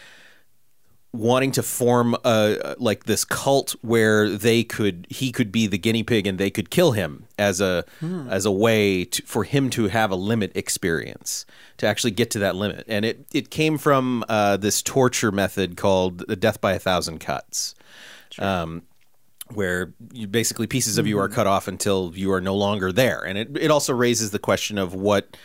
wanting 1.12 1.50
to 1.50 1.62
form 1.62 2.14
a 2.24 2.76
like 2.78 3.04
this 3.04 3.24
cult 3.24 3.74
where 3.82 4.28
they 4.28 4.62
could 4.62 5.06
he 5.10 5.32
could 5.32 5.50
be 5.50 5.66
the 5.66 5.78
guinea 5.78 6.04
pig 6.04 6.26
and 6.26 6.38
they 6.38 6.50
could 6.50 6.70
kill 6.70 6.92
him 6.92 7.26
as 7.38 7.60
a 7.60 7.84
as 8.30 8.46
a 8.46 8.50
way 8.50 9.04
to, 9.04 9.22
for 9.22 9.44
him 9.44 9.70
to 9.70 9.88
have 9.88 10.10
a 10.12 10.16
limit 10.16 10.52
experience 10.54 11.44
to 11.78 11.86
actually 11.86 12.12
get 12.12 12.30
to 12.30 12.38
that 12.38 12.54
limit. 12.54 12.84
And 12.86 13.04
it 13.04 13.26
it 13.32 13.50
came 13.50 13.76
from 13.76 14.24
uh, 14.28 14.56
this 14.56 14.82
torture 14.82 15.32
method 15.32 15.76
called 15.76 16.28
the 16.28 16.36
death 16.36 16.60
by 16.60 16.74
a 16.74 16.78
thousand 16.78 17.18
cuts 17.18 17.74
um, 18.38 18.82
where 19.48 19.92
you, 20.12 20.28
basically 20.28 20.66
pieces 20.66 20.96
of 20.96 21.06
you 21.06 21.18
are 21.18 21.28
cut 21.28 21.46
off 21.46 21.66
until 21.66 22.12
you 22.14 22.32
are 22.32 22.40
no 22.40 22.54
longer 22.54 22.92
there. 22.92 23.24
And 23.24 23.36
it, 23.36 23.56
it 23.56 23.70
also 23.70 23.92
raises 23.92 24.30
the 24.30 24.38
question 24.38 24.78
of 24.78 24.94
what 24.94 25.36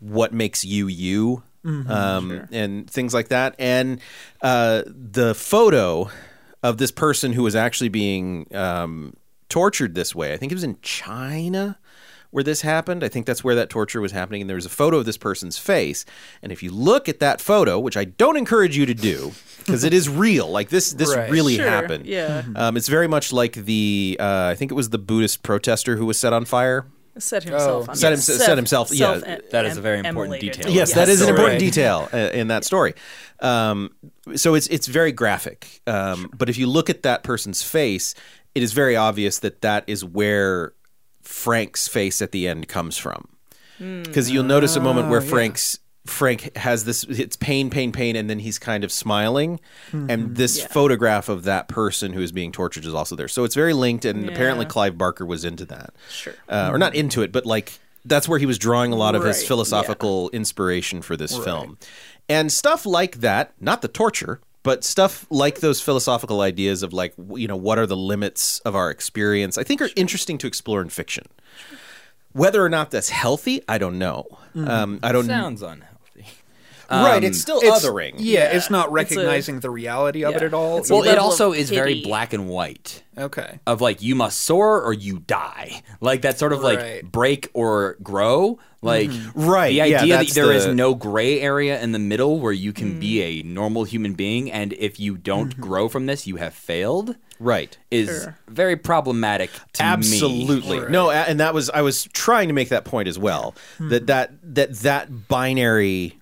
what 0.00 0.32
makes 0.32 0.64
you 0.64 0.88
you 0.88 1.44
um, 1.64 2.48
and 2.50 2.88
things 2.90 3.14
like 3.14 3.28
that 3.28 3.54
and 3.58 4.00
uh, 4.42 4.82
the 4.86 5.34
photo 5.34 6.10
of 6.62 6.78
this 6.78 6.90
person 6.90 7.32
who 7.32 7.42
was 7.42 7.54
actually 7.56 7.88
being 7.88 8.46
um, 8.54 9.14
tortured 9.48 9.94
this 9.94 10.14
way 10.14 10.32
i 10.32 10.36
think 10.36 10.50
it 10.52 10.54
was 10.54 10.64
in 10.64 10.76
china 10.82 11.78
where 12.30 12.42
this 12.42 12.62
happened. 12.62 13.04
I 13.04 13.08
think 13.08 13.26
that's 13.26 13.44
where 13.44 13.54
that 13.56 13.68
torture 13.68 14.00
was 14.00 14.10
happening. 14.12 14.40
And 14.40 14.48
there 14.48 14.54
was 14.54 14.64
a 14.64 14.70
photo 14.70 14.96
of 14.96 15.04
this 15.04 15.18
person's 15.18 15.58
face. 15.58 16.06
And 16.42 16.50
if 16.50 16.62
you 16.62 16.70
look 16.70 17.06
at 17.06 17.20
that 17.20 17.42
photo, 17.42 17.78
which 17.78 17.94
I 17.94 18.06
don't 18.06 18.38
encourage 18.38 18.74
you 18.74 18.86
to 18.86 18.94
do, 18.94 19.32
because 19.58 19.84
it 19.84 19.92
is 19.92 20.08
real, 20.08 20.48
like 20.48 20.70
this, 20.70 20.94
this 20.94 21.14
Right. 21.14 21.30
really 21.30 21.56
Sure, 21.56 21.68
happened. 21.68 22.06
yeah. 22.06 22.42
Um, 22.56 22.78
it's 22.78 22.88
very 22.88 23.06
much 23.06 23.34
like 23.34 23.52
the, 23.52 24.16
uh, 24.18 24.48
I 24.50 24.54
think 24.54 24.70
it 24.70 24.74
was 24.74 24.88
the 24.88 24.96
Buddhist 24.96 25.42
protester 25.42 25.98
who 25.98 26.06
was 26.06 26.18
set 26.18 26.32
on 26.32 26.46
fire. 26.46 26.86
Set 27.18 27.42
himself 27.44 27.88
Oh. 27.88 27.90
on 27.90 27.96
Set 27.96 28.08
yeah, 28.08 28.14
him- 28.14 28.20
set 28.22 28.56
himself- 28.56 28.90
yeah. 28.92 29.20
self- 29.20 29.50
That 29.50 29.66
is 29.66 29.76
a 29.76 29.80
very 29.82 29.98
important 29.98 30.34
emulated. 30.36 30.52
detail. 30.62 30.72
Yes, 30.72 30.90
Yeah, 30.90 30.94
that 30.96 31.08
is 31.10 31.20
an 31.20 31.28
important 31.28 31.58
detail 31.60 32.08
uh, 32.12 32.16
in 32.32 32.48
that 32.48 32.64
story. 32.64 32.94
Um, 33.40 33.90
so 34.34 34.54
it's 34.54 34.66
it's 34.68 34.86
very 34.86 35.12
graphic. 35.12 35.82
Um, 35.86 36.30
but 36.36 36.48
if 36.48 36.56
you 36.56 36.66
look 36.66 36.88
at 36.88 37.02
that 37.02 37.22
person's 37.22 37.62
face, 37.62 38.14
it 38.54 38.62
is 38.62 38.72
very 38.72 38.96
obvious 38.96 39.38
that 39.40 39.60
that 39.60 39.84
is 39.86 40.04
where 40.04 40.72
Frank's 41.22 41.86
face 41.88 42.22
at 42.22 42.32
the 42.32 42.48
end 42.48 42.68
comes 42.68 42.96
from. 42.96 43.28
Because 43.78 44.30
you'll 44.30 44.44
notice 44.44 44.76
a 44.76 44.80
moment 44.80 45.08
where 45.08 45.20
Frank's 45.20 45.78
Frank 46.04 46.56
has 46.56 46.84
this 46.84 47.04
it's 47.04 47.36
pain, 47.36 47.70
pain, 47.70 47.92
pain, 47.92 48.16
and 48.16 48.28
then 48.28 48.40
he's 48.40 48.58
kind 48.58 48.82
of 48.82 48.90
smiling, 48.90 49.60
and 49.92 50.34
this 50.36 50.58
Yeah. 50.58 50.66
photograph 50.66 51.28
of 51.28 51.44
that 51.44 51.68
person 51.68 52.12
who 52.12 52.20
is 52.22 52.32
being 52.32 52.50
tortured 52.50 52.84
is 52.84 52.92
also 52.94 53.14
there. 53.14 53.28
So 53.28 53.44
it's 53.44 53.54
very 53.54 53.72
linked, 53.72 54.04
and 54.04 54.28
apparently 54.28 54.66
Clive 54.66 54.98
Barker 54.98 55.24
was 55.24 55.44
into 55.44 55.64
that 55.66 55.94
Sure. 56.10 56.34
uh, 56.48 56.70
or 56.72 56.78
not 56.78 56.94
into 56.96 57.22
it, 57.22 57.30
but 57.30 57.46
like 57.46 57.78
that's 58.04 58.28
where 58.28 58.40
he 58.40 58.46
was 58.46 58.58
drawing 58.58 58.92
a 58.92 58.96
lot 58.96 59.14
of 59.14 59.22
his 59.22 59.38
Right, 59.38 59.46
philosophical 59.46 60.28
inspiration 60.30 61.02
for 61.02 61.16
this 61.16 61.36
film. 61.38 61.78
And 62.28 62.50
stuff 62.50 62.84
like 62.84 63.20
that, 63.20 63.52
not 63.60 63.80
the 63.80 63.86
torture, 63.86 64.40
but 64.64 64.82
stuff 64.82 65.24
like 65.30 65.60
those 65.60 65.80
philosophical 65.80 66.40
ideas 66.40 66.82
of 66.82 66.92
like, 66.92 67.14
you 67.36 67.46
know, 67.46 67.54
what 67.56 67.78
are 67.78 67.86
the 67.86 67.96
limits 67.96 68.58
of 68.64 68.74
our 68.74 68.90
experience, 68.90 69.56
I 69.56 69.62
think 69.62 69.80
are 69.80 69.90
interesting 69.94 70.36
to 70.38 70.48
explore 70.48 70.82
in 70.82 70.88
fiction. 70.88 71.26
Whether 72.32 72.64
or 72.64 72.68
not 72.68 72.90
that's 72.90 73.10
healthy, 73.10 73.62
I 73.68 73.78
don't 73.78 73.98
know. 73.98 74.26
Um, 74.56 74.98
I 75.02 75.12
don't 75.12 75.26
Sounds 75.26 75.62
unhealthy. 75.62 75.88
Right, 76.92 77.24
it's 77.24 77.38
um, 77.38 77.40
still 77.40 77.58
It's- 77.58 77.84
othering. 77.84 78.14
Yeah, 78.18 78.54
it's 78.56 78.70
not 78.70 78.86
It's 78.86 78.90
a- 78.90 78.94
recognizing 78.94 79.60
the 79.60 79.70
reality 79.70 80.24
of 80.24 80.36
it 80.36 80.42
at 80.42 80.52
all. 80.54 80.78
it's 80.78 80.90
Well, 80.90 81.02
it 81.04 81.18
also 81.18 81.52
of 81.52 81.58
is 81.58 81.70
very 81.70 82.02
black 82.02 82.32
and 82.32 82.48
white. 82.48 83.02
okay. 83.16 83.60
Of 83.66 83.80
like 83.80 84.02
you 84.02 84.14
must 84.14 84.40
soar 84.40 84.80
or 84.82 84.92
you 84.92 85.20
die, 85.26 85.82
like 86.00 86.22
that 86.22 86.38
sort 86.38 86.52
of 86.52 86.62
like 86.62 86.78
Right. 86.78 87.02
break 87.10 87.48
or 87.54 87.96
grow. 88.02 88.58
Like 88.84 89.10
mm-hmm. 89.10 89.48
Right, 89.48 89.68
the 89.68 89.74
yeah, 89.76 89.84
idea 89.84 90.00
that 90.16 90.24
that's 90.24 90.34
there 90.34 90.50
is 90.52 90.66
the- 90.66 90.74
no 90.74 90.94
gray 90.96 91.40
area 91.40 91.80
in 91.80 91.92
the 91.92 92.00
middle 92.00 92.40
where 92.40 92.52
you 92.52 92.72
can 92.72 92.98
be 92.98 93.18
Mm. 93.18 93.22
a 93.22 93.42
normal 93.46 93.84
human 93.84 94.14
being, 94.14 94.50
and 94.50 94.72
if 94.72 94.98
you 94.98 95.16
don't 95.16 95.50
mm-hmm. 95.50 95.62
grow 95.62 95.88
from 95.88 96.06
this, 96.06 96.26
you 96.26 96.36
have 96.36 96.52
failed. 96.52 97.14
right. 97.38 97.76
Is 97.90 98.08
Sure. 98.08 98.36
very 98.48 98.76
problematic 98.76 99.50
to 99.74 99.82
me. 99.82 99.88
Absolutely. 99.88 100.88
No, 100.90 101.10
and 101.10 101.38
that 101.40 101.54
was 101.54 101.70
I 101.70 101.82
was 101.82 102.04
trying 102.12 102.46
to 102.48 102.54
make 102.54 102.68
that 102.70 102.84
point 102.84 103.08
as 103.08 103.18
well. 103.18 103.54
Hmm. 103.78 103.88
That 103.88 104.06
that 104.06 104.30
that 104.54 104.74
that 104.80 105.28
binary 105.28 106.18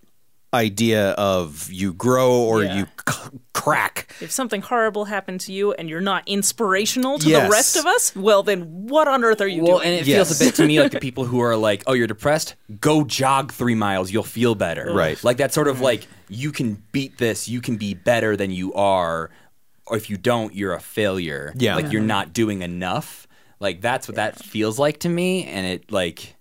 idea 0.52 1.10
of 1.12 1.70
you 1.72 1.92
grow 1.92 2.32
or 2.32 2.64
Yeah. 2.64 2.78
you 2.78 2.86
c- 3.08 3.38
crack. 3.52 4.12
If 4.20 4.32
something 4.32 4.62
horrible 4.62 5.04
happened 5.04 5.40
to 5.42 5.52
you 5.52 5.72
and 5.74 5.88
you're 5.88 6.00
not 6.00 6.24
inspirational 6.26 7.18
to 7.20 7.28
Yes. 7.28 7.46
the 7.46 7.50
rest 7.50 7.76
of 7.76 7.86
us, 7.86 8.16
well, 8.16 8.42
then 8.42 8.62
what 8.88 9.06
on 9.06 9.22
earth 9.22 9.40
are 9.40 9.46
you 9.46 9.62
Well, 9.62 9.78
doing? 9.78 9.88
and 9.92 10.00
it 10.00 10.06
Yes. 10.06 10.28
feels 10.28 10.40
a 10.40 10.44
bit 10.44 10.54
to 10.56 10.66
me 10.66 10.80
like 10.80 10.90
the 10.92 10.98
people 11.08 11.24
who 11.24 11.40
are 11.40 11.56
like, 11.56 11.84
"Oh, 11.86 11.92
you're 11.92 12.06
depressed? 12.08 12.56
Go 12.80 13.04
jog 13.04 13.52
three 13.52 13.76
miles. 13.76 14.10
You'll 14.10 14.24
feel 14.24 14.54
better." 14.56 14.92
Right. 14.92 15.22
Like 15.22 15.36
that 15.36 15.54
sort 15.54 15.68
of 15.68 15.80
like 15.80 16.06
you 16.28 16.50
can 16.52 16.82
beat 16.90 17.18
this. 17.18 17.48
You 17.48 17.60
can 17.60 17.76
be 17.76 17.94
better 17.94 18.36
than 18.36 18.50
you 18.50 18.72
are, 18.74 19.30
or 19.86 19.96
if 19.96 20.10
you 20.10 20.16
don't, 20.16 20.54
you're 20.54 20.74
a 20.74 20.80
failure. 20.80 21.52
Yeah. 21.56 21.76
Like 21.76 21.92
you're 21.92 22.02
not 22.02 22.32
doing 22.32 22.62
enough. 22.62 23.28
Like 23.60 23.80
that's 23.82 24.08
what 24.08 24.16
that 24.16 24.42
feels 24.42 24.78
like 24.78 25.00
to 25.00 25.08
me, 25.08 25.44
and 25.44 25.66
it 25.66 25.92
like 25.92 26.34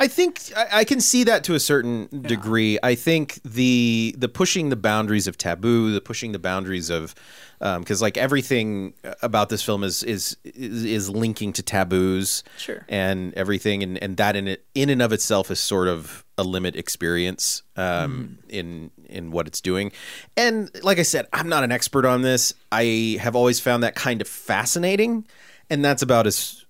I 0.00 0.08
think 0.08 0.40
I, 0.56 0.66
I 0.72 0.84
can 0.84 1.00
see 1.00 1.24
that 1.24 1.44
to 1.44 1.54
a 1.54 1.60
certain 1.60 2.08
degree. 2.22 2.78
I 2.82 2.94
think 2.94 3.40
the 3.44 4.14
the 4.18 4.28
pushing 4.28 4.68
the 4.68 4.76
boundaries 4.76 5.26
of 5.26 5.36
taboo, 5.38 5.92
the 5.92 6.00
pushing 6.00 6.32
the 6.32 6.38
boundaries 6.38 6.90
of 6.90 7.14
um, 7.60 7.82
because 7.82 8.00
like 8.00 8.16
everything 8.16 8.94
uh, 9.04 9.14
about 9.22 9.48
this 9.48 9.62
film 9.62 9.82
is 9.82 10.02
is 10.02 10.36
is, 10.44 10.84
is 10.84 11.10
linking 11.10 11.52
to 11.54 11.62
taboos, 11.62 12.44
Sure. 12.56 12.84
and 12.88 13.34
everything, 13.34 13.82
and, 13.82 13.98
and 14.02 14.16
that 14.16 14.36
in 14.36 14.48
it 14.48 14.64
in 14.74 14.90
and 14.90 15.02
of 15.02 15.12
itself 15.12 15.50
is 15.50 15.58
sort 15.58 15.88
of 15.88 16.24
a 16.36 16.44
limit 16.44 16.76
experience 16.76 17.62
um, 17.76 18.38
hmm. 18.42 18.50
in 18.50 18.90
in 19.06 19.30
what 19.30 19.46
it's 19.46 19.60
doing. 19.60 19.90
And 20.36 20.70
like 20.82 20.98
I 20.98 21.02
said, 21.02 21.26
I'm 21.32 21.48
not 21.48 21.64
an 21.64 21.72
expert 21.72 22.04
on 22.04 22.22
this. 22.22 22.54
I 22.70 23.18
have 23.20 23.34
always 23.34 23.58
found 23.58 23.82
that 23.82 23.94
kind 23.94 24.20
of 24.20 24.28
fascinating, 24.28 25.26
and 25.68 25.84
that's 25.84 26.02
about 26.02 26.26
as 26.26 26.64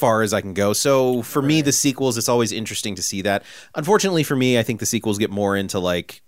far 0.00 0.22
as 0.22 0.32
I 0.34 0.40
can 0.40 0.54
go. 0.54 0.72
So 0.72 1.22
for 1.22 1.42
me, 1.42 1.60
the 1.62 1.72
sequels, 1.72 2.18
it's 2.18 2.28
always 2.28 2.50
interesting 2.50 2.94
to 2.96 3.02
see 3.02 3.22
that. 3.22 3.44
Unfortunately 3.74 4.24
for 4.24 4.34
me, 4.34 4.58
I 4.58 4.62
think 4.64 4.80
the 4.80 4.86
sequels 4.86 5.18
get 5.18 5.30
more 5.30 5.54
into 5.56 5.78
like 5.78 6.22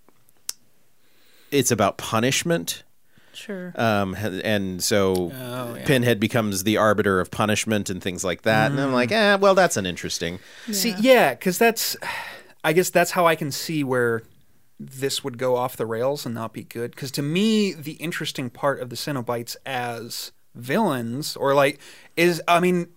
it's 1.50 1.70
about 1.70 1.98
punishment. 1.98 2.82
sure. 3.34 3.72
Um, 3.74 4.14
and 4.14 4.82
so 4.82 5.32
Oh, 5.34 5.74
yeah. 5.74 5.84
Pinhead 5.86 6.20
becomes 6.20 6.64
the 6.64 6.76
arbiter 6.76 7.20
of 7.20 7.30
punishment 7.30 7.90
and 7.90 8.02
things 8.02 8.24
like 8.24 8.42
that. 8.42 8.70
And 8.70 8.80
I'm 8.80 8.92
like, 8.92 9.10
eh, 9.12 9.36
well, 9.36 9.54
that's 9.54 9.76
an 9.76 9.84
uninteresting. 9.86 10.38
See, 10.70 10.94
yeah, 11.00 11.34
because 11.34 11.58
that's, 11.58 11.96
I 12.64 12.72
guess 12.72 12.90
that's 12.90 13.10
how 13.12 13.26
I 13.26 13.34
can 13.34 13.50
see 13.50 13.82
where 13.84 14.22
this 14.78 15.22
would 15.22 15.38
go 15.38 15.56
off 15.56 15.76
the 15.76 15.86
rails 15.86 16.24
and 16.26 16.34
not 16.34 16.52
be 16.52 16.64
good. 16.64 16.92
Because 16.92 17.10
to 17.12 17.22
me, 17.22 17.72
the 17.72 17.92
interesting 17.92 18.50
part 18.50 18.80
of 18.80 18.88
the 18.90 18.96
Cenobites 18.96 19.56
as 19.66 20.32
villains, 20.54 21.36
or 21.36 21.54
like, 21.54 21.78
is 22.16 22.42
I 22.48 22.60
mean, 22.60 22.88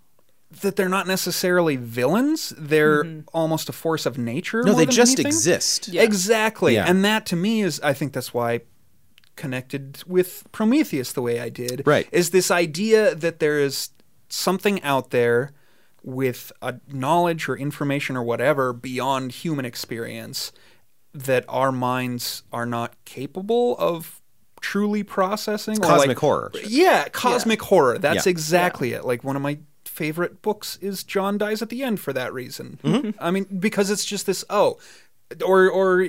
that 0.62 0.76
they're 0.76 0.90
not 0.90 1.08
necessarily 1.08 1.76
villains; 1.76 2.54
they're 2.58 3.04
mm-hmm. 3.04 3.22
almost 3.34 3.70
a 3.70 3.74
force 3.74 4.06
of 4.06 4.18
nature. 4.18 4.64
No, 4.64 4.72
more 4.72 4.80
they 4.80 4.86
than 4.86 4.96
just 4.96 5.14
anything. 5.14 5.28
exist. 5.28 5.88
Yeah. 5.88 6.04
Exactly, 6.04 6.76
Yeah. 6.76 6.86
and 6.88 7.04
that 7.04 7.26
to 7.28 7.36
me 7.36 7.62
is, 7.62 7.80
I 7.82 7.94
think 7.94 8.14
that's 8.14 8.34
why 8.34 8.62
connected 9.36 10.02
with 10.08 10.44
Prometheus 10.52 11.12
the 11.12 11.22
way 11.22 11.40
I 11.40 11.50
did. 11.50 11.84
Right. 11.86 12.08
Is 12.12 12.30
this 12.30 12.50
idea 12.52 13.16
that 13.16 13.40
there 13.40 13.60
is 13.60 13.90
something 14.30 14.82
out 14.82 15.10
there 15.12 15.52
with 16.04 16.52
a 16.62 16.76
knowledge 16.88 17.50
or 17.50 17.58
information 17.58 18.16
or 18.16 18.24
whatever 18.24 18.72
beyond 18.74 19.32
human 19.32 19.66
experience 19.66 20.52
that 21.14 21.44
our 21.48 21.72
minds 21.72 22.44
are 22.52 22.66
not 22.66 22.94
capable 23.06 23.76
of 23.78 24.22
truly 24.62 25.04
processing 25.04 25.78
or 25.78 25.88
cosmic 25.88 26.10
like- 26.10 26.20
horror. 26.20 26.52
yeah 26.66 27.08
cosmic 27.10 27.62
horror 27.62 27.98
that's 27.98 28.26
Yeah. 28.26 28.32
exactly 28.32 28.94
it 28.94 29.06
like 29.06 29.24
one 29.24 29.36
of 29.36 29.42
my 29.42 29.60
favorite 29.96 30.42
books 30.42 30.78
is 30.82 31.04
john 31.04 31.38
dies 31.38 31.62
at 31.62 31.70
the 31.70 31.82
end 31.84 31.98
for 32.00 32.12
that 32.14 32.34
reason 32.34 32.68
Mm-hmm. 32.84 33.12
i 33.20 33.30
mean 33.32 33.46
because 33.68 33.90
it's 33.90 34.04
just 34.14 34.26
this 34.26 34.44
oh 34.50 34.78
or 35.46 35.70
or 35.70 36.08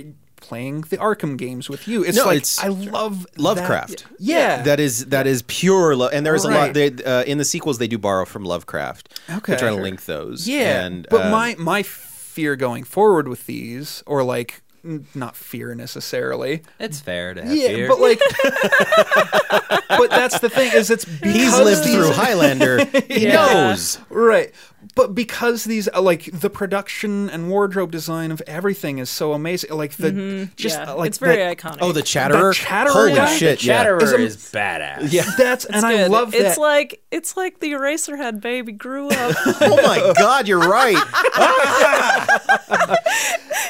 playing 0.49 0.83
the 0.93 0.99
arkham 0.99 1.37
games 1.39 1.71
with 1.71 1.87
you 1.89 2.03
it's 2.05 2.19
No, 2.19 2.27
like 2.27 2.39
it's 2.39 2.59
i 2.63 2.69
love 2.69 3.23
that- 3.23 3.39
Lovecraft. 3.41 4.07
yeah 4.19 4.63
That 4.63 4.81
is 4.81 5.07
that 5.07 5.27
is 5.27 5.43
pure 5.47 5.95
love, 5.97 6.13
and 6.13 6.27
there's 6.27 6.45
a 6.45 6.49
lot. 6.49 6.75
Right. 6.77 6.95
They, 6.97 7.05
uh, 7.05 7.23
in 7.25 7.39
the 7.39 7.45
sequels, 7.45 7.79
they 7.79 7.89
do 7.89 7.99
borrow 7.99 8.25
from 8.27 8.45
Lovecraft. 8.45 9.05
Okay. 9.39 9.53
they 9.55 9.59
try 9.59 9.71
to 9.71 9.83
link 9.89 10.05
those. 10.07 10.47
Yeah, 10.49 10.85
and, 10.85 11.07
but 11.11 11.23
um, 11.27 11.31
my 11.31 11.55
my 11.59 11.83
fear 11.83 12.55
going 12.57 12.85
forward 12.85 13.29
with 13.29 13.47
these, 13.47 14.03
or 14.07 14.23
like 14.23 14.63
not 15.15 15.37
fear 15.37 15.75
necessarily. 15.75 16.63
it's 16.79 17.01
fair 17.01 17.35
to 17.35 17.43
have 17.45 17.55
Yeah, 17.57 17.69
fear. 17.69 17.89
but 17.89 18.01
like, 18.01 18.19
but 19.89 20.11
that's 20.11 20.39
the 20.41 20.49
thing 20.51 20.73
is 20.75 20.91
it's 20.91 21.05
because 21.05 21.35
he's 21.35 21.59
lived 21.59 21.85
through 21.85 22.13
Highlander. 22.13 22.85
He 23.09 23.25
Yeah. 23.27 23.35
knows. 23.53 23.99
right. 24.11 24.53
But 24.97 25.15
because 25.15 25.65
these 25.65 25.89
uh, 25.95 26.01
like 26.01 26.25
the 26.33 26.51
production 26.51 27.31
and 27.31 27.49
wardrobe 27.51 27.93
design 27.93 28.33
of 28.33 28.43
everything 28.47 28.99
is 28.99 29.11
so 29.11 29.35
amazing, 29.35 29.71
like 29.73 29.93
the 29.93 30.49
just 30.57 30.79
yeah, 30.79 30.91
uh, 30.91 30.97
like 30.97 31.09
it's 31.09 31.19
very 31.19 31.37
that- 31.37 31.59
iconic. 31.59 31.79
Oh, 31.83 31.93
the 31.93 32.03
Chatterer. 32.03 32.53
Chatterer 32.55 32.93
Holy 32.93 33.15
guy? 33.15 33.37
shit! 33.37 33.63
yeah. 33.63 33.77
Chatterer 33.85 34.03
Is 34.03 34.13
is, 34.37 34.55
a- 34.55 34.57
badass. 34.57 35.13
Yeah. 35.13 35.31
That's 35.37 35.67
It's 35.67 35.75
and 35.75 35.85
I 35.85 35.97
good. 35.99 36.11
love 36.11 36.33
that. 36.33 36.41
It's 36.47 36.57
like 36.59 37.03
it's 37.11 37.37
like 37.37 37.61
the 37.61 37.73
Eraserhead 37.73 38.41
baby 38.41 38.73
grew 38.73 39.09
up. 39.11 39.37
Oh 39.61 39.77
my 39.87 40.13
God, 40.19 40.49
you're 40.49 40.61
right. 40.67 40.97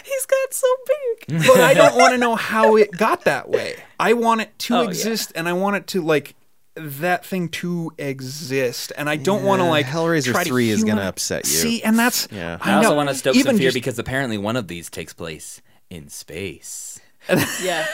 He's 0.04 0.26
got 0.26 0.54
so 0.54 0.68
big. 0.86 1.46
but 1.46 1.60
I 1.60 1.74
don't 1.74 1.96
want 1.96 2.12
to 2.12 2.18
know 2.18 2.34
how 2.36 2.76
it 2.76 2.90
got 2.92 3.24
that 3.24 3.48
way. 3.48 3.76
I 3.98 4.12
want 4.12 4.42
it 4.42 4.58
to 4.60 4.76
Oh, 4.76 4.82
yeah. 4.82 4.88
exist, 4.88 5.32
and 5.34 5.48
I 5.48 5.52
want 5.54 5.76
it 5.76 5.86
to 5.88 6.02
like 6.02 6.34
that 6.76 7.24
thing 7.24 7.48
to 7.48 7.90
exist, 7.98 8.92
and 8.96 9.08
I 9.08 9.16
don't 9.16 9.42
want 9.44 9.60
to 9.60 9.64
Yeah, 9.64 9.70
like 9.70 9.86
Hellraiser 9.86 10.32
try 10.32 10.44
to 10.44 10.50
3 10.50 10.70
is 10.70 10.84
gonna 10.84 11.02
upset 11.02 11.46
you. 11.46 11.52
See, 11.52 11.82
and 11.82 11.98
that's 11.98 12.28
Yeah. 12.30 12.58
I 12.60 12.74
also 12.74 12.94
want 12.94 13.08
to 13.08 13.14
stoke 13.14 13.34
even 13.36 13.52
some 13.52 13.58
fear 13.58 13.68
just- 13.68 13.74
because 13.74 13.98
apparently 13.98 14.38
one 14.38 14.56
of 14.56 14.68
these 14.68 14.90
takes 14.90 15.12
place 15.12 15.62
in 15.90 16.08
space. 16.08 17.00
Yeah, 17.62 17.84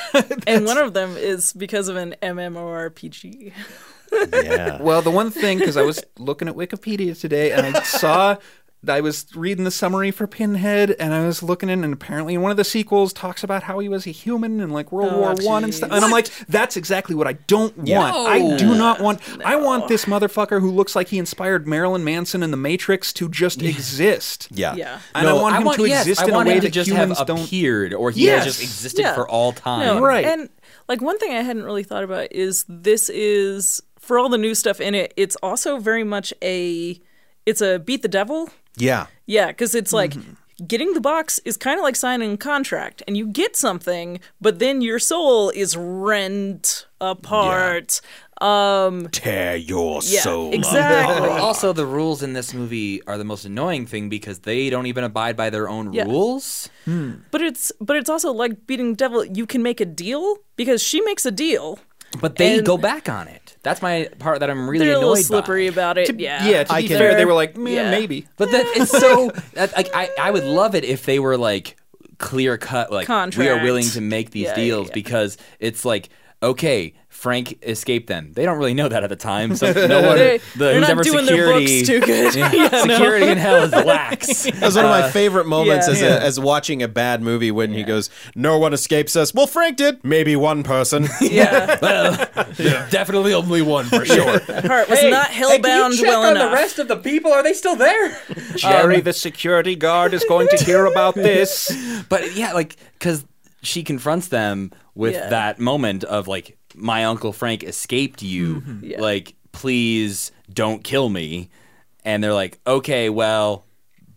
and 0.47 0.67
one 0.67 0.77
of 0.77 0.93
them 0.93 1.17
is 1.17 1.53
because 1.55 1.89
of 1.89 1.97
an 1.97 2.15
MMORPG. 2.23 3.53
Yeah. 4.31 4.83
Well, 4.83 5.01
the 5.01 5.11
one 5.11 5.31
thing 5.31 5.59
because 5.59 5.79
I 5.79 5.83
was 5.83 6.03
looking 6.19 6.47
at 6.49 6.55
Wikipedia 6.55 7.19
today 7.19 7.53
and 7.53 7.75
I 7.77 7.83
saw 7.83 8.37
I 8.89 9.01
was 9.01 9.27
reading 9.37 9.65
the 9.65 9.71
summary 9.71 10.11
for 10.11 10.27
Pinhead, 10.27 10.91
and 10.99 11.15
I 11.15 11.25
was 11.25 11.43
looking 11.43 11.69
in, 11.69 11.85
and 11.85 11.93
apparently 11.93 12.37
one 12.37 12.51
of 12.51 12.57
the 12.57 12.65
sequels 12.65 13.13
talks 13.13 13.45
about 13.45 13.63
how 13.63 13.79
he 13.79 13.89
was 13.89 14.07
a 14.07 14.11
human 14.11 14.61
in 14.61 14.71
like 14.71 14.91
World 14.91 15.13
Oh, 15.13 15.21
War 15.21 15.35
One 15.41 15.63
and 15.63 15.73
stuff. 15.73 15.91
And 15.93 16.05
I'm 16.05 16.11
like, 16.11 16.29
that's 16.47 16.77
exactly 16.77 17.15
what 17.15 17.29
I 17.29 17.35
don't 17.35 17.77
want. 17.77 18.17
I 18.17 18.41
oh. 18.41 18.59
do 18.59 18.75
not 18.75 19.01
want. 19.01 19.21
I 19.45 19.57
want 19.57 19.87
this 19.89 20.07
motherfucker 20.07 20.61
who 20.61 20.71
looks 20.71 20.97
like 20.97 21.09
he 21.09 21.19
inspired 21.19 21.67
Marilyn 21.67 22.03
Manson 22.03 22.43
and 22.43 22.53
The 22.53 22.57
Matrix 22.57 23.13
to 23.15 23.29
just 23.29 23.63
exist. 23.63 24.49
Yeah. 24.51 24.75
Yeah. 24.75 25.01
And 25.15 25.29
I 25.29 25.33
want 25.33 25.57
him 25.57 25.73
to 25.73 25.89
yes, 25.89 26.03
exist 26.03 26.23
I 26.23 26.29
in 26.29 26.35
a 26.35 26.45
way 26.45 26.59
that 26.59 26.73
just 26.73 26.91
humans 26.91 27.19
have 27.19 27.27
don't. 27.29 27.45
appeared, 27.45 27.95
or 27.95 28.11
he 28.11 28.25
Yes. 28.25 28.45
has 28.45 28.55
just 28.57 28.63
existed 28.63 29.03
Yeah. 29.03 29.15
for 29.15 29.29
all 29.29 29.53
time. 29.53 29.87
No, 29.87 30.01
Right. 30.01 30.25
And 30.25 30.49
like 30.89 31.01
one 31.01 31.19
thing 31.19 31.31
I 31.33 31.43
hadn't 31.43 31.63
really 31.65 31.85
thought 31.85 32.03
about 32.05 32.33
is 32.33 32.65
this 32.69 33.09
is 33.09 33.81
for 34.01 34.19
all 34.19 34.29
the 34.29 34.39
new 34.39 34.55
stuff 34.55 34.81
in 34.81 34.95
it. 34.97 35.15
It's 35.17 35.37
also 35.37 35.79
very 35.79 36.03
much 36.05 36.35
a 36.43 37.01
it's 37.47 37.61
a 37.61 37.79
beat 37.79 38.03
the 38.03 38.09
devil. 38.09 38.51
Yeah. 38.77 39.07
Yeah, 39.27 39.49
because 39.49 39.75
it's 39.75 39.93
like 39.93 40.15
getting 40.67 40.93
the 40.95 41.01
box 41.01 41.41
is 41.45 41.57
kind 41.57 41.79
of 41.79 41.83
like 41.83 41.97
signing 41.97 42.33
a 42.33 42.37
contract, 42.37 43.03
and 43.07 43.17
you 43.17 43.27
get 43.27 43.57
something, 43.57 44.21
but 44.41 44.59
then 44.59 44.81
your 44.81 44.99
soul 44.99 45.51
is 45.51 45.77
rent 45.77 46.87
apart. 47.01 48.01
Um, 48.41 49.09
Tear 49.13 49.55
your 49.57 50.01
yeah, 50.05 50.21
soul. 50.23 50.53
exactly. 50.53 51.29
Also, 51.29 51.73
the 51.73 51.87
rules 51.87 52.23
in 52.25 52.33
this 52.33 52.53
movie 52.53 53.01
are 53.07 53.17
the 53.17 53.25
most 53.25 53.45
annoying 53.45 53.87
thing 53.87 54.09
because 54.09 54.41
they 54.41 54.69
don't 54.69 54.87
even 54.87 55.05
abide 55.05 55.37
by 55.37 55.49
their 55.51 55.69
own 55.69 55.93
Yeah. 55.93 56.05
rules. 56.05 56.69
but 57.31 57.41
it's 57.41 57.71
but 57.81 57.97
it's 57.97 58.11
also 58.11 58.33
like 58.33 58.67
beating 58.67 58.95
devil. 58.95 59.25
You 59.25 59.47
can 59.47 59.63
make 59.63 59.81
a 59.81 59.85
deal 59.87 60.39
because 60.57 60.83
she 60.83 61.01
makes 61.03 61.25
a 61.25 61.31
deal. 61.31 61.79
But 62.21 62.37
they 62.37 62.57
And- 62.59 62.67
go 62.67 62.77
back 62.77 63.09
on 63.09 63.29
it. 63.29 63.42
That's 63.63 63.81
my 63.81 64.09
part 64.19 64.41
that 64.41 64.51
I'm 64.51 64.69
really 64.69 64.87
They're 64.87 64.95
a 64.95 64.99
annoyed 64.99 65.11
little 65.11 65.25
slippery 65.25 65.69
by. 65.69 65.73
about 65.75 65.99
it. 65.99 66.07
To- 66.07 66.21
yeah, 66.21 66.45
yeah, 66.49 66.65
to 66.65 66.73
I 66.73 66.83
be 66.83 66.89
can- 66.89 66.99
fair, 66.99 67.15
they 67.17 67.25
were 67.25 67.33
like, 67.35 67.57
man, 67.57 67.73
Yeah. 67.75 67.91
maybe. 67.91 68.27
But 68.37 68.51
that 68.51 68.67
it's 68.77 68.91
so 68.91 69.31
that, 69.55 69.73
like 69.77 69.91
I, 69.95 70.11
I 70.21 70.31
would 70.33 70.45
love 70.45 70.75
it 70.75 70.85
if 70.85 71.05
they 71.07 71.19
were 71.19 71.37
like 71.37 71.77
clear 72.19 72.57
cut 72.59 72.93
like 72.93 73.09
we 73.37 73.49
are 73.49 73.63
willing 73.65 73.85
to 73.85 74.01
make 74.01 74.31
these 74.31 74.45
Yeah, 74.45 74.51
yeah, 74.51 74.55
deals 74.65 74.89
yeah. 74.89 74.95
because 74.95 75.39
it's 75.59 75.85
like 75.85 76.09
okay 76.43 76.95
Frank 77.23 77.57
escaped 77.63 78.09
them. 78.09 78.33
They 78.33 78.45
don't 78.45 78.59
really 78.59 78.75
know 78.75 78.89
that 78.89 79.05
at 79.05 79.09
the 79.09 79.15
time, 79.15 79.55
so 79.55 79.71
no 79.87 80.03
one 80.03 80.19
They, 80.19 80.39
the 80.39 80.43
they're 80.57 80.73
who's 80.75 80.81
not 80.81 80.91
ever 80.91 81.03
doing 81.05 81.25
security 81.25 81.83
their 81.85 82.01
books 82.01 82.07
too 82.07 82.13
good. 82.13 82.35
Yeah, 82.53 82.69
no. 82.73 82.83
security 82.83 83.29
in 83.29 83.39
hell 83.39 83.63
is 83.63 83.71
lax. 83.71 84.43
That 84.43 84.61
was 84.61 84.75
one 84.75 84.87
of 84.87 84.91
my 84.91 85.03
uh, 85.03 85.11
favorite 85.13 85.47
moments 85.47 85.87
yeah. 85.87 85.93
as, 85.93 86.01
Yeah. 86.03 86.09
A, 86.17 86.21
as 86.21 86.41
watching 86.41 86.83
a 86.83 86.89
bad 86.89 87.23
movie 87.23 87.53
when 87.53 87.73
he 87.73 87.85
goes, 87.85 88.11
"No 88.35 88.59
one 88.59 88.73
escapes 88.73 89.15
us." 89.15 89.33
Well, 89.33 89.47
Frank 89.47 89.77
did. 89.77 90.03
Maybe 90.03 90.35
one 90.35 90.65
person. 90.65 91.07
Yeah, 91.21 91.79
well, 91.81 92.17
Definitely 92.91 93.35
only 93.35 93.63
one 93.63 93.85
for 93.85 94.05
sure. 94.05 94.41
heart 94.41 94.91
was 94.91 95.05
not 95.05 95.29
hellbound 95.29 96.03
well 96.03 96.29
enough. 96.29 96.51
The 96.51 96.57
rest 96.57 96.81
of 96.81 96.89
the 96.89 96.97
people? 96.97 97.33
Are 97.33 97.45
they 97.45 97.53
still 97.53 97.77
there? 97.77 98.19
Jerry, 98.57 98.97
um, 98.97 99.03
the 99.03 99.13
security 99.13 99.77
guard, 99.77 100.13
is 100.13 100.25
going 100.29 100.49
to 100.49 100.57
hear 100.65 100.87
about 100.87 101.15
this. 101.15 101.71
But 102.09 102.35
yeah, 102.35 102.53
like 102.53 102.75
because 102.99 103.25
she 103.63 103.85
confronts 103.85 104.27
them 104.29 104.73
with 104.95 105.15
Yeah. 105.15 105.29
that 105.31 105.59
moment 105.59 106.05
of 106.05 106.29
like, 106.29 106.59
my 106.75 107.05
uncle 107.05 107.33
Frank 107.33 107.63
escaped 107.65 108.23
you. 108.23 108.61
Mm-hmm. 108.63 108.85
Yeah. 108.85 109.01
Like, 109.01 109.35
please 109.53 110.33
don't 110.53 110.83
kill 110.85 111.09
me. 111.09 111.51
And 112.05 112.23
they're 112.23 112.35
like, 112.35 112.59
okay, 112.67 113.09
well, 113.11 113.65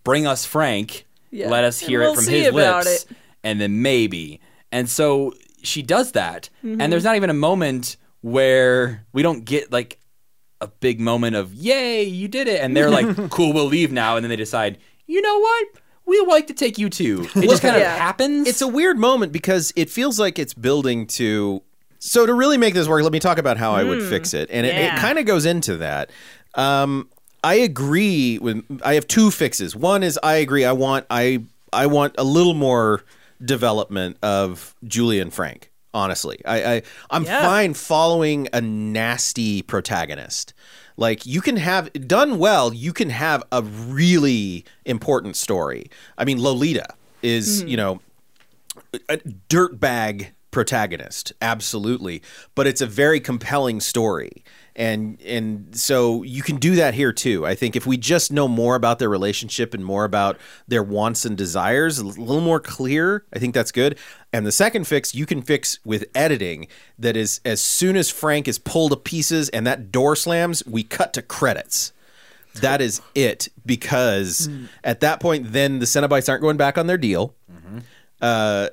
bring 0.04 0.26
us 0.28 0.46
Frank. 0.46 1.06
Yeah. 1.32 1.50
Let 1.50 1.64
us 1.64 1.80
hear 1.80 2.00
we'll 2.02 2.14
it 2.14 2.16
from 2.16 2.26
his 2.28 2.54
lips, 2.54 3.04
it. 3.04 3.18
and 3.44 3.60
then 3.62 3.82
maybe. 3.82 4.40
And 4.72 4.90
so 4.90 5.34
she 5.62 5.82
does 5.82 6.14
that, 6.14 6.50
Mm-hmm. 6.64 6.80
and 6.82 6.92
there's 6.92 7.04
not 7.04 7.16
even 7.16 7.30
a 7.30 7.34
moment 7.34 7.98
where 8.22 9.06
we 9.14 9.22
don't 9.22 9.46
get 9.46 9.72
like 9.72 10.00
a 10.62 10.68
big 10.68 11.00
moment 11.00 11.36
of 11.36 11.54
yay 11.54 12.02
you 12.04 12.28
did 12.28 12.48
it 12.48 12.60
and 12.62 12.76
they're 12.76 12.90
like 12.90 13.30
cool 13.30 13.54
we'll 13.54 13.66
leave 13.66 13.92
now 13.92 14.16
and 14.16 14.24
then 14.24 14.30
they 14.30 14.36
decide 14.38 14.78
you 15.06 15.22
know 15.22 15.38
what 15.40 15.68
we'd 16.06 16.28
like 16.28 16.48
to 16.48 16.54
take 16.54 16.78
you 16.80 16.90
too 16.90 17.28
it 17.36 17.48
just 17.50 17.62
kind 17.62 17.76
of 17.76 17.82
Yeah. 17.82 17.96
happens 17.96 18.48
it's 18.48 18.62
a 18.64 18.68
weird 18.68 18.98
moment 18.98 19.32
because 19.32 19.72
it 19.76 19.90
feels 19.92 20.18
like 20.20 20.40
it's 20.40 20.54
building 20.56 21.06
to. 21.08 21.62
So 22.06 22.26
to 22.26 22.34
really 22.34 22.58
make 22.58 22.74
this 22.74 22.88
work, 22.88 23.02
let 23.04 23.12
me 23.12 23.20
talk 23.20 23.38
about 23.38 23.58
how 23.58 23.72
I 23.74 23.84
would 23.84 24.02
fix 24.04 24.34
it, 24.34 24.50
and 24.52 24.66
it, 24.66 24.76
it 24.78 24.96
kind 24.98 25.18
of 25.20 25.26
goes 25.26 25.46
into 25.46 25.78
that. 25.78 26.12
Um, 26.54 27.10
I 27.44 27.56
agree 27.56 28.38
with. 28.40 28.64
I 28.84 28.94
have 28.96 29.08
two 29.08 29.32
fixes. 29.32 29.76
One 29.76 30.04
is 30.04 30.20
I 30.24 30.36
agree. 30.36 30.66
I 30.66 30.72
want 30.72 31.06
I 31.10 31.44
I 31.74 31.88
want 31.88 32.16
a 32.18 32.24
little 32.24 32.54
more 32.54 33.04
development 33.44 34.18
of 34.24 34.76
Julie 34.84 35.20
and 35.20 35.34
Frank. 35.34 35.72
Honestly, 35.94 36.42
I, 36.46 36.76
I 36.76 36.82
I'm 37.10 37.24
Yeah. 37.24 37.42
fine 37.42 37.74
following 37.74 38.50
a 38.54 38.62
nasty 38.62 39.62
protagonist. 39.62 40.54
Like 40.98 41.26
you 41.26 41.42
can 41.42 41.58
have 41.58 41.92
done 42.08 42.38
well, 42.38 42.74
you 42.74 42.94
can 42.94 43.10
have 43.10 43.44
a 43.52 43.62
really 43.64 44.64
important 44.86 45.36
story. 45.38 45.90
I 46.18 46.26
mean, 46.26 46.42
Lolita 46.42 46.88
is 47.22 47.64
you 47.64 47.78
know 47.78 48.02
a 49.10 49.18
dirtbag 49.50 50.28
protagonist, 50.56 51.34
absolutely, 51.42 52.22
but 52.56 52.66
it's 52.66 52.80
a 52.80 52.86
very 52.88 53.20
compelling 53.20 53.82
story. 53.82 54.42
And 54.74 55.22
and 55.22 55.78
so 55.78 56.24
you 56.24 56.42
can 56.42 56.56
do 56.56 56.76
that 56.76 56.94
here 56.94 57.12
too. 57.12 57.46
I 57.46 57.56
think 57.56 57.76
if 57.76 57.86
we 57.86 57.98
just 57.98 58.32
know 58.32 58.48
more 58.48 58.76
about 58.76 59.00
their 59.00 59.10
relationship 59.10 59.74
and 59.74 59.84
more 59.84 60.06
about 60.06 60.38
their 60.66 60.82
wants 60.82 61.26
and 61.26 61.38
desires, 61.38 62.00
a 62.00 62.06
little 62.06 62.40
more 62.40 62.62
clear, 62.62 63.26
I 63.34 63.40
think 63.40 63.54
that's 63.54 63.74
good. 63.74 63.98
And 64.32 64.46
the 64.46 64.52
second 64.54 64.88
fix 64.88 65.14
you 65.14 65.26
can 65.26 65.42
fix 65.42 65.80
with 65.84 66.06
editing 66.16 66.68
that 66.98 67.18
is 67.18 67.42
as 67.44 67.60
soon 67.60 67.98
as 67.98 68.10
Frank 68.10 68.48
is 68.48 68.58
pulled 68.58 68.92
to 68.92 68.98
pieces 68.98 69.50
and 69.50 69.68
that 69.68 69.92
door 69.92 70.16
slams, 70.16 70.66
we 70.66 70.84
cut 70.84 71.14
to 71.16 71.22
credits. 71.22 71.92
That 72.62 72.80
is 72.80 73.02
it 73.14 73.50
because 73.66 74.48
at 74.86 75.02
that 75.02 75.20
point 75.20 75.52
then 75.52 75.80
the 75.80 75.86
Cenobites 75.86 76.30
aren't 76.30 76.42
going 76.42 76.56
back 76.56 76.78
on 76.78 76.88
their 76.88 76.98
deal. 76.98 77.36
Uh, 78.22 78.70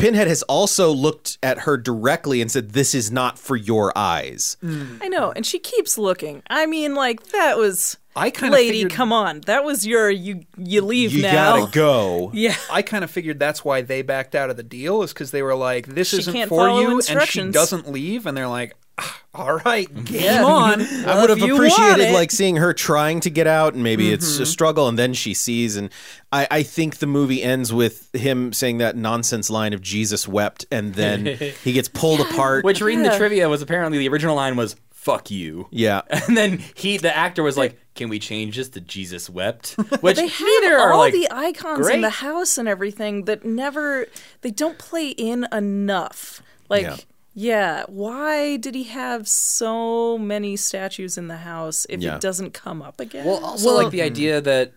Pinhead 0.00 0.26
has 0.28 0.42
also 0.44 0.90
looked 0.92 1.38
at 1.42 1.60
her 1.60 1.76
directly 1.76 2.40
and 2.40 2.50
said, 2.50 2.70
"This 2.70 2.94
is 2.94 3.10
not 3.10 3.38
for 3.38 3.56
your 3.56 3.92
eyes." 3.96 4.56
I 5.00 5.08
know, 5.08 5.32
and 5.36 5.44
she 5.46 5.58
keeps 5.58 5.96
looking. 5.98 6.42
I 6.48 6.66
mean, 6.66 6.94
like 6.94 7.28
that 7.28 7.56
was. 7.58 7.96
I 8.16 8.30
kinda 8.30 8.52
lady, 8.56 8.82
figured- 8.82 8.92
come 8.92 9.12
on, 9.12 9.42
that 9.46 9.62
was 9.64 9.86
your 9.86 10.10
you. 10.10 10.44
You 10.58 10.80
leave 10.82 11.12
You 11.12 11.22
now. 11.22 11.58
gotta 11.60 11.70
go. 11.72 12.30
Yeah, 12.34 12.56
I 12.70 12.82
kind 12.82 13.04
of 13.04 13.10
figured 13.10 13.38
that's 13.38 13.64
why 13.64 13.82
they 13.82 14.02
backed 14.02 14.34
out 14.34 14.50
of 14.50 14.56
the 14.56 14.64
deal 14.64 15.02
is 15.04 15.12
because 15.12 15.30
they 15.30 15.42
were 15.42 15.54
like, 15.54 15.86
"This 15.86 16.08
She 16.08 16.18
isn't 16.18 16.32
can't 16.34 16.48
for 16.48 16.66
follow 16.66 16.80
you," 16.80 17.00
and 17.08 17.22
she 17.28 17.42
doesn't 17.50 17.90
leave, 17.92 18.26
and 18.26 18.36
they're 18.36 18.48
like, 18.48 18.74
"Ah, 18.74 18.89
"All 19.34 19.54
right, 19.64 19.92
game 20.04 20.22
Yeah. 20.22 20.44
on." 20.44 20.80
I 21.06 21.20
would 21.20 21.30
have 21.30 21.38
if 21.38 21.44
you 21.44 21.54
want 21.54 21.66
appreciated 21.66 22.12
like 22.12 22.30
seeing 22.30 22.56
her 22.56 22.72
trying 22.72 23.20
to 23.20 23.30
get 23.30 23.46
out, 23.46 23.74
and 23.74 23.82
maybe 23.82 24.12
it's 24.12 24.36
a 24.36 24.42
mm-hmm. 24.42 24.44
struggle, 24.44 24.88
and 24.88 24.98
then 24.98 25.14
she 25.14 25.34
sees. 25.34 25.76
And 25.76 25.90
I, 26.32 26.46
I 26.50 26.62
think 26.62 26.98
the 26.98 27.06
movie 27.06 27.42
ends 27.42 27.72
with 27.72 28.14
him 28.14 28.52
saying 28.52 28.78
that 28.78 28.96
nonsense 28.96 29.50
line 29.50 29.72
of 29.72 29.80
"Jesus 29.82 30.26
wept," 30.26 30.66
and 30.70 30.94
then 30.94 31.26
he 31.64 31.72
gets 31.72 31.88
pulled 31.88 32.20
apart. 32.20 32.64
which 32.64 32.80
reading 32.80 33.02
the 33.02 33.16
trivia 33.16 33.48
was 33.48 33.62
apparently 33.62 33.98
the 33.98 34.08
original 34.08 34.36
line 34.36 34.56
was 34.56 34.76
fuck 34.90 35.30
you 35.30 35.66
yeah, 35.70 36.02
and 36.10 36.36
then 36.36 36.58
he 36.74 36.98
the 36.98 37.14
actor 37.16 37.42
was 37.42 37.56
like 37.56 37.78
can 37.94 38.10
we 38.10 38.18
change 38.18 38.56
this 38.56 38.68
to 38.68 38.80
jesus 38.82 39.30
wept 39.30 39.72
which 40.02 40.16
they 40.16 40.26
have 40.26 40.40
neither 40.40 40.76
are 40.76 40.92
all 40.92 40.98
like 40.98 41.14
the 41.14 41.26
icons 41.30 41.88
in 41.88 42.02
the 42.02 42.10
house 42.10 42.58
and 42.58 42.68
everything 42.68 43.24
that 43.24 43.42
never 43.42 44.06
they 44.42 44.50
don't 44.50 44.78
play 44.78 45.08
in 45.08 45.46
enough. 45.52 46.42
Like, 46.68 46.82
Yeah. 46.82 46.96
Yeah. 47.34 47.84
why 47.88 48.56
did 48.56 48.74
he 48.74 48.84
have 48.84 49.28
so 49.28 50.18
many 50.18 50.56
statues 50.56 51.16
in 51.18 51.28
the 51.28 51.38
house 51.38 51.86
if 51.88 52.00
Yeah. 52.00 52.16
it 52.16 52.20
doesn't 52.20 52.52
come 52.52 52.82
up 52.82 53.00
again? 53.00 53.24
well 53.24 53.44
also 53.44 53.74
like 53.74 53.90
the 53.90 53.98
hmm. 54.00 54.06
idea 54.06 54.40
that 54.40 54.72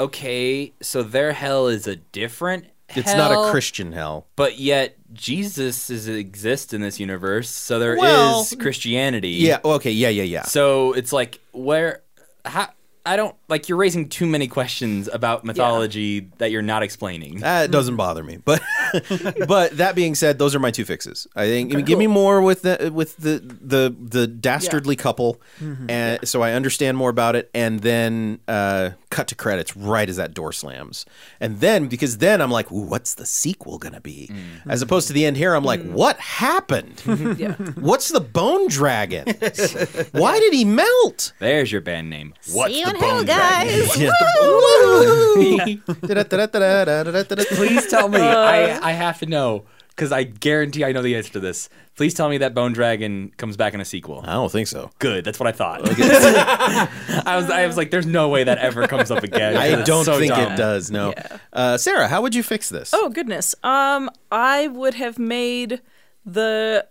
okay 0.00 0.72
so 0.82 1.02
their 1.02 1.32
hell 1.32 1.68
is 1.68 1.86
a 1.86 1.96
different 1.96 2.66
it's 2.96 3.14
not 3.14 3.30
hell, 3.30 3.48
a 3.48 3.50
Christian 3.50 3.92
hell. 3.92 4.26
but 4.36 4.58
yet 4.58 4.96
jesus 5.12 5.88
is 5.88 6.06
exists 6.08 6.72
in 6.72 6.80
this 6.80 7.00
universe 7.00 7.48
so 7.48 7.78
there 7.78 7.94
is 7.94 8.00
Well, 8.00 8.46
christianity 8.60 9.30
Yeah. 9.30 9.60
Okay. 9.64 9.90
Yeah. 9.92 10.08
Yeah. 10.08 10.24
Yeah. 10.24 10.42
So 10.42 10.92
it's 10.92 11.12
like 11.12 11.40
where 11.52 12.02
how 12.44 12.68
I 13.06 13.16
don't 13.16 13.36
like 13.54 13.68
you're 13.68 13.78
raising 13.78 14.08
too 14.08 14.26
many 14.26 14.48
questions 14.48 15.08
about 15.12 15.44
mythology 15.44 16.28
that 16.38 16.50
you're 16.50 16.60
not 16.60 16.82
explaining. 16.82 17.38
That 17.38 17.66
hmm. 17.66 17.70
doesn't 17.70 17.94
bother 17.94 18.24
me, 18.24 18.38
but 18.44 18.60
but 19.46 19.76
that 19.76 19.92
being 19.94 20.16
said, 20.16 20.40
those 20.40 20.56
are 20.56 20.58
my 20.58 20.72
two 20.72 20.84
fixes. 20.84 21.28
I 21.36 21.46
think 21.46 21.86
give 21.86 21.96
me 21.96 22.08
more 22.08 22.42
with 22.42 22.62
the 22.62 22.90
with 22.92 23.16
the 23.18 23.38
the 23.38 23.94
the 23.96 24.26
dastardly 24.26 24.96
couple, 24.96 25.40
mm-hmm. 25.60 25.88
and 25.88 26.26
so 26.26 26.42
I 26.42 26.54
understand 26.54 26.96
more 26.96 27.10
about 27.10 27.36
it, 27.36 27.48
and 27.54 27.78
then 27.78 28.40
uh, 28.48 28.90
cut 29.10 29.28
to 29.28 29.36
credits 29.36 29.76
right 29.76 30.08
as 30.08 30.16
that 30.16 30.34
door 30.34 30.52
slams, 30.52 31.06
and 31.38 31.60
then 31.60 31.86
because 31.86 32.18
then 32.18 32.40
I'm 32.40 32.50
like, 32.50 32.66
what's 32.72 33.14
the 33.14 33.24
sequel 33.24 33.78
gonna 33.78 34.00
be? 34.00 34.30
Mm-hmm. 34.32 34.68
As 34.68 34.82
opposed 34.82 35.06
to 35.06 35.12
the 35.12 35.24
end 35.24 35.36
here, 35.36 35.54
I'm 35.54 35.62
like, 35.62 35.78
mm-hmm. 35.78 35.94
what 35.94 36.18
happened? 36.18 37.00
yeah. 37.38 37.52
What's 37.76 38.08
the 38.08 38.20
bone 38.20 38.66
dragon? 38.66 39.26
Why 40.10 40.40
did 40.40 40.52
he 40.52 40.64
melt? 40.64 41.34
There's 41.38 41.70
your 41.70 41.82
band 41.82 42.10
name. 42.10 42.34
What's 42.52 42.72
See 42.72 42.80
you 42.80 42.86
the 42.86 42.90
in 42.90 42.96
hell, 42.96 43.16
bone 43.18 43.24
dragon? 43.26 43.43
Guys. 43.48 43.96
Yeah. 43.96 44.10
Please 47.56 47.86
tell 47.88 48.08
me. 48.08 48.20
I 48.20 48.78
I 48.82 48.92
have 48.92 49.18
to 49.20 49.26
know. 49.26 49.64
because 49.90 50.10
I 50.12 50.24
guarantee 50.24 50.84
I 50.84 50.92
know 50.92 51.02
the 51.02 51.14
answer 51.16 51.32
to 51.34 51.40
this. 51.40 51.68
Please 51.96 52.12
tell 52.14 52.28
me 52.28 52.38
that 52.38 52.54
Bone 52.54 52.72
Dragon 52.72 53.30
comes 53.36 53.56
back 53.56 53.72
in 53.74 53.80
a 53.80 53.84
sequel. 53.84 54.24
I 54.26 54.32
don't 54.32 54.50
think 54.50 54.66
so. 54.66 54.90
Good. 54.98 55.24
That's 55.24 55.38
what 55.38 55.46
I 55.46 55.52
thought. 55.52 55.82
I 57.26 57.36
was. 57.36 57.48
I 57.50 57.66
was 57.66 57.76
like, 57.76 57.90
"There's 57.92 58.06
no 58.06 58.28
way 58.28 58.42
that 58.44 58.58
ever 58.58 58.88
comes 58.88 59.10
up 59.12 59.22
again." 59.22 59.56
I 59.56 59.66
It's 59.68 59.88
don't 59.88 60.04
so 60.04 60.18
think 60.18 60.34
dumb. 60.34 60.52
it 60.52 60.56
does. 60.56 60.90
No. 60.90 61.10
Yeah. 61.10 61.38
Uh, 61.52 61.76
Sarah, 61.78 62.08
how 62.08 62.20
would 62.22 62.34
you 62.34 62.42
fix 62.42 62.68
this? 62.68 62.90
Oh 62.92 63.08
goodness. 63.10 63.54
Um, 63.62 64.10
I 64.32 64.66
would 64.68 64.94
have 64.94 65.18
made 65.20 65.80
the 66.26 66.86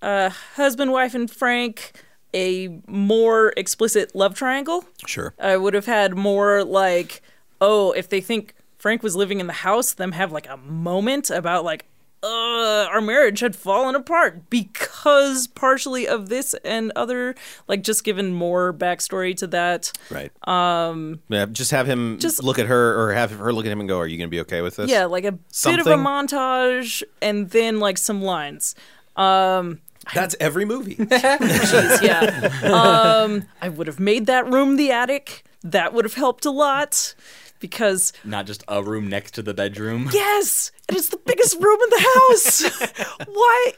uh, 0.00 0.30
husband, 0.56 0.92
wife, 0.92 1.14
and 1.14 1.30
Frank 1.30 1.92
a 2.34 2.80
more 2.86 3.52
explicit 3.56 4.14
love 4.14 4.34
triangle. 4.34 4.84
sure. 5.06 5.34
I 5.38 5.56
would 5.56 5.74
have 5.74 5.86
had 5.86 6.14
more 6.16 6.64
like, 6.64 7.22
oh, 7.60 7.92
if 7.92 8.08
they 8.08 8.20
think 8.20 8.54
Frank 8.78 9.02
was 9.02 9.16
living 9.16 9.40
in 9.40 9.46
the 9.46 9.52
house, 9.52 9.92
them 9.94 10.12
have 10.12 10.30
like 10.32 10.48
a 10.48 10.56
moment 10.58 11.30
about 11.30 11.64
like, 11.64 11.86
uh, 12.20 12.88
our 12.90 13.00
marriage 13.00 13.38
had 13.40 13.54
fallen 13.54 13.94
apart 13.94 14.50
because 14.50 15.46
partially 15.46 16.06
of 16.08 16.28
this 16.28 16.52
and 16.64 16.90
other, 16.96 17.36
like 17.68 17.82
just 17.84 18.02
given 18.02 18.32
more 18.34 18.72
backstory 18.72 19.36
to 19.36 19.46
that. 19.46 19.92
Right. 20.10 20.32
Um. 20.46 21.20
Yeah. 21.28 21.46
Just 21.46 21.70
have 21.70 21.86
him 21.86 22.18
just- 22.18 22.42
look 22.42 22.58
at 22.58 22.66
her, 22.66 23.00
or 23.00 23.12
have 23.12 23.30
her 23.38 23.52
look 23.52 23.66
at 23.66 23.70
him 23.72 23.78
and 23.78 23.88
go, 23.88 23.98
"Are 23.98 24.06
you 24.08 24.18
going 24.18 24.26
to 24.28 24.30
be 24.32 24.40
okay 24.40 24.62
with 24.62 24.76
this?" 24.76 24.90
Yeah, 24.90 25.04
like 25.04 25.24
a 25.24 25.32
bit 25.32 25.78
of 25.78 25.86
a 25.86 25.94
montage 25.96 27.04
and 27.22 27.50
then 27.50 27.78
like 27.78 27.98
some 27.98 28.20
lines. 28.20 28.74
Um, 29.14 29.80
That's 30.14 30.34
every 30.40 30.64
movie. 30.64 30.94
Jeez, 30.96 32.02
yeah. 32.02 32.50
Um, 32.72 33.44
I 33.60 33.68
would 33.68 33.86
have 33.86 34.00
made 34.00 34.26
that 34.26 34.46
room 34.50 34.76
the 34.76 34.90
attic. 34.90 35.44
That 35.62 35.92
would 35.92 36.04
have 36.04 36.14
helped 36.14 36.44
a 36.46 36.50
lot 36.50 37.14
because 37.60 38.12
Not 38.24 38.46
just 38.46 38.62
a 38.68 38.82
room 38.82 39.08
next 39.08 39.32
to 39.34 39.42
the 39.42 39.52
bedroom. 39.54 40.08
yes, 40.12 40.70
and 40.88 40.96
it's 40.96 41.08
the 41.10 41.18
biggest 41.26 41.60
room 41.60 41.78
in 41.82 41.90
the 41.90 42.06
house. 42.14 43.24
why? 43.26 43.72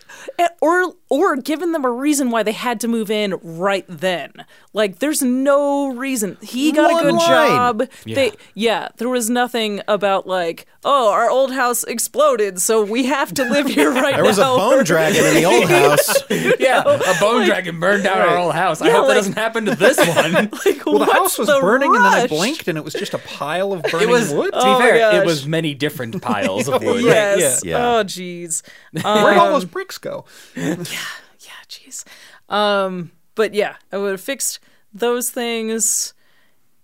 Or 0.60 0.94
or 1.08 1.36
given 1.36 1.72
them 1.72 1.84
a 1.84 1.90
reason 1.90 2.30
why 2.30 2.42
they 2.44 2.52
had 2.52 2.78
to 2.80 2.88
move 2.88 3.10
in 3.10 3.34
right 3.42 3.84
then. 3.88 4.32
Like 4.72 5.00
there's 5.00 5.22
no 5.22 5.92
reason. 5.92 6.38
He 6.40 6.70
got 6.72 6.92
One 6.92 7.00
a 7.00 7.04
good 7.06 7.14
line. 7.14 7.28
job. 7.28 7.88
They 8.04 8.32
yeah, 8.54 8.88
there 8.98 9.08
was 9.08 9.28
nothing 9.28 9.80
about 9.88 10.26
like, 10.26 10.66
oh, 10.84 11.10
our 11.10 11.28
old 11.28 11.52
house 11.52 11.82
exploded, 11.84 12.60
so 12.60 12.84
we 12.84 13.06
have 13.06 13.34
to 13.34 13.44
live 13.44 13.66
here 13.66 13.90
right 13.90 14.02
There 14.02 14.10
now. 14.12 14.16
There 14.18 14.24
was 14.24 14.38
a 14.38 14.42
bone 14.44 14.84
dragon 14.84 15.24
in 15.24 15.34
the 15.34 15.44
old 15.44 15.68
house. 15.68 16.60
yeah, 16.60 16.82
a 16.82 17.20
bone 17.20 17.44
dragon 17.44 17.80
burned 17.80 18.04
down 18.04 18.18
our 18.18 18.36
old 18.38 18.54
house. 18.54 18.80
I 18.80 18.86
Yeah, 18.86 18.92
hope 18.94 19.08
that 19.08 19.14
doesn't 19.14 19.32
happen 19.32 19.64
to 19.66 19.74
this 19.74 19.96
one. 20.16 20.32
Like, 20.64 20.86
Well, 20.86 20.98
the 21.00 21.06
house 21.12 21.38
was 21.38 21.48
the 21.48 21.58
burning, 21.60 21.94
and 21.94 22.04
then 22.04 22.12
I 22.12 22.26
blinked, 22.28 22.68
and 22.68 22.78
it 22.78 22.84
was 22.84 22.94
just 22.94 23.14
a 23.14 23.18
pile 23.18 23.72
of 23.72 23.82
burning 23.82 24.08
it 24.08 24.12
was 24.12 24.32
wood. 24.32 24.52
to 24.52 24.58
Oh 24.60 24.78
be 24.78 24.84
fair, 24.84 25.20
it 25.20 25.26
was 25.26 25.46
many 25.46 25.74
different 25.74 26.22
piles 26.22 26.68
of 26.68 26.82
wood. 26.82 26.99
Yes. 27.04 27.64
Yeah. 27.64 27.78
Oh, 27.98 28.04
jeez. 28.04 28.62
Where'd 28.92 29.38
all 29.38 29.50
those 29.52 29.64
bricks 29.64 29.98
go? 29.98 30.24
Yeah. 30.56 30.76
Yeah, 30.84 31.52
jeez. 31.68 32.04
Um, 32.48 33.12
but 33.34 33.54
yeah, 33.54 33.76
I 33.92 33.96
would 33.98 34.10
have 34.12 34.20
fixed 34.20 34.58
those 34.92 35.30
things. 35.30 36.12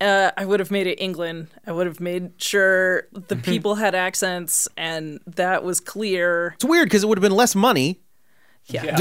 Uh, 0.00 0.30
I 0.36 0.44
would 0.44 0.60
have 0.60 0.70
made 0.70 0.86
it 0.86 1.00
England. 1.00 1.48
I 1.66 1.72
would 1.72 1.86
have 1.86 2.00
made 2.00 2.32
sure 2.40 3.08
the 3.12 3.36
people 3.36 3.74
had 3.76 3.94
accents 3.94 4.68
and 4.76 5.20
that 5.26 5.64
was 5.64 5.80
clear. 5.80 6.52
It's 6.56 6.64
weird 6.64 6.86
because 6.86 7.02
it 7.02 7.06
would 7.08 7.18
have 7.18 7.22
been 7.22 7.32
less 7.36 7.54
money. 7.54 8.00
Yeah, 8.68 8.98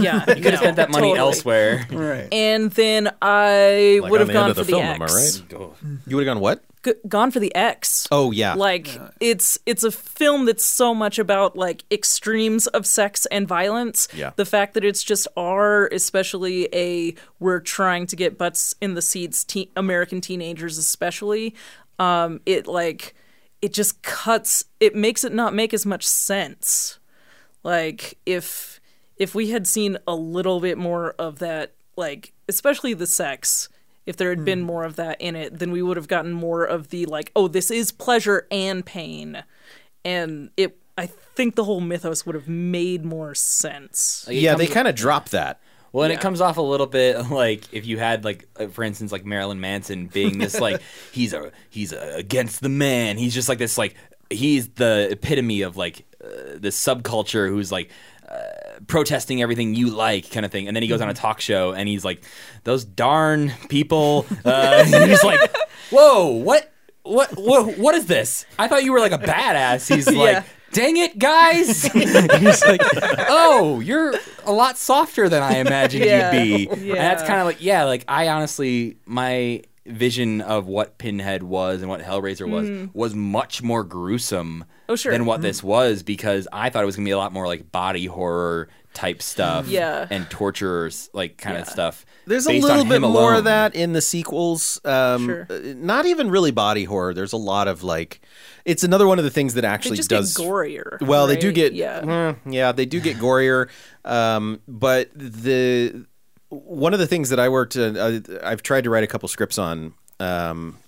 yeah. 0.00 0.24
You 0.34 0.42
could 0.42 0.52
have 0.54 0.58
spent 0.58 0.76
that 0.76 0.90
money 0.90 1.14
elsewhere. 1.16 1.86
Right. 1.90 2.26
And 2.32 2.70
then 2.72 3.12
I 3.22 4.00
Like 4.02 4.10
would 4.10 4.20
on 4.22 4.26
have 4.26 4.28
the 4.28 4.32
end 4.34 4.42
gone 4.42 4.50
of 4.50 4.56
for 4.56 4.64
the 4.64 4.70
film, 4.72 4.82
am 4.82 5.02
I 5.02 5.04
X. 5.04 5.40
right? 5.50 5.70
You 6.06 6.16
would 6.16 6.26
have 6.26 6.34
gone 6.34 6.40
what? 6.42 6.64
G- 6.84 6.92
gone 7.08 7.30
for 7.30 7.38
the 7.38 7.54
X. 7.54 8.08
Oh 8.10 8.30
yeah. 8.32 8.54
like 8.54 8.88
it's 9.20 9.58
it's 9.66 9.84
a 9.84 9.90
film 9.92 10.46
that's 10.46 10.64
so 10.64 10.94
much 10.94 11.18
about 11.20 11.56
like 11.56 11.84
extremes 11.92 12.66
of 12.66 12.86
sex 12.86 13.24
and 13.26 13.46
violence 13.46 14.08
Yeah. 14.12 14.32
the 14.36 14.44
fact 14.44 14.74
that 14.74 14.84
it's 14.84 15.02
just 15.04 15.28
R 15.36 15.86
especially 15.86 16.68
a 16.74 17.14
we're 17.38 17.60
trying 17.60 18.06
to 18.08 18.16
get 18.16 18.36
butts 18.36 18.74
in 18.80 18.94
the 18.94 19.02
seats 19.02 19.44
te- 19.44 19.70
American 19.76 20.20
teenagers 20.20 20.76
especially 20.76 21.54
um 22.00 22.40
it 22.46 22.66
like 22.66 23.14
it 23.62 23.72
just 23.72 24.02
cuts 24.02 24.64
it 24.80 24.94
makes 24.96 25.22
it 25.24 25.32
not 25.32 25.54
make 25.54 25.72
as 25.72 25.86
much 25.86 26.06
sense 26.06 26.98
like 27.62 28.18
if 28.26 28.73
if 29.16 29.34
we 29.34 29.50
had 29.50 29.66
seen 29.66 29.96
a 30.06 30.14
little 30.14 30.60
bit 30.60 30.76
more 30.78 31.12
of 31.18 31.38
that 31.38 31.72
like 31.96 32.32
especially 32.48 32.94
the 32.94 33.06
sex 33.06 33.68
if 34.06 34.16
there 34.16 34.28
had 34.30 34.44
been 34.44 34.60
more 34.62 34.84
of 34.84 34.96
that 34.96 35.20
in 35.20 35.34
it 35.36 35.58
then 35.58 35.70
we 35.70 35.80
would 35.80 35.96
have 35.96 36.08
gotten 36.08 36.32
more 36.32 36.64
of 36.64 36.88
the 36.90 37.06
like 37.06 37.30
oh 37.36 37.48
this 37.48 37.70
is 37.70 37.92
pleasure 37.92 38.46
and 38.50 38.84
pain 38.84 39.42
and 40.04 40.50
it 40.56 40.76
i 40.98 41.06
think 41.06 41.54
the 41.54 41.64
whole 41.64 41.80
mythos 41.80 42.26
would 42.26 42.34
have 42.34 42.48
made 42.48 43.04
more 43.04 43.34
sense 43.34 44.24
Like, 44.26 44.36
yeah, 44.36 44.54
they 44.54 44.66
kind 44.66 44.86
of 44.88 44.94
dropped 44.94 45.30
that. 45.32 45.60
Well, 45.92 46.02
and 46.04 46.12
Yeah. 46.12 46.18
it 46.18 46.22
comes 46.22 46.40
off 46.40 46.56
a 46.56 46.62
little 46.62 46.86
bit 46.88 47.30
like 47.30 47.72
if 47.72 47.86
you 47.86 47.98
had 47.98 48.24
like, 48.24 48.48
uh, 48.58 48.66
for 48.66 48.82
instance, 48.84 49.12
like 49.12 49.24
Marilyn 49.24 49.60
Manson 49.60 50.06
being 50.08 50.38
this 50.38 50.58
like 50.60 50.80
he's 51.12 51.32
a 51.32 51.52
he's 51.70 51.92
a, 51.92 52.16
against 52.16 52.60
the 52.62 52.68
man. 52.68 53.16
He's 53.16 53.32
just 53.34 53.48
like 53.48 53.58
this 53.58 53.78
like 53.78 53.94
he's 54.30 54.68
the 54.70 55.08
epitome 55.10 55.62
of 55.62 55.76
like 55.76 56.04
uh, 56.22 56.56
this 56.56 56.76
subculture 56.82 57.48
who's 57.48 57.70
like 57.70 57.90
uh, 58.28 58.34
protesting 58.86 59.40
everything 59.42 59.74
you 59.74 59.90
like 59.90 60.30
kind 60.30 60.44
of 60.46 60.52
thing. 60.52 60.66
And 60.68 60.76
then 60.76 60.82
he 60.82 60.88
goes 60.88 61.00
on 61.00 61.08
a 61.08 61.14
talk 61.14 61.40
show 61.40 61.72
and 61.72 61.88
he's 61.88 62.04
like, 62.04 62.22
those 62.64 62.84
darn 62.84 63.52
people. 63.68 64.26
Uh, 64.44 64.84
he's 64.84 65.22
like, 65.24 65.40
whoa, 65.90 66.28
what? 66.30 66.70
What, 67.02 67.32
what 67.36 67.76
what 67.78 67.94
is 67.94 68.06
this? 68.06 68.46
I 68.58 68.66
thought 68.66 68.82
you 68.84 68.92
were 68.92 69.00
like 69.00 69.12
a 69.12 69.18
badass. 69.18 69.94
He's 69.94 70.06
like, 70.12 70.16
Yeah. 70.36 70.42
dang 70.72 70.96
it, 70.96 71.18
guys. 71.18 71.82
He's 71.92 72.64
like, 72.64 72.80
oh, 73.28 73.80
you're 73.80 74.14
a 74.44 74.52
lot 74.52 74.78
softer 74.78 75.28
than 75.28 75.42
I 75.42 75.58
imagined 75.58 76.04
Yeah. 76.04 76.32
you'd 76.32 76.70
be. 76.70 76.90
And 76.90 76.96
that's 76.96 77.22
kind 77.22 77.40
of 77.40 77.46
like, 77.46 77.62
yeah, 77.62 77.84
like 77.84 78.04
I 78.08 78.28
honestly, 78.28 78.96
my 79.04 79.62
vision 79.86 80.40
of 80.40 80.66
what 80.66 80.96
Pinhead 80.98 81.42
was 81.42 81.80
and 81.82 81.90
what 81.90 82.00
Hellraiser 82.00 82.48
was 82.48 82.88
was 82.94 83.14
much 83.14 83.62
more 83.62 83.84
gruesome 83.84 84.64
Mm. 84.64 84.92
Oh, 84.92 84.96
sure. 84.96 85.12
than 85.12 85.24
what 85.24 85.40
this 85.40 85.62
was 85.62 86.02
because 86.02 86.46
I 86.52 86.68
thought 86.68 86.82
it 86.82 86.86
was 86.86 86.94
gonna 86.96 87.06
be 87.06 87.10
a 87.12 87.16
lot 87.18 87.32
more 87.32 87.46
like 87.46 87.72
body 87.72 88.04
horror 88.04 88.68
type 88.92 89.22
stuff, 89.22 89.66
Yeah. 89.66 90.06
and 90.10 90.28
torturers 90.30 91.08
like 91.14 91.36
kind 91.38 91.56
of 91.56 91.66
stuff. 91.66 92.04
There's 92.26 92.46
a 92.46 92.52
little 92.52 92.84
bit 92.84 92.96
him 92.96 93.02
more 93.02 93.10
alone. 93.32 93.34
of 93.36 93.44
that 93.44 93.74
in 93.74 93.92
the 93.94 94.00
sequels. 94.02 94.80
Um, 94.84 95.24
Sure. 95.26 95.46
uh, 95.50 95.58
Not 95.76 96.04
even 96.06 96.30
really 96.30 96.50
body 96.50 96.84
horror. 96.84 97.12
There's 97.14 97.32
a 97.32 97.38
lot 97.38 97.66
of 97.66 97.82
like, 97.82 98.20
it's 98.66 98.84
another 98.84 99.06
one 99.06 99.18
of 99.18 99.24
the 99.24 99.30
things 99.30 99.54
that 99.54 99.62
they 99.62 99.68
actually 99.68 99.96
just 99.96 100.10
does. 100.10 100.34
get 100.36 100.46
gorier 100.46 101.00
Well, 101.02 101.26
they 101.26 101.36
do 101.36 101.50
get 101.50 101.72
yeah 101.72 102.00
mm, 102.02 102.36
yeah, 102.46 102.72
they 102.72 102.86
do 102.86 103.00
get 103.00 103.16
gorier. 103.16 103.68
Um, 104.04 104.60
but 104.68 105.08
the 105.14 106.04
one 106.54 106.92
of 106.94 107.00
the 107.00 107.06
things 107.06 107.30
that 107.30 107.40
I 107.40 107.48
worked, 107.48 107.76
uh, 107.76 108.20
I've 108.42 108.62
tried 108.62 108.84
to 108.84 108.90
write 108.90 109.04
a 109.04 109.06
couple 109.06 109.28
scripts 109.28 109.58
on. 109.58 109.94
Um, 110.20 110.78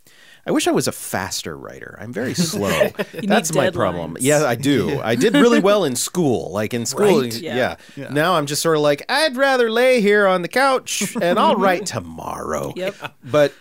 I 0.47 0.53
wish 0.53 0.69
I 0.69 0.71
was 0.71 0.87
a 0.87 0.93
faster 0.93 1.57
writer. 1.57 1.99
I'm 2.01 2.13
very 2.13 2.35
slow. 2.53 2.89
That's 3.25 3.53
my 3.53 3.71
problem. 3.71 4.17
Yeah, 4.21 4.45
I 4.45 4.55
do. 4.55 5.01
I 5.01 5.17
did 5.17 5.35
really 5.45 5.59
well 5.61 5.83
in 5.85 5.97
school. 5.97 6.53
Like 6.53 6.73
in 6.73 6.87
school, 6.87 7.23
Right? 7.23 7.35
yeah. 7.37 7.77
Yeah. 7.97 8.09
Now 8.11 8.35
I'm 8.35 8.47
just 8.47 8.63
sort 8.63 8.77
of 8.77 8.83
like 8.83 9.05
I'd 9.09 9.37
rather 9.37 9.71
lay 9.71 10.01
here 10.01 10.27
on 10.29 10.43
the 10.43 10.49
couch 10.49 11.17
and 11.21 11.39
I'll 11.39 11.57
write 11.57 11.87
tomorrow. 11.97 12.73
Yep. 12.77 12.95
But 13.25 13.53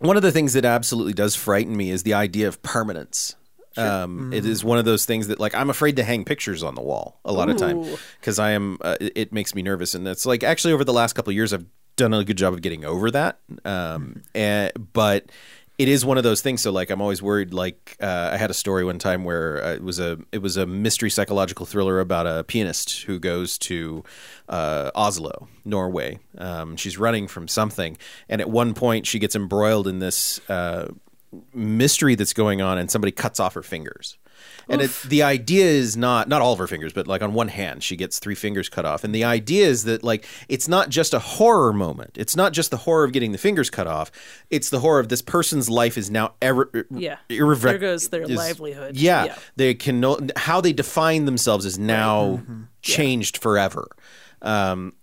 one 0.00 0.16
of 0.16 0.22
the 0.22 0.32
things 0.32 0.52
that 0.54 0.64
absolutely 0.64 1.12
does 1.12 1.36
frighten 1.36 1.76
me 1.76 1.90
is 1.90 2.02
the 2.02 2.14
idea 2.14 2.48
of 2.48 2.60
permanence. 2.62 3.36
Um, 3.78 4.32
it 4.32 4.46
is 4.46 4.64
one 4.64 4.78
of 4.78 4.84
those 4.84 5.04
things 5.04 5.28
that 5.28 5.38
like 5.38 5.54
I'm 5.54 5.70
afraid 5.70 5.96
to 5.96 6.04
hang 6.04 6.24
pictures 6.24 6.62
on 6.62 6.74
the 6.74 6.82
wall 6.82 7.20
a 7.24 7.32
lot 7.32 7.48
of 7.48 7.56
time 7.56 7.84
because 8.20 8.38
I 8.38 8.50
am. 8.52 8.78
Uh, 8.80 8.96
it, 9.00 9.12
it 9.16 9.32
makes 9.32 9.54
me 9.54 9.62
nervous, 9.62 9.94
and 9.94 10.06
it's 10.08 10.26
like 10.26 10.42
actually 10.42 10.72
over 10.72 10.84
the 10.84 10.92
last 10.92 11.14
couple 11.14 11.30
of 11.30 11.34
years 11.34 11.52
I've 11.52 11.66
done 11.96 12.12
a 12.14 12.24
good 12.24 12.36
job 12.36 12.52
of 12.54 12.62
getting 12.62 12.84
over 12.84 13.10
that. 13.10 13.38
Um, 13.64 14.22
and, 14.34 14.72
but 14.92 15.30
it 15.78 15.88
is 15.88 16.04
one 16.04 16.16
of 16.16 16.24
those 16.24 16.40
things. 16.40 16.62
So 16.62 16.72
like 16.72 16.90
I'm 16.90 17.00
always 17.00 17.22
worried. 17.22 17.52
Like 17.52 17.96
uh, 18.00 18.30
I 18.32 18.36
had 18.36 18.50
a 18.50 18.54
story 18.54 18.84
one 18.84 18.98
time 18.98 19.24
where 19.24 19.62
uh, 19.62 19.72
it 19.74 19.82
was 19.82 19.98
a 19.98 20.18
it 20.32 20.38
was 20.38 20.56
a 20.56 20.66
mystery 20.66 21.10
psychological 21.10 21.66
thriller 21.66 22.00
about 22.00 22.26
a 22.26 22.44
pianist 22.44 23.02
who 23.02 23.18
goes 23.18 23.58
to 23.58 24.04
uh, 24.48 24.90
Oslo, 24.94 25.48
Norway. 25.64 26.18
Um, 26.38 26.76
she's 26.76 26.98
running 26.98 27.28
from 27.28 27.48
something, 27.48 27.98
and 28.28 28.40
at 28.40 28.48
one 28.48 28.74
point 28.74 29.06
she 29.06 29.18
gets 29.18 29.36
embroiled 29.36 29.86
in 29.86 29.98
this. 29.98 30.40
Mystery 31.54 32.14
that's 32.14 32.32
going 32.32 32.60
on 32.62 32.78
and 32.78 32.90
somebody 32.90 33.12
cuts 33.12 33.40
off 33.40 33.54
her 33.54 33.62
fingers. 33.62 34.18
And 34.68 34.82
it, 34.82 34.90
the 35.06 35.22
idea 35.22 35.64
is 35.64 35.96
not 35.96 36.28
not 36.28 36.42
all 36.42 36.52
of 36.52 36.58
her 36.58 36.66
fingers 36.66 36.92
but 36.92 37.06
like 37.06 37.22
on 37.22 37.32
one 37.32 37.48
hand 37.48 37.82
she 37.84 37.96
gets 37.96 38.18
three 38.18 38.34
fingers 38.34 38.68
cut 38.68 38.84
off. 38.84 39.04
And 39.04 39.14
the 39.14 39.24
idea 39.24 39.66
is 39.66 39.84
that 39.84 40.02
like 40.02 40.26
it's 40.48 40.66
not 40.68 40.88
just 40.88 41.14
a 41.14 41.18
horror 41.20 41.72
moment. 41.72 42.16
It's 42.18 42.34
not 42.36 42.52
just 42.52 42.70
the 42.70 42.76
horror 42.78 43.04
of 43.04 43.12
getting 43.12 43.32
the 43.32 43.38
fingers 43.38 43.70
cut 43.70 43.86
off. 43.86 44.10
It's 44.50 44.68
the 44.70 44.80
horror 44.80 44.98
of 45.00 45.08
this 45.08 45.22
person's 45.22 45.70
life 45.70 45.96
is 45.96 46.10
now 46.10 46.34
ever 46.42 46.62
er, 46.74 46.80
er, 46.80 46.86
Yeah. 46.90 47.16
irrever- 47.28 47.68
There 47.68 47.78
goes 47.78 48.08
their 48.08 48.22
is- 48.22 48.36
livelihood. 48.36 48.96
yeah, 48.96 49.24
Yeah. 49.26 49.38
they 49.54 49.74
can 49.74 50.00
no, 50.00 50.18
how 50.36 50.60
they 50.60 50.72
define 50.72 51.24
themselves 51.26 51.64
is 51.64 51.78
now 51.78 52.38
mm-hmm. 52.42 52.62
changed 52.82 53.36
forever. 53.38 53.88
Um 54.42 54.94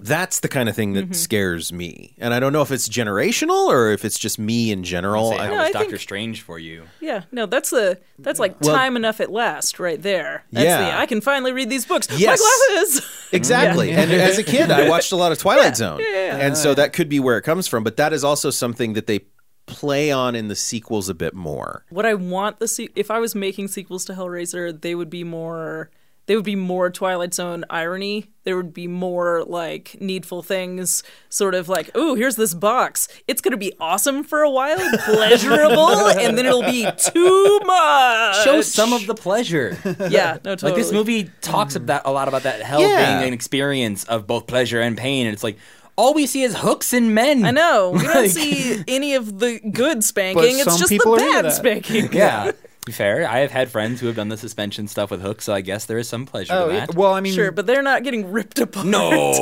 That's 0.00 0.40
the 0.40 0.48
kind 0.48 0.68
of 0.68 0.76
thing 0.76 0.94
Mm-hmm. 0.94 1.08
that 1.08 1.16
scares 1.16 1.72
me, 1.72 2.14
and 2.18 2.34
I 2.34 2.38
don't 2.40 2.52
know 2.52 2.60
if 2.62 2.70
it's 2.70 2.86
generational 2.88 3.68
or 3.68 3.90
if 3.92 4.04
it's 4.04 4.18
just 4.18 4.38
me 4.38 4.70
in 4.70 4.82
general. 4.84 5.30
Say, 5.30 5.38
I- 5.38 5.44
how 5.46 5.50
No, 5.52 5.56
was 5.58 5.68
I 5.68 5.72
Doctor 5.72 5.88
think- 5.90 6.00
Strange 6.02 6.42
for 6.42 6.58
you? 6.58 6.84
Yeah, 7.00 7.22
no, 7.32 7.46
that's 7.46 7.70
the 7.70 7.98
that's 8.18 8.38
like 8.38 8.60
Well- 8.60 8.74
time 8.76 8.96
enough 8.96 9.20
at 9.20 9.32
last, 9.32 9.80
right 9.80 10.00
there. 10.02 10.44
That's 10.52 10.64
Yeah. 10.66 10.90
the 10.90 10.98
I 10.98 11.06
can 11.06 11.20
finally 11.22 11.52
read 11.52 11.70
these 11.70 11.86
books. 11.86 12.08
Yes. 12.16 12.40
My 12.40 12.74
glasses. 12.74 13.06
Exactly. 13.32 13.90
And 13.90 14.12
as 14.12 14.38
a 14.38 14.42
kid, 14.44 14.70
I 14.70 14.88
watched 14.88 15.10
a 15.12 15.16
lot 15.16 15.32
of 15.32 15.38
Twilight 15.38 15.76
Zone. 15.76 15.98
yeah, 16.00 16.36
And 16.36 16.56
so 16.56 16.74
that 16.74 16.92
could 16.92 17.08
be 17.08 17.18
where 17.18 17.36
it 17.38 17.42
comes 17.42 17.66
from. 17.66 17.82
But 17.82 17.96
that 17.96 18.12
is 18.12 18.22
also 18.22 18.50
something 18.50 18.92
that 18.92 19.06
they 19.08 19.20
play 19.66 20.12
on 20.12 20.36
in 20.36 20.46
the 20.46 20.54
sequels 20.54 21.08
a 21.08 21.14
bit 21.14 21.34
more. 21.34 21.84
what 21.90 22.06
I 22.06 22.14
want 22.14 22.60
the 22.60 22.68
se- 22.68 22.90
if 22.94 23.10
I 23.10 23.18
was 23.18 23.34
making 23.34 23.66
sequels 23.68 24.04
to 24.04 24.12
Hellraiser, 24.12 24.80
they 24.80 24.94
would 24.94 25.10
be 25.10 25.24
more 25.24 25.90
they 26.26 26.36
would 26.36 26.44
be 26.44 26.56
more 26.56 26.90
Twilight 26.90 27.32
Zone 27.34 27.64
irony. 27.70 28.30
There 28.44 28.56
would 28.56 28.72
be 28.72 28.86
more 28.86 29.44
like 29.44 29.96
needful 30.00 30.42
things, 30.42 31.02
sort 31.28 31.54
of 31.54 31.68
like, 31.68 31.90
oh, 31.94 32.14
here's 32.14 32.36
this 32.36 32.54
box. 32.54 33.08
It's 33.26 33.40
gonna 33.40 33.56
be 33.56 33.72
awesome 33.80 34.22
for 34.24 34.42
a 34.42 34.50
while, 34.50 34.78
pleasurable, 35.04 36.08
and 36.08 36.36
then 36.38 36.46
it'll 36.46 36.62
be 36.62 36.86
too 36.96 37.60
much. 37.64 38.44
Show 38.44 38.60
some 38.62 38.92
of 38.92 39.06
the 39.06 39.14
pleasure. 39.14 39.76
yeah, 40.10 40.38
no, 40.44 40.52
totally. 40.54 40.72
Like 40.72 40.80
this 40.80 40.92
movie 40.92 41.30
talks 41.40 41.74
about 41.76 42.02
a 42.04 42.12
lot 42.12 42.28
about 42.28 42.42
that 42.44 42.60
hell 42.62 42.80
Yeah. 42.80 43.18
being 43.18 43.28
an 43.28 43.34
experience 43.34 44.04
of 44.04 44.26
both 44.26 44.46
pleasure 44.46 44.80
and 44.80 44.96
pain, 44.96 45.26
and 45.26 45.32
it's 45.34 45.44
like 45.44 45.58
all 45.96 46.12
we 46.14 46.26
see 46.26 46.42
is 46.42 46.54
hooks 46.56 46.92
and 46.92 47.14
men. 47.14 47.44
I 47.44 47.50
know 47.52 47.90
we 47.92 48.02
don't 48.02 48.28
see 48.30 48.84
any 48.86 49.14
of 49.14 49.38
the 49.38 49.58
good 49.60 50.04
spanking. 50.04 50.58
It's 50.58 50.78
just 50.78 50.90
the 50.90 50.98
bad 51.18 51.52
spanking. 51.52 52.12
Yeah. 52.12 52.52
To 52.86 52.92
be 52.92 52.94
Fair. 52.94 53.28
I 53.28 53.40
have 53.40 53.50
had 53.50 53.68
friends 53.68 54.00
who 54.00 54.06
have 54.06 54.14
done 54.14 54.28
the 54.28 54.36
suspension 54.36 54.86
stuff 54.86 55.10
with 55.10 55.20
hooks, 55.20 55.44
so 55.44 55.52
I 55.52 55.60
guess 55.60 55.86
there 55.86 55.98
is 55.98 56.08
some 56.08 56.24
pleasure 56.24 56.52
Oh, 56.54 56.68
to 56.68 56.72
that. 56.72 56.94
well, 56.94 57.12
I 57.12 57.20
mean, 57.20 57.34
Sure, 57.34 57.50
but 57.50 57.66
they're 57.66 57.82
not 57.82 58.04
getting 58.04 58.30
ripped 58.30 58.60
apart. 58.60 58.86
no. 58.86 59.32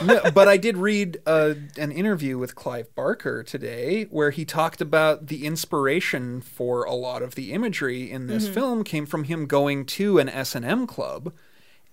No, 0.04 0.30
but 0.34 0.48
I 0.48 0.58
did 0.58 0.76
read 0.76 1.18
uh, 1.24 1.54
an 1.78 1.92
interview 1.92 2.36
with 2.36 2.54
Clive 2.54 2.94
Barker 2.94 3.42
today 3.42 4.04
where 4.10 4.30
he 4.30 4.44
talked 4.44 4.82
about 4.82 5.28
the 5.28 5.46
inspiration 5.46 6.42
for 6.42 6.84
a 6.84 6.92
lot 6.92 7.22
of 7.22 7.36
the 7.36 7.52
imagery 7.54 8.10
in 8.10 8.26
this 8.26 8.46
film 8.48 8.84
came 8.84 9.06
from 9.06 9.24
him 9.24 9.46
going 9.46 9.86
to 9.86 10.18
an 10.18 10.28
S&M 10.28 10.86
club 10.86 11.32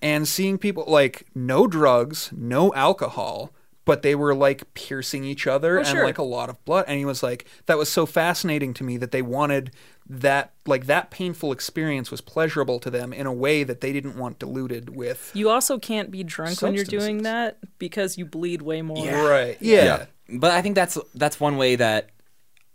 and 0.01 0.27
seeing 0.27 0.57
people 0.57 0.83
like 0.87 1.25
no 1.33 1.67
drugs, 1.67 2.31
no 2.35 2.73
alcohol, 2.73 3.53
but 3.87 4.03
they 4.03 4.13
were 4.13 4.35
like 4.35 4.71
piercing 4.75 5.23
each 5.23 5.47
other 5.47 5.77
Oh, 5.77 5.79
and 5.79 5.87
sure. 5.87 6.03
like 6.03 6.19
a 6.19 6.23
lot 6.23 6.49
of 6.49 6.63
blood 6.65 6.85
and 6.87 6.99
he 6.99 7.05
was 7.05 7.23
like 7.23 7.47
that 7.65 7.77
was 7.77 7.89
so 7.89 8.05
fascinating 8.05 8.73
to 8.75 8.83
me 8.83 8.97
that 8.97 9.11
they 9.11 9.23
wanted 9.23 9.71
that 10.09 10.53
like 10.65 10.85
that 10.85 11.09
painful 11.09 11.51
experience 11.51 12.11
was 12.11 12.21
pleasurable 12.21 12.79
to 12.79 12.89
them 12.91 13.11
in 13.11 13.25
a 13.25 13.33
way 13.33 13.63
that 13.63 13.81
they 13.81 13.91
didn't 13.91 14.15
want 14.15 14.37
diluted 14.37 14.95
with 14.95 15.31
You 15.33 15.49
also 15.49 15.79
can't 15.79 16.11
be 16.11 16.23
drunk 16.23 16.61
when 16.61 16.75
you're 16.75 16.83
doing 16.83 17.23
that 17.23 17.57
because 17.79 18.17
you 18.17 18.25
bleed 18.25 18.61
way 18.61 18.81
more. 18.83 19.07
right 19.07 19.57
yeah. 19.59 19.83
Yeah. 19.83 20.05
But 20.29 20.51
I 20.51 20.61
think 20.61 20.75
that's 20.75 20.97
that's 21.15 21.39
one 21.39 21.57
way 21.57 21.77
that 21.77 22.09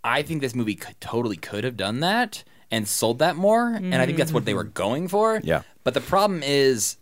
I 0.05 0.23
think 0.23 0.41
this 0.41 0.55
movie 0.55 0.75
could, 0.75 1.01
totally 1.01 1.37
could 1.37 1.65
have 1.65 1.77
done 1.77 2.01
that 2.01 2.43
and 2.73 2.89
sold 2.89 3.19
that 3.19 3.37
more, 3.37 3.69
and 3.69 3.95
I 3.95 4.07
think 4.07 4.17
that's 4.17 4.33
what 4.33 4.47
they 4.47 4.53
mm-hmm. 4.53 4.57
were 4.57 4.65
going 4.65 5.07
for. 5.07 5.41
Yeah. 5.45 5.63
But 5.85 5.93
the 5.95 6.01
problem 6.01 6.43
is 6.43 6.97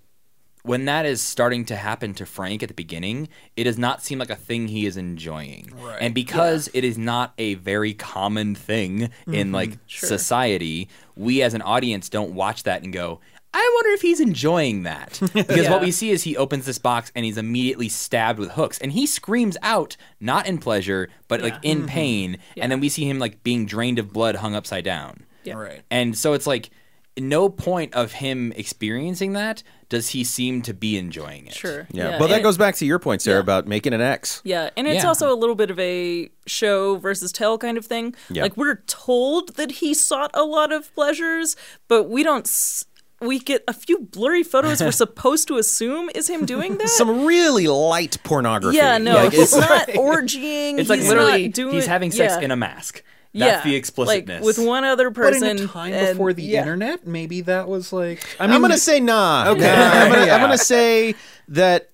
when 0.62 0.84
that 0.84 1.06
is 1.06 1.20
starting 1.20 1.64
to 1.66 1.76
happen 1.76 2.14
to 2.14 2.26
Frank 2.26 2.62
at 2.62 2.68
the 2.68 2.74
beginning, 2.74 3.28
it 3.56 3.64
does 3.64 3.78
not 3.78 4.02
seem 4.02 4.18
like 4.18 4.30
a 4.30 4.36
thing 4.36 4.68
he 4.68 4.86
is 4.86 4.96
enjoying. 4.96 5.72
Right. 5.80 5.98
And 6.00 6.14
because 6.14 6.68
it 6.74 6.84
is 6.84 6.98
not 6.98 7.32
a 7.38 7.54
very 7.54 7.94
common 7.94 8.54
thing 8.54 9.10
in 9.26 9.48
mm-hmm. 9.48 9.54
like 9.54 9.78
society, 9.86 10.88
we 11.16 11.42
as 11.42 11.54
an 11.54 11.62
audience 11.62 12.08
don't 12.08 12.34
watch 12.34 12.64
that 12.64 12.82
and 12.82 12.92
go, 12.92 13.20
I 13.52 13.72
wonder 13.74 13.90
if 13.90 14.02
he's 14.02 14.20
enjoying 14.20 14.84
that. 14.84 15.20
Because 15.32 15.64
Yeah. 15.64 15.70
what 15.70 15.80
we 15.80 15.90
see 15.90 16.10
is 16.10 16.22
he 16.22 16.36
opens 16.36 16.66
this 16.66 16.78
box 16.78 17.10
and 17.14 17.24
he's 17.24 17.38
immediately 17.38 17.88
stabbed 17.88 18.38
with 18.38 18.52
hooks. 18.52 18.78
And 18.78 18.92
he 18.92 19.06
screams 19.06 19.56
out, 19.62 19.96
not 20.20 20.46
in 20.46 20.58
pleasure, 20.58 21.08
but 21.26 21.40
like 21.40 21.54
Yeah. 21.54 21.70
in 21.72 21.78
mm-hmm. 21.78 21.86
pain. 21.88 22.38
And 22.56 22.70
then 22.70 22.80
we 22.80 22.88
see 22.88 23.08
him 23.08 23.18
like 23.18 23.42
being 23.42 23.66
drained 23.66 23.98
of 23.98 24.12
blood, 24.12 24.36
hung 24.36 24.54
upside 24.54 24.84
down. 24.84 25.24
Yeah. 25.42 25.54
right 25.54 25.82
And 25.90 26.16
so 26.16 26.34
it's 26.34 26.46
like, 26.46 26.70
no 27.18 27.48
point 27.48 27.94
of 27.94 28.12
him 28.12 28.52
experiencing 28.56 29.32
that 29.34 29.62
does 29.88 30.10
he 30.10 30.22
seem 30.24 30.62
to 30.62 30.72
be 30.72 30.96
enjoying 30.96 31.46
it. 31.48 31.52
Sure. 31.54 31.86
Yeah. 31.90 32.18
well, 32.18 32.28
that 32.28 32.36
and- 32.36 32.42
goes 32.44 32.56
back 32.56 32.76
to 32.76 32.86
your 32.86 32.98
point, 32.98 33.20
Sarah, 33.22 33.38
Yeah. 33.38 33.42
about 33.42 33.66
making 33.66 33.92
an 33.92 34.00
X. 34.00 34.40
Yeah, 34.44 34.70
and 34.76 34.86
it's 34.86 35.02
Yeah. 35.02 35.08
also 35.08 35.32
a 35.32 35.34
little 35.34 35.56
bit 35.56 35.70
of 35.70 35.78
a 35.80 36.30
show 36.46 36.96
versus 36.96 37.32
tell 37.32 37.58
kind 37.58 37.76
of 37.76 37.84
thing. 37.84 38.14
Yeah. 38.30 38.42
Like 38.42 38.56
we're 38.56 38.76
told 38.86 39.56
that 39.56 39.72
he 39.72 39.92
sought 39.94 40.30
a 40.34 40.44
lot 40.44 40.72
of 40.72 40.94
pleasures, 40.94 41.56
but 41.88 42.04
we 42.04 42.22
don't. 42.22 42.46
S- 42.46 42.84
we 43.20 43.38
get 43.38 43.62
a 43.68 43.74
few 43.74 43.98
blurry 43.98 44.42
photos. 44.42 44.80
we're 44.80 44.90
supposed 45.06 45.46
to 45.48 45.58
assume 45.58 46.08
is 46.14 46.30
him 46.30 46.46
doing 46.46 46.78
that. 46.78 46.88
Some 46.88 47.26
really 47.26 47.66
light 47.66 48.16
pornography. 48.22 48.78
yeah, 48.78 48.96
no, 48.96 49.14
Like, 49.14 49.32
he's 49.32 49.52
it's- 49.54 49.68
not 49.68 49.88
orgying. 49.96 50.78
It's 50.78 50.88
like 50.88 51.00
literally 51.00 51.48
not 51.48 51.54
doing, 51.54 51.74
he's 51.74 51.84
having 51.86 52.12
sex 52.12 52.34
yeah. 52.38 52.44
in 52.44 52.50
a 52.50 52.56
mask. 52.56 53.02
That's 53.32 53.64
yeah, 53.64 53.70
the 53.70 53.76
explicitness. 53.76 54.40
Like 54.40 54.44
with 54.44 54.58
one 54.58 54.84
other 54.84 55.08
But 55.10 55.32
person. 55.32 55.58
in 55.58 55.64
a 55.64 55.66
time 55.68 55.92
and- 55.92 56.08
before 56.16 56.32
the 56.32 56.42
yeah. 56.42 56.60
internet, 56.60 57.06
maybe 57.06 57.42
that 57.42 57.68
was 57.68 57.92
like. 57.92 58.24
I 58.40 58.44
I 58.44 58.46
mean, 58.48 58.56
am 58.56 58.60
going 58.62 58.72
to 58.72 58.78
say 58.78 58.98
nah. 59.00 59.50
Okay. 59.50 59.70
I'm 59.72 60.10
going 60.12 60.26
Yeah. 60.26 60.46
to 60.48 60.58
say 60.58 61.14
that 61.48 61.90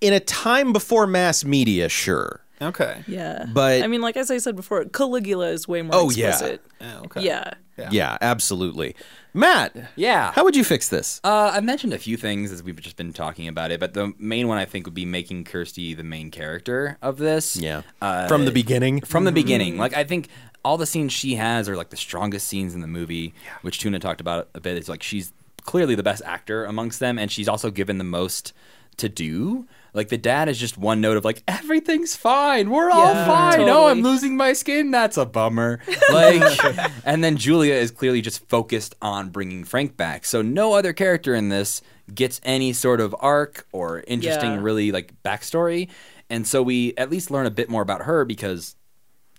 in 0.00 0.12
a 0.12 0.20
time 0.20 0.72
before 0.72 1.06
mass 1.06 1.44
media, 1.44 1.88
sure. 1.88 2.40
Okay. 2.62 3.02
Yeah, 3.06 3.46
But- 3.52 3.82
I 3.82 3.86
mean, 3.88 4.00
like 4.00 4.16
as 4.16 4.30
I 4.30 4.38
said 4.38 4.56
before, 4.56 4.84
Caligula 4.86 5.48
is 5.50 5.68
way 5.68 5.82
more 5.82 5.94
Oh, 5.94 6.10
yeah. 6.10 6.28
explicit. 6.30 6.62
Oh, 6.80 7.02
okay. 7.06 7.22
Yeah. 7.22 7.50
Yeah. 7.76 7.88
Yeah, 7.90 8.18
absolutely. 8.20 8.94
Matt, 9.34 9.76
yeah. 9.96 10.30
how 10.32 10.44
would 10.44 10.54
you 10.54 10.62
fix 10.62 10.88
this? 10.88 11.20
Uh, 11.24 11.50
I've 11.52 11.64
mentioned 11.64 11.92
a 11.92 11.98
few 11.98 12.16
things 12.16 12.52
as 12.52 12.62
we've 12.62 12.80
just 12.80 12.96
been 12.96 13.12
talking 13.12 13.48
about 13.48 13.72
it, 13.72 13.80
but 13.80 13.94
the 13.94 14.12
main 14.18 14.46
one 14.46 14.58
I 14.58 14.64
think 14.64 14.86
would 14.86 14.94
be 14.94 15.04
making 15.04 15.42
Kirsty 15.44 15.92
the 15.92 16.04
main 16.04 16.30
character 16.30 16.96
of 17.02 17.18
this. 17.18 17.56
yeah. 17.56 17.82
Uh, 18.00 18.28
From 18.28 18.44
the 18.44 18.52
beginning. 18.52 19.00
From 19.00 19.24
the 19.24 19.32
beginning. 19.32 19.76
Like, 19.76 19.92
I 19.94 20.04
think 20.04 20.28
all 20.64 20.76
the 20.78 20.86
scenes 20.86 21.12
she 21.12 21.34
has 21.36 21.68
are 21.68 21.76
like 21.76 21.90
the 21.90 21.96
strongest 21.96 22.48
scenes 22.48 22.74
in 22.74 22.80
the 22.80 22.86
movie, 22.86 23.34
which 23.62 23.78
Tuna 23.80 23.98
talked 23.98 24.20
about 24.20 24.48
a 24.54 24.60
bit. 24.60 24.76
It's 24.76 24.88
like 24.88 25.02
she's 25.02 25.32
clearly 25.62 25.94
the 25.94 26.02
best 26.02 26.22
actor 26.24 26.64
amongst 26.64 27.00
them, 27.00 27.18
and 27.18 27.30
she's 27.30 27.48
also 27.48 27.70
given 27.70 27.98
the 27.98 28.04
most 28.04 28.52
to 28.96 29.08
do. 29.08 29.66
Like, 29.92 30.08
the 30.08 30.18
dad 30.18 30.48
is 30.48 30.58
just 30.58 30.76
one 30.78 31.00
note 31.00 31.16
of 31.16 31.24
like, 31.24 31.42
everything's 31.46 32.16
fine. 32.16 32.70
We're 32.70 32.90
all 32.90 33.12
Yeah, 33.14 33.26
fine. 33.26 33.60
Oh, 33.60 33.66
totally. 33.66 33.90
I'm 33.90 34.02
losing 34.02 34.36
my 34.36 34.52
skin. 34.52 34.90
That's 34.90 35.16
a 35.16 35.24
bummer. 35.26 35.80
Like, 36.12 36.58
and 37.04 37.22
then 37.24 37.36
Julia 37.36 37.74
is 37.74 37.90
clearly 37.90 38.20
just 38.20 38.48
focused 38.48 38.94
on 39.02 39.30
bringing 39.30 39.64
Frank 39.64 39.96
back. 39.96 40.24
So 40.24 40.42
no 40.42 40.74
other 40.74 40.92
character 40.92 41.34
in 41.34 41.48
this 41.48 41.80
gets 42.12 42.40
any 42.44 42.72
sort 42.72 43.00
of 43.00 43.14
arc 43.20 43.66
or 43.72 44.04
interesting, 44.06 44.52
Yeah. 44.52 44.60
really 44.62 44.92
like 44.92 45.12
backstory. 45.24 45.88
And 46.30 46.46
so 46.46 46.62
we 46.62 46.94
at 46.96 47.10
least 47.10 47.30
learn 47.30 47.46
a 47.46 47.50
bit 47.50 47.68
more 47.68 47.82
about 47.82 48.02
her 48.02 48.24
because 48.24 48.76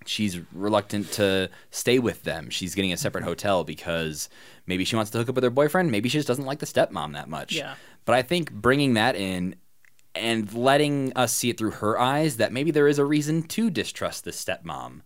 she's 0.06 0.40
reluctant 0.54 1.12
to 1.14 1.50
stay 1.72 2.00
with 2.00 2.24
them. 2.24 2.50
She's 2.50 2.76
getting 2.76 2.94
a 2.94 2.98
separate 2.98 3.24
hotel 3.24 3.64
because 3.64 4.30
maybe 4.66 4.86
she 4.86 4.96
wants 4.96 5.12
to 5.12 5.18
hook 5.18 5.30
up 5.30 5.36
with 5.36 5.44
her 5.44 5.50
boyfriend. 5.50 5.92
Maybe 5.92 6.10
she 6.10 6.18
just 6.18 6.28
doesn't 6.28 6.46
like 6.46 6.60
the 6.60 6.66
stepmom 6.66 7.14
that 7.14 7.30
much. 7.30 7.54
Yeah. 7.54 7.76
But 8.06 8.16
I 8.16 8.22
think 8.22 8.52
bringing 8.52 8.94
that 8.94 9.16
in 9.16 9.56
and 10.14 10.52
letting 10.54 11.12
us 11.14 11.34
see 11.34 11.50
it 11.50 11.58
through 11.58 11.72
her 11.72 12.00
eyes 12.00 12.38
that 12.38 12.54
maybe 12.54 12.72
there 12.72 12.88
is 12.88 13.00
a 13.00 13.06
reason 13.06 13.44
to 13.44 13.70
distrust 13.70 14.24
this 14.24 14.44
stepmom. 14.44 15.02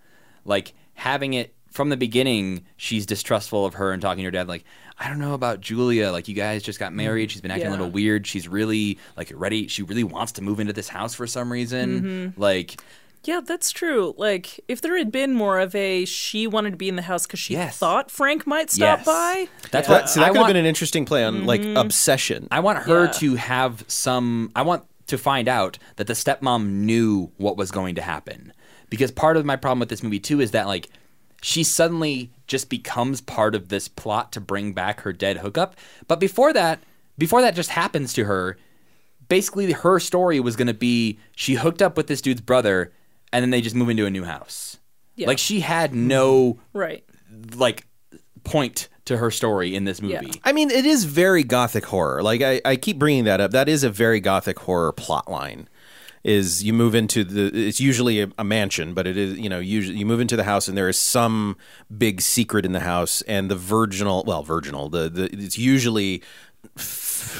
Like 0.45 0.73
having 0.93 1.33
it 1.33 1.55
from 1.71 1.89
the 1.89 1.97
beginning, 1.97 2.65
she's 2.77 3.05
distrustful 3.05 3.65
of 3.65 3.75
her 3.75 3.91
and 3.91 4.01
talking 4.01 4.23
to 4.23 4.25
her 4.25 4.31
dad 4.31 4.47
like, 4.47 4.65
I 4.97 5.07
don't 5.07 5.19
know 5.19 5.33
about 5.33 5.61
Julia. 5.61 6.11
Like 6.11 6.27
you 6.27 6.35
guys 6.35 6.61
just 6.61 6.79
got 6.79 6.93
married. 6.93 7.31
She's 7.31 7.41
been 7.41 7.51
acting 7.51 7.67
a 7.67 7.71
little 7.71 7.89
weird. 7.89 8.27
She's 8.27 8.47
really 8.47 8.99
like 9.15 9.31
ready. 9.33 9.67
She 9.67 9.83
really 9.83 10.03
wants 10.03 10.33
to 10.33 10.41
move 10.41 10.59
into 10.59 10.73
this 10.73 10.89
house 10.89 11.15
for 11.15 11.25
some 11.25 11.51
reason. 11.51 12.01
Mm-hmm. 12.01 12.41
Like 12.41 12.81
Yeah, 13.25 13.41
that's 13.45 13.71
true. 13.71 14.13
Like, 14.17 14.61
if 14.67 14.81
there 14.81 14.97
had 14.97 15.11
been 15.11 15.33
more 15.33 15.59
of 15.59 15.75
a 15.75 16.05
she 16.05 16.47
wanted 16.47 16.71
to 16.71 16.77
be 16.77 16.87
in 16.87 16.95
the 16.95 17.01
house 17.01 17.25
because 17.27 17.39
she 17.39 17.53
Yes. 17.53 17.77
thought 17.77 18.09
Frank 18.09 18.47
might 18.47 18.69
stop 18.71 18.99
Yes. 18.99 19.05
by. 19.05 19.47
That's 19.71 19.87
That, 19.87 19.93
what 20.03 20.09
see, 20.09 20.19
that 20.19 20.25
I 20.25 20.29
could 20.29 20.37
have 20.37 20.41
want. 20.43 20.49
been 20.49 20.57
an 20.57 20.65
interesting 20.65 21.05
play 21.05 21.23
on 21.25 21.45
like 21.45 21.61
mm-hmm. 21.61 21.77
obsession. 21.77 22.47
I 22.49 22.61
want 22.61 22.79
her 22.79 23.05
Yeah. 23.05 23.11
to 23.11 23.35
have 23.35 23.83
some. 23.87 24.51
I 24.55 24.61
want 24.61 24.83
to 25.07 25.17
find 25.17 25.47
out 25.49 25.77
that 25.97 26.07
the 26.07 26.13
stepmom 26.13 26.65
knew 26.67 27.31
what 27.37 27.57
was 27.57 27.71
going 27.71 27.95
to 27.95 28.01
happen. 28.01 28.53
Because 28.89 29.11
part 29.11 29.37
of 29.37 29.45
my 29.45 29.55
problem 29.55 29.79
with 29.79 29.89
this 29.89 30.01
movie 30.03 30.19
too 30.19 30.39
is 30.39 30.51
that 30.51 30.67
like 30.67 30.87
she 31.41 31.63
suddenly 31.63 32.31
just 32.47 32.69
becomes 32.69 33.21
part 33.21 33.53
of 33.55 33.69
this 33.69 33.87
plot 33.87 34.31
to 34.33 34.41
bring 34.41 34.73
back 34.73 35.01
her 35.01 35.11
dead 35.13 35.37
hookup. 35.39 35.75
But 36.07 36.19
before 36.19 36.53
that, 36.53 36.79
before 37.17 37.41
that 37.41 37.55
just 37.55 37.69
happens 37.71 38.13
to 38.13 38.25
her, 38.25 38.57
basically 39.27 39.71
her 39.71 39.99
story 39.99 40.39
was 40.39 40.55
going 40.55 40.67
to 40.67 40.73
be 40.73 41.19
she 41.35 41.55
hooked 41.55 41.81
up 41.81 41.97
with 41.97 42.07
this 42.07 42.21
dude's 42.21 42.41
brother 42.41 42.91
and 43.33 43.43
then 43.43 43.49
they 43.49 43.61
just 43.61 43.75
move 43.75 43.89
into 43.89 44.05
a 44.05 44.09
new 44.09 44.23
house. 44.23 44.77
Yeah. 45.15 45.27
Like 45.27 45.37
she 45.37 45.59
had 45.59 45.93
no 45.93 46.59
Right. 46.73 47.03
like 47.55 47.85
point 48.43 48.87
to 49.05 49.17
her 49.17 49.31
story 49.31 49.75
in 49.75 49.83
this 49.85 50.01
movie. 50.01 50.13
Yeah. 50.13 50.31
I 50.43 50.51
mean, 50.53 50.71
it 50.71 50.85
is 50.85 51.03
very 51.03 51.43
gothic 51.43 51.85
horror. 51.85 52.21
Like 52.23 52.41
I, 52.41 52.61
I 52.63 52.75
keep 52.75 52.97
bringing 52.99 53.25
that 53.25 53.41
up. 53.41 53.51
That 53.51 53.67
is 53.67 53.83
a 53.83 53.89
very 53.89 54.19
gothic 54.19 54.59
horror 54.59 54.91
plot 54.93 55.29
line. 55.29 55.67
Is 56.21 56.63
you 56.65 56.73
move 56.73 56.95
into 56.95 57.23
the 57.23 57.67
it's 57.67 57.79
usually 57.79 58.21
a, 58.21 58.29
a 58.37 58.43
mansion, 58.43 58.93
but 58.93 59.07
it 59.07 59.15
is 59.15 59.39
you 59.39 59.47
know 59.47 59.59
usually 59.59 59.97
you 59.97 60.05
move 60.05 60.19
into 60.19 60.35
the 60.35 60.43
house 60.43 60.67
and 60.67 60.77
there 60.77 60.89
is 60.89 60.99
some 60.99 61.55
big 61.97 62.19
secret 62.19 62.65
in 62.65 62.73
the 62.73 62.81
house 62.81 63.21
and 63.21 63.49
the 63.49 63.55
virginal 63.55 64.25
well 64.27 64.43
virginal 64.43 64.89
the, 64.89 65.09
the 65.09 65.29
it's 65.31 65.57
usually 65.57 66.21
f- 66.77 66.81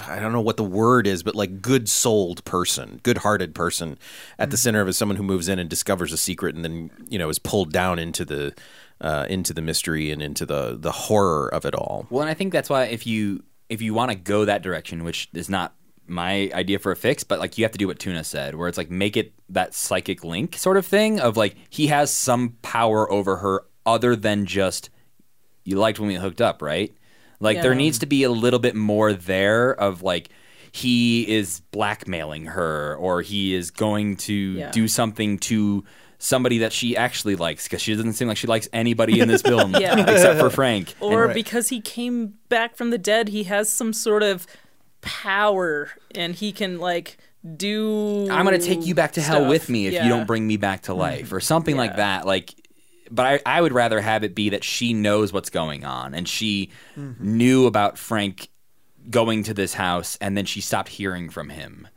I 0.07 0.20
don't 0.20 0.34
know 0.34 0.41
what 0.41 0.57
the 0.57 0.64
word 0.64 1.07
is, 1.07 1.24
but 1.24 1.36
like 1.36 1.61
good 1.61 1.90
souled 1.90 2.44
person, 2.45 2.99
good 3.03 3.20
hearted 3.20 3.56
person 3.56 3.98
at 4.38 4.52
the 4.52 4.57
center 4.57 4.82
of 4.82 4.88
it, 4.88 4.94
someone 4.94 5.16
who 5.16 5.24
moves 5.24 5.48
in 5.48 5.60
and 5.60 5.70
discovers 5.70 6.14
a 6.14 6.18
secret 6.18 6.56
and 6.56 6.64
then, 6.64 6.91
you 7.07 7.20
know, 7.20 7.30
is 7.30 7.40
pulled 7.40 7.72
down 7.72 7.99
into 7.99 8.26
the 8.26 8.53
uh, 9.02 9.26
into 9.30 9.53
the 9.53 9.61
mystery 9.61 10.11
and 10.11 10.22
into 10.22 10.45
the 10.45 10.78
the 10.78 10.91
horror 10.91 11.48
of 11.53 11.66
it 11.66 11.76
all. 11.76 12.07
Well, 12.10 12.22
and 12.22 12.30
I 12.30 12.34
think 12.34 12.53
that's 12.53 12.70
why 12.70 12.86
if 12.86 13.07
you 13.07 13.44
if 13.70 13.82
you 13.82 13.94
want 13.94 14.11
to 14.11 14.18
go 14.18 14.45
that 14.45 14.61
direction, 14.61 15.03
which 15.03 15.30
is 15.34 15.49
not 15.49 15.76
my 16.07 16.49
idea 16.53 16.80
for 16.80 16.91
a 16.91 16.95
fix, 16.95 17.24
but 17.24 17.40
like 17.40 17.57
you 17.57 17.64
have 17.64 17.72
to 17.72 17.78
do 17.78 17.88
what 17.88 17.99
Tuna 17.99 18.24
said, 18.24 18.56
where 18.56 18.68
it's 18.68 18.78
like 18.78 18.90
make 18.90 19.16
it 19.16 19.34
that 19.49 19.74
psychic 19.74 20.24
link 20.24 20.57
sort 20.57 20.78
of 20.78 20.86
thing 20.86 21.20
of 21.20 21.38
like 21.38 21.56
he 21.70 21.88
has 21.88 22.11
some 22.11 22.57
power 22.61 23.10
over 23.11 23.38
her 23.38 23.66
other 23.86 24.16
than 24.16 24.45
just 24.45 24.90
you 25.64 25.78
liked 25.78 25.99
when 25.99 26.07
we 26.07 26.16
hooked 26.16 26.41
up, 26.41 26.61
right? 26.61 26.94
Like 27.40 27.61
there 27.61 27.76
needs 27.76 27.99
to 27.99 28.06
be 28.06 28.24
a 28.24 28.30
little 28.32 28.60
bit 28.60 28.76
more 28.76 29.14
there 29.14 29.72
of 29.74 30.02
like 30.03 30.30
he 30.72 31.28
is 31.28 31.61
blackmailing 31.72 32.45
her 32.48 32.95
or 32.98 33.22
he 33.22 33.53
is 33.56 33.72
going 33.72 34.18
to 34.18 34.34
Yeah. 34.34 34.72
do 34.72 34.88
something 34.88 35.38
to 35.40 35.84
somebody 36.20 36.57
that 36.60 36.74
she 36.74 36.98
actually 36.98 37.36
likes 37.38 37.64
because 37.64 37.82
she 37.82 37.95
doesn't 37.95 38.14
seem 38.14 38.28
like 38.28 38.36
she 38.38 38.45
likes 38.45 38.68
anybody 38.74 39.20
in 39.22 39.28
this 39.30 39.41
film 39.41 39.74
Yeah. 39.80 39.98
except 40.07 40.40
for 40.40 40.49
Frank. 40.49 40.94
Or 41.02 41.28
Right. 41.28 41.34
because 41.34 41.70
he 41.70 41.80
came 41.82 42.34
back 42.49 42.76
from 42.76 42.90
the 42.90 42.98
dead, 42.98 43.30
he 43.30 43.44
has 43.45 43.70
some 43.70 43.94
sort 43.94 44.22
of 44.22 44.45
power 45.02 45.90
and 46.14 46.36
he 46.36 46.52
can 46.52 46.78
like 46.80 47.18
do 47.56 48.28
I'm 48.30 48.45
going 48.45 48.60
to 48.60 48.66
take 48.66 48.86
you 48.86 48.94
back 48.95 49.14
to 49.14 49.22
hell 49.22 49.48
with 49.48 49.70
me 49.70 49.88
if 49.88 49.94
Yeah. 49.94 50.03
you 50.03 50.10
don't 50.10 50.28
bring 50.28 50.45
me 50.45 50.57
back 50.57 50.84
to 50.84 50.94
life 50.94 51.32
or 51.32 51.40
something 51.40 51.78
like 51.78 51.95
that. 51.95 52.26
Like, 52.26 52.53
but 53.11 53.26
I, 53.26 53.40
I 53.45 53.61
would 53.61 53.73
rather 53.73 54.02
have 54.02 54.23
it 54.23 54.36
be 54.36 54.49
that 54.49 54.64
she 54.64 54.94
knows 54.94 55.34
what's 55.34 55.49
going 55.49 55.84
on 55.84 56.14
and 56.14 56.27
she 56.27 56.72
knew 57.19 57.65
about 57.65 57.98
Frank 57.98 58.49
going 59.10 59.44
to 59.44 59.53
this 59.53 59.73
house 59.73 60.18
and 60.22 60.38
then 60.38 60.45
she 60.45 60.61
stopped 60.61 60.90
hearing 60.90 61.30
from 61.30 61.49
him. 61.49 61.88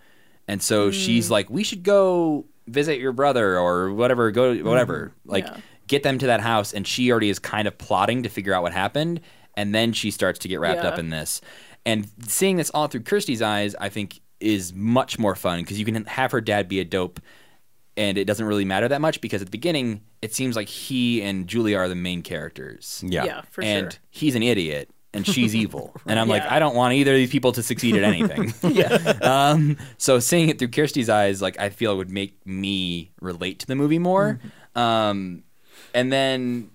And 0.49 0.63
so 0.63 0.91
she's 0.91 1.29
mm. 1.29 1.31
like, 1.31 1.51
we 1.51 1.63
should 1.63 1.83
go 1.83 2.47
visit 2.67 2.99
your 2.99 3.13
brother 3.13 3.59
or 3.59 3.93
whatever, 3.93 4.31
go, 4.31 4.55
mm-hmm. 4.55 4.67
whatever. 4.67 5.13
Like, 5.25 5.47
Yeah. 5.47 5.57
get 5.87 6.03
them 6.03 6.19
to 6.19 6.27
that 6.27 6.41
house. 6.41 6.73
And 6.73 6.87
she 6.87 7.11
already 7.11 7.29
is 7.29 7.39
kind 7.39 7.69
of 7.69 7.77
plotting 7.79 8.23
to 8.23 8.29
figure 8.29 8.55
out 8.55 8.63
what 8.63 8.73
happened. 8.73 9.21
And 9.57 9.75
then 9.75 9.93
she 9.93 10.11
starts 10.11 10.39
to 10.41 10.49
get 10.49 10.61
wrapped 10.61 10.83
Yeah. 10.83 10.91
up 10.91 10.99
in 10.99 11.11
this. 11.11 11.41
And 11.85 12.09
seeing 12.27 12.57
this 12.57 12.71
all 12.71 12.87
through 12.87 13.03
Kirsty's 13.03 13.43
eyes, 13.43 13.75
I 13.79 13.89
think, 13.89 14.21
is 14.41 14.73
much 14.75 15.19
more 15.19 15.35
fun 15.35 15.61
because 15.61 15.79
you 15.79 15.85
can 15.85 16.05
have 16.07 16.33
her 16.33 16.41
dad 16.41 16.69
be 16.69 16.81
a 16.81 16.85
dope 16.85 17.21
and 17.97 18.17
it 18.17 18.25
doesn't 18.25 18.47
really 18.47 18.65
matter 18.65 18.89
that 18.89 19.01
much 19.01 19.21
because 19.21 19.43
at 19.43 19.47
the 19.47 19.51
beginning, 19.51 20.03
it 20.23 20.35
seems 20.35 20.57
like 20.57 20.69
he 20.69 21.23
and 21.23 21.47
Julia 21.47 21.79
are 21.79 21.89
the 21.89 21.95
main 21.95 22.23
characters. 22.23 23.05
Yeah. 23.07 23.25
Yeah, 23.25 23.41
for 23.51 23.63
sure. 23.63 23.71
and 23.71 23.93
sure. 23.93 24.01
he's 24.11 24.35
an 24.35 24.43
idiot 24.43 24.91
and 25.13 25.27
she's 25.27 25.55
evil. 25.55 25.95
And 26.07 26.19
I'm 26.19 26.29
like, 26.29 26.43
I 26.43 26.59
don't 26.59 26.75
want 26.75 26.95
either 26.95 27.13
of 27.13 27.19
these 27.19 27.31
people 27.31 27.53
to 27.53 27.63
succeed 27.63 27.97
at 27.97 28.05
anything. 28.05 28.55
Yeah. 28.73 28.89
um, 29.23 29.77
so 29.99 30.19
seeing 30.19 30.49
it 30.49 30.59
through 30.59 30.69
Kirsty's 30.69 31.11
eyes, 31.11 31.43
like 31.43 31.59
I 31.61 31.69
feel 31.69 31.93
it 31.93 31.97
would 31.97 32.11
make 32.11 32.47
me 32.47 33.11
relate 33.21 33.59
to 33.61 33.67
the 33.67 33.75
movie 33.75 33.99
more. 33.99 34.41
Um, 34.75 35.43
and 35.93 36.11
then, 36.11 36.71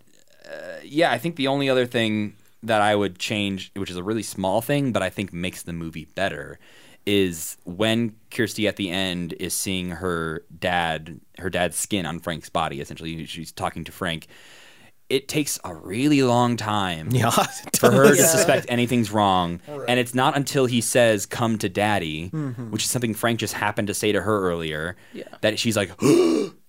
uh, 0.46 0.80
yeah, 0.84 1.12
I 1.12 1.18
think 1.18 1.38
the 1.38 1.48
only 1.48 1.70
other 1.70 1.88
thing 1.88 2.36
that 2.64 2.82
I 2.82 2.96
would 2.96 3.18
change, 3.18 3.72
which 3.76 3.90
is 3.90 3.98
a 3.98 4.04
really 4.04 4.22
small 4.22 4.62
thing, 4.62 4.92
but 4.92 5.02
I 5.02 5.10
think 5.10 5.34
makes 5.34 5.64
the 5.64 5.74
movie 5.74 6.06
better, 6.14 6.60
is 7.08 7.58
when 7.64 8.14
Kirsty 8.32 8.68
at 8.68 8.76
the 8.76 8.90
end 8.92 9.34
is 9.40 9.54
seeing 9.54 9.90
her 9.92 10.44
dad, 10.60 11.20
her 11.40 11.50
dad's 11.50 11.78
skin 11.78 12.06
on 12.06 12.20
Frank's 12.20 12.50
body. 12.50 12.82
Essentially, 12.82 13.26
she's 13.26 13.52
talking 13.54 13.86
to 13.86 13.92
Frank. 13.92 14.28
It 15.10 15.30
takes 15.30 15.58
a 15.64 15.74
really 15.74 16.22
long 16.22 16.58
time 16.58 17.08
Yeah. 17.12 17.30
for 17.80 17.90
her 17.92 18.10
to 18.10 18.16
suspect 18.24 18.66
anything's 18.68 19.10
wrong. 19.10 19.62
And 19.88 20.02
it's 20.02 20.14
not 20.14 20.36
until 20.36 20.66
he 20.66 20.82
says, 20.82 21.26
Come 21.26 21.58
to 21.60 21.70
daddy, 21.70 22.30
Mm-hmm. 22.30 22.72
which 22.72 22.84
is 22.84 22.90
something 22.90 23.14
Frank 23.14 23.40
just 23.40 23.54
happened 23.54 23.88
to 23.88 23.94
say 23.94 24.12
to 24.12 24.22
her 24.22 24.42
earlier, 24.42 24.98
Yeah. 25.14 25.24
that 25.42 25.60
she's 25.60 25.78
like, 25.78 25.92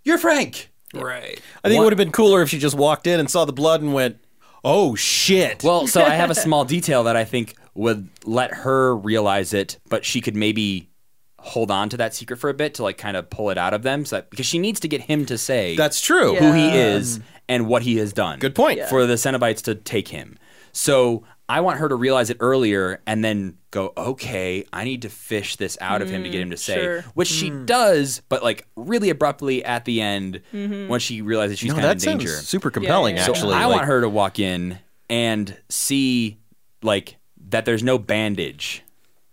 You're 0.05 0.19
Frank. 0.19 0.71
Right. 0.95 1.41
I 1.65 1.69
think 1.69 1.77
What- 1.79 1.83
it 1.83 1.85
would 1.85 1.93
have 1.95 1.99
been 1.99 2.13
cooler 2.13 2.43
if 2.43 2.49
she 2.49 2.61
just 2.61 2.77
walked 2.77 3.09
in 3.09 3.19
and 3.19 3.29
saw 3.29 3.45
the 3.45 3.53
blood 3.53 3.83
and 3.83 3.93
went, 3.93 4.19
"Oh 4.65 4.95
shit!" 4.95 5.63
Well, 5.63 5.87
so 5.87 6.03
I 6.03 6.11
have 6.11 6.31
a 6.31 6.35
small 6.47 6.65
detail 6.65 7.05
that 7.05 7.15
I 7.17 7.25
think 7.25 7.55
would 7.79 8.09
let 8.25 8.53
her 8.53 8.97
realize 8.97 9.55
it, 9.55 9.79
but 9.89 10.05
she 10.05 10.21
could 10.21 10.35
maybe 10.35 10.91
hold 11.39 11.71
on 11.71 11.89
to 11.89 11.97
that 11.97 12.13
secret 12.13 12.37
for 12.37 12.51
a 12.51 12.55
bit 12.55 12.75
to 12.75 12.83
like 12.83 12.99
kind 12.99 13.17
of 13.17 13.31
pull 13.31 13.51
it 13.51 13.57
out 13.57 13.73
of 13.73 13.85
them 13.85 14.05
so 14.05 14.17
that 14.17 14.29
because 14.31 14.45
she 14.45 14.59
needs 14.59 14.81
to 14.81 14.89
get 14.89 15.01
him 15.01 15.25
to 15.25 15.39
say 15.39 15.77
that's 15.77 16.01
true. 16.01 16.35
Yeah. 16.35 16.41
who 16.41 16.53
he 16.53 16.77
is 16.77 17.21
and 17.49 17.69
what 17.69 17.83
he 17.83 17.97
has 17.99 18.13
done. 18.13 18.41
Good 18.41 18.57
point. 18.57 18.79
Yeah. 18.79 18.89
For 18.89 19.07
the 19.07 19.15
Cenobites 19.15 19.63
to 19.63 19.77
take 19.77 20.09
him. 20.09 20.37
So 20.73 21.23
I 21.49 21.61
want 21.61 21.79
her 21.79 21.89
to 21.89 21.95
realize 21.95 22.31
it 22.31 22.39
earlier 22.41 23.01
and 23.07 23.25
then 23.25 23.57
go, 23.71 23.93
okay, 23.97 24.65
I 24.73 24.83
need 24.83 25.03
to 25.03 25.09
fish 25.09 25.55
this 25.55 25.79
out 25.81 26.03
of 26.03 26.11
him 26.11 26.25
to 26.25 26.29
get 26.29 26.41
him 26.41 26.51
to 26.51 26.57
say, 26.57 26.77
mm, 26.79 26.83
sure. 26.83 27.01
which 27.15 27.29
she 27.29 27.51
mm. 27.51 27.65
does, 27.65 28.23
but 28.29 28.43
like 28.43 28.67
really 28.75 29.09
abruptly 29.09 29.65
at 29.65 29.85
the 29.85 30.01
end 30.01 30.43
mm-hmm. 30.53 30.89
when 30.89 30.99
she 30.99 31.23
realizes 31.23 31.61
she's 31.61 31.69
No, 31.69 31.77
kind 31.77 31.87
of 31.87 32.01
that 32.01 32.11
in 32.11 32.19
danger. 32.19 32.33
super 32.33 32.73
compelling. 32.73 33.17
yeah. 33.17 33.25
So 33.25 33.33
Actually, 33.33 33.55
I 33.55 33.67
Like, 33.67 33.77
want 33.77 33.87
her 33.87 34.01
to 34.01 34.09
walk 34.09 34.41
in 34.41 34.81
and 35.09 35.57
see 35.69 36.39
like 36.83 37.18
that 37.51 37.65
there's 37.65 37.83
no 37.83 37.99
bandage 37.99 38.83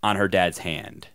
on 0.04 0.16
her 0.16 0.28
dad's 0.28 0.60
hand 0.60 1.08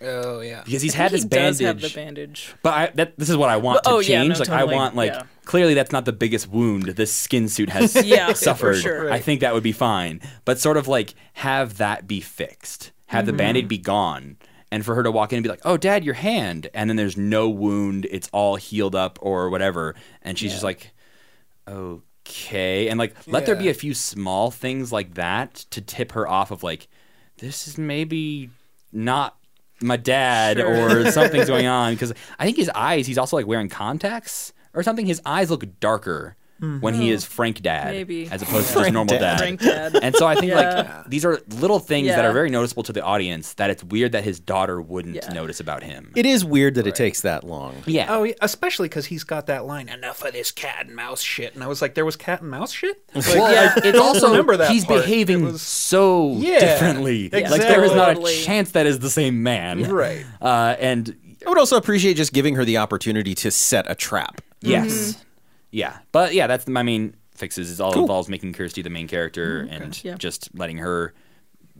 Oh 0.00 0.40
yeah. 0.40 0.62
because 0.64 0.80
he's 0.82 0.94
I 0.94 0.98
had 0.98 1.10
think 1.12 1.28
this 1.30 1.38
he 1.38 1.44
does 1.44 1.58
bandage. 1.58 1.82
have 1.82 1.92
the 1.92 2.00
bandage. 2.00 2.54
But 2.62 2.72
I, 2.74 2.86
that, 2.94 3.18
this 3.18 3.28
is 3.28 3.36
what 3.36 3.48
I 3.48 3.56
want 3.56 3.82
But- 3.82 3.90
to 3.90 3.96
oh, 3.96 3.98
yeah, 3.98 4.22
change. 4.22 4.34
no, 4.34 4.38
like 4.40 4.48
I 4.48 4.64
want 4.64 4.94
like 4.94 5.12
yeah. 5.12 5.22
clearly 5.44 5.74
that's 5.74 5.90
not 5.90 6.04
the 6.04 6.12
biggest 6.12 6.46
wound 6.48 6.84
this 6.84 7.12
skin 7.12 7.48
suit 7.48 7.68
has 7.70 7.94
Yeah, 8.06 8.28
for 8.28 8.34
suffered. 8.34 8.74
sure. 8.76 9.10
I 9.12 9.18
think 9.18 9.40
that 9.40 9.54
would 9.54 9.64
be 9.64 9.72
fine. 9.72 10.20
But 10.44 10.60
sort 10.60 10.76
of 10.76 10.86
like 10.86 11.14
have 11.34 11.78
that 11.78 12.06
be 12.06 12.20
fixed. 12.20 12.92
Have 13.06 13.22
Mm-hmm. 13.22 13.26
the 13.26 13.32
band-aid 13.38 13.68
be 13.68 13.78
gone. 13.78 14.36
And 14.70 14.84
for 14.84 14.94
her 14.94 15.02
to 15.02 15.10
walk 15.10 15.32
in 15.32 15.38
and 15.38 15.42
be 15.42 15.48
like, 15.48 15.62
"Oh, 15.64 15.78
Dad, 15.78 16.04
your 16.04 16.12
hand," 16.12 16.68
and 16.74 16.90
then 16.90 16.96
there's 16.98 17.16
no 17.16 17.48
wound; 17.48 18.06
it's 18.10 18.28
all 18.34 18.56
healed 18.56 18.94
up 18.94 19.18
or 19.22 19.48
whatever, 19.48 19.94
and 20.20 20.38
she's 20.38 20.52
just 20.52 20.62
like, 20.62 20.92
"Okay," 22.28 22.88
and 22.88 22.98
like 22.98 23.14
let 23.26 23.46
there 23.46 23.56
be 23.56 23.68
a 23.68 23.74
few 23.74 23.94
small 23.94 24.50
things 24.50 24.92
like 24.92 25.14
that 25.14 25.54
to 25.70 25.80
tip 25.80 26.12
her 26.12 26.28
off 26.28 26.50
of 26.50 26.62
like, 26.62 26.88
this 27.38 27.66
is 27.68 27.78
maybe 27.78 28.50
not 28.92 29.36
my 29.80 29.96
dad 29.96 30.58
Sure. 30.58 31.04
or 31.06 31.10
something's 31.10 31.48
going 31.48 31.66
on 31.80 31.94
because 31.94 32.12
I 32.38 32.44
think 32.44 32.56
his 32.56 32.70
eyes 32.74 33.06
he's 33.06 33.18
also 33.18 33.36
like 33.36 33.46
wearing 33.46 33.68
contacts 33.68 34.52
or 34.74 34.82
something. 34.82 35.06
His 35.06 35.20
eyes 35.24 35.50
look 35.50 35.64
darker 35.80 36.36
when 36.60 36.94
he 36.94 37.10
is 37.10 37.24
Frank 37.24 37.62
dad 37.62 37.92
Maybe. 37.92 38.28
as 38.30 38.42
opposed 38.42 38.68
to 38.68 38.74
just 38.80 38.92
normal 38.92 39.14
dad. 39.16 39.20
dad. 39.20 39.38
Frank 39.38 39.60
dad. 39.60 39.96
And 40.02 40.16
so 40.16 40.26
I 40.26 40.34
think 40.34 40.50
Yeah. 40.50 40.56
like 40.96 41.08
these 41.08 41.24
are 41.24 41.40
little 41.60 41.78
things 41.78 42.08
that 42.08 42.24
are 42.24 42.32
very 42.32 42.50
noticeable 42.50 42.82
to 42.84 42.92
the 42.92 43.02
audience 43.02 43.54
that 43.54 43.70
it's 43.70 43.84
weird 43.84 44.12
that 44.12 44.24
his 44.24 44.40
daughter 44.40 44.80
wouldn't 44.80 45.14
Yeah. 45.16 45.32
notice 45.32 45.60
about 45.60 45.82
him. 45.82 46.12
it 46.16 46.26
is 46.26 46.44
weird 46.44 46.74
that 46.74 46.86
it 46.86 46.94
takes 46.94 47.20
that 47.20 47.44
long. 47.44 47.74
yeah. 47.86 48.06
Oh, 48.08 48.26
especially 48.40 48.88
because 48.88 49.06
he's 49.06 49.24
got 49.24 49.46
that 49.46 49.66
line, 49.66 49.88
"Enough 49.88 50.24
of 50.24 50.32
this 50.32 50.50
cat 50.50 50.86
and 50.86 50.94
mouse 50.96 51.22
shit," 51.22 51.54
and 51.54 51.62
I 51.62 51.66
was 51.68 51.80
like, 51.80 51.94
"There 51.94 52.04
was 52.04 52.16
cat 52.16 52.40
and 52.42 52.50
mouse 52.50 52.72
shit." 52.72 53.02
Like, 53.14 53.26
Well, 53.26 53.52
Yeah. 53.52 53.74
it's 53.76 53.98
also 53.98 54.28
remember 54.30 54.56
that 54.56 54.70
he's 54.70 54.84
part. 54.84 55.02
behaving 55.04 55.44
was- 55.44 55.62
so 55.62 56.34
Yeah, 56.38 56.58
differently. 56.60 57.30
Like 57.32 57.42
exactly. 57.44 57.68
there 57.68 57.84
is 57.84 57.92
not 57.94 58.18
a 58.18 58.32
chance 58.44 58.72
that 58.72 58.86
is 58.86 58.98
the 58.98 59.10
same 59.10 59.42
man. 59.42 59.82
Right. 59.90 60.24
Uh, 60.40 60.74
and 60.80 61.14
I 61.46 61.48
would 61.48 61.58
also 61.58 61.76
appreciate 61.76 62.14
just 62.16 62.32
giving 62.32 62.56
her 62.56 62.64
the 62.64 62.78
opportunity 62.78 63.34
to 63.36 63.50
set 63.50 63.88
a 63.88 63.94
trap. 63.94 64.40
Yes. 64.60 65.16
Yeah. 65.70 65.98
But 66.12 66.34
yeah, 66.34 66.46
that's 66.46 66.66
my 66.66 66.82
main 66.82 67.14
fixes. 67.34 67.70
Is 67.70 67.80
all 67.80 67.92
Cool. 67.92 68.02
involves 68.02 68.28
making 68.28 68.52
Kirsty 68.54 68.82
the 68.82 68.90
main 68.90 69.08
character 69.08 69.64
mm-hmm. 69.64 69.82
and 69.82 70.04
Yeah. 70.04 70.14
just 70.16 70.48
letting 70.54 70.78
her 70.78 71.14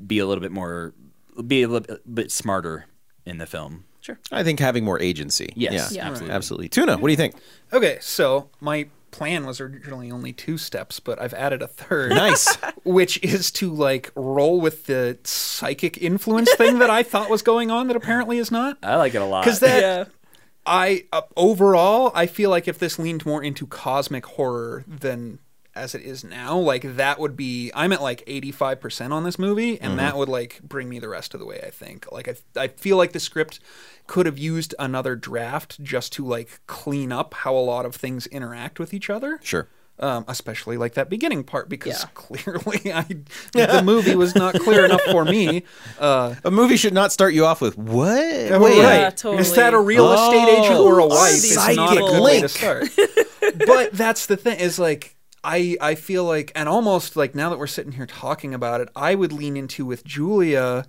be 0.07 0.19
a 0.19 0.27
little 0.27 0.43
bit 0.43 0.53
more, 0.53 0.95
be 1.47 1.63
a 1.63 1.69
little 1.69 1.97
bit 2.13 2.31
smarter 2.31 2.87
in 3.25 3.39
the 3.39 3.47
film. 3.47 3.85
Sure. 4.01 4.19
I 4.31 4.43
think 4.45 4.61
having 4.61 4.85
more 4.85 5.01
agency. 5.01 5.53
Yes, 5.55 5.93
Yeah, 5.93 6.03
Yeah. 6.03 6.11
absolutely. 6.11 6.35
absolutely. 6.35 6.69
Tuna, 6.69 6.97
what 6.99 7.09
do 7.09 7.11
you 7.11 7.17
think? 7.17 7.35
Okay, 7.73 7.99
so 8.01 8.51
my 8.61 8.87
plan 9.11 9.47
was 9.47 9.61
originally 9.61 10.11
only 10.11 10.33
two 10.33 10.59
steps, 10.59 11.01
but 11.01 11.21
I've 11.21 11.35
added 11.35 11.63
a 11.63 11.67
third. 11.67 12.11
Nice. 12.11 12.57
which 12.85 13.23
is 13.25 13.51
to 13.53 13.73
like 13.73 14.11
roll 14.15 14.61
with 14.61 14.87
the 14.87 15.19
psychic 15.25 15.99
influence 15.99 16.55
thing 16.55 16.79
that 16.79 16.91
I 16.91 17.03
thought 17.03 17.29
was 17.31 17.43
going 17.43 17.71
on 17.71 17.89
that 17.89 17.97
apparently 17.97 18.39
is 18.39 18.51
not. 18.51 18.79
I 18.83 18.97
like 18.97 19.15
it 19.15 19.23
a 19.23 19.25
lot. 19.25 19.45
Because 19.45 19.61
that 19.61 19.81
yeah. 19.83 20.05
I 20.69 21.05
uh, 21.13 21.23
overall 21.37 22.13
I 22.15 22.27
feel 22.27 22.51
like 22.51 22.69
if 22.69 22.79
this 22.79 22.99
leaned 22.99 23.25
more 23.25 23.43
into 23.43 23.67
cosmic 23.67 24.27
horror 24.27 24.85
than 24.87 25.39
as 25.75 25.95
it 25.95 26.03
is 26.03 26.25
now, 26.25 26.59
like 26.59 26.97
that 26.97 27.19
would 27.21 27.37
be 27.37 27.71
I'm 27.75 27.93
at 27.93 28.03
like 28.03 28.25
85% 28.27 29.13
on 29.13 29.23
this 29.25 29.39
movie 29.39 29.81
and 29.81 29.99
that 29.99 30.17
would 30.17 30.29
like 30.29 30.61
bring 30.63 30.89
me 30.89 30.99
the 30.99 31.09
rest 31.09 31.35
of 31.35 31.41
the 31.41 31.47
way, 31.47 31.61
I 31.65 31.71
think. 31.71 32.11
Like 32.13 32.29
I 32.29 32.35
I 32.61 32.69
feel 32.69 32.97
like 32.97 33.13
the 33.13 33.21
script 33.21 33.61
could 34.07 34.27
have 34.27 34.39
used 34.39 34.75
another 34.79 35.17
draft 35.17 35.83
just 35.83 36.13
to 36.15 36.27
like 36.27 36.61
clean 36.67 37.13
up 37.13 37.33
how 37.35 37.55
a 37.55 37.59
lot 37.59 37.87
of 37.87 37.95
things 37.95 38.27
interact 38.27 38.79
with 38.79 38.93
each 38.93 39.09
other 39.09 39.39
Sure. 39.43 39.69
Um, 40.01 40.25
especially 40.29 40.77
like 40.77 40.95
that 40.95 41.09
beginning 41.11 41.45
part 41.45 41.69
because 41.69 42.01
Yeah. 42.03 42.09
clearly 42.15 42.93
I, 42.93 43.05
the 43.53 43.83
movie 43.85 44.15
was 44.15 44.35
not 44.35 44.55
clear 44.55 44.85
enough 44.85 45.03
for 45.11 45.25
me. 45.25 45.65
Uh, 45.99 46.35
A 46.45 46.51
movie 46.51 46.77
should 46.77 46.95
not 46.95 47.11
start 47.13 47.35
you 47.35 47.45
off 47.45 47.61
with 47.61 47.77
what? 47.77 48.07
Wait, 48.61 48.77
Yeah, 48.79 49.09
Is 49.09 49.15
totally. 49.21 49.43
that 49.57 49.75
a 49.75 49.81
real 49.81 50.13
estate 50.13 50.49
agent 50.49 50.79
or 50.79 51.01
a 51.01 51.05
Oh, 51.05 51.09
wife? 51.09 51.33
It's 51.35 51.57
not 51.57 51.71
a 51.71 51.75
psychic 51.75 51.99
good 51.99 52.23
way 52.23 52.35
to 52.37 52.41
link. 52.43 52.49
start. 52.51 52.89
but 53.67 53.93
that's 53.93 54.27
the 54.27 54.37
thing 54.37 54.59
is 54.61 54.79
like 54.79 55.17
I 55.43 55.77
I 55.81 55.95
feel 55.97 56.25
like 56.25 56.53
and 56.55 56.69
almost 56.69 57.17
like 57.17 57.35
now 57.35 57.51
that 57.51 57.59
we're 57.59 57.67
sitting 57.67 57.93
here 57.93 58.07
talking 58.07 58.55
about 58.55 58.81
it, 58.81 58.89
I 58.95 59.15
would 59.15 59.33
lean 59.33 59.57
into 59.57 59.85
with 59.85 60.05
Julia 60.05 60.87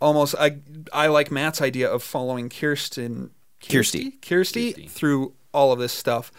almost 0.00 0.34
I 0.38 0.58
I 0.92 1.06
like 1.08 1.30
Matt's 1.30 1.60
idea 1.60 1.88
of 1.90 2.02
following 2.02 2.48
Kirsten 2.48 3.30
Kirsty. 3.60 4.12
Kirsty, 4.22 4.72
Kirsty. 4.72 4.88
through 4.88 5.34
all 5.54 5.70
of 5.72 5.78
this 5.78 5.92
stuff. 5.92 6.32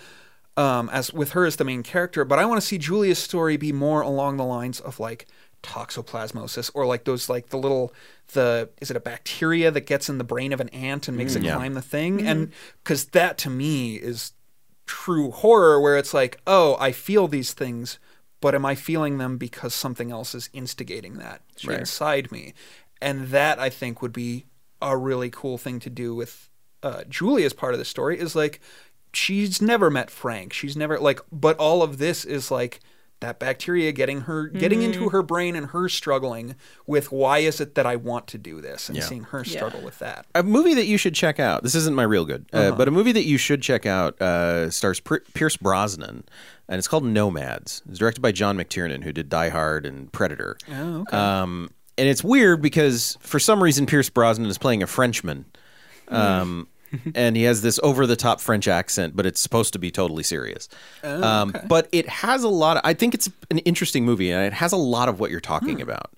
Um, 0.56 0.88
as 0.90 1.12
with 1.12 1.32
her 1.32 1.46
as 1.46 1.56
the 1.56 1.64
main 1.64 1.82
character, 1.82 2.24
but 2.24 2.38
I 2.38 2.46
want 2.46 2.62
to 2.62 2.68
see 2.68 2.78
Julia's 2.78 3.18
story 3.18 3.58
be 3.58 3.72
more 3.72 4.02
along 4.02 4.38
the 4.38 4.44
lines 4.46 4.80
of 4.80 5.00
like 5.00 5.26
toxoplasmosis 5.64 6.70
or 6.74 6.86
like 6.86 7.06
those 7.06 7.30
like 7.30 7.50
the 7.50 7.58
little 7.58 7.94
the 8.34 8.70
is 8.82 8.92
it 8.92 8.98
a 8.98 9.00
bacteria 9.00 9.72
that 9.72 9.86
gets 9.86 10.10
in 10.10 10.18
the 10.18 10.24
brain 10.24 10.54
of 10.54 10.60
an 10.60 10.70
ant 10.70 11.08
and 11.08 11.18
makes 11.18 11.36
it 11.36 11.44
Yeah. 11.44 11.56
climb 11.56 11.74
the 11.74 11.82
thing 11.82 12.22
and 12.22 12.52
because 12.84 13.06
that 13.08 13.38
to 13.40 13.50
me 13.50 13.96
is 13.96 14.34
true 14.86 15.32
horror 15.32 15.80
where 15.80 15.98
it's 15.98 16.14
like 16.14 16.40
oh 16.46 16.76
i 16.80 16.92
feel 16.92 17.28
these 17.28 17.54
things 17.54 17.98
but 18.42 18.54
am 18.54 18.66
i 18.66 18.76
feeling 18.76 19.18
them 19.18 19.38
because 19.38 19.74
something 19.74 20.12
else 20.12 20.36
is 20.36 20.50
instigating 20.54 21.14
that 21.18 21.42
Right. 21.66 21.80
inside 21.80 22.32
me 22.32 22.54
and 23.02 23.28
that 23.30 23.58
i 23.60 23.70
think 23.70 24.02
would 24.02 24.14
be 24.14 24.46
a 24.82 24.98
really 24.98 25.30
cool 25.30 25.58
thing 25.58 25.80
to 25.80 25.90
do 25.90 26.14
with 26.14 26.50
uh, 26.84 27.04
julia's 27.08 27.54
part 27.54 27.74
of 27.74 27.80
the 27.80 27.86
story 27.86 28.20
is 28.20 28.36
like 28.36 28.60
she's 29.14 29.62
never 29.62 29.90
met 29.90 30.10
frank 30.10 30.52
she's 30.54 30.76
never 30.76 31.00
like 31.00 31.20
but 31.32 31.58
all 31.58 31.82
of 31.84 31.98
this 31.98 32.26
is 32.26 32.50
like 32.52 32.80
that 33.20 33.40
bacteria 33.40 33.94
getting 33.94 34.22
her 34.22 34.48
getting 34.48 34.82
into 34.82 35.08
her 35.10 35.22
brain 35.24 35.56
and 35.56 35.68
her 35.68 35.88
struggling 35.88 36.56
with 36.86 37.10
why 37.10 37.38
is 37.38 37.62
it 37.62 37.74
that 37.76 37.86
i 37.86 37.96
want 37.96 38.28
to 38.28 38.38
do 38.38 38.60
this 38.60 38.90
and 38.90 38.98
Yeah. 38.98 39.04
seeing 39.06 39.24
her 39.26 39.44
Yeah. 39.46 39.56
struggle 39.56 39.82
with 39.82 40.00
that 40.00 40.26
a 40.36 40.44
movie 40.44 40.74
that 40.74 40.88
you 40.88 40.98
should 40.98 41.16
check 41.16 41.40
out. 41.40 41.64
This 41.64 41.74
isn't 41.76 41.96
my 41.96 42.04
real 42.04 42.26
good, 42.26 42.46
uh, 42.52 42.72
but 42.72 42.88
a 42.90 42.92
movie 42.92 43.14
that 43.14 43.24
you 43.24 43.38
should 43.38 43.62
check 43.62 43.86
out 43.86 44.22
uh, 44.22 44.70
stars 44.72 45.00
Pr- 45.00 45.18
Pierce 45.34 45.56
Brosnan, 45.56 46.24
and 46.68 46.78
it's 46.80 46.88
called 46.90 47.06
Nomads. 47.06 47.82
It's 47.88 48.00
directed 48.00 48.20
by 48.22 48.32
John 48.34 48.58
McTiernan, 48.58 49.04
who 49.06 49.14
did 49.14 49.30
Die 49.30 49.50
Hard 49.50 49.86
and 49.86 50.12
Predator. 50.12 50.58
oh 50.70 51.02
okay 51.02 51.16
Um, 51.16 51.70
and 51.98 52.10
it's 52.10 52.24
weird 52.26 52.62
because 52.62 53.18
for 53.22 53.40
some 53.40 53.64
reason 53.64 53.86
Pierce 53.86 54.10
Brosnan 54.10 54.50
is 54.50 54.58
playing 54.58 54.84
a 54.84 54.88
Frenchman. 54.88 55.46
Um, 56.10 56.68
and 57.16 57.36
he 57.36 57.44
has 57.44 57.62
this 57.62 57.80
over 57.84 58.06
the 58.08 58.16
top 58.16 58.40
French 58.42 58.68
accent, 58.68 59.16
but 59.16 59.26
it's 59.26 59.42
supposed 59.42 59.74
to 59.74 59.80
be 59.80 59.92
totally 59.92 60.24
serious. 60.24 60.70
um, 61.04 61.56
but 61.68 61.88
it 61.92 62.08
has 62.10 62.44
a 62.44 62.50
lot 62.50 62.78
of, 62.78 62.82
I 62.86 62.94
think 62.94 63.14
it's 63.14 63.30
an 63.52 63.60
interesting 63.60 64.06
movie 64.06 64.32
and 64.32 64.46
it 64.46 64.54
has 64.54 64.72
a 64.72 64.78
lot 64.78 65.10
of 65.10 65.20
what 65.20 65.32
you're 65.32 65.40
talking 65.40 65.82
about. 65.82 66.12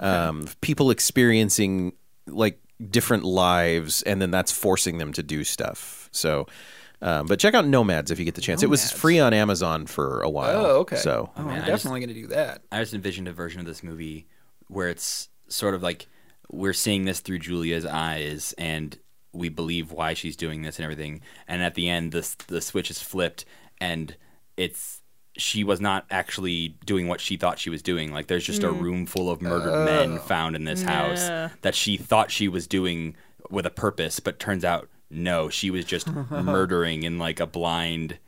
Um, 0.00 0.48
people 0.60 0.90
experiencing 0.90 1.92
like 2.26 2.58
different 2.90 3.24
lives 3.24 4.02
and 4.02 4.20
then 4.20 4.30
that's 4.30 4.52
forcing 4.52 4.98
them 4.98 5.12
to 5.12 5.22
do 5.22 5.44
stuff. 5.44 6.08
So, 6.12 6.46
um, 7.02 7.26
but 7.26 7.38
check 7.38 7.54
out 7.54 7.66
Nomads 7.66 8.10
if 8.10 8.18
you 8.18 8.24
get 8.24 8.34
the 8.34 8.40
chance. 8.40 8.62
It 8.62 8.70
was 8.70 8.90
free 8.90 9.20
on 9.20 9.32
Amazon 9.34 9.86
for 9.86 10.20
a 10.22 10.30
while. 10.30 10.64
oh 10.66 10.70
okay 10.80 10.96
So, 10.96 11.30
oh, 11.36 11.42
man, 11.42 11.60
i'm 11.62 11.66
definitely 11.66 12.00
going 12.00 12.08
to 12.08 12.14
do 12.14 12.26
that 12.28 12.62
I 12.72 12.80
just 12.80 12.94
envisioned 12.94 13.28
a 13.28 13.32
version 13.32 13.60
of 13.60 13.66
this 13.66 13.82
movie 13.82 14.26
where 14.68 14.88
it's 14.88 15.28
sort 15.48 15.74
of 15.74 15.82
like 15.82 16.06
we're 16.50 16.72
seeing 16.72 17.04
this 17.04 17.20
through 17.20 17.38
Julia's 17.40 17.84
eyes 17.86 18.54
and 18.56 18.98
we 19.36 19.48
believe 19.48 19.92
why 19.92 20.14
she's 20.14 20.36
doing 20.36 20.62
this 20.62 20.78
and 20.78 20.84
everything. 20.84 21.20
And 21.46 21.62
at 21.62 21.74
the 21.74 21.88
end, 21.88 22.12
the 22.12 22.28
the 22.48 22.60
switch 22.60 22.90
is 22.90 23.00
flipped 23.00 23.44
and 23.80 24.16
it's 24.56 25.02
she 25.38 25.64
was 25.64 25.80
not 25.80 26.06
actually 26.10 26.76
doing 26.86 27.08
what 27.08 27.20
she 27.20 27.36
thought 27.36 27.58
she 27.58 27.70
was 27.70 27.82
doing. 27.82 28.12
Like 28.12 28.26
there's 28.26 28.44
just 28.44 28.62
a 28.62 28.68
mm. 28.68 28.80
room 28.80 29.06
full 29.06 29.30
of 29.30 29.42
murdered 29.42 29.84
men 29.84 30.18
uh. 30.18 30.20
found 30.20 30.56
in 30.56 30.64
this 30.64 30.82
house 30.82 31.28
Yeah. 31.28 31.50
that 31.62 31.74
she 31.74 31.96
thought 31.96 32.30
she 32.30 32.48
was 32.48 32.66
doing 32.66 33.16
with 33.50 33.66
a 33.66 33.70
purpose, 33.70 34.18
but 34.18 34.38
turns 34.38 34.64
out 34.64 34.88
no, 35.10 35.48
she 35.48 35.70
was 35.70 35.84
just 35.84 36.08
murdering 36.30 37.02
in 37.02 37.18
like 37.18 37.38
a 37.38 37.46
blind 37.46 38.18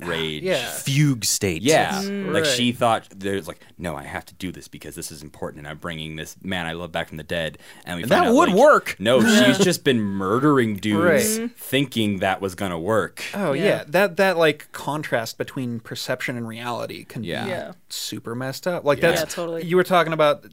rage. 0.00 0.42
yeah 0.42 0.70
fugue 0.70 1.24
state. 1.24 1.62
Yeah, 1.62 1.92
mm-hmm. 2.02 2.32
like 2.32 2.44
Right. 2.44 2.52
she 2.52 2.72
thought 2.72 3.06
there's 3.14 3.48
like, 3.48 3.60
no, 3.78 3.96
I 3.96 4.04
have 4.04 4.24
to 4.26 4.34
do 4.34 4.52
this 4.52 4.68
because 4.68 4.94
this 4.94 5.10
is 5.10 5.22
important, 5.22 5.58
and 5.60 5.68
I'm 5.68 5.78
bringing 5.78 6.16
this 6.16 6.36
man 6.42 6.66
I 6.66 6.72
love 6.72 6.92
back 6.92 7.08
from 7.08 7.16
the 7.16 7.22
dead, 7.24 7.58
and 7.84 7.96
we 7.96 8.02
And 8.02 8.10
that 8.12 8.26
out, 8.28 8.34
would 8.34 8.48
like, 8.50 8.58
work. 8.58 8.96
No, 8.98 9.20
she's 9.44 9.58
just 9.58 9.84
been 9.84 10.00
murdering 10.00 10.76
dudes, 10.76 11.02
Right. 11.04 11.20
Mm-hmm. 11.22 11.46
thinking 11.56 12.18
that 12.20 12.40
was 12.40 12.54
gonna 12.54 12.78
work. 12.78 13.22
Oh 13.34 13.52
yeah. 13.52 13.64
Yeah. 13.64 13.84
that 13.88 14.16
that 14.18 14.36
like 14.38 14.70
contrast 14.72 15.38
between 15.38 15.80
perception 15.80 16.36
and 16.36 16.46
reality 16.46 17.04
can 17.04 17.24
Yeah. 17.24 17.44
be 17.44 17.50
Yeah. 17.50 17.72
super 17.88 18.34
messed 18.34 18.66
up. 18.66 18.84
Like 18.84 18.98
Yeah. 18.98 19.10
that's 19.10 19.20
Yeah, 19.22 19.26
totally. 19.26 19.64
You 19.64 19.76
were 19.76 19.84
talking 19.84 20.12
about 20.12 20.44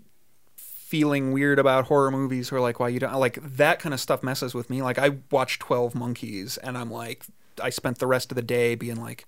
feeling 0.58 1.32
weird 1.34 1.58
about 1.60 1.86
horror 1.86 2.12
movies 2.12 2.52
or 2.52 2.60
like 2.60 2.80
why 2.80 2.88
you 2.90 3.00
don't 3.00 3.14
like 3.16 3.40
that 3.58 3.80
kind 3.80 3.94
of 3.94 4.00
stuff 4.00 4.22
messes 4.24 4.54
with 4.54 4.70
me. 4.70 4.82
Like 4.82 4.98
I 5.00 5.18
watched 5.32 5.60
Twelve 5.62 5.96
Monkeys 5.96 6.58
and 6.58 6.78
I'm 6.78 6.92
like 6.92 7.26
I 7.62 7.70
spent 7.70 8.00
the 8.00 8.08
rest 8.08 8.32
of 8.32 8.36
the 8.36 8.42
day 8.44 8.76
being 8.76 9.02
like. 9.02 9.26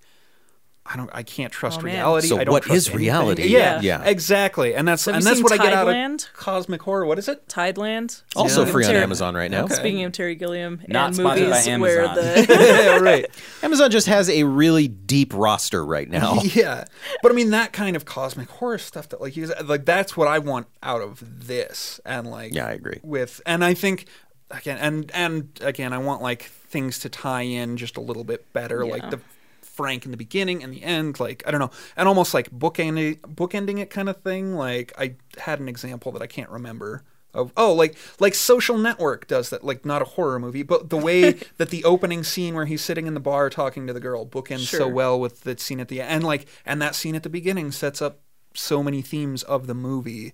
I 0.90 0.96
don't. 0.96 1.10
I 1.12 1.22
can't 1.22 1.52
trust 1.52 1.80
Oh, 1.80 1.82
reality. 1.82 2.28
So 2.28 2.38
I 2.38 2.44
don't 2.44 2.52
what 2.52 2.62
trust 2.62 2.76
is 2.78 2.88
anything. 2.88 3.00
reality? 3.08 3.46
Yeah, 3.48 3.78
Yeah. 3.82 4.02
exactly. 4.04 4.74
And 4.74 4.88
that's 4.88 5.04
Have 5.04 5.16
and 5.16 5.22
that's 5.22 5.36
seen 5.36 5.42
what 5.44 5.52
I 5.52 5.58
get 5.58 5.74
out 5.74 5.86
Tideland? 5.86 6.26
of 6.26 6.32
cosmic 6.32 6.80
horror. 6.80 7.04
What 7.04 7.18
is 7.18 7.28
it? 7.28 7.46
Tideland. 7.46 8.22
Also 8.34 8.62
Speaking 8.62 8.72
free 8.72 8.84
on 8.86 8.90
Terry- 8.92 9.02
Amazon 9.02 9.34
right 9.34 9.50
now. 9.50 9.64
Okay. 9.64 9.74
Speaking 9.74 10.04
of 10.04 10.12
Terry 10.12 10.34
Gilliam 10.34 10.80
Not 10.88 11.08
and 11.08 11.16
sponsored 11.16 11.50
by 11.50 11.56
movies 11.58 11.78
where 11.78 12.04
Amazon. 12.06 12.24
the 12.46 12.46
yeah, 12.64 12.96
right. 13.00 13.26
Amazon 13.62 13.90
just 13.90 14.06
has 14.06 14.30
a 14.30 14.44
really 14.44 14.88
deep 14.88 15.34
roster 15.34 15.84
right 15.84 16.08
now. 16.08 16.40
yeah 16.42 16.84
but 17.22 17.32
i 17.32 17.34
mean 17.34 17.50
that 17.50 17.74
kind 17.74 17.94
of 17.94 18.06
cosmic 18.06 18.48
horror 18.48 18.78
stuff 18.78 19.10
that 19.10 19.20
like 19.20 19.36
you 19.36 19.46
like 19.64 19.84
that's 19.84 20.16
what 20.16 20.26
i 20.26 20.38
want 20.38 20.68
out 20.82 21.02
of 21.02 21.22
this 21.46 22.00
and 22.06 22.26
like 22.30 22.54
Yeah, 22.54 22.66
I 22.66 22.70
agree. 22.72 23.00
with 23.02 23.42
and 23.44 23.62
i 23.62 23.74
think 23.74 24.06
again 24.50 24.78
and 24.78 25.10
and 25.12 25.50
again 25.60 25.92
i 25.92 25.98
want 25.98 26.22
like 26.22 26.50
things 26.68 26.98
to 27.00 27.08
tie 27.08 27.42
in 27.42 27.76
just 27.76 27.96
a 27.96 28.00
little 28.00 28.24
bit 28.24 28.52
better 28.52 28.84
Yeah. 28.84 28.92
like 28.92 29.10
the 29.10 29.20
frank 29.62 30.04
in 30.04 30.10
the 30.10 30.16
beginning 30.16 30.62
and 30.64 30.72
the 30.72 30.82
end 30.82 31.20
like 31.20 31.42
i 31.46 31.50
don't 31.52 31.60
know 31.60 31.70
and 31.96 32.08
almost 32.08 32.34
like 32.34 32.50
bookending 32.50 33.18
bookending 33.20 33.78
it 33.78 33.90
kind 33.90 34.08
of 34.08 34.16
thing 34.22 34.54
like 34.54 34.92
i 34.98 35.14
had 35.38 35.60
an 35.60 35.68
example 35.68 36.10
that 36.12 36.20
i 36.20 36.26
can't 36.26 36.50
remember 36.50 37.04
of 37.32 37.52
oh 37.56 37.72
like 37.72 37.94
like 38.18 38.34
social 38.34 38.76
network 38.76 39.28
does 39.28 39.50
that 39.50 39.62
like 39.62 39.84
not 39.84 40.02
a 40.02 40.04
horror 40.04 40.38
movie 40.40 40.64
but 40.64 40.90
the 40.90 40.96
way 40.96 41.32
that 41.58 41.70
the 41.70 41.84
opening 41.84 42.24
scene 42.24 42.54
where 42.54 42.64
he's 42.66 42.82
sitting 42.82 43.06
in 43.06 43.14
the 43.14 43.20
bar 43.20 43.48
talking 43.48 43.86
to 43.86 43.92
the 43.92 44.00
girl 44.00 44.26
bookends 44.26 44.66
so 44.66 44.88
well 44.88 45.18
with 45.20 45.42
the 45.42 45.56
scene 45.58 45.78
at 45.78 45.86
the 45.88 46.00
end 46.00 46.10
and 46.10 46.24
like 46.24 46.46
and 46.66 46.82
that 46.82 46.94
scene 46.96 47.14
at 47.14 47.22
the 47.22 47.28
beginning 47.28 47.70
sets 47.70 48.02
up 48.02 48.18
so 48.54 48.82
many 48.82 49.00
themes 49.00 49.42
of 49.44 49.66
the 49.68 49.74
movie 49.74 50.32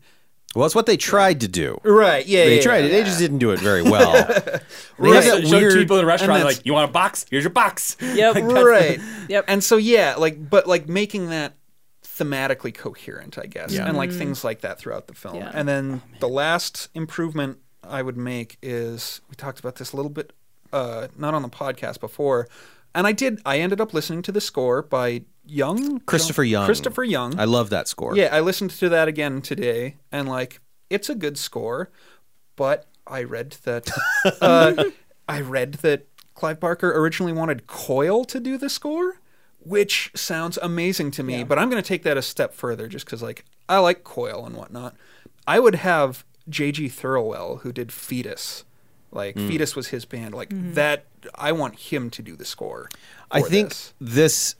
Well, 0.54 0.66
it's 0.66 0.74
what 0.74 0.86
they 0.86 0.96
tried 0.96 1.40
to 1.40 1.48
do. 1.48 1.78
right 1.82 2.26
yeah 2.26 2.44
They 2.44 2.56
yeah, 2.56 2.62
tried 2.62 2.84
it. 2.84 2.88
They 2.92 3.02
just 3.04 3.18
didn't 3.18 3.38
do 3.38 3.50
it 3.50 3.60
very 3.60 3.82
well. 3.82 4.12
They 4.96 5.10
Right. 5.10 5.14
have 5.16 5.24
So, 5.24 5.36
that 5.40 5.46
show 5.48 5.56
weird. 5.58 5.74
people 5.74 5.96
in 5.98 6.04
a 6.04 6.06
restaurant 6.06 6.44
like, 6.44 6.64
you 6.64 6.72
want 6.72 6.88
a 6.88 6.92
box? 6.92 7.26
Here's 7.30 7.42
your 7.42 7.50
box. 7.50 7.96
Yep. 8.00 8.36
right 8.36 9.00
Yep. 9.28 9.44
and 9.48 9.62
so 9.64 9.76
yeah 9.76 10.14
like 10.16 10.48
but 10.48 10.66
like 10.68 10.88
making 10.88 11.30
that 11.30 11.54
thematically 12.04 12.72
coherent 12.72 13.38
i 13.38 13.46
guess 13.46 13.72
Yeah. 13.72 13.88
and 13.88 13.96
like 13.96 14.12
things 14.12 14.44
like 14.44 14.60
that 14.60 14.78
throughout 14.78 15.08
the 15.08 15.14
film 15.14 15.36
Yeah. 15.36 15.50
and 15.52 15.66
then 15.68 16.00
the 16.20 16.28
last 16.28 16.88
improvement 16.94 17.58
i 17.82 18.02
would 18.02 18.16
make 18.16 18.56
is 18.62 19.20
we 19.28 19.34
talked 19.34 19.58
about 19.58 19.76
this 19.76 19.92
a 19.92 19.96
little 19.96 20.10
bit 20.10 20.32
uh 20.72 21.08
not 21.16 21.34
on 21.34 21.42
the 21.42 21.48
podcast 21.48 21.98
before 21.98 22.46
and 22.94 23.06
i 23.06 23.12
did 23.12 23.40
i 23.44 23.58
ended 23.58 23.80
up 23.80 23.92
listening 23.92 24.22
to 24.22 24.30
the 24.32 24.40
score 24.40 24.80
by 24.82 25.22
young 25.46 26.00
Christopher 26.00 26.44
Young. 26.44 26.64
christopher 26.66 27.04
young 27.04 27.38
I 27.38 27.44
love 27.44 27.70
that 27.70 27.86
score. 27.88 28.16
yeah 28.16 28.28
i 28.34 28.40
listened 28.40 28.70
to 28.70 28.88
that 28.88 29.08
again 29.08 29.42
today 29.42 29.96
and 30.10 30.28
like 30.28 30.60
it's 30.90 31.08
a 31.10 31.14
good 31.14 31.36
score 31.38 31.90
but 32.56 32.86
i 33.06 33.22
read 33.22 33.56
that 33.64 33.90
uh, 34.40 34.84
i 35.28 35.40
read 35.40 35.74
that 35.74 36.06
clive 36.34 36.60
barker 36.60 36.90
originally 36.98 37.32
wanted 37.32 37.66
coil 37.66 38.24
to 38.24 38.40
do 38.40 38.56
the 38.56 38.70
score 38.70 39.20
which 39.60 40.10
sounds 40.14 40.58
amazing 40.62 41.10
to 41.10 41.22
me 41.22 41.44
but 41.44 41.58
i'm 41.58 41.68
going 41.70 41.82
to 41.82 41.86
take 41.86 42.02
that 42.04 42.16
a 42.16 42.22
step 42.22 42.54
further 42.54 42.88
just 42.88 43.04
because 43.04 43.22
like 43.22 43.44
i 43.68 43.76
like 43.78 44.02
coil 44.04 44.44
and 44.46 44.56
whatnot 44.56 44.94
i 45.46 45.58
would 45.60 45.74
have 45.76 46.24
jg 46.48 46.90
Thirlwell 46.90 47.60
who 47.60 47.72
did 47.72 47.92
Foetus 47.92 48.64
like 49.12 49.34
Hmm. 49.36 49.48
Foetus 49.48 49.76
was 49.76 49.88
his 49.88 50.04
band 50.06 50.34
like 50.34 50.48
that 50.74 51.04
i 51.34 51.52
want 51.52 51.78
him 51.78 52.08
to 52.10 52.22
do 52.22 52.34
the 52.34 52.44
score 52.44 52.88
I 53.30 53.40
think 53.42 53.68
this. 53.70 53.94
this 54.00 54.54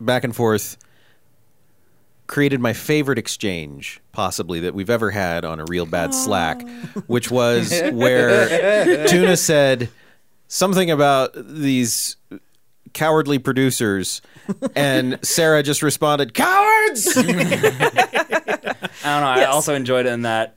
back 0.00 0.24
and 0.24 0.34
forth 0.34 0.76
created 2.26 2.60
my 2.60 2.72
favorite 2.72 3.18
exchange 3.18 4.00
possibly 4.12 4.60
that 4.60 4.72
we've 4.74 4.90
ever 4.90 5.10
had 5.10 5.44
on 5.44 5.58
a 5.58 5.64
real 5.64 5.84
bad 5.86 6.14
slack 6.14 6.62
which 7.06 7.30
was 7.30 7.72
where 7.92 9.06
tuna 9.08 9.36
said 9.36 9.88
something 10.46 10.90
about 10.90 11.32
these 11.34 12.16
cowardly 12.92 13.38
producers 13.38 14.22
and 14.76 15.18
sarah 15.22 15.62
just 15.62 15.82
responded 15.82 16.32
cowards 16.34 17.16
I 19.02 19.20
don't 19.20 19.22
know. 19.22 19.42
I 19.42 19.44
also 19.44 19.74
enjoyed 19.74 20.06
it 20.06 20.12
in 20.12 20.22
that 20.22 20.56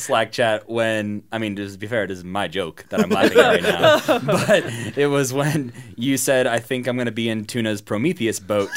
Slack 0.00 0.32
chat 0.32 0.68
when 0.68 1.22
I 1.30 1.38
mean, 1.38 1.56
just 1.56 1.74
to 1.74 1.78
be 1.78 1.86
fair, 1.86 2.06
this 2.06 2.18
is 2.18 2.24
my 2.24 2.48
joke 2.48 2.84
that 2.88 3.00
I'm 3.00 3.10
laughing 3.10 3.38
at 3.38 3.46
right 3.46 3.62
now. 3.62 4.18
But 4.46 4.64
it 4.98 5.06
was 5.08 5.32
when 5.32 5.72
you 5.96 6.16
said, 6.16 6.46
"I 6.46 6.58
think 6.58 6.86
I'm 6.86 6.96
going 6.96 7.06
to 7.06 7.12
be 7.12 7.28
in 7.28 7.44
Tuna's 7.44 7.80
Prometheus 7.80 8.40
boat 8.40 8.70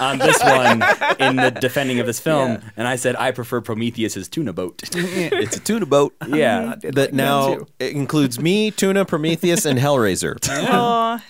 on 0.00 0.18
this 0.18 0.42
one 0.42 0.82
in 1.20 1.36
the 1.36 1.50
defending 1.60 2.00
of 2.00 2.06
this 2.06 2.18
film," 2.28 2.52
Yeah. 2.52 2.60
and 2.76 2.88
I 2.88 2.96
said, 2.96 3.16
"I 3.16 3.30
prefer 3.30 3.60
Prometheus's 3.60 4.28
tuna 4.28 4.52
boat." 4.52 4.82
it's 4.94 5.56
a 5.56 5.60
tuna 5.60 5.86
boat 5.86 6.14
yeah, 6.28 6.74
that 6.82 7.12
now 7.12 7.66
it 7.78 7.92
includes 7.92 8.40
me 8.40 8.70
tuna 8.70 9.04
prometheus 9.04 9.64
and 9.66 9.78
hellraiser 9.78 10.36
Aw. 10.48 11.22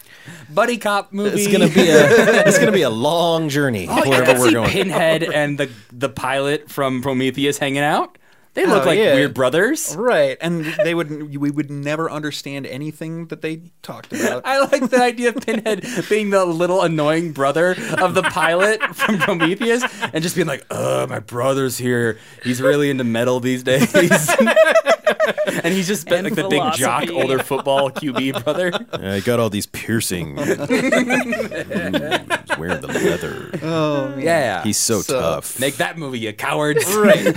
buddy 0.50 0.76
cop 0.78 1.12
movie. 1.12 1.42
it's 1.42 1.50
gonna 1.52 1.68
be 1.68 1.88
a 1.90 2.46
it's 2.46 2.58
gonna 2.58 2.72
be 2.72 2.82
a 2.82 2.90
long 2.90 3.48
journey 3.48 3.86
Oh, 3.88 3.92
I 4.02 4.08
wherever 4.08 4.26
could 4.32 4.38
we're 4.38 4.48
see 4.48 4.52
going 4.54 4.70
Pinhead 4.70 5.22
and 5.24 5.58
the 5.58 5.70
the 5.92 6.08
pilot 6.08 6.70
from 6.70 7.02
Prometheus 7.02 7.58
hanging 7.58 7.82
out. 7.82 8.18
They 8.54 8.66
look 8.66 8.82
Oh, 8.82 8.86
like 8.88 8.98
yeah. 8.98 9.14
weird 9.14 9.32
brothers. 9.32 9.96
Right, 9.96 10.36
and 10.40 10.64
they 10.84 10.94
would 10.94 11.34
we 11.38 11.50
would 11.50 11.70
never 11.70 12.10
understand 12.10 12.66
anything 12.66 13.28
that 13.28 13.40
they 13.40 13.62
talked 13.82 14.12
about. 14.12 14.42
I 14.44 14.60
like 14.60 14.90
the 14.90 15.00
idea 15.02 15.30
of 15.30 15.36
Pinhead 15.36 15.86
being 16.10 16.28
the 16.30 16.44
little 16.44 16.82
annoying 16.82 17.32
brother 17.32 17.70
of 17.98 18.12
the 18.14 18.22
pilot 18.22 18.82
from 18.94 19.18
Prometheus 19.18 19.82
and 20.12 20.22
just 20.22 20.34
being 20.36 20.46
like, 20.48 20.66
uh, 20.70 21.06
my 21.08 21.20
brother's 21.20 21.78
here. 21.78 22.18
He's 22.44 22.60
really 22.60 22.90
into 22.90 23.04
metal 23.04 23.40
these 23.40 23.62
days. 23.62 23.94
and 23.94 25.72
he's 25.72 25.86
just 25.86 26.06
been 26.06 26.26
And 26.26 26.36
like 26.36 26.44
the 26.44 26.48
big 26.50 26.72
jock, 26.74 27.08
older 27.10 27.38
football 27.38 27.90
QB 27.90 28.44
brother. 28.44 28.70
Yeah, 29.00 29.14
he 29.16 29.20
got 29.22 29.40
all 29.40 29.50
these 29.50 29.66
piercings. 29.66 30.38
Mm, 30.40 32.48
he's 32.48 32.58
wearing 32.58 32.80
the 32.80 32.88
leather. 32.88 33.50
oh 33.62 34.16
Yeah. 34.18 34.62
He's 34.62 34.78
so, 34.78 35.00
So- 35.00 35.20
tough. 35.20 35.60
Make 35.60 35.76
that 35.76 35.98
movie, 35.98 36.18
you 36.18 36.32
cowards. 36.32 36.84
right. 36.94 37.34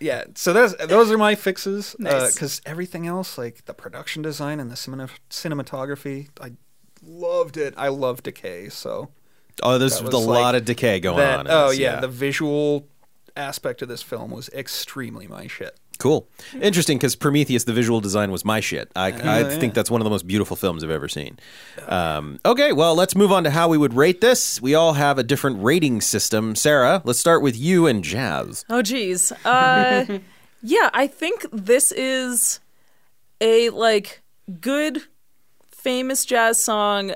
Yeah, 0.00 0.24
so 0.34 0.52
those 0.52 0.76
those 0.76 1.10
are 1.10 1.18
my 1.18 1.34
fixes 1.34 1.94
uh, 2.00 2.02
Nice. 2.04 2.34
because 2.34 2.60
everything 2.64 3.06
else, 3.06 3.36
like 3.38 3.64
the 3.64 3.74
production 3.74 4.22
design 4.22 4.60
and 4.60 4.70
the 4.70 4.76
cinema, 4.76 5.08
cinematography, 5.30 6.28
I 6.40 6.52
loved 7.02 7.56
it. 7.56 7.74
I 7.76 7.88
love 7.88 8.22
Decay, 8.22 8.68
so 8.68 9.10
oh, 9.62 9.78
there's 9.78 10.00
a 10.00 10.04
was 10.04 10.14
lot 10.14 10.54
of 10.54 10.64
decay 10.64 11.00
going 11.00 11.18
that. 11.18 11.40
on. 11.40 11.46
in 11.46 11.52
oh 11.52 11.68
this, 11.70 11.78
yeah, 11.78 12.00
the 12.00 12.08
visual 12.08 12.86
aspect 13.36 13.82
of 13.82 13.88
this 13.88 14.02
film 14.02 14.30
was 14.30 14.48
extremely 14.50 15.26
my 15.26 15.46
shit. 15.46 15.78
Cool. 15.98 16.28
Interesting 16.60 16.96
because 16.96 17.16
Prometheus, 17.16 17.64
the 17.64 17.72
visual 17.72 18.00
design 18.00 18.30
was 18.30 18.44
my 18.44 18.60
shit. 18.60 18.90
I, 18.94 19.06
I 19.06 19.40
yeah. 19.40 19.48
think 19.58 19.74
that's 19.74 19.90
one 19.90 20.00
of 20.00 20.04
the 20.04 20.10
most 20.10 20.28
beautiful 20.28 20.54
films 20.54 20.84
I've 20.84 20.90
ever 20.90 21.08
seen. 21.08 21.38
Um, 21.88 22.38
okay, 22.46 22.72
well, 22.72 22.94
let's 22.94 23.16
move 23.16 23.32
on 23.32 23.42
to 23.44 23.50
how 23.50 23.68
we 23.68 23.76
would 23.76 23.94
rate 23.94 24.20
this. 24.20 24.62
We 24.62 24.76
all 24.76 24.92
have 24.92 25.18
a 25.18 25.24
different 25.24 25.62
rating 25.62 26.00
system. 26.00 26.54
Sarah, 26.54 27.02
let's 27.04 27.18
start 27.18 27.42
with 27.42 27.56
you 27.58 27.88
and 27.88 28.04
Jazz. 28.04 28.64
Oh, 28.70 28.80
geez. 28.80 29.32
Uh, 29.44 30.20
yeah, 30.62 30.90
I 30.94 31.08
think 31.08 31.46
this 31.52 31.90
is 31.90 32.60
a 33.40 33.70
like 33.70 34.22
good, 34.60 35.02
famous 35.70 36.24
jazz 36.24 36.62
song, 36.62 37.12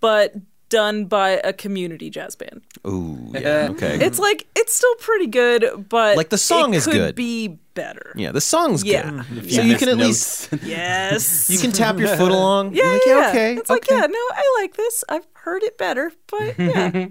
but 0.00 0.34
done 0.68 1.06
by 1.06 1.40
a 1.42 1.52
community 1.52 2.10
jazz 2.10 2.36
band. 2.36 2.62
Ooh, 2.86 3.30
yeah, 3.32 3.68
okay. 3.70 3.98
It's 4.04 4.18
like 4.18 4.46
it's 4.54 4.74
still 4.74 4.94
pretty 4.96 5.26
good, 5.26 5.88
but 5.88 6.16
Like, 6.16 6.30
the 6.30 6.38
song 6.38 6.74
it 6.74 6.78
is 6.78 6.84
could 6.84 6.92
good. 6.92 7.14
Be 7.14 7.58
better. 7.76 8.12
yeah, 8.16 8.32
the 8.32 8.40
song's 8.40 8.82
Yeah. 8.82 9.22
good. 9.32 9.52
So 9.52 9.62
you 9.62 9.76
can 9.76 9.88
at 9.88 9.96
least 9.98 10.48
Yes. 10.64 11.48
you 11.54 11.58
can 11.58 11.70
tap 11.70 11.98
your 12.00 12.08
foot 12.16 12.32
along. 12.40 12.74
Yeah, 12.74 12.82
like, 12.90 13.02
yeah. 13.06 13.28
okay. 13.30 13.54
It's 13.56 13.70
like, 13.70 13.84
okay. 13.84 13.94
yeah, 14.00 14.06
no, 14.06 14.18
I 14.32 14.58
like 14.60 14.74
this. 14.76 15.04
I've 15.08 15.26
heard 15.34 15.62
it 15.62 15.78
better, 15.78 16.10
but 16.26 16.58
yeah. 16.58 17.06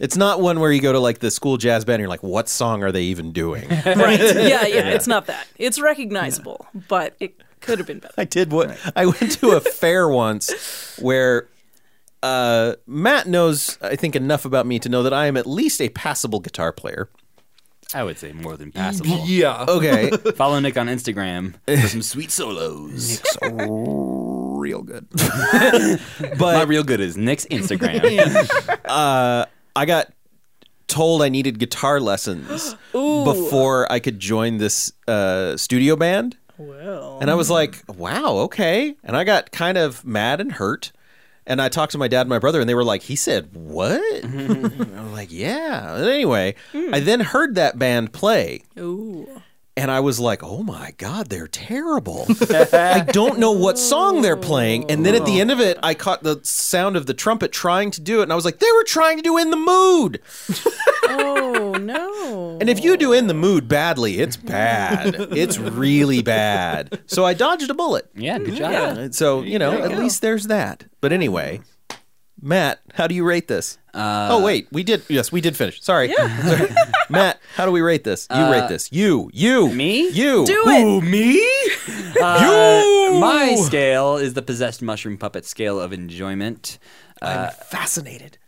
It's 0.00 0.16
not 0.16 0.40
one 0.40 0.58
where 0.60 0.72
you 0.72 0.80
go 0.80 0.92
to 0.92 0.98
like 1.00 1.18
the 1.18 1.30
school 1.30 1.58
jazz 1.58 1.84
band 1.84 1.96
and 1.96 2.00
you're 2.02 2.08
like, 2.08 2.22
what 2.22 2.48
song 2.48 2.82
are 2.82 2.90
they 2.92 3.02
even 3.02 3.32
doing? 3.32 3.68
right. 3.68 4.18
Yeah, 4.18 4.64
yeah, 4.66 4.88
It's 4.88 5.06
not 5.06 5.26
that. 5.26 5.46
It's 5.58 5.78
recognizable, 5.78 6.66
but 6.88 7.14
it 7.20 7.34
could 7.60 7.78
have 7.78 7.86
been 7.86 7.98
better. 7.98 8.14
I 8.16 8.24
did 8.24 8.52
what 8.52 8.78
I 8.96 9.04
went 9.04 9.32
to 9.40 9.50
a 9.50 9.60
fair 9.60 10.08
once 10.08 10.96
where 11.00 11.48
uh, 12.22 12.74
Matt 12.86 13.26
knows, 13.26 13.78
I 13.82 13.96
think, 13.96 14.16
enough 14.16 14.44
about 14.44 14.66
me 14.66 14.78
to 14.78 14.88
know 14.88 15.02
that 15.02 15.12
I 15.12 15.26
am 15.26 15.36
at 15.36 15.46
least 15.46 15.80
a 15.82 15.88
passable 15.90 16.40
guitar 16.40 16.72
player. 16.72 17.10
I 17.94 18.04
would 18.04 18.18
say 18.18 18.32
more 18.32 18.56
than 18.56 18.70
passable. 18.70 19.24
Yeah. 19.26 19.64
Okay. 19.66 20.10
Follow 20.36 20.60
Nick 20.60 20.76
on 20.76 20.88
Instagram 20.88 21.54
for 21.66 21.88
some 21.88 22.02
sweet 22.02 22.30
solos. 22.30 23.20
It's 23.20 23.36
real 23.42 24.82
good. 24.82 25.06
My 26.20 26.36
but 26.38 26.68
real 26.68 26.84
good 26.84 27.00
is 27.00 27.16
Nick's 27.16 27.46
Instagram. 27.46 28.46
I 28.84 29.84
got 29.86 30.12
told 30.88 31.22
I 31.22 31.28
needed 31.28 31.58
guitar 31.58 32.00
lessons 32.00 32.74
before 32.92 33.90
I 33.90 34.00
could 34.00 34.18
join 34.18 34.58
this 34.58 34.92
uh, 35.06 35.56
studio 35.56 35.96
band. 35.96 36.36
Well, 36.58 37.18
And 37.20 37.30
I 37.30 37.34
was 37.36 37.48
like, 37.50 37.84
wow, 37.86 38.38
okay. 38.46 38.96
And 39.04 39.16
I 39.16 39.22
got 39.22 39.52
kind 39.52 39.78
of 39.78 40.04
mad 40.04 40.40
and 40.40 40.50
hurt. 40.52 40.90
And 41.48 41.60
I 41.62 41.68
talked 41.70 41.92
to 41.92 41.98
my 41.98 42.08
dad 42.08 42.20
and 42.20 42.28
my 42.28 42.38
brother, 42.38 42.60
and 42.60 42.68
they 42.68 42.74
were 42.74 42.84
like, 42.84 43.02
he 43.02 43.16
said, 43.16 43.48
what? 43.54 44.00
I 44.24 45.02
was 45.02 45.12
like, 45.12 45.32
yeah. 45.32 45.96
And 45.96 46.04
anyway, 46.06 46.54
I 46.92 47.00
then 47.00 47.20
heard 47.20 47.54
that 47.56 47.78
band 47.78 48.12
play. 48.12 48.62
ooh. 48.78 49.42
And 49.78 49.90
I 49.92 50.00
was 50.00 50.18
like, 50.18 50.42
oh 50.42 50.62
my 50.64 50.92
God, 50.98 51.28
they're 51.28 51.46
terrible. 51.46 52.26
I 52.50 53.06
don't 53.12 53.38
know 53.38 53.52
what 53.52 53.78
song 53.78 54.22
they're 54.22 54.36
playing. 54.36 54.90
And 54.90 55.06
then 55.06 55.14
at 55.14 55.24
the 55.24 55.38
oh. 55.38 55.40
end 55.40 55.50
of 55.52 55.60
it, 55.60 55.78
I 55.82 55.94
caught 55.94 56.24
the 56.24 56.40
sound 56.42 56.96
of 56.96 57.06
the 57.06 57.14
trumpet 57.14 57.52
trying 57.52 57.92
to 57.92 58.00
do 58.00 58.20
it. 58.20 58.24
And 58.24 58.32
I 58.32 58.34
was 58.34 58.44
like, 58.44 58.58
they 58.58 58.72
were 58.72 58.84
trying 58.84 59.18
to 59.18 59.22
do 59.22 59.38
In 59.38 59.50
the 59.50 59.56
Mood. 59.56 60.20
Oh 61.10 61.72
no. 61.80 62.58
And 62.60 62.68
if 62.68 62.84
you 62.84 62.96
do 62.98 63.14
In 63.14 63.28
the 63.28 63.34
Mood 63.34 63.66
badly, 63.66 64.18
it's 64.18 64.36
bad. 64.36 65.14
it's 65.30 65.56
really 65.58 66.20
bad. 66.20 67.00
So 67.06 67.24
I 67.24 67.32
dodged 67.32 67.70
a 67.70 67.74
bullet. 67.74 68.10
Yeah, 68.14 68.38
good 68.38 68.56
job. 68.56 68.98
And 68.98 69.14
So, 69.14 69.40
you 69.40 69.58
know, 69.58 69.72
at 69.72 69.96
least 69.96 70.20
there's 70.20 70.48
that. 70.48 70.84
But 71.00 71.12
anyway, 71.12 71.62
Matt, 72.40 72.80
how 72.94 73.06
do 73.06 73.14
you 73.14 73.24
rate 73.24 73.48
this? 73.48 73.78
Uh, 73.92 74.28
oh, 74.30 74.44
wait, 74.44 74.68
we 74.70 74.84
did. 74.84 75.02
Yes, 75.08 75.32
we 75.32 75.40
did 75.40 75.56
finish. 75.56 75.82
Sorry. 75.82 76.12
Sorry. 76.42 76.70
Matt, 77.10 77.40
how 77.56 77.66
do 77.66 77.72
we 77.72 77.80
rate 77.80 78.04
this? 78.04 78.28
You 78.34 78.50
rate 78.50 78.68
this. 78.68 78.92
You, 78.92 79.28
you, 79.34 79.66
Uh, 79.66 79.74
me? 79.74 80.08
you. 80.10 80.46
Do 80.46 80.62
it. 80.66 81.00
Me? 81.04 81.44
Uh, 82.20 83.18
my 83.20 83.54
scale 83.54 84.16
is 84.16 84.34
the 84.34 84.42
possessed 84.42 84.82
mushroom 84.82 85.16
puppet 85.16 85.44
scale 85.44 85.80
of 85.80 85.92
enjoyment. 85.92 86.78
I'm 87.22 87.50
fascinated 87.52 88.38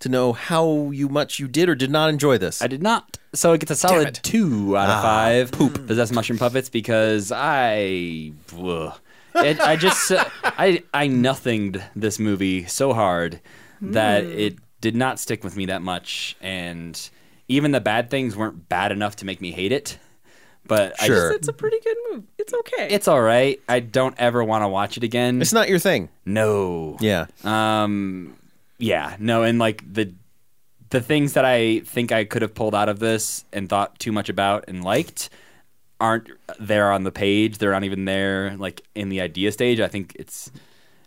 to 0.00 0.08
know 0.10 0.32
how 0.34 0.90
you 0.90 1.08
much 1.08 1.38
you 1.38 1.48
did 1.48 1.68
or 1.68 1.74
did 1.74 1.90
not 1.90 2.10
enjoy 2.10 2.36
this. 2.36 2.60
I 2.60 2.66
did 2.66 2.82
not. 2.82 3.16
So 3.34 3.52
it 3.54 3.60
gets 3.60 3.70
a 3.70 3.76
solid 3.76 4.14
two 4.22 4.76
out 4.76 4.88
of 4.90 4.96
Ah, 4.96 5.02
five. 5.02 5.50
Poop. 5.52 5.86
Possessed 5.86 6.12
mushroom 6.12 6.38
puppets 6.38 6.68
because 6.68 7.32
I, 7.32 8.32
ugh. 8.58 8.92
It, 9.44 9.60
I 9.60 9.76
just 9.76 10.12
I 10.44 10.82
I 10.94 11.06
nothinged 11.08 11.82
this 11.94 12.18
movie 12.18 12.64
so 12.66 12.92
hard 12.92 13.40
that 13.80 14.24
it 14.24 14.56
did 14.80 14.96
not 14.96 15.18
stick 15.20 15.44
with 15.44 15.56
me 15.56 15.66
that 15.66 15.82
much, 15.82 16.36
and 16.40 17.10
even 17.48 17.70
the 17.72 17.80
bad 17.80 18.10
things 18.10 18.36
weren't 18.36 18.68
bad 18.68 18.92
enough 18.92 19.16
to 19.16 19.24
make 19.26 19.40
me 19.40 19.50
hate 19.52 19.72
it. 19.72 19.98
But 20.68 21.00
I 21.00 21.06
Sure. 21.06 21.28
just, 21.28 21.34
it's 21.36 21.48
a 21.48 21.52
pretty 21.52 21.78
good 21.80 21.96
move. 22.10 22.24
It's 22.38 22.52
okay. 22.52 22.88
it's 22.90 23.06
all 23.06 23.22
right. 23.22 23.60
I 23.68 23.78
don't 23.80 24.16
ever 24.18 24.42
want 24.42 24.64
to 24.64 24.68
watch 24.68 24.96
it 24.96 25.04
again. 25.04 25.40
it's 25.40 25.52
not 25.52 25.68
your 25.68 25.78
thing. 25.78 26.08
no. 26.24 26.96
Yeah. 27.00 27.26
Um, 27.44 28.36
yeah, 28.78 29.16
no, 29.20 29.42
and 29.44 29.58
like 29.58 29.82
the 29.90 30.12
the 30.90 31.00
things 31.00 31.32
that 31.34 31.44
I 31.44 31.80
think 31.80 32.12
I 32.12 32.24
could 32.24 32.42
have 32.42 32.54
pulled 32.54 32.74
out 32.74 32.88
of 32.88 32.98
this 32.98 33.44
and 33.52 33.68
thought 33.68 33.98
too 33.98 34.12
much 34.12 34.28
about 34.28 34.64
and 34.68 34.82
liked 34.84 35.30
aren't 36.00 36.30
there 36.58 36.92
on 36.92 37.04
the 37.04 37.12
page. 37.12 37.58
They're 37.58 37.72
not 37.72 37.84
even 37.84 38.04
there 38.04 38.56
like 38.56 38.82
in 38.94 39.08
the 39.08 39.20
idea 39.20 39.52
stage. 39.52 39.80
I 39.80 39.88
think 39.88 40.14
it's 40.18 40.50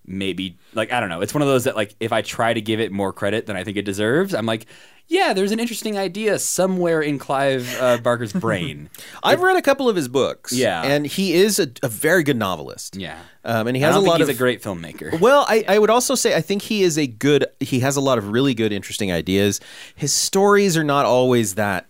maybe 0.05 0.57
like 0.73 0.91
I 0.91 0.99
don't 0.99 1.09
know. 1.09 1.21
It's 1.21 1.33
one 1.33 1.41
of 1.41 1.47
those 1.47 1.65
that 1.65 1.75
like 1.75 1.95
if 1.99 2.11
I 2.11 2.21
try 2.21 2.53
to 2.53 2.61
give 2.61 2.79
it 2.79 2.91
more 2.91 3.13
credit 3.13 3.45
than 3.45 3.55
I 3.55 3.63
think 3.63 3.77
it 3.77 3.83
deserves, 3.85 4.33
I'm 4.33 4.45
like, 4.45 4.65
yeah, 5.07 5.33
there's 5.33 5.51
an 5.51 5.59
interesting 5.59 5.97
idea 5.97 6.37
somewhere 6.37 7.01
in 7.01 7.17
Clive 7.17 7.75
uh, 7.79 7.97
Barker's 7.97 8.31
brain. 8.45 8.89
I've 9.23 9.41
read 9.41 9.57
a 9.57 9.61
couple 9.61 9.89
of 9.89 9.95
his 9.95 10.07
books. 10.07 10.53
Yeah. 10.53 10.83
And 10.83 11.05
he 11.07 11.33
is 11.33 11.59
a, 11.59 11.67
a 11.81 11.87
very 11.87 12.21
good 12.23 12.37
novelist. 12.37 12.95
Yeah, 12.95 13.19
Um, 13.43 13.65
and 13.65 13.75
he 13.75 13.81
has 13.81 13.95
a 13.95 13.99
lot 13.99 14.19
he's 14.19 14.29
of 14.29 14.35
a 14.35 14.37
great 14.37 14.61
filmmaker. 14.61 15.19
Well, 15.19 15.45
I, 15.49 15.65
I 15.67 15.79
would 15.79 15.89
also 15.89 16.13
say 16.13 16.35
I 16.35 16.41
think 16.41 16.61
he 16.61 16.83
is 16.83 16.97
a 16.97 17.07
good. 17.07 17.45
He 17.59 17.79
has 17.79 17.95
a 17.95 18.01
lot 18.01 18.17
of 18.19 18.29
really 18.29 18.53
good, 18.53 18.71
interesting 18.71 19.11
ideas. 19.11 19.59
His 19.95 20.13
stories 20.13 20.77
are 20.77 20.83
not 20.83 21.05
always 21.05 21.55
that 21.55 21.87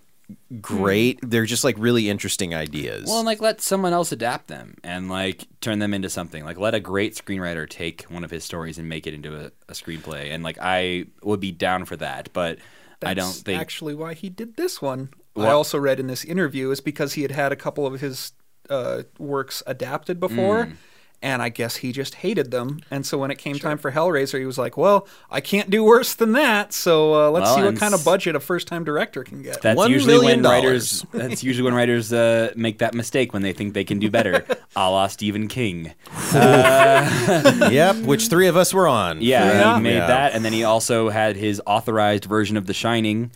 great. 0.62 1.20
They're 1.22 1.46
just 1.46 1.64
like 1.64 1.76
really 1.78 2.10
interesting 2.10 2.54
ideas. 2.54 3.06
Well, 3.08 3.20
and 3.20 3.26
like 3.26 3.42
let 3.42 3.62
someone 3.62 3.94
else 3.94 4.12
adapt 4.12 4.48
them 4.48 4.76
and 4.84 5.10
like 5.10 5.46
turn 5.62 5.80
them 5.80 5.94
into 5.94 6.10
something. 6.10 6.44
Like 6.44 6.58
let 6.58 6.74
a 6.74 6.80
great 6.80 7.16
screenwriter 7.16 7.68
take 7.70 8.04
one 8.04 8.24
of 8.24 8.32
his 8.32 8.44
stories 8.44 8.78
and 8.78 8.88
make 8.90 9.08
it 9.08 9.14
into 9.14 9.36
a, 9.36 9.52
a 9.68 9.74
screenplay. 9.74 10.32
And 10.32 10.44
like 10.44 10.58
I 10.62 11.06
would 11.24 11.40
be 11.40 11.52
down 11.52 11.86
for 11.86 11.96
that, 11.98 12.30
but 12.34 12.60
I 13.04 13.14
don't 13.14 13.28
That's 13.28 13.42
think 13.42 13.62
actually 13.62 13.96
why 13.96 14.14
he 14.14 14.30
did 14.30 14.58
this 14.58 14.82
one. 14.82 15.10
I 15.38 15.52
also 15.52 15.78
read 15.80 16.02
in 16.02 16.08
this 16.08 16.26
interview 16.26 16.70
is 16.72 16.82
because 16.82 17.14
he 17.14 17.22
had 17.22 17.32
had 17.32 17.54
a 17.54 17.56
couple 17.56 17.86
of 17.86 18.02
his 18.02 18.34
uh, 18.70 19.04
works 19.18 19.64
adapted 19.66 20.20
before, 20.20 20.66
Mm. 20.66 20.76
And 21.22 21.42
I 21.42 21.50
guess 21.50 21.78
he 21.78 21.92
just 21.92 22.16
hated 22.16 22.50
them. 22.52 22.80
And 22.90 23.06
so 23.06 23.18
when 23.18 23.30
it 23.32 23.38
came 23.38 23.60
time 23.60 23.78
for 23.78 23.92
Hellraiser, 23.92 24.40
he 24.40 24.46
was 24.46 24.58
like, 24.58 24.78
"Well, 24.78 25.08
I 25.30 25.42
can't 25.42 25.70
do 25.70 25.84
worse 25.84 26.14
than 26.16 26.32
that. 26.34 26.72
So 26.74 27.14
uh, 27.14 27.32
let's 27.32 27.46
Well, 27.46 27.56
see 27.58 27.64
what 27.64 27.76
kind 27.78 27.94
of 27.94 28.06
budget 28.06 28.36
a 28.36 28.40
first-time 28.40 28.84
director 28.84 29.24
can 29.24 29.42
get." 29.42 29.62
that's 29.62 29.78
One 29.78 29.92
usually 29.92 30.14
million 30.14 30.42
when 30.42 30.52
writers. 30.52 31.06
That's 31.12 31.44
usually 31.44 31.64
when 31.66 31.74
writers 31.74 32.14
uh, 32.14 32.52
make 32.56 32.78
that 32.80 32.94
mistake 32.94 33.34
when 33.34 33.42
they 33.42 33.54
think 33.54 33.74
they 33.74 33.84
can 33.84 34.00
do 34.00 34.10
better, 34.10 34.46
a 34.76 34.90
la 34.90 35.08
Stephen 35.08 35.48
King. 35.48 35.94
yep, 36.34 37.96
which 38.06 38.28
three 38.28 38.48
of 38.48 38.58
us 38.58 38.74
were 38.74 38.88
on. 38.88 39.22
Yeah, 39.22 39.46
Yeah. 39.52 39.76
he 39.78 39.82
made 39.82 39.96
Yeah. 39.96 40.08
that, 40.08 40.34
and 40.34 40.44
then 40.44 40.54
he 40.54 40.64
also 40.64 41.10
had 41.10 41.36
his 41.36 41.62
authorized 41.66 42.26
version 42.26 42.58
of 42.58 42.66
The 42.66 42.74
Shining. 42.74 43.32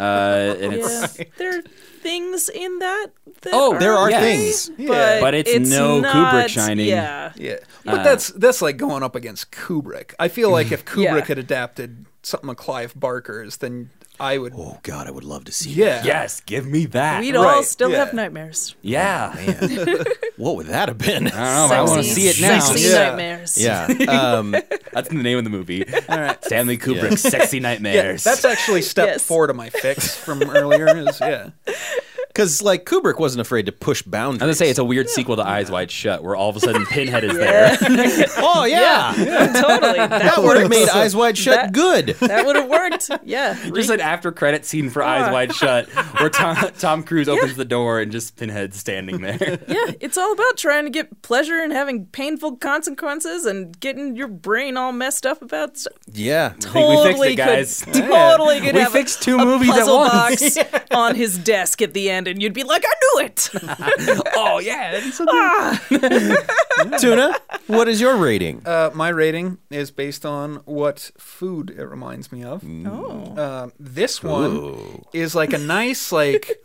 Uh, 0.00 0.56
and 0.60 0.72
yeah, 0.72 1.06
there 1.36 1.58
are 1.58 1.62
things 2.00 2.48
in 2.48 2.78
that. 2.78 3.08
that 3.42 3.50
Oh, 3.52 3.78
There 3.78 3.92
are 3.92 4.10
Yes. 4.10 4.68
things. 4.68 4.88
but, 4.88 5.20
But 5.20 5.34
it's 5.34 5.70
no 5.70 6.00
not, 6.00 6.32
Kubrick 6.34 6.48
Shining. 6.48 6.86
Yeah, 6.88 7.32
Yeah, 7.36 7.56
but 7.84 8.02
that's 8.02 8.28
that's 8.28 8.62
like 8.62 8.76
going 8.78 9.02
up 9.02 9.14
against 9.14 9.52
Kubrick. 9.52 10.14
I 10.18 10.28
feel 10.28 10.50
like 10.50 10.72
if 10.72 10.84
Kubrick 10.86 11.04
Yeah. 11.04 11.24
had 11.26 11.38
adapted 11.38 12.06
something 12.22 12.48
of 12.50 12.56
Clive 12.56 12.94
Barker's, 12.98 13.58
then 13.58 13.90
I 14.20 14.36
would. 14.38 14.52
Oh 14.54 14.78
God, 14.82 15.06
I 15.06 15.10
would 15.10 15.24
love 15.24 15.44
to 15.46 15.52
see. 15.52 15.70
Yeah. 15.70 16.02
Yes, 16.04 16.40
give 16.42 16.66
me 16.66 16.84
that. 16.86 17.20
We'd 17.20 17.34
all 17.34 17.44
Right, 17.44 17.64
still 17.64 17.90
yeah. 17.90 18.04
have 18.04 18.12
nightmares. 18.14 18.74
yeah. 18.82 19.32
that. 19.34 20.16
What 20.36 20.56
would 20.56 20.66
that 20.68 20.88
have 20.88 20.96
been? 20.96 21.26
I 21.26 21.30
don't 21.30 21.34
know. 21.34 21.66
but 21.68 21.78
I 21.78 21.82
want 21.82 22.02
to 22.02 22.08
see 22.14 22.28
it 22.28 22.40
now. 22.40 22.60
Sexy 22.60 22.88
Yeah. 22.88 23.08
nightmares. 23.10 23.58
yeah. 23.58 23.86
Um, 24.08 24.52
That's 24.92 25.08
the 25.10 25.14
name 25.16 25.36
of 25.36 25.44
the 25.44 25.50
movie. 25.50 25.84
All 26.08 26.18
right. 26.20 26.42
Stanley 26.44 26.78
Kubrick's 26.78 27.20
Sexy 27.20 27.58
Yeah, 27.58 27.62
Nightmares. 27.62 28.24
that's 28.24 28.44
actually 28.46 28.80
step 28.82 29.06
Yes. 29.08 29.22
four 29.22 29.46
to 29.48 29.52
my 29.54 29.68
fix 29.70 30.14
from 30.16 30.42
earlier. 30.42 30.86
Is 30.96 31.20
yeah, 31.20 31.50
because 32.32 32.62
like 32.62 32.84
Kubrick 32.84 33.18
wasn't 33.18 33.40
afraid 33.40 33.66
to 33.66 33.72
push 33.72 34.02
boundaries. 34.02 34.42
I'm 34.42 34.46
gonna 34.46 34.54
say 34.54 34.70
it's 34.70 34.78
a 34.78 34.84
weird 34.84 35.08
sequel 35.08 35.36
to 35.36 35.42
Eyes 35.46 35.70
Wide 35.70 35.90
Shut, 35.90 36.22
where 36.22 36.34
all 36.36 36.48
of 36.48 36.56
a 36.56 36.60
sudden 36.60 36.86
Pinhead 36.86 37.24
is 37.24 37.34
there. 37.36 37.76
oh 38.38 38.64
yeah, 38.64 39.12
totally. 39.60 39.98
That, 39.98 40.10
that 40.10 40.42
would 40.42 40.56
have 40.58 40.70
made 40.70 40.88
Eyes 40.88 41.14
Wide 41.16 41.36
Shut 41.36 41.54
That- 41.56 41.72
good. 41.72 42.08
That 42.20 42.46
would 42.46 42.56
have 42.56 42.68
worked. 42.68 43.10
Yeah. 43.24 43.54
Just 43.74 43.90
an 43.90 44.00
after 44.00 44.32
credit 44.32 44.64
scene 44.64 44.90
for 44.90 45.02
Eyes 45.02 45.32
Wide 45.32 45.54
Shut, 45.54 45.88
where 46.20 46.30
Tom, 46.30 46.56
Tom 46.78 47.02
Cruise 47.02 47.28
opens 47.28 47.56
the 47.56 47.64
door 47.64 48.00
and 48.00 48.12
just 48.12 48.36
Pinhead's 48.36 48.76
standing 48.78 49.20
there. 49.20 49.58
yeah, 49.68 49.92
it's 50.00 50.16
all 50.18 50.32
about 50.32 50.56
trying 50.56 50.84
to 50.84 50.90
get 50.90 51.22
pleasure 51.22 51.58
and 51.60 51.72
having 51.72 52.06
painful 52.06 52.56
consequences 52.56 53.44
and 53.46 53.78
getting 53.80 54.16
your 54.16 54.28
brain 54.28 54.76
all 54.76 54.92
messed 54.92 55.26
up 55.26 55.42
about 55.42 55.76
stuff. 55.76 55.92
Yeah. 56.12 56.50
think 56.50 56.74
we 56.74 56.80
fixed 56.96 57.04
Totally 57.04 57.32
it, 57.32 57.36
guys. 57.36 57.82
could, 57.84 57.94
totally 57.94 58.60
could 58.60 58.74
We 58.74 58.80
have 58.80 58.92
fixed 58.92 59.22
two 59.22 59.36
a, 59.38 59.44
movies 59.44 59.68
a 59.70 59.72
at 59.72 59.78
puzzle 59.78 59.96
once. 59.98 60.54
box 60.56 60.84
on 60.90 61.14
his 61.14 61.38
desk 61.38 61.82
at 61.82 61.92
the 61.94 62.10
end, 62.10 62.19
and 62.28 62.42
you'd 62.42 62.52
be 62.54 62.64
like, 62.64 62.84
"I 62.86 62.92
knew 63.02 63.26
it." 63.26 63.50
oh 64.36 64.58
yeah, 64.58 64.92
that'd 64.92 65.04
be 65.04 65.10
so 65.10 65.24
good. 65.26 66.38
Tuna, 67.00 67.36
what 67.66 67.88
is 67.88 68.00
your 68.00 68.16
rating? 68.16 68.62
uh, 68.66 68.90
my 68.94 69.08
rating 69.08 69.58
is 69.70 69.90
based 69.90 70.24
on 70.26 70.56
what 70.64 71.10
food 71.18 71.70
it 71.70 71.84
reminds 71.84 72.32
me 72.32 72.42
of. 72.44 72.64
oh, 72.86 73.34
Uh, 73.36 73.70
this 73.78 74.22
one 74.22 74.50
Ooh. 74.56 75.04
is 75.12 75.34
like 75.34 75.52
a 75.52 75.58
nice, 75.58 76.10
like, 76.12 76.62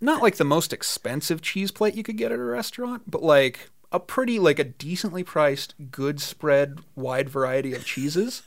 not 0.00 0.22
like 0.22 0.36
the 0.36 0.44
most 0.44 0.72
expensive 0.72 1.42
cheese 1.42 1.70
plate 1.70 1.94
you 1.94 2.02
could 2.02 2.16
get 2.16 2.32
at 2.32 2.38
a 2.38 2.42
restaurant, 2.42 3.02
but 3.10 3.22
like 3.22 3.70
a 3.92 3.98
pretty, 4.00 4.38
like 4.38 4.58
a 4.58 4.64
decently 4.64 5.24
priced, 5.24 5.74
good 5.90 6.20
spread, 6.20 6.78
wide 6.94 7.28
variety 7.28 7.74
of 7.74 7.84
cheeses. 7.84 8.42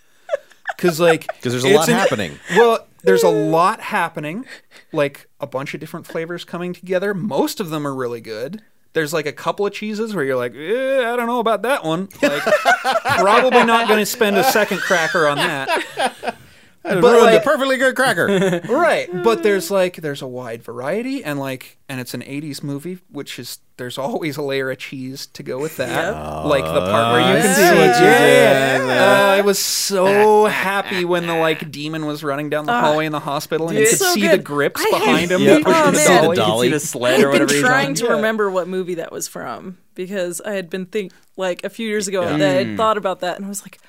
Because 0.76 1.00
like 1.00 1.28
because 1.28 1.54
there's 1.54 1.64
a 1.64 1.76
lot 1.76 1.88
happening. 1.88 2.40
Well, 2.56 2.88
there's 3.04 3.24
a 3.24 3.30
lot 3.30 3.82
happening, 3.82 4.46
like 4.92 5.28
a 5.40 5.48
bunch 5.48 5.74
of 5.74 5.80
different 5.80 6.08
flavors 6.08 6.44
coming 6.46 6.74
together. 6.74 7.14
Most 7.14 7.60
of 7.60 7.70
them 7.70 7.86
are 7.86 7.94
really 7.94 8.22
good. 8.22 8.62
There's 8.94 9.12
like 9.12 9.26
a 9.26 9.32
couple 9.34 9.66
of 9.66 9.74
cheeses 9.74 10.14
where 10.14 10.24
you're 10.24 10.36
like, 10.36 10.54
eh, 10.56 11.12
I 11.12 11.16
don't 11.16 11.26
know 11.28 11.40
about 11.40 11.64
that 11.64 11.84
one. 11.84 12.10
Like, 12.22 12.44
probably 13.04 13.64
not 13.64 13.88
going 13.88 14.00
to 14.00 14.06
spend 14.06 14.38
a 14.38 14.44
second 14.44 14.80
cracker 14.82 15.28
on 15.28 15.38
that. 15.38 16.36
But 16.84 17.02
But, 17.02 17.12
ruined 17.14 17.26
like- 17.26 17.42
a 17.42 17.44
perfectly 17.44 17.78
good 17.78 17.96
cracker. 17.96 18.62
right 18.70 19.10
but 19.24 19.42
there's 19.44 19.72
like 19.72 19.98
there's 19.98 20.22
a 20.22 20.28
wide 20.28 20.64
variety 20.64 21.24
and 21.24 21.40
like 21.40 21.78
and 21.88 22.00
it's 22.02 22.14
an 22.14 22.22
80s 22.22 22.62
movie 22.62 23.00
which 23.10 23.40
is 23.40 23.60
there's 23.78 23.98
always 23.98 24.38
a 24.38 24.42
layer 24.42 24.70
of 24.70 24.78
cheese 24.78 25.26
to 25.28 25.44
go 25.44 25.60
with 25.60 25.78
that 25.78 26.12
like 26.46 26.64
the 26.66 26.82
part 26.82 27.14
where 27.14 27.36
you 27.36 27.42
can 27.42 27.56
see 27.56 27.62
see, 27.62 27.68
what 27.70 28.00
you 28.00 28.06
yeah, 28.06 28.78
did 28.78 28.88
yeah. 28.88 29.12
Uh, 29.12 29.38
i 29.38 29.42
was 29.42 29.60
so 29.60 30.06
ah, 30.46 30.46
ah, 30.46 30.50
happy 30.50 31.04
ah, 31.04 31.08
when 31.08 31.26
the 31.28 31.36
like 31.36 31.72
demon 31.72 32.06
was 32.06 32.24
running 32.24 32.50
down 32.50 32.66
the 32.66 32.74
hallway 32.74 33.06
in 33.06 33.12
the 33.12 33.20
hospital 33.20 33.70
and 33.70 33.78
you 33.80 33.88
could 33.88 33.98
so 33.98 34.14
see 34.14 34.28
the 34.28 34.38
grips 34.38 34.82
I 34.82 34.90
had- 34.90 35.00
behind 35.00 35.32
him 35.32 35.42
Yeah. 35.44 35.60
pushing 35.64 35.74
Oh, 35.74 35.92
the 35.92 36.06
dolly. 36.06 36.36
The 36.36 36.42
dolly. 36.42 36.68
See 36.68 36.74
the 36.74 36.80
sled 36.80 37.24
or 37.24 37.32
I've 37.32 37.48
been 37.48 37.62
trying 37.62 37.94
to 37.96 38.06
Yeah. 38.06 38.12
remember 38.12 38.50
what 38.50 38.68
movie 38.68 38.96
that 38.96 39.12
was 39.12 39.28
from 39.28 39.78
because 39.96 40.42
I 40.42 40.52
had 40.54 40.70
been 40.70 40.86
think 40.86 41.12
like 41.38 41.64
a 41.64 41.70
few 41.70 41.88
years 41.88 42.08
ago 42.08 42.26
that 42.26 42.42
I 42.42 42.54
had 42.54 42.68
mm. 42.68 42.78
thought 42.78 42.98
about 42.98 43.22
that 43.22 43.38
and 43.38 43.46
I 43.46 43.50
was 43.50 43.62
like, 43.64 43.80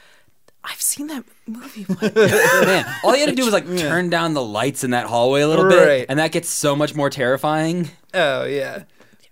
I've 0.65 0.81
seen 0.81 1.09
that 1.09 1.25
movie. 1.47 1.85
Man, 2.65 2.87
all 3.05 3.15
you 3.15 3.21
had 3.21 3.29
to 3.31 3.35
do 3.37 3.45
was 3.45 3.53
like 3.53 3.67
turn 3.67 4.09
down 4.11 4.35
the 4.35 4.43
lights 4.43 4.83
in 4.83 4.91
that 4.93 5.07
hallway 5.07 5.43
a 5.43 5.49
little 5.49 5.69
bit, 5.69 6.07
and 6.09 6.19
that 6.19 6.33
gets 6.33 6.49
so 6.49 6.75
much 6.75 6.95
more 6.95 7.11
terrifying. 7.11 7.91
oh 8.15 8.45
yeah 8.45 8.85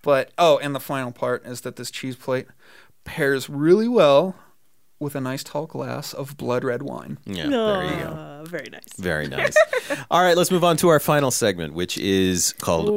but 0.02 0.30
oh 0.36 0.58
and 0.58 0.74
the 0.74 0.80
final 0.80 1.12
part 1.12 1.46
is 1.46 1.60
that 1.62 1.76
this 1.76 1.90
cheese 1.90 2.16
plate 2.16 2.46
pairs 3.04 3.48
really 3.48 3.86
well 3.88 4.34
with 4.98 5.14
a 5.14 5.20
nice 5.20 5.42
tall 5.44 5.66
glass 5.66 6.12
of 6.12 6.36
blood 6.36 6.64
red 6.64 6.82
wine 6.82 7.18
Yeah, 7.24 7.46
there 7.48 7.84
you 7.84 8.04
go. 8.04 8.10
Uh, 8.10 8.44
very 8.44 8.68
nice. 8.70 8.92
Very 8.98 9.26
nice. 9.28 9.54
All 10.10 10.20
right, 10.22 10.36
let's 10.36 10.50
move 10.50 10.64
on 10.64 10.76
to 10.78 10.88
our 10.88 10.98
final 11.00 11.30
segment, 11.30 11.72
which 11.74 11.96
is 11.98 12.52
called. 12.60 12.88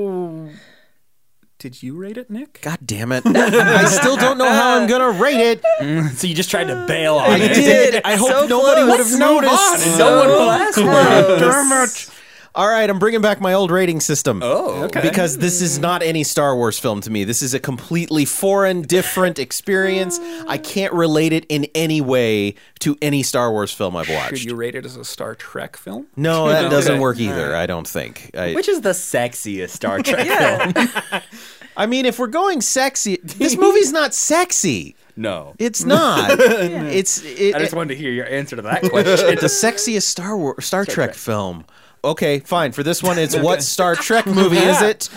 Did 1.66 1.82
you 1.82 1.96
rate 1.98 2.16
it 2.16 2.30
nick 2.30 2.60
God 2.62 2.78
damn 2.86 3.12
it! 3.12 3.26
I 3.26 3.86
still 3.86 4.16
don't 4.16 4.38
know 4.38 4.48
how 4.48 4.78
I'm 4.78 4.88
gonna 4.88 5.10
rate 5.10 5.40
it. 5.40 5.64
Mm, 5.82 6.12
so 6.12 6.28
you 6.28 6.36
just 6.36 6.52
tried 6.52 6.66
to 6.66 6.86
bail 6.86 7.16
on 7.16 7.32
I 7.32 7.38
it. 7.40 7.56
did. 7.56 8.04
I 8.06 8.16
hope 8.18 8.30
So 8.30 8.46
nobody 8.46 8.84
would 8.84 9.00
have 9.00 9.18
noticed. 9.18 9.88
And 9.88 9.98
no 9.98 10.18
one 10.20 10.28
will 10.28 10.52
ask 10.52 10.76
for 10.76 10.84
it. 10.84 11.40
Damn 11.40 11.72
it! 11.84 12.12
All 12.56 12.68
right, 12.70 12.90
I'm 12.90 13.00
bringing 13.00 13.20
back 13.20 13.42
my 13.42 13.54
old 13.54 13.70
rating 13.70 14.00
system. 14.00 14.40
Oh, 14.42 14.84
okay. 14.86 15.02
Because 15.02 15.38
this 15.40 15.62
is 15.62 15.78
not 15.78 16.02
any 16.02 16.24
Star 16.24 16.56
Wars 16.56 16.80
film 16.80 17.02
to 17.02 17.10
me. 17.12 17.26
This 17.26 17.42
is 17.42 17.54
a 17.54 17.60
completely 17.60 18.24
foreign, 18.24 18.82
different 18.84 19.40
experience. 19.40 20.18
I 20.48 20.58
can't 20.58 20.94
relate 20.94 21.34
it 21.34 21.46
in 21.50 21.68
any 21.76 22.00
way 22.00 22.56
to 22.80 22.98
any 23.02 23.24
Star 23.24 23.52
Wars 23.52 23.74
film 23.74 23.98
I've 23.98 24.08
watched. 24.08 24.24
should 24.28 24.32
watched. 24.36 24.46
you 24.46 24.56
rate 24.56 24.76
it 24.76 24.86
as 24.86 24.96
a 24.96 25.04
star 25.04 25.36
trek 25.36 25.76
film 25.76 26.08
No, 26.16 26.48
that 26.50 26.70
doesn't 26.72 26.94
Okay. 26.94 27.00
work 27.02 27.20
either. 27.20 27.56
I 27.56 27.66
don't 27.66 27.88
think. 27.88 28.32
I, 28.38 28.54
Which 28.54 28.70
is 28.70 28.80
the 28.82 28.92
sexiest 28.92 29.72
Star 29.72 30.00
Trek 30.04 30.26
film? 30.26 31.22
I 31.78 31.88
mean, 31.88 32.06
if 32.06 32.20
we're 32.20 32.28
going 32.28 32.62
sexy, 32.62 33.18
this 33.22 33.58
movie's 33.58 33.92
not 33.92 34.14
sexy. 34.14 34.96
No. 35.18 35.56
It's 35.60 35.84
not. 35.84 36.38
It's 36.40 37.22
it, 37.24 37.54
I 37.54 37.60
just 37.60 37.74
wanted 37.74 37.96
to 37.96 38.00
hear 38.00 38.12
your 38.12 38.28
answer 38.28 38.56
to 38.56 38.62
that 38.62 38.82
question. 38.84 39.28
It's 39.30 39.42
the 39.42 39.68
sexiest 39.68 40.04
Star 40.04 40.38
War 40.38 40.62
Star, 40.62 40.86
Trek, 40.86 41.14
film. 41.14 41.66
Okay, 42.06 42.40
fine. 42.40 42.72
For 42.72 42.84
this 42.84 43.02
one, 43.02 43.18
it's 43.18 43.36
what 43.48 43.64
Star 43.64 43.96
Trek 43.96 44.26
movie 44.26 44.58
is 44.58 44.82
it? 44.82 45.10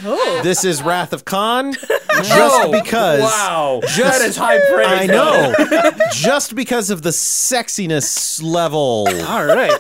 This 0.43 0.65
is 0.65 0.83
Wrath 0.83 1.13
of 1.13 1.25
Khan. 1.25 1.73
Just 2.23 2.31
Oh, 2.33 2.73
because. 2.73 3.21
Wow. 3.21 3.81
Just- 3.83 4.19
that 4.19 4.23
is 4.29 4.37
high 4.37 4.59
praise. 4.73 4.89
I 4.89 5.07
know. 5.07 5.55
just 6.13 6.55
because 6.57 6.91
of 6.91 7.03
the 7.03 7.11
sexiness 7.11 8.43
level. 8.43 9.07
All 9.27 9.45
right. 9.45 9.79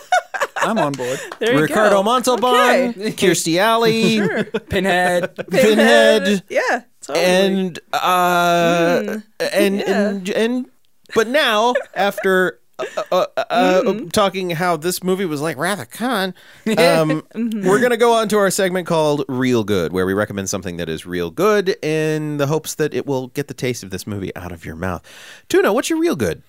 I'm 0.56 0.78
on 0.78 0.92
board. 0.92 1.18
There 1.40 1.54
you 1.54 1.60
Ricardo 1.62 1.96
go. 1.96 2.02
Montalban, 2.02 2.90
Okay. 2.90 3.10
Kirstie 3.12 3.58
Alley, 3.58 4.20
Pinhead. 4.68 5.34
Pinhead, 5.50 6.42
Yeah. 6.48 6.82
Totally. 7.00 7.24
and 7.24 7.78
uh, 7.92 9.18
and, 9.40 9.80
and 9.82 10.28
and 10.30 10.66
but 11.14 11.26
now 11.28 11.74
after 11.94 12.60
uh, 12.78 13.02
uh, 13.10 13.26
uh, 13.36 13.94
talking 14.12 14.50
how 14.50 14.76
this 14.76 15.02
movie 15.02 15.24
was 15.24 15.40
like 15.40 15.56
of 15.56 15.90
Khan, 15.90 16.34
um, 16.78 17.26
we're 17.34 17.80
gonna 17.80 17.96
go 17.96 18.12
on 18.12 18.28
to 18.28 18.38
our 18.38 18.50
segment 18.50 18.86
called 18.86 19.24
Real 19.28 19.64
Good, 19.64 19.92
where 19.92 20.06
we 20.06 20.14
recommend 20.14 20.48
something 20.48 20.76
that 20.76 20.88
is 20.88 21.06
real 21.06 21.30
good 21.30 21.76
in 21.82 22.36
the 22.36 22.46
hopes 22.46 22.74
that 22.76 22.94
it 22.94 23.06
will 23.06 23.28
get 23.28 23.48
the 23.48 23.54
taste 23.54 23.82
of 23.82 23.90
this 23.90 24.06
movie 24.06 24.34
out 24.36 24.52
of 24.52 24.64
your 24.64 24.76
mouth. 24.76 25.02
Tuna, 25.48 25.72
what's 25.72 25.90
your 25.90 25.98
real 25.98 26.16
good? 26.16 26.42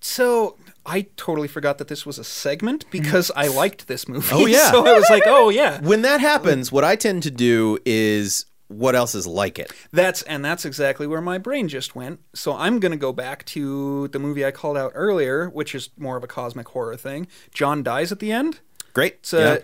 So 0.00 0.56
I 0.86 1.02
totally 1.16 1.48
forgot 1.48 1.78
that 1.78 1.88
this 1.88 2.06
was 2.06 2.18
a 2.18 2.24
segment 2.24 2.86
because 2.90 3.30
I 3.36 3.48
liked 3.48 3.86
this 3.86 4.08
movie. 4.08 4.28
Oh, 4.32 4.46
yeah. 4.46 4.70
So 4.70 4.86
I 4.86 4.94
was 4.94 5.06
like, 5.10 5.24
oh 5.26 5.50
yeah. 5.50 5.80
When 5.80 6.02
that 6.02 6.20
happens, 6.20 6.72
what 6.72 6.84
I 6.84 6.96
tend 6.96 7.22
to 7.24 7.30
do 7.30 7.78
is 7.84 8.46
what 8.70 8.94
else 8.94 9.14
is 9.16 9.26
like 9.26 9.58
it. 9.58 9.72
That's 9.92 10.22
and 10.22 10.44
that's 10.44 10.64
exactly 10.64 11.06
where 11.06 11.20
my 11.20 11.38
brain 11.38 11.66
just 11.68 11.96
went. 11.96 12.20
So 12.34 12.54
I'm 12.56 12.78
gonna 12.78 12.96
go 12.96 13.12
back 13.12 13.44
to 13.46 14.06
the 14.08 14.18
movie 14.20 14.46
I 14.46 14.52
called 14.52 14.76
out 14.76 14.92
earlier, 14.94 15.48
which 15.50 15.74
is 15.74 15.90
more 15.98 16.16
of 16.16 16.22
a 16.22 16.28
cosmic 16.28 16.68
horror 16.68 16.96
thing. 16.96 17.26
John 17.52 17.82
dies 17.82 18.12
at 18.12 18.20
the 18.20 18.30
end. 18.30 18.60
Great. 18.92 19.26
So 19.26 19.38
Yeah. 19.40 19.58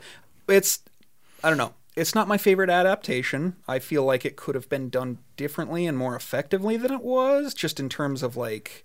it's 0.55 0.81
I 1.45 1.49
don't 1.49 1.59
know. 1.59 1.74
It's 1.95 2.15
not 2.15 2.28
my 2.28 2.37
favorite 2.37 2.69
adaptation. 2.69 3.57
I 3.69 3.78
feel 3.78 4.05
like 4.05 4.24
it 4.27 4.37
could 4.37 4.55
have 4.55 4.69
been 4.69 4.91
done 4.91 5.19
differently 5.37 5.87
and 5.87 5.97
more 5.97 6.15
effectively 6.16 6.77
than 6.77 6.93
it 6.93 7.03
was, 7.03 7.55
just 7.55 7.78
in 7.81 7.89
terms 7.89 8.23
of 8.23 8.37
like 8.37 8.85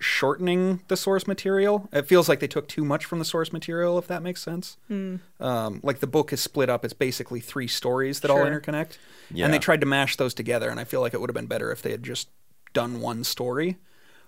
shortening 0.00 0.80
the 0.88 0.96
source 0.96 1.26
material. 1.26 1.88
It 1.92 2.06
feels 2.06 2.28
like 2.28 2.40
they 2.40 2.48
took 2.48 2.66
too 2.66 2.84
much 2.84 3.04
from 3.04 3.18
the 3.18 3.24
source 3.24 3.52
material, 3.52 3.98
if 3.98 4.06
that 4.08 4.22
makes 4.22 4.42
sense. 4.42 4.76
Um, 4.90 5.80
like 5.82 6.00
the 6.00 6.06
book 6.06 6.32
is 6.32 6.40
split 6.40 6.68
up; 6.68 6.84
it's 6.84 6.94
basically 6.94 7.40
three 7.40 7.68
stories 7.68 8.20
that 8.20 8.30
all 8.30 8.38
interconnect, 8.38 8.98
Yeah. 9.30 9.44
and 9.44 9.54
they 9.54 9.58
tried 9.58 9.80
to 9.80 9.86
mash 9.86 10.16
those 10.16 10.34
together. 10.34 10.70
And 10.70 10.80
I 10.80 10.84
feel 10.84 11.00
like 11.00 11.14
it 11.14 11.20
would 11.20 11.30
have 11.30 11.34
been 11.34 11.46
better 11.46 11.70
if 11.70 11.82
they 11.82 11.90
had 11.92 12.02
just 12.02 12.28
done 12.72 13.00
one 13.00 13.24
story. 13.24 13.76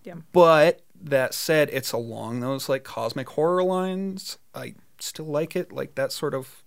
Yeah. 0.05 0.15
But 0.33 0.83
that 1.01 1.33
said, 1.35 1.71
it's 1.73 1.93
along 1.93 2.41
those 2.41 2.69
like 2.69 2.85
cosmic 2.85 3.29
horror 3.31 3.63
lines. 3.65 4.39
I 4.55 4.75
still 5.01 5.27
like 5.27 5.57
it, 5.57 5.73
like 5.73 5.95
that 5.95 6.13
sort 6.13 6.35
of 6.35 6.63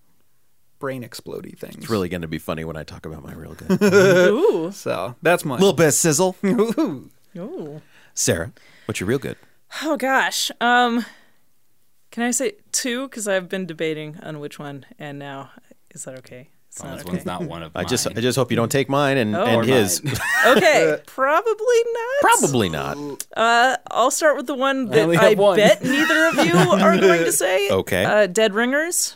brain 0.79 1.03
explodey 1.03 1.57
things. 1.57 1.75
It's 1.75 1.89
really 1.89 2.09
going 2.09 2.21
to 2.21 2.27
be 2.27 2.37
funny 2.37 2.63
when 2.65 2.75
I 2.77 2.83
talk 2.83 3.05
about 3.05 3.23
my 3.23 3.33
real 3.33 3.53
good. 3.53 3.81
Ooh. 3.83 4.71
so. 4.71 5.15
That's 5.21 5.45
my 5.45 5.55
little 5.55 5.73
bit 5.73 5.87
of 5.87 5.93
sizzle. 5.93 6.35
Ooh. 6.45 7.09
Ooh. 7.37 7.81
Sarah, 8.13 8.53
what's 8.85 8.99
your 8.99 9.07
real 9.07 9.19
good? 9.19 9.37
Oh 9.83 9.97
gosh. 9.97 10.51
Um, 10.61 11.05
can 12.11 12.23
I 12.23 12.31
say 12.31 12.53
two? 12.71 13.07
Because 13.07 13.27
I've 13.27 13.49
been 13.49 13.65
debating 13.65 14.17
on 14.23 14.39
which 14.39 14.57
one, 14.59 14.85
and 14.99 15.19
now 15.19 15.51
is 15.91 16.03
that 16.05 16.17
okay? 16.19 16.49
It's 16.69 16.83
not 16.83 16.93
this 16.97 17.03
okay. 17.03 17.11
one's 17.13 17.25
not 17.25 17.41
one 17.43 17.63
of 17.63 17.71
I 17.75 17.83
just. 17.85 18.05
I 18.07 18.13
just 18.13 18.37
hope 18.37 18.51
you 18.51 18.57
don't 18.57 18.71
take 18.71 18.89
mine 18.89 19.17
and, 19.17 19.35
Oh. 19.35 19.45
and 19.45 19.55
Or 19.55 19.63
his. 19.63 20.01
okay. 20.45 20.97
Probably 21.05 21.81
not. 21.93 22.21
Probably 22.21 22.69
not. 22.69 23.27
Uh, 23.35 23.77
I'll 23.91 24.11
start 24.11 24.35
with 24.37 24.47
the 24.47 24.55
one 24.55 24.85
that 24.87 25.09
I, 25.09 25.29
have 25.29 25.37
one. 25.39 25.55
bet 25.57 25.83
neither 25.83 26.25
of 26.27 26.45
you 26.45 26.53
are 26.53 26.97
going 26.97 27.23
to 27.23 27.31
say. 27.43 27.69
Okay. 27.69 28.03
Uh, 28.03 28.27
Dead 28.27 28.53
Ringers. 28.53 29.15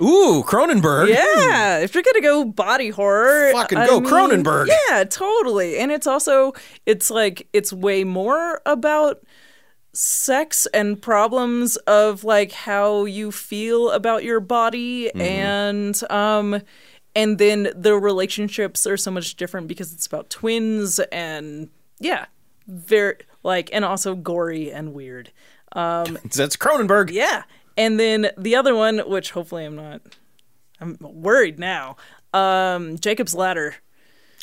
Ooh, 0.00 0.42
Cronenberg. 0.46 1.08
Yeah, 1.08 1.78
if 1.78 1.94
you're 1.94 2.02
gonna 2.02 2.20
go 2.20 2.44
body 2.44 2.88
horror, 2.90 3.52
Fucking 3.52 3.78
I 3.78 3.86
go 3.86 4.00
mean, 4.00 4.10
Cronenberg. 4.10 4.68
Yeah, 4.88 5.04
totally. 5.04 5.78
And 5.78 5.92
it's 5.92 6.06
also 6.06 6.52
it's 6.86 7.10
like 7.10 7.48
it's 7.52 7.72
way 7.72 8.02
more 8.04 8.60
about 8.66 9.22
sex 9.92 10.66
and 10.74 11.00
problems 11.00 11.76
of 11.86 12.24
like 12.24 12.50
how 12.52 13.04
you 13.04 13.30
feel 13.30 13.90
about 13.92 14.24
your 14.24 14.40
body 14.40 15.04
Mm-hmm. 15.14 15.20
and 15.20 16.10
um 16.10 16.60
and 17.14 17.38
then 17.38 17.68
the 17.76 17.94
relationships 17.94 18.86
are 18.88 18.96
so 18.96 19.12
much 19.12 19.36
different 19.36 19.68
because 19.68 19.92
it's 19.92 20.06
about 20.06 20.30
twins 20.30 20.98
and 21.12 21.68
yeah, 22.00 22.24
very 22.66 23.18
like 23.44 23.70
and 23.72 23.84
also 23.84 24.16
gory 24.16 24.72
and 24.72 24.92
weird. 24.94 25.30
Um, 25.76 26.18
That's 26.34 26.56
Cronenberg. 26.56 27.12
Yeah. 27.12 27.44
And 27.76 27.98
then 27.98 28.30
the 28.38 28.56
other 28.56 28.74
one, 28.74 28.98
which 28.98 29.32
hopefully 29.32 29.64
I'm 29.64 29.76
not 29.76 30.00
I'm 30.80 30.96
worried 31.00 31.58
now. 31.58 31.96
Um 32.32 32.98
Jacob's 32.98 33.34
Ladder. 33.34 33.76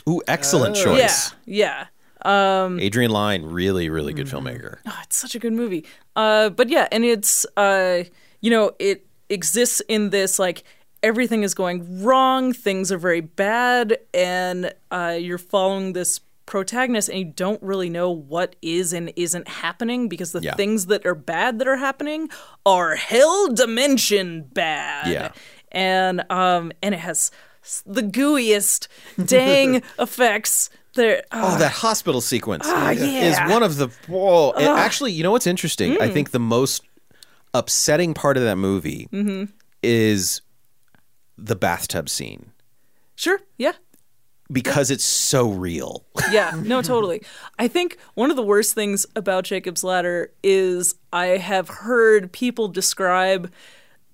Ooh, 0.09 0.21
excellent 0.27 0.75
choice. 0.75 1.33
Yeah. 1.45 1.85
Yeah. 2.25 2.63
Um, 2.63 2.79
Adrian 2.79 3.09
Lyne, 3.09 3.43
really, 3.43 3.89
really 3.89 4.13
good 4.13 4.27
filmmaker. 4.27 4.77
Oh, 4.85 4.99
it's 5.03 5.17
such 5.17 5.33
a 5.35 5.39
good 5.39 5.53
movie. 5.53 5.85
Uh 6.15 6.49
but 6.49 6.69
yeah, 6.69 6.87
and 6.91 7.03
it's 7.03 7.45
uh 7.57 8.03
you 8.41 8.49
know, 8.49 8.71
it 8.79 9.05
exists 9.29 9.81
in 9.87 10.09
this 10.09 10.39
like 10.39 10.63
everything 11.03 11.43
is 11.43 11.53
going 11.53 12.03
wrong, 12.03 12.53
things 12.53 12.91
are 12.91 12.97
very 12.97 13.21
bad 13.21 13.97
and 14.13 14.73
uh 14.91 15.17
you're 15.19 15.37
following 15.37 15.93
this 15.93 16.19
protagonist 16.51 17.07
and 17.09 17.17
you 17.17 17.25
don't 17.25 17.61
really 17.63 17.89
know 17.89 18.11
what 18.11 18.55
is 18.61 18.91
and 18.91 19.11
isn't 19.15 19.47
happening 19.47 20.09
because 20.09 20.33
the 20.33 20.41
Yeah. 20.41 20.55
things 20.55 20.87
that 20.87 21.05
are 21.05 21.15
bad 21.15 21.59
that 21.59 21.67
are 21.67 21.77
happening 21.77 22.29
are 22.65 22.95
hell 22.95 23.47
dimension 23.53 24.43
bad. 24.53 25.07
Yeah. 25.07 25.31
And 25.71 26.29
um 26.29 26.71
and 26.83 26.93
it 26.93 26.99
has 26.99 27.31
the 27.85 28.01
gooeyest 28.03 28.87
dang 29.25 29.81
effects 29.99 30.69
there. 30.95 31.23
Oh, 31.31 31.57
that 31.57 31.71
hospital 31.71 32.19
sequence 32.19 32.65
Ah, 32.67 32.89
is 32.91 33.39
one 33.49 33.63
of 33.63 33.77
the. 33.77 33.87
Whoa! 34.09 34.51
And 34.51 34.67
actually, 34.67 35.13
you 35.13 35.23
know 35.23 35.31
what's 35.31 35.47
interesting? 35.47 35.93
Mm. 35.93 36.01
I 36.01 36.09
think 36.09 36.31
the 36.31 36.39
most 36.57 36.83
upsetting 37.53 38.13
part 38.13 38.35
of 38.35 38.43
that 38.43 38.57
movie 38.57 39.07
Mm-hmm. 39.13 39.51
is 39.81 40.41
the 41.37 41.55
bathtub 41.55 42.09
scene 42.09 42.51
Sure. 43.15 43.39
Yeah. 43.57 43.73
Because 44.51 44.91
it's 44.91 45.03
so 45.03 45.49
real. 45.49 46.05
Yeah, 46.31 46.51
no, 46.63 46.81
totally. 46.81 47.21
I 47.59 47.67
think 47.67 47.97
one 48.13 48.29
of 48.29 48.37
the 48.37 48.43
worst 48.43 48.73
things 48.73 49.05
about 49.17 49.43
Jacob's 49.43 49.83
Ladder 49.83 50.31
is 50.43 50.95
I 51.11 51.25
have 51.25 51.67
heard 51.67 52.31
people 52.31 52.69
describe 52.69 53.51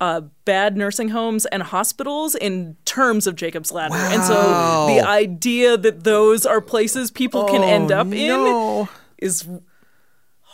uh, 0.02 0.22
bad 0.46 0.76
nursing 0.76 1.10
homes 1.10 1.46
and 1.48 1.62
hospitals 1.62 2.34
in 2.34 2.76
terms 2.86 3.28
of 3.28 3.36
Jacob's 3.36 3.72
Ladder. 3.72 3.96
And 3.96 4.24
so 4.24 4.88
the 4.88 5.02
idea 5.08 5.78
that 5.78 6.06
those 6.06 6.46
are 6.46 6.60
places 6.60 7.12
people 7.12 7.46
can 7.46 7.64
end 7.64 7.92
up 7.92 8.08
in 8.12 8.88
is 9.20 9.48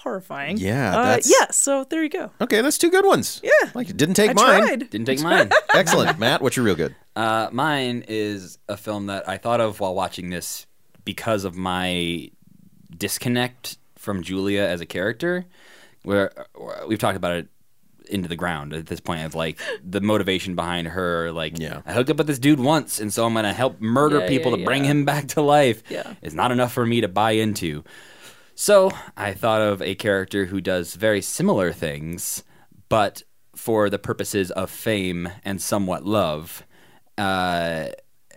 horrifying. 0.03 0.57
Yeah, 0.57 0.89
Uh, 0.97 1.03
that's- 1.03 1.30
yeah, 1.31 1.47
so 1.51 1.84
there 1.85 2.03
you 2.03 2.09
go. 2.09 2.31
Okay, 2.41 2.61
that's 2.61 2.77
two 2.77 2.89
good 2.91 3.05
ones. 3.05 3.41
Yeah. 3.43 3.71
like 3.73 3.89
it 3.89 3.97
didn't 3.97 4.15
take 4.15 4.31
I 4.31 4.34
mine. 4.34 4.61
tried. 4.61 4.89
Didn't 4.89 5.05
take 5.05 5.21
mine. 5.31 5.49
Excellent, 5.73 6.19
Matt. 6.19 6.41
What's 6.41 6.55
your 6.55 6.65
real 6.65 6.75
good? 6.75 6.95
Uh, 7.15 7.49
mine 7.51 8.03
is 8.07 8.57
a 8.69 8.77
film 8.77 9.07
that 9.07 9.27
I 9.27 9.38
thought 9.38 9.61
of 9.61 9.80
while 9.80 9.95
watching 9.95 10.30
this 10.30 10.65
because 11.05 11.43
of 11.45 11.55
my 11.55 12.30
disconnect 12.95 13.77
from 13.95 14.23
Julia 14.23 14.61
as 14.63 14.81
a 14.81 14.85
character. 14.85 15.45
Where 16.03 16.31
where 16.55 16.85
we've 16.88 16.99
talked 16.99 17.15
about 17.17 17.38
it 17.38 17.47
into 18.09 18.27
the 18.27 18.35
ground 18.35 18.73
at 18.73 18.88
this 18.88 18.99
point 18.99 19.23
of 19.25 19.34
like 19.34 19.57
the 19.81 20.01
motivation 20.01 20.55
behind 20.55 20.89
her. 20.89 21.31
Like, 21.31 21.57
Yeah. 21.57 21.81
I 21.85 21.93
hooked 21.93 22.09
up 22.09 22.17
with 22.17 22.27
this 22.27 22.39
dude 22.39 22.59
once, 22.59 22.99
and 22.99 23.13
so 23.13 23.25
I'm 23.25 23.34
gonna 23.34 23.53
help 23.53 23.80
murder 23.80 24.19
Yeah, 24.19 24.27
people 24.27 24.51
yeah, 24.51 24.57
to 24.57 24.65
bring 24.65 24.84
yeah. 24.84 24.91
him 24.91 25.05
back 25.05 25.27
to 25.30 25.41
life. 25.41 25.81
Yeah. 25.89 26.13
is 26.21 26.34
not 26.34 26.51
enough 26.51 26.73
for 26.73 26.85
me 26.85 26.99
to 27.01 27.07
buy 27.07 27.31
into. 27.31 27.84
So 28.55 28.91
I 29.17 29.34
thought 29.34 29.61
of 29.61 29.81
a 29.81 29.95
character 29.95 30.45
who 30.45 30.61
does 30.61 30.95
very 30.95 31.21
similar 31.21 31.71
things, 31.73 32.43
but 32.89 33.23
for 33.55 33.89
the 33.89 33.99
purposes 33.99 34.51
of 34.51 34.69
fame 34.69 35.30
and 35.43 35.61
somewhat 35.61 36.05
love, 36.05 36.63
uh, 37.17 37.88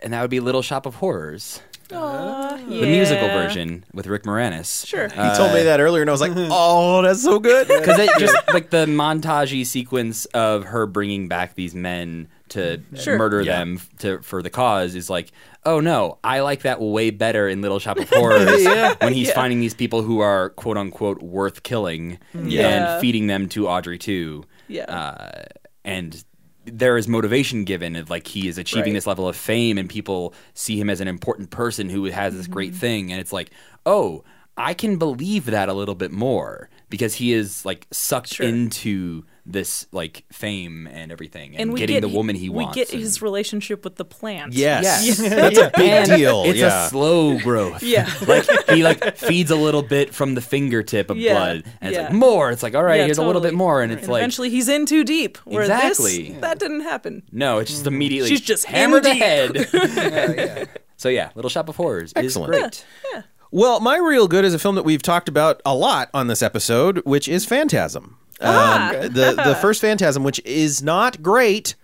and 0.02 0.12
that 0.12 0.20
would 0.20 0.30
be 0.30 0.40
Little 0.40 0.62
Shop 0.62 0.86
of 0.86 0.96
Horrors, 0.96 1.60
the 1.88 2.58
musical 2.68 3.28
version 3.28 3.84
with 3.94 4.06
Rick 4.06 4.24
Moranis. 4.24 4.86
Sure. 4.86 5.08
He 5.08 5.14
told 5.36 5.52
me 5.54 5.62
that 5.64 5.80
earlier, 5.80 6.02
and 6.02 6.10
I 6.10 6.12
was 6.12 6.20
like, 6.20 6.32
"Oh, 6.36 7.00
that's 7.02 7.22
so 7.22 7.38
good." 7.38 7.68
because 7.68 7.98
it 7.98 8.10
just 8.18 8.36
like 8.52 8.70
the 8.70 8.86
montagey 8.86 9.64
sequence 9.64 10.24
of 10.26 10.64
her 10.64 10.86
bringing 10.86 11.28
back 11.28 11.54
these 11.54 11.74
men 11.74 12.28
to 12.50 12.80
Sure. 12.96 13.16
murder 13.18 13.40
Yeah. 13.42 13.58
them 13.58 13.80
to 14.00 14.20
for 14.22 14.42
the 14.42 14.50
cause 14.50 14.94
is 14.94 15.08
like, 15.08 15.30
oh 15.66 15.80
no, 15.80 16.18
I 16.24 16.40
like 16.40 16.62
that 16.62 16.80
way 16.80 17.10
better 17.10 17.48
in 17.48 17.60
Little 17.60 17.78
Shop 17.78 17.98
of 17.98 18.08
Horrors 18.12 18.64
when 19.02 19.12
he's 19.12 19.30
finding 19.32 19.60
these 19.60 19.74
people 19.74 20.00
who 20.02 20.20
are 20.20 20.50
quote 20.50 20.78
unquote 20.78 21.22
worth 21.22 21.62
killing 21.62 22.18
Yeah. 22.34 22.68
and 22.94 23.00
feeding 23.00 23.26
them 23.26 23.48
to 23.50 23.68
Audrey 23.68 23.98
II. 24.06 24.42
Yeah. 24.68 24.84
uh, 24.84 25.44
and 25.84 26.24
there 26.64 26.96
is 26.96 27.06
motivation 27.06 27.62
given 27.64 27.94
of 27.94 28.10
like 28.10 28.26
he 28.26 28.48
is 28.48 28.58
achieving 28.58 28.92
Right. 28.92 28.94
this 28.94 29.06
level 29.06 29.28
of 29.28 29.36
fame 29.36 29.78
and 29.78 29.88
people 29.88 30.34
see 30.54 30.80
him 30.80 30.90
as 30.90 31.00
an 31.00 31.06
important 31.08 31.50
person 31.50 31.88
who 31.88 32.04
has 32.06 32.34
this 32.34 32.48
great 32.48 32.70
Mm-hmm. 32.70 32.78
thing 32.80 33.12
and 33.12 33.20
it's 33.20 33.32
like 33.32 33.50
oh 33.84 34.24
i 34.56 34.74
can 34.74 34.96
believe 34.98 35.44
that 35.44 35.68
a 35.68 35.72
little 35.72 35.94
bit 35.94 36.10
more 36.10 36.68
because 36.90 37.14
he 37.14 37.32
is 37.32 37.64
like 37.64 37.86
sucked 37.92 38.34
Sure. 38.34 38.46
into 38.48 39.22
this 39.48 39.86
like 39.92 40.24
fame 40.32 40.88
and 40.88 41.12
everything 41.12 41.52
and, 41.52 41.60
and 41.62 41.72
we 41.72 41.78
getting 41.78 41.94
get 41.94 42.00
the 42.00 42.08
woman 42.08 42.34
he 42.34 42.48
we 42.48 42.64
wants 42.64 42.74
get 42.74 42.90
and- 42.92 43.00
his 43.00 43.22
relationship 43.22 43.84
with 43.84 43.94
the 43.96 44.04
plant. 44.04 44.52
yes, 44.52 45.06
Yes. 45.06 45.18
that's 45.30 45.58
a 45.58 45.70
big 45.76 45.88
And 45.88 46.10
deal. 46.10 46.42
It's 46.44 46.58
yeah. 46.58 46.86
a 46.86 46.88
slow 46.88 47.38
growth. 47.38 47.82
Yeah. 47.82 48.10
like 48.26 48.44
he 48.70 48.82
like 48.82 49.16
feeds 49.16 49.50
a 49.52 49.56
little 49.56 49.82
bit 49.82 50.12
from 50.12 50.34
the 50.34 50.40
fingertip 50.40 51.10
of 51.10 51.16
Yeah. 51.16 51.34
blood, 51.34 51.64
and 51.80 51.90
it's 51.90 51.96
Yeah. 51.96 52.04
like 52.06 52.12
more. 52.12 52.50
It's 52.50 52.62
like 52.62 52.74
all 52.74 52.82
right, 52.82 52.96
Yeah, 52.98 53.04
here's 53.06 53.18
a 53.18 53.24
little 53.24 53.40
bit 53.42 53.54
more, 53.54 53.82
and 53.82 53.92
it's 53.92 54.02
And 54.02 54.10
like 54.12 54.20
eventually 54.20 54.50
he's 54.50 54.68
in 54.68 54.84
too 54.84 55.04
deep. 55.04 55.38
Where 55.44 55.62
Exactly. 55.62 56.32
this 56.32 56.40
that 56.40 56.58
didn't 56.58 56.80
happen. 56.80 57.22
no, 57.30 57.58
it's 57.58 57.70
just 57.70 57.84
mm. 57.84 57.88
immediately 57.88 58.28
She's 58.30 58.40
just 58.40 58.64
hammered 58.64 59.06
in 59.06 59.12
deep. 59.14 59.22
ahead. 59.22 60.68
Oh, 60.68 60.80
so 60.96 61.08
yeah, 61.08 61.30
Little 61.34 61.50
Shop 61.50 61.68
of 61.68 61.76
Horrors 61.76 62.12
Excellent. 62.16 62.54
is 62.54 62.84
great. 63.12 63.24
Well, 63.52 63.80
my 63.80 63.96
real 63.98 64.26
good 64.28 64.44
is 64.44 64.54
a 64.54 64.58
film 64.58 64.74
that 64.74 64.82
we've 64.84 65.02
talked 65.02 65.28
about 65.28 65.60
a 65.64 65.74
lot 65.74 66.08
on 66.12 66.26
this 66.26 66.42
episode, 66.42 66.98
which 67.04 67.28
is 67.28 67.44
Phantasm. 67.44 68.16
Ah. 68.40 68.90
Um, 68.90 69.00
the 69.12 69.34
the 69.44 69.54
first 69.60 69.80
Phantasm, 69.80 70.22
which 70.24 70.40
is 70.44 70.82
not 70.82 71.22
great. 71.22 71.74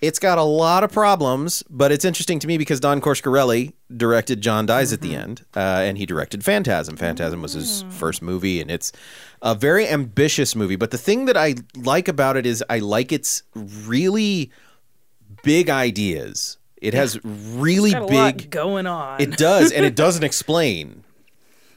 It's 0.00 0.18
got 0.18 0.36
a 0.36 0.42
lot 0.42 0.82
of 0.82 0.90
problems, 0.90 1.62
but 1.70 1.92
it's 1.92 2.04
interesting 2.04 2.40
to 2.40 2.48
me 2.48 2.58
because 2.58 2.80
Don 2.80 3.00
Coscarelli 3.00 3.72
directed 3.96 4.40
John 4.40 4.66
Dies 4.66 4.92
at 4.92 5.00
the 5.00 5.14
End, 5.14 5.44
uh, 5.54 5.60
and 5.60 5.96
he 5.96 6.06
directed 6.06 6.44
Phantasm. 6.44 6.96
Phantasm 6.96 7.40
was 7.40 7.52
his 7.52 7.84
first 7.88 8.20
movie, 8.20 8.60
and 8.60 8.68
it's 8.68 8.90
a 9.42 9.54
very 9.54 9.86
ambitious 9.86 10.56
movie. 10.56 10.74
But 10.74 10.90
the 10.90 10.98
thing 10.98 11.26
that 11.26 11.36
I 11.36 11.54
like 11.76 12.08
about 12.08 12.36
it 12.36 12.46
is 12.46 12.64
I 12.68 12.80
like 12.80 13.12
its 13.12 13.44
really 13.54 14.50
big 15.44 15.70
ideas. 15.70 16.58
It 16.78 16.94
has 16.94 17.20
really 17.24 17.92
big 17.94 18.10
lot 18.10 18.50
going 18.50 18.88
on. 18.88 19.20
it 19.20 19.36
does, 19.36 19.70
and 19.70 19.86
it 19.86 19.94
doesn't 20.04 20.24
explain. 20.24 21.04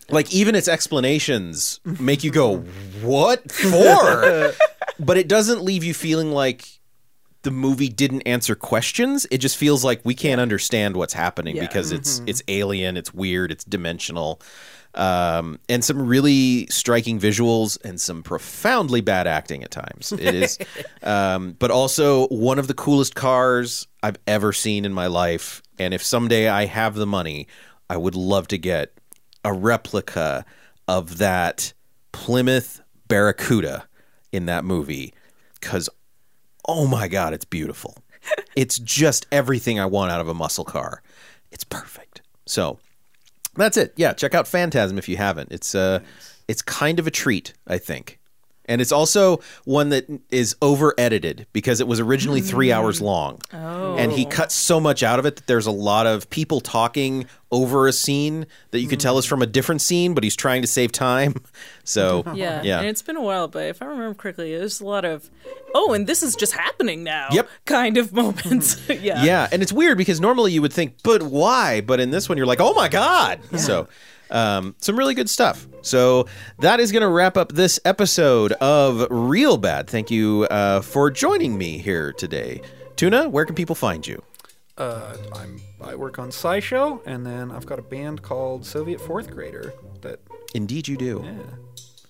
Like 0.09 0.31
even 0.33 0.55
its 0.55 0.67
explanations 0.67 1.79
make 1.83 2.23
you 2.23 2.31
go, 2.31 2.57
"What 3.01 3.51
for?" 3.51 4.53
but 4.99 5.17
it 5.17 5.27
doesn't 5.27 5.63
leave 5.63 5.83
you 5.83 5.93
feeling 5.93 6.31
like 6.31 6.67
the 7.41 7.51
movie 7.51 7.89
didn't 7.89 8.21
answer 8.23 8.55
questions. 8.55 9.25
It 9.31 9.37
just 9.39 9.57
feels 9.57 9.83
like 9.83 10.01
we 10.03 10.15
can't 10.15 10.41
understand 10.41 10.95
what's 10.95 11.13
happening 11.13 11.55
Yeah. 11.55 11.61
because 11.67 11.91
it's 11.91 12.21
it's 12.25 12.41
alien, 12.47 12.97
it's 12.97 13.13
weird, 13.13 13.51
it's 13.51 13.63
dimensional. 13.63 14.41
Um, 14.95 15.59
and 15.67 15.83
some 15.83 16.07
really 16.07 16.67
striking 16.67 17.19
visuals 17.19 17.77
and 17.83 17.99
some 17.99 18.23
profoundly 18.23 19.01
bad 19.01 19.27
acting 19.27 19.61
at 19.61 19.69
times. 19.71 20.13
It 20.13 20.33
is, 20.33 20.57
um, 21.03 21.51
but 21.59 21.69
also 21.69 22.27
one 22.29 22.59
of 22.59 22.67
the 22.67 22.73
coolest 22.73 23.13
cars 23.13 23.87
I've 24.01 24.17
ever 24.25 24.53
seen 24.53 24.85
in 24.85 24.93
my 24.93 25.07
life. 25.07 25.61
And 25.77 25.93
if 25.93 26.01
someday 26.01 26.47
I 26.47 26.65
have 26.65 26.95
the 26.95 27.05
money, 27.05 27.47
I 27.89 27.97
would 27.97 28.15
love 28.15 28.47
to 28.49 28.57
get 28.57 28.93
a 29.45 29.53
replica 29.53 30.43
of 30.87 31.19
that 31.19 31.71
Plymouth 32.11 32.81
Barracuda 33.07 33.87
in 34.31 34.47
that 34.47 34.65
movie 34.65 35.13
because 35.53 35.89
oh 36.67 36.87
my 36.87 37.07
god, 37.07 37.33
it's 37.33 37.45
beautiful. 37.45 37.95
it's 38.55 38.79
just 38.79 39.25
everything 39.31 39.79
I 39.79 39.85
want 39.85 40.11
out 40.11 40.19
of 40.19 40.27
a 40.27 40.33
muscle 40.33 40.65
car. 40.65 41.01
It's 41.51 41.63
perfect. 41.63 42.21
So 42.45 42.79
that's 43.55 43.77
it. 43.77 43.93
Yeah, 43.95 44.13
check 44.13 44.33
out 44.33 44.47
Phantasm 44.47 44.97
if 44.97 45.07
you 45.07 45.17
haven't. 45.17 45.51
It's 45.51 45.75
uh 45.75 45.99
it's 46.47 46.61
kind 46.61 46.99
of 46.99 47.07
a 47.07 47.11
treat, 47.11 47.53
I 47.67 47.77
think. 47.77 48.19
And 48.67 48.81
it's 48.81 48.91
also 48.91 49.41
one 49.63 49.89
that 49.89 50.07
is 50.29 50.55
over 50.61 50.93
edited 50.97 51.47
because 51.53 51.79
it 51.79 51.87
was 51.87 51.99
originally 51.99 52.41
three 52.41 52.69
mm. 52.69 52.73
hours 52.73 53.01
long. 53.01 53.39
Oh. 53.53 53.95
And 53.97 54.11
he 54.11 54.25
cut 54.25 54.51
so 54.51 54.79
much 54.79 55.03
out 55.03 55.19
of 55.19 55.25
it 55.25 55.35
that 55.37 55.47
there's 55.47 55.67
a 55.67 55.71
lot 55.71 56.07
of 56.07 56.29
people 56.29 56.61
talking 56.61 57.27
over 57.51 57.87
a 57.87 57.93
scene 57.93 58.45
that 58.71 58.79
you 58.79 58.87
could 58.87 58.99
tell 58.99 59.17
is 59.17 59.25
mm. 59.25 59.29
from 59.29 59.41
a 59.41 59.45
different 59.45 59.81
scene, 59.81 60.13
but 60.13 60.23
he's 60.23 60.35
trying 60.35 60.61
to 60.61 60.67
save 60.67 60.91
time. 60.91 61.35
So, 61.87 62.23
Yeah. 62.33 62.63
yeah. 62.63 62.79
And 62.79 62.87
it's 62.87 63.03
been 63.03 63.15
a 63.15 63.21
while, 63.21 63.47
but 63.47 63.65
if 63.67 63.79
I 63.79 63.85
remember 63.85 64.15
correctly, 64.15 64.57
there's 64.57 64.81
a 64.81 64.85
lot 64.85 65.05
of, 65.05 65.29
oh, 65.75 65.93
and 65.93 66.07
this 66.07 66.23
is 66.23 66.35
just 66.35 66.53
happening 66.53 67.03
now. 67.03 67.27
Yep. 67.31 67.47
Kind 67.65 67.97
of 67.97 68.11
moments. 68.11 68.81
yeah. 68.89 69.23
Yeah, 69.23 69.47
and 69.51 69.61
it's 69.61 69.71
weird 69.71 69.95
because 69.95 70.19
normally 70.19 70.51
you 70.51 70.63
would 70.63 70.73
think, 70.73 70.95
but 71.03 71.21
why? 71.21 71.81
But 71.81 71.99
in 71.99 72.09
this 72.09 72.27
one, 72.27 72.39
you're 72.39 72.47
like, 72.47 72.59
oh 72.59 72.73
my 72.73 72.87
god! 72.87 73.39
So, 73.59 73.87
um, 74.31 74.75
some 74.79 74.97
really 74.97 75.13
good 75.13 75.29
stuff. 75.29 75.67
So 75.81 76.27
that 76.59 76.79
is 76.79 76.91
going 76.91 77.01
to 77.01 77.09
wrap 77.09 77.37
up 77.37 77.51
this 77.51 77.79
episode 77.85 78.53
of 78.53 79.07
Real 79.09 79.57
Bad. 79.57 79.87
Thank 79.87 80.09
you 80.11 80.47
uh, 80.49 80.81
for 80.81 81.11
joining 81.11 81.57
me 81.57 81.77
here 81.77 82.11
today, 82.13 82.61
Tuna. 82.95 83.29
Where 83.29 83.45
can 83.45 83.55
people 83.55 83.75
find 83.75 84.05
you? 84.05 84.21
Uh, 84.77 85.15
I'm 85.33 85.61
I 85.81 85.95
work 85.95 86.17
on 86.19 86.29
SciShow, 86.29 87.01
and 87.05 87.25
then 87.25 87.51
I've 87.51 87.65
got 87.65 87.79
a 87.79 87.83
band 87.83 88.21
called 88.23 88.65
Soviet 88.65 88.99
Fourth 88.99 89.29
Grader. 89.29 89.73
That 90.01 90.19
Indeed, 90.53 90.87
you 90.87 90.97
do. 90.97 91.23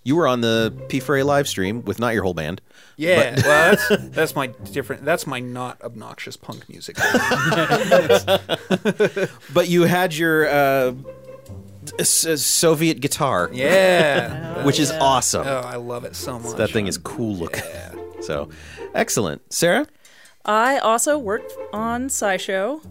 You 0.04 0.16
were 0.16 0.28
on 0.28 0.42
the 0.42 0.72
P4A 0.88 1.26
live 1.26 1.48
stream 1.48 1.84
with 1.84 2.00
not 2.00 2.14
your 2.14 2.22
whole 2.24 2.36
band. 2.36 2.62
yeah, 2.96 3.36
well, 3.44 3.76
that's 3.76 3.88
that's 4.16 4.36
my 4.36 4.48
different. 4.48 5.04
That's 5.04 5.26
my 5.28 5.40
not 5.40 5.82
obnoxious 5.82 6.38
punk 6.38 6.70
music. 6.70 6.96
But 9.54 9.68
you 9.68 9.84
had 9.84 10.14
your 10.16 10.48
uh, 10.48 10.94
Soviet 12.04 13.00
guitar, 13.00 13.50
yeah, 13.54 14.64
which 14.64 14.80
is 14.80 14.92
awesome. 14.92 15.48
oh, 15.48 15.62
I 15.62 15.76
love 15.76 16.04
it 16.06 16.16
so 16.16 16.40
much. 16.40 16.58
That 16.58 16.72
thing 16.72 16.88
is 16.88 16.98
cool 16.98 17.36
looking. 17.36 17.64
So, 18.22 18.50
excellent. 18.94 19.54
Sarah? 19.54 19.86
I 20.46 20.78
also 20.78 21.18
work 21.18 21.44
on 21.74 22.08
SciShow, 22.08 22.84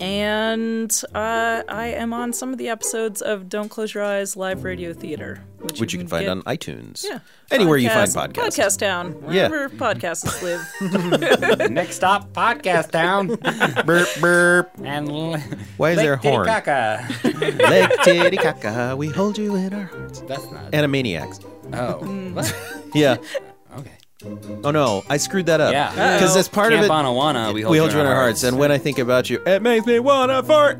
and 0.00 0.90
uh, 1.14 1.62
I 1.68 1.86
am 1.88 2.12
on 2.12 2.32
some 2.32 2.52
of 2.52 2.58
the 2.58 2.68
episodes 2.68 3.22
of 3.22 3.48
Don't 3.48 3.68
Close 3.68 3.94
Your 3.94 4.04
Eyes 4.04 4.36
live 4.36 4.64
radio 4.64 4.92
theater, 4.92 5.40
which, 5.60 5.80
Which 5.80 5.92
you 5.92 5.98
can 5.98 6.08
find 6.08 6.24
get- 6.24 6.30
on 6.30 6.42
iTunes. 6.42 7.04
yeah, 7.04 7.18
Anywhere 7.50 7.76
you 7.78 7.88
find 7.88 8.08
podcasts. 8.10 8.32
Podcast 8.56 8.78
Town, 8.78 9.24
Yeah. 9.30 9.48
wherever 9.48 9.68
podcasts 9.74 10.42
live. 10.42 11.70
Next 11.70 11.96
stop, 11.96 12.32
podcast 12.32 12.90
town. 12.92 13.36
burp, 13.84 14.08
burp. 14.20 14.70
and 14.84 15.08
l- 15.08 15.38
Why 15.76 15.90
is 15.90 15.96
Lake 15.96 16.04
there 16.04 16.12
a 16.14 16.16
horn? 16.18 16.46
Titicaca. 16.46 17.08
Leg 17.68 17.90
titty 18.04 18.36
caca, 18.36 18.96
we 18.96 19.08
hold 19.08 19.36
you 19.38 19.56
in 19.56 19.74
our 19.74 19.84
hearts. 19.86 20.20
That's 20.22 20.48
not. 20.50 20.70
Animaniacs. 20.72 21.44
Oh. 21.72 21.94
Hmm. 22.04 22.34
What? 22.34 22.54
Yeah. 22.94 23.16
Okay. 23.76 23.92
Oh 24.64 24.70
no, 24.70 25.04
I 25.08 25.16
screwed 25.16 25.46
that 25.46 25.60
up. 25.60 25.72
Yeah. 25.72 25.90
Because 26.16 26.36
as 26.36 26.48
part 26.48 26.70
Camp 26.72 26.84
of 26.84 26.90
it, 26.90 26.92
Anawana, 26.92 27.52
we 27.54 27.62
hold, 27.62 27.72
we 27.72 27.78
hold 27.78 27.92
you 27.92 28.00
in 28.00 28.06
our 28.06 28.14
hearts. 28.14 28.42
And 28.42 28.58
when 28.58 28.72
I 28.72 28.78
think 28.78 28.98
about 28.98 29.28
you, 29.30 29.40
it 29.46 29.62
makes 29.62 29.86
me 29.86 29.98
wanna 30.00 30.42
fart. 30.42 30.78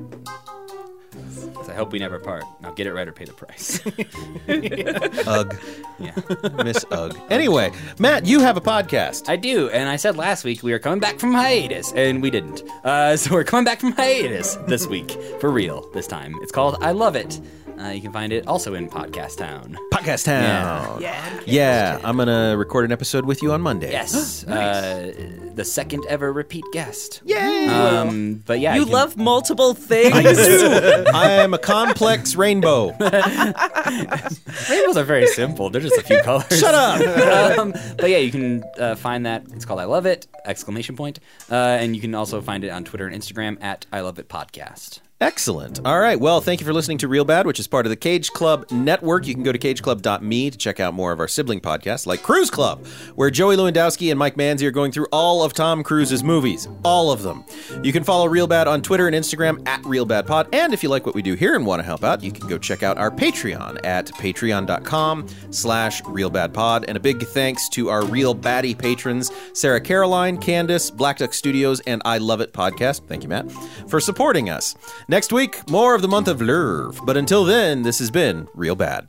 I 1.78 1.80
hope 1.80 1.92
we 1.92 2.00
never 2.00 2.18
part. 2.18 2.42
Now 2.60 2.72
get 2.72 2.88
it 2.88 2.92
right 2.92 3.06
or 3.06 3.12
pay 3.12 3.24
the 3.24 3.32
price. 3.32 3.80
Ugh, 5.28 5.56
yeah. 6.00 6.64
Miss 6.64 6.84
Ugh. 6.90 7.16
Anyway, 7.30 7.70
Matt, 8.00 8.26
you 8.26 8.40
have 8.40 8.56
a 8.56 8.60
podcast. 8.60 9.28
I 9.28 9.36
do, 9.36 9.68
and 9.68 9.88
I 9.88 9.94
said 9.94 10.16
last 10.16 10.42
week 10.42 10.64
we 10.64 10.72
were 10.72 10.80
coming 10.80 10.98
back 10.98 11.20
from 11.20 11.32
hiatus, 11.32 11.92
and 11.92 12.20
we 12.20 12.30
didn't. 12.30 12.64
Uh, 12.82 13.16
so 13.16 13.32
we're 13.32 13.44
coming 13.44 13.64
back 13.64 13.78
from 13.78 13.92
hiatus 13.92 14.56
this 14.66 14.88
week, 14.88 15.12
for 15.40 15.52
real, 15.52 15.88
this 15.92 16.08
time. 16.08 16.34
It's 16.42 16.50
called 16.50 16.78
I 16.82 16.90
Love 16.90 17.14
It. 17.14 17.40
Uh, 17.80 17.88
you 17.90 18.00
can 18.00 18.12
find 18.12 18.32
it 18.32 18.46
also 18.48 18.74
in 18.74 18.88
Podcast 18.88 19.36
Town. 19.38 19.76
Podcast 19.92 20.24
Town. 20.24 21.00
yeah. 21.00 21.40
Yeah, 21.46 22.00
I'm 22.04 22.16
gonna 22.16 22.56
record 22.56 22.84
an 22.84 22.92
episode 22.92 23.24
with 23.24 23.42
you 23.42 23.52
on 23.52 23.60
Monday. 23.62 23.90
Yes, 23.92 24.44
uh, 24.48 25.12
the 25.54 25.64
second 25.64 26.04
ever 26.08 26.32
repeat 26.32 26.64
guest. 26.72 27.22
Yay! 27.24 27.66
Um, 27.68 28.42
but 28.46 28.60
yeah, 28.60 28.74
You 28.74 28.84
can- 28.84 28.92
love 28.92 29.16
multiple 29.16 29.74
things. 29.74 30.14
I 30.16 31.30
am 31.42 31.54
a 31.54 31.58
complex 31.58 32.34
rainbow. 32.36 32.90
rainbows 32.98 34.96
are 34.96 35.04
very 35.04 35.26
simple. 35.28 35.70
They're 35.70 35.80
just 35.80 35.98
a 35.98 36.02
few 36.02 36.20
colors. 36.22 36.46
Shut 36.58 36.74
up. 36.74 37.00
um, 37.58 37.72
but 37.96 38.10
yeah, 38.10 38.18
you 38.18 38.30
can 38.30 38.64
uh, 38.78 38.94
find 38.96 39.26
that. 39.26 39.44
It's 39.52 39.64
called 39.64 39.80
I 39.80 39.84
Love 39.84 40.06
It! 40.06 40.26
Exclamation 40.44 40.96
point. 40.96 41.20
Uh, 41.50 41.54
and 41.54 41.94
you 41.94 42.00
can 42.02 42.14
also 42.14 42.40
find 42.40 42.64
it 42.64 42.70
on 42.70 42.84
Twitter 42.84 43.06
and 43.06 43.14
Instagram 43.20 43.62
at 43.62 43.86
I 43.92 44.00
Love 44.00 44.18
It 44.18 44.28
Podcast. 44.28 45.00
Excellent. 45.20 45.84
All 45.84 45.98
right. 45.98 46.18
Well, 46.20 46.40
thank 46.40 46.60
you 46.60 46.66
for 46.66 46.72
listening 46.72 46.98
to 46.98 47.08
Real 47.08 47.24
Bad, 47.24 47.44
which 47.44 47.58
is 47.58 47.66
part 47.66 47.86
of 47.86 47.90
the 47.90 47.96
Cage 47.96 48.30
Club 48.30 48.70
Network. 48.70 49.26
You 49.26 49.34
can 49.34 49.42
go 49.42 49.50
to 49.50 49.58
cageclub.me 49.58 50.50
to 50.50 50.56
check 50.56 50.78
out 50.78 50.94
more 50.94 51.10
of 51.10 51.18
our 51.18 51.26
sibling 51.26 51.60
podcasts 51.60 52.06
like 52.06 52.22
Cruise 52.22 52.50
Club, 52.50 52.86
where 53.16 53.28
Joey 53.28 53.56
Lewandowski 53.56 54.10
and 54.12 54.18
Mike 54.18 54.36
Manzi 54.36 54.62
are 54.62 54.70
going 54.70 54.92
through 54.92 55.08
all 55.10 55.42
of 55.42 55.54
Tom 55.54 55.82
Cruise's 55.82 56.22
movies. 56.22 56.68
All 56.84 57.10
of 57.10 57.22
them. 57.22 57.44
You 57.82 57.92
can 57.92 58.04
follow 58.04 58.28
Real 58.28 58.46
Bad 58.46 58.68
on 58.68 58.80
Twitter 58.80 59.08
and 59.08 59.16
Instagram 59.16 59.66
at 59.66 59.84
Real 59.84 60.04
Bad 60.04 60.24
Pod. 60.24 60.48
And 60.52 60.72
if 60.72 60.84
you 60.84 60.88
like 60.88 61.04
what 61.04 61.16
we 61.16 61.22
do 61.22 61.34
here 61.34 61.56
and 61.56 61.66
want 61.66 61.80
to 61.80 61.84
help 61.84 62.04
out, 62.04 62.22
you 62.22 62.30
can 62.30 62.46
go 62.46 62.56
check 62.56 62.84
out 62.84 62.96
our 62.96 63.10
Patreon 63.10 63.84
at 63.84 64.06
patreon.com 64.06 65.26
slash 65.50 66.00
Real 66.06 66.30
Bad 66.30 66.54
Pod. 66.54 66.84
And 66.86 66.96
a 66.96 67.00
big 67.00 67.24
thanks 67.24 67.68
to 67.70 67.88
our 67.88 68.04
Real 68.04 68.36
Baddie 68.36 68.78
patrons, 68.78 69.32
Sarah 69.52 69.80
Caroline, 69.80 70.38
Candace, 70.38 70.92
Black 70.92 71.18
Duck 71.18 71.34
Studios, 71.34 71.80
and 71.80 72.02
I 72.04 72.18
Love 72.18 72.40
It 72.40 72.52
Podcast. 72.52 73.08
Thank 73.08 73.24
you, 73.24 73.28
Matt, 73.28 73.50
for 73.88 73.98
supporting 73.98 74.48
us. 74.48 74.76
Next 75.10 75.32
week, 75.32 75.70
more 75.70 75.94
of 75.94 76.02
the 76.02 76.08
month 76.08 76.28
of 76.28 76.40
Lurve. 76.40 77.00
But 77.06 77.16
until 77.16 77.42
then, 77.42 77.80
this 77.80 77.98
has 77.98 78.10
been 78.10 78.46
Real 78.52 78.76
Bad. 78.76 79.08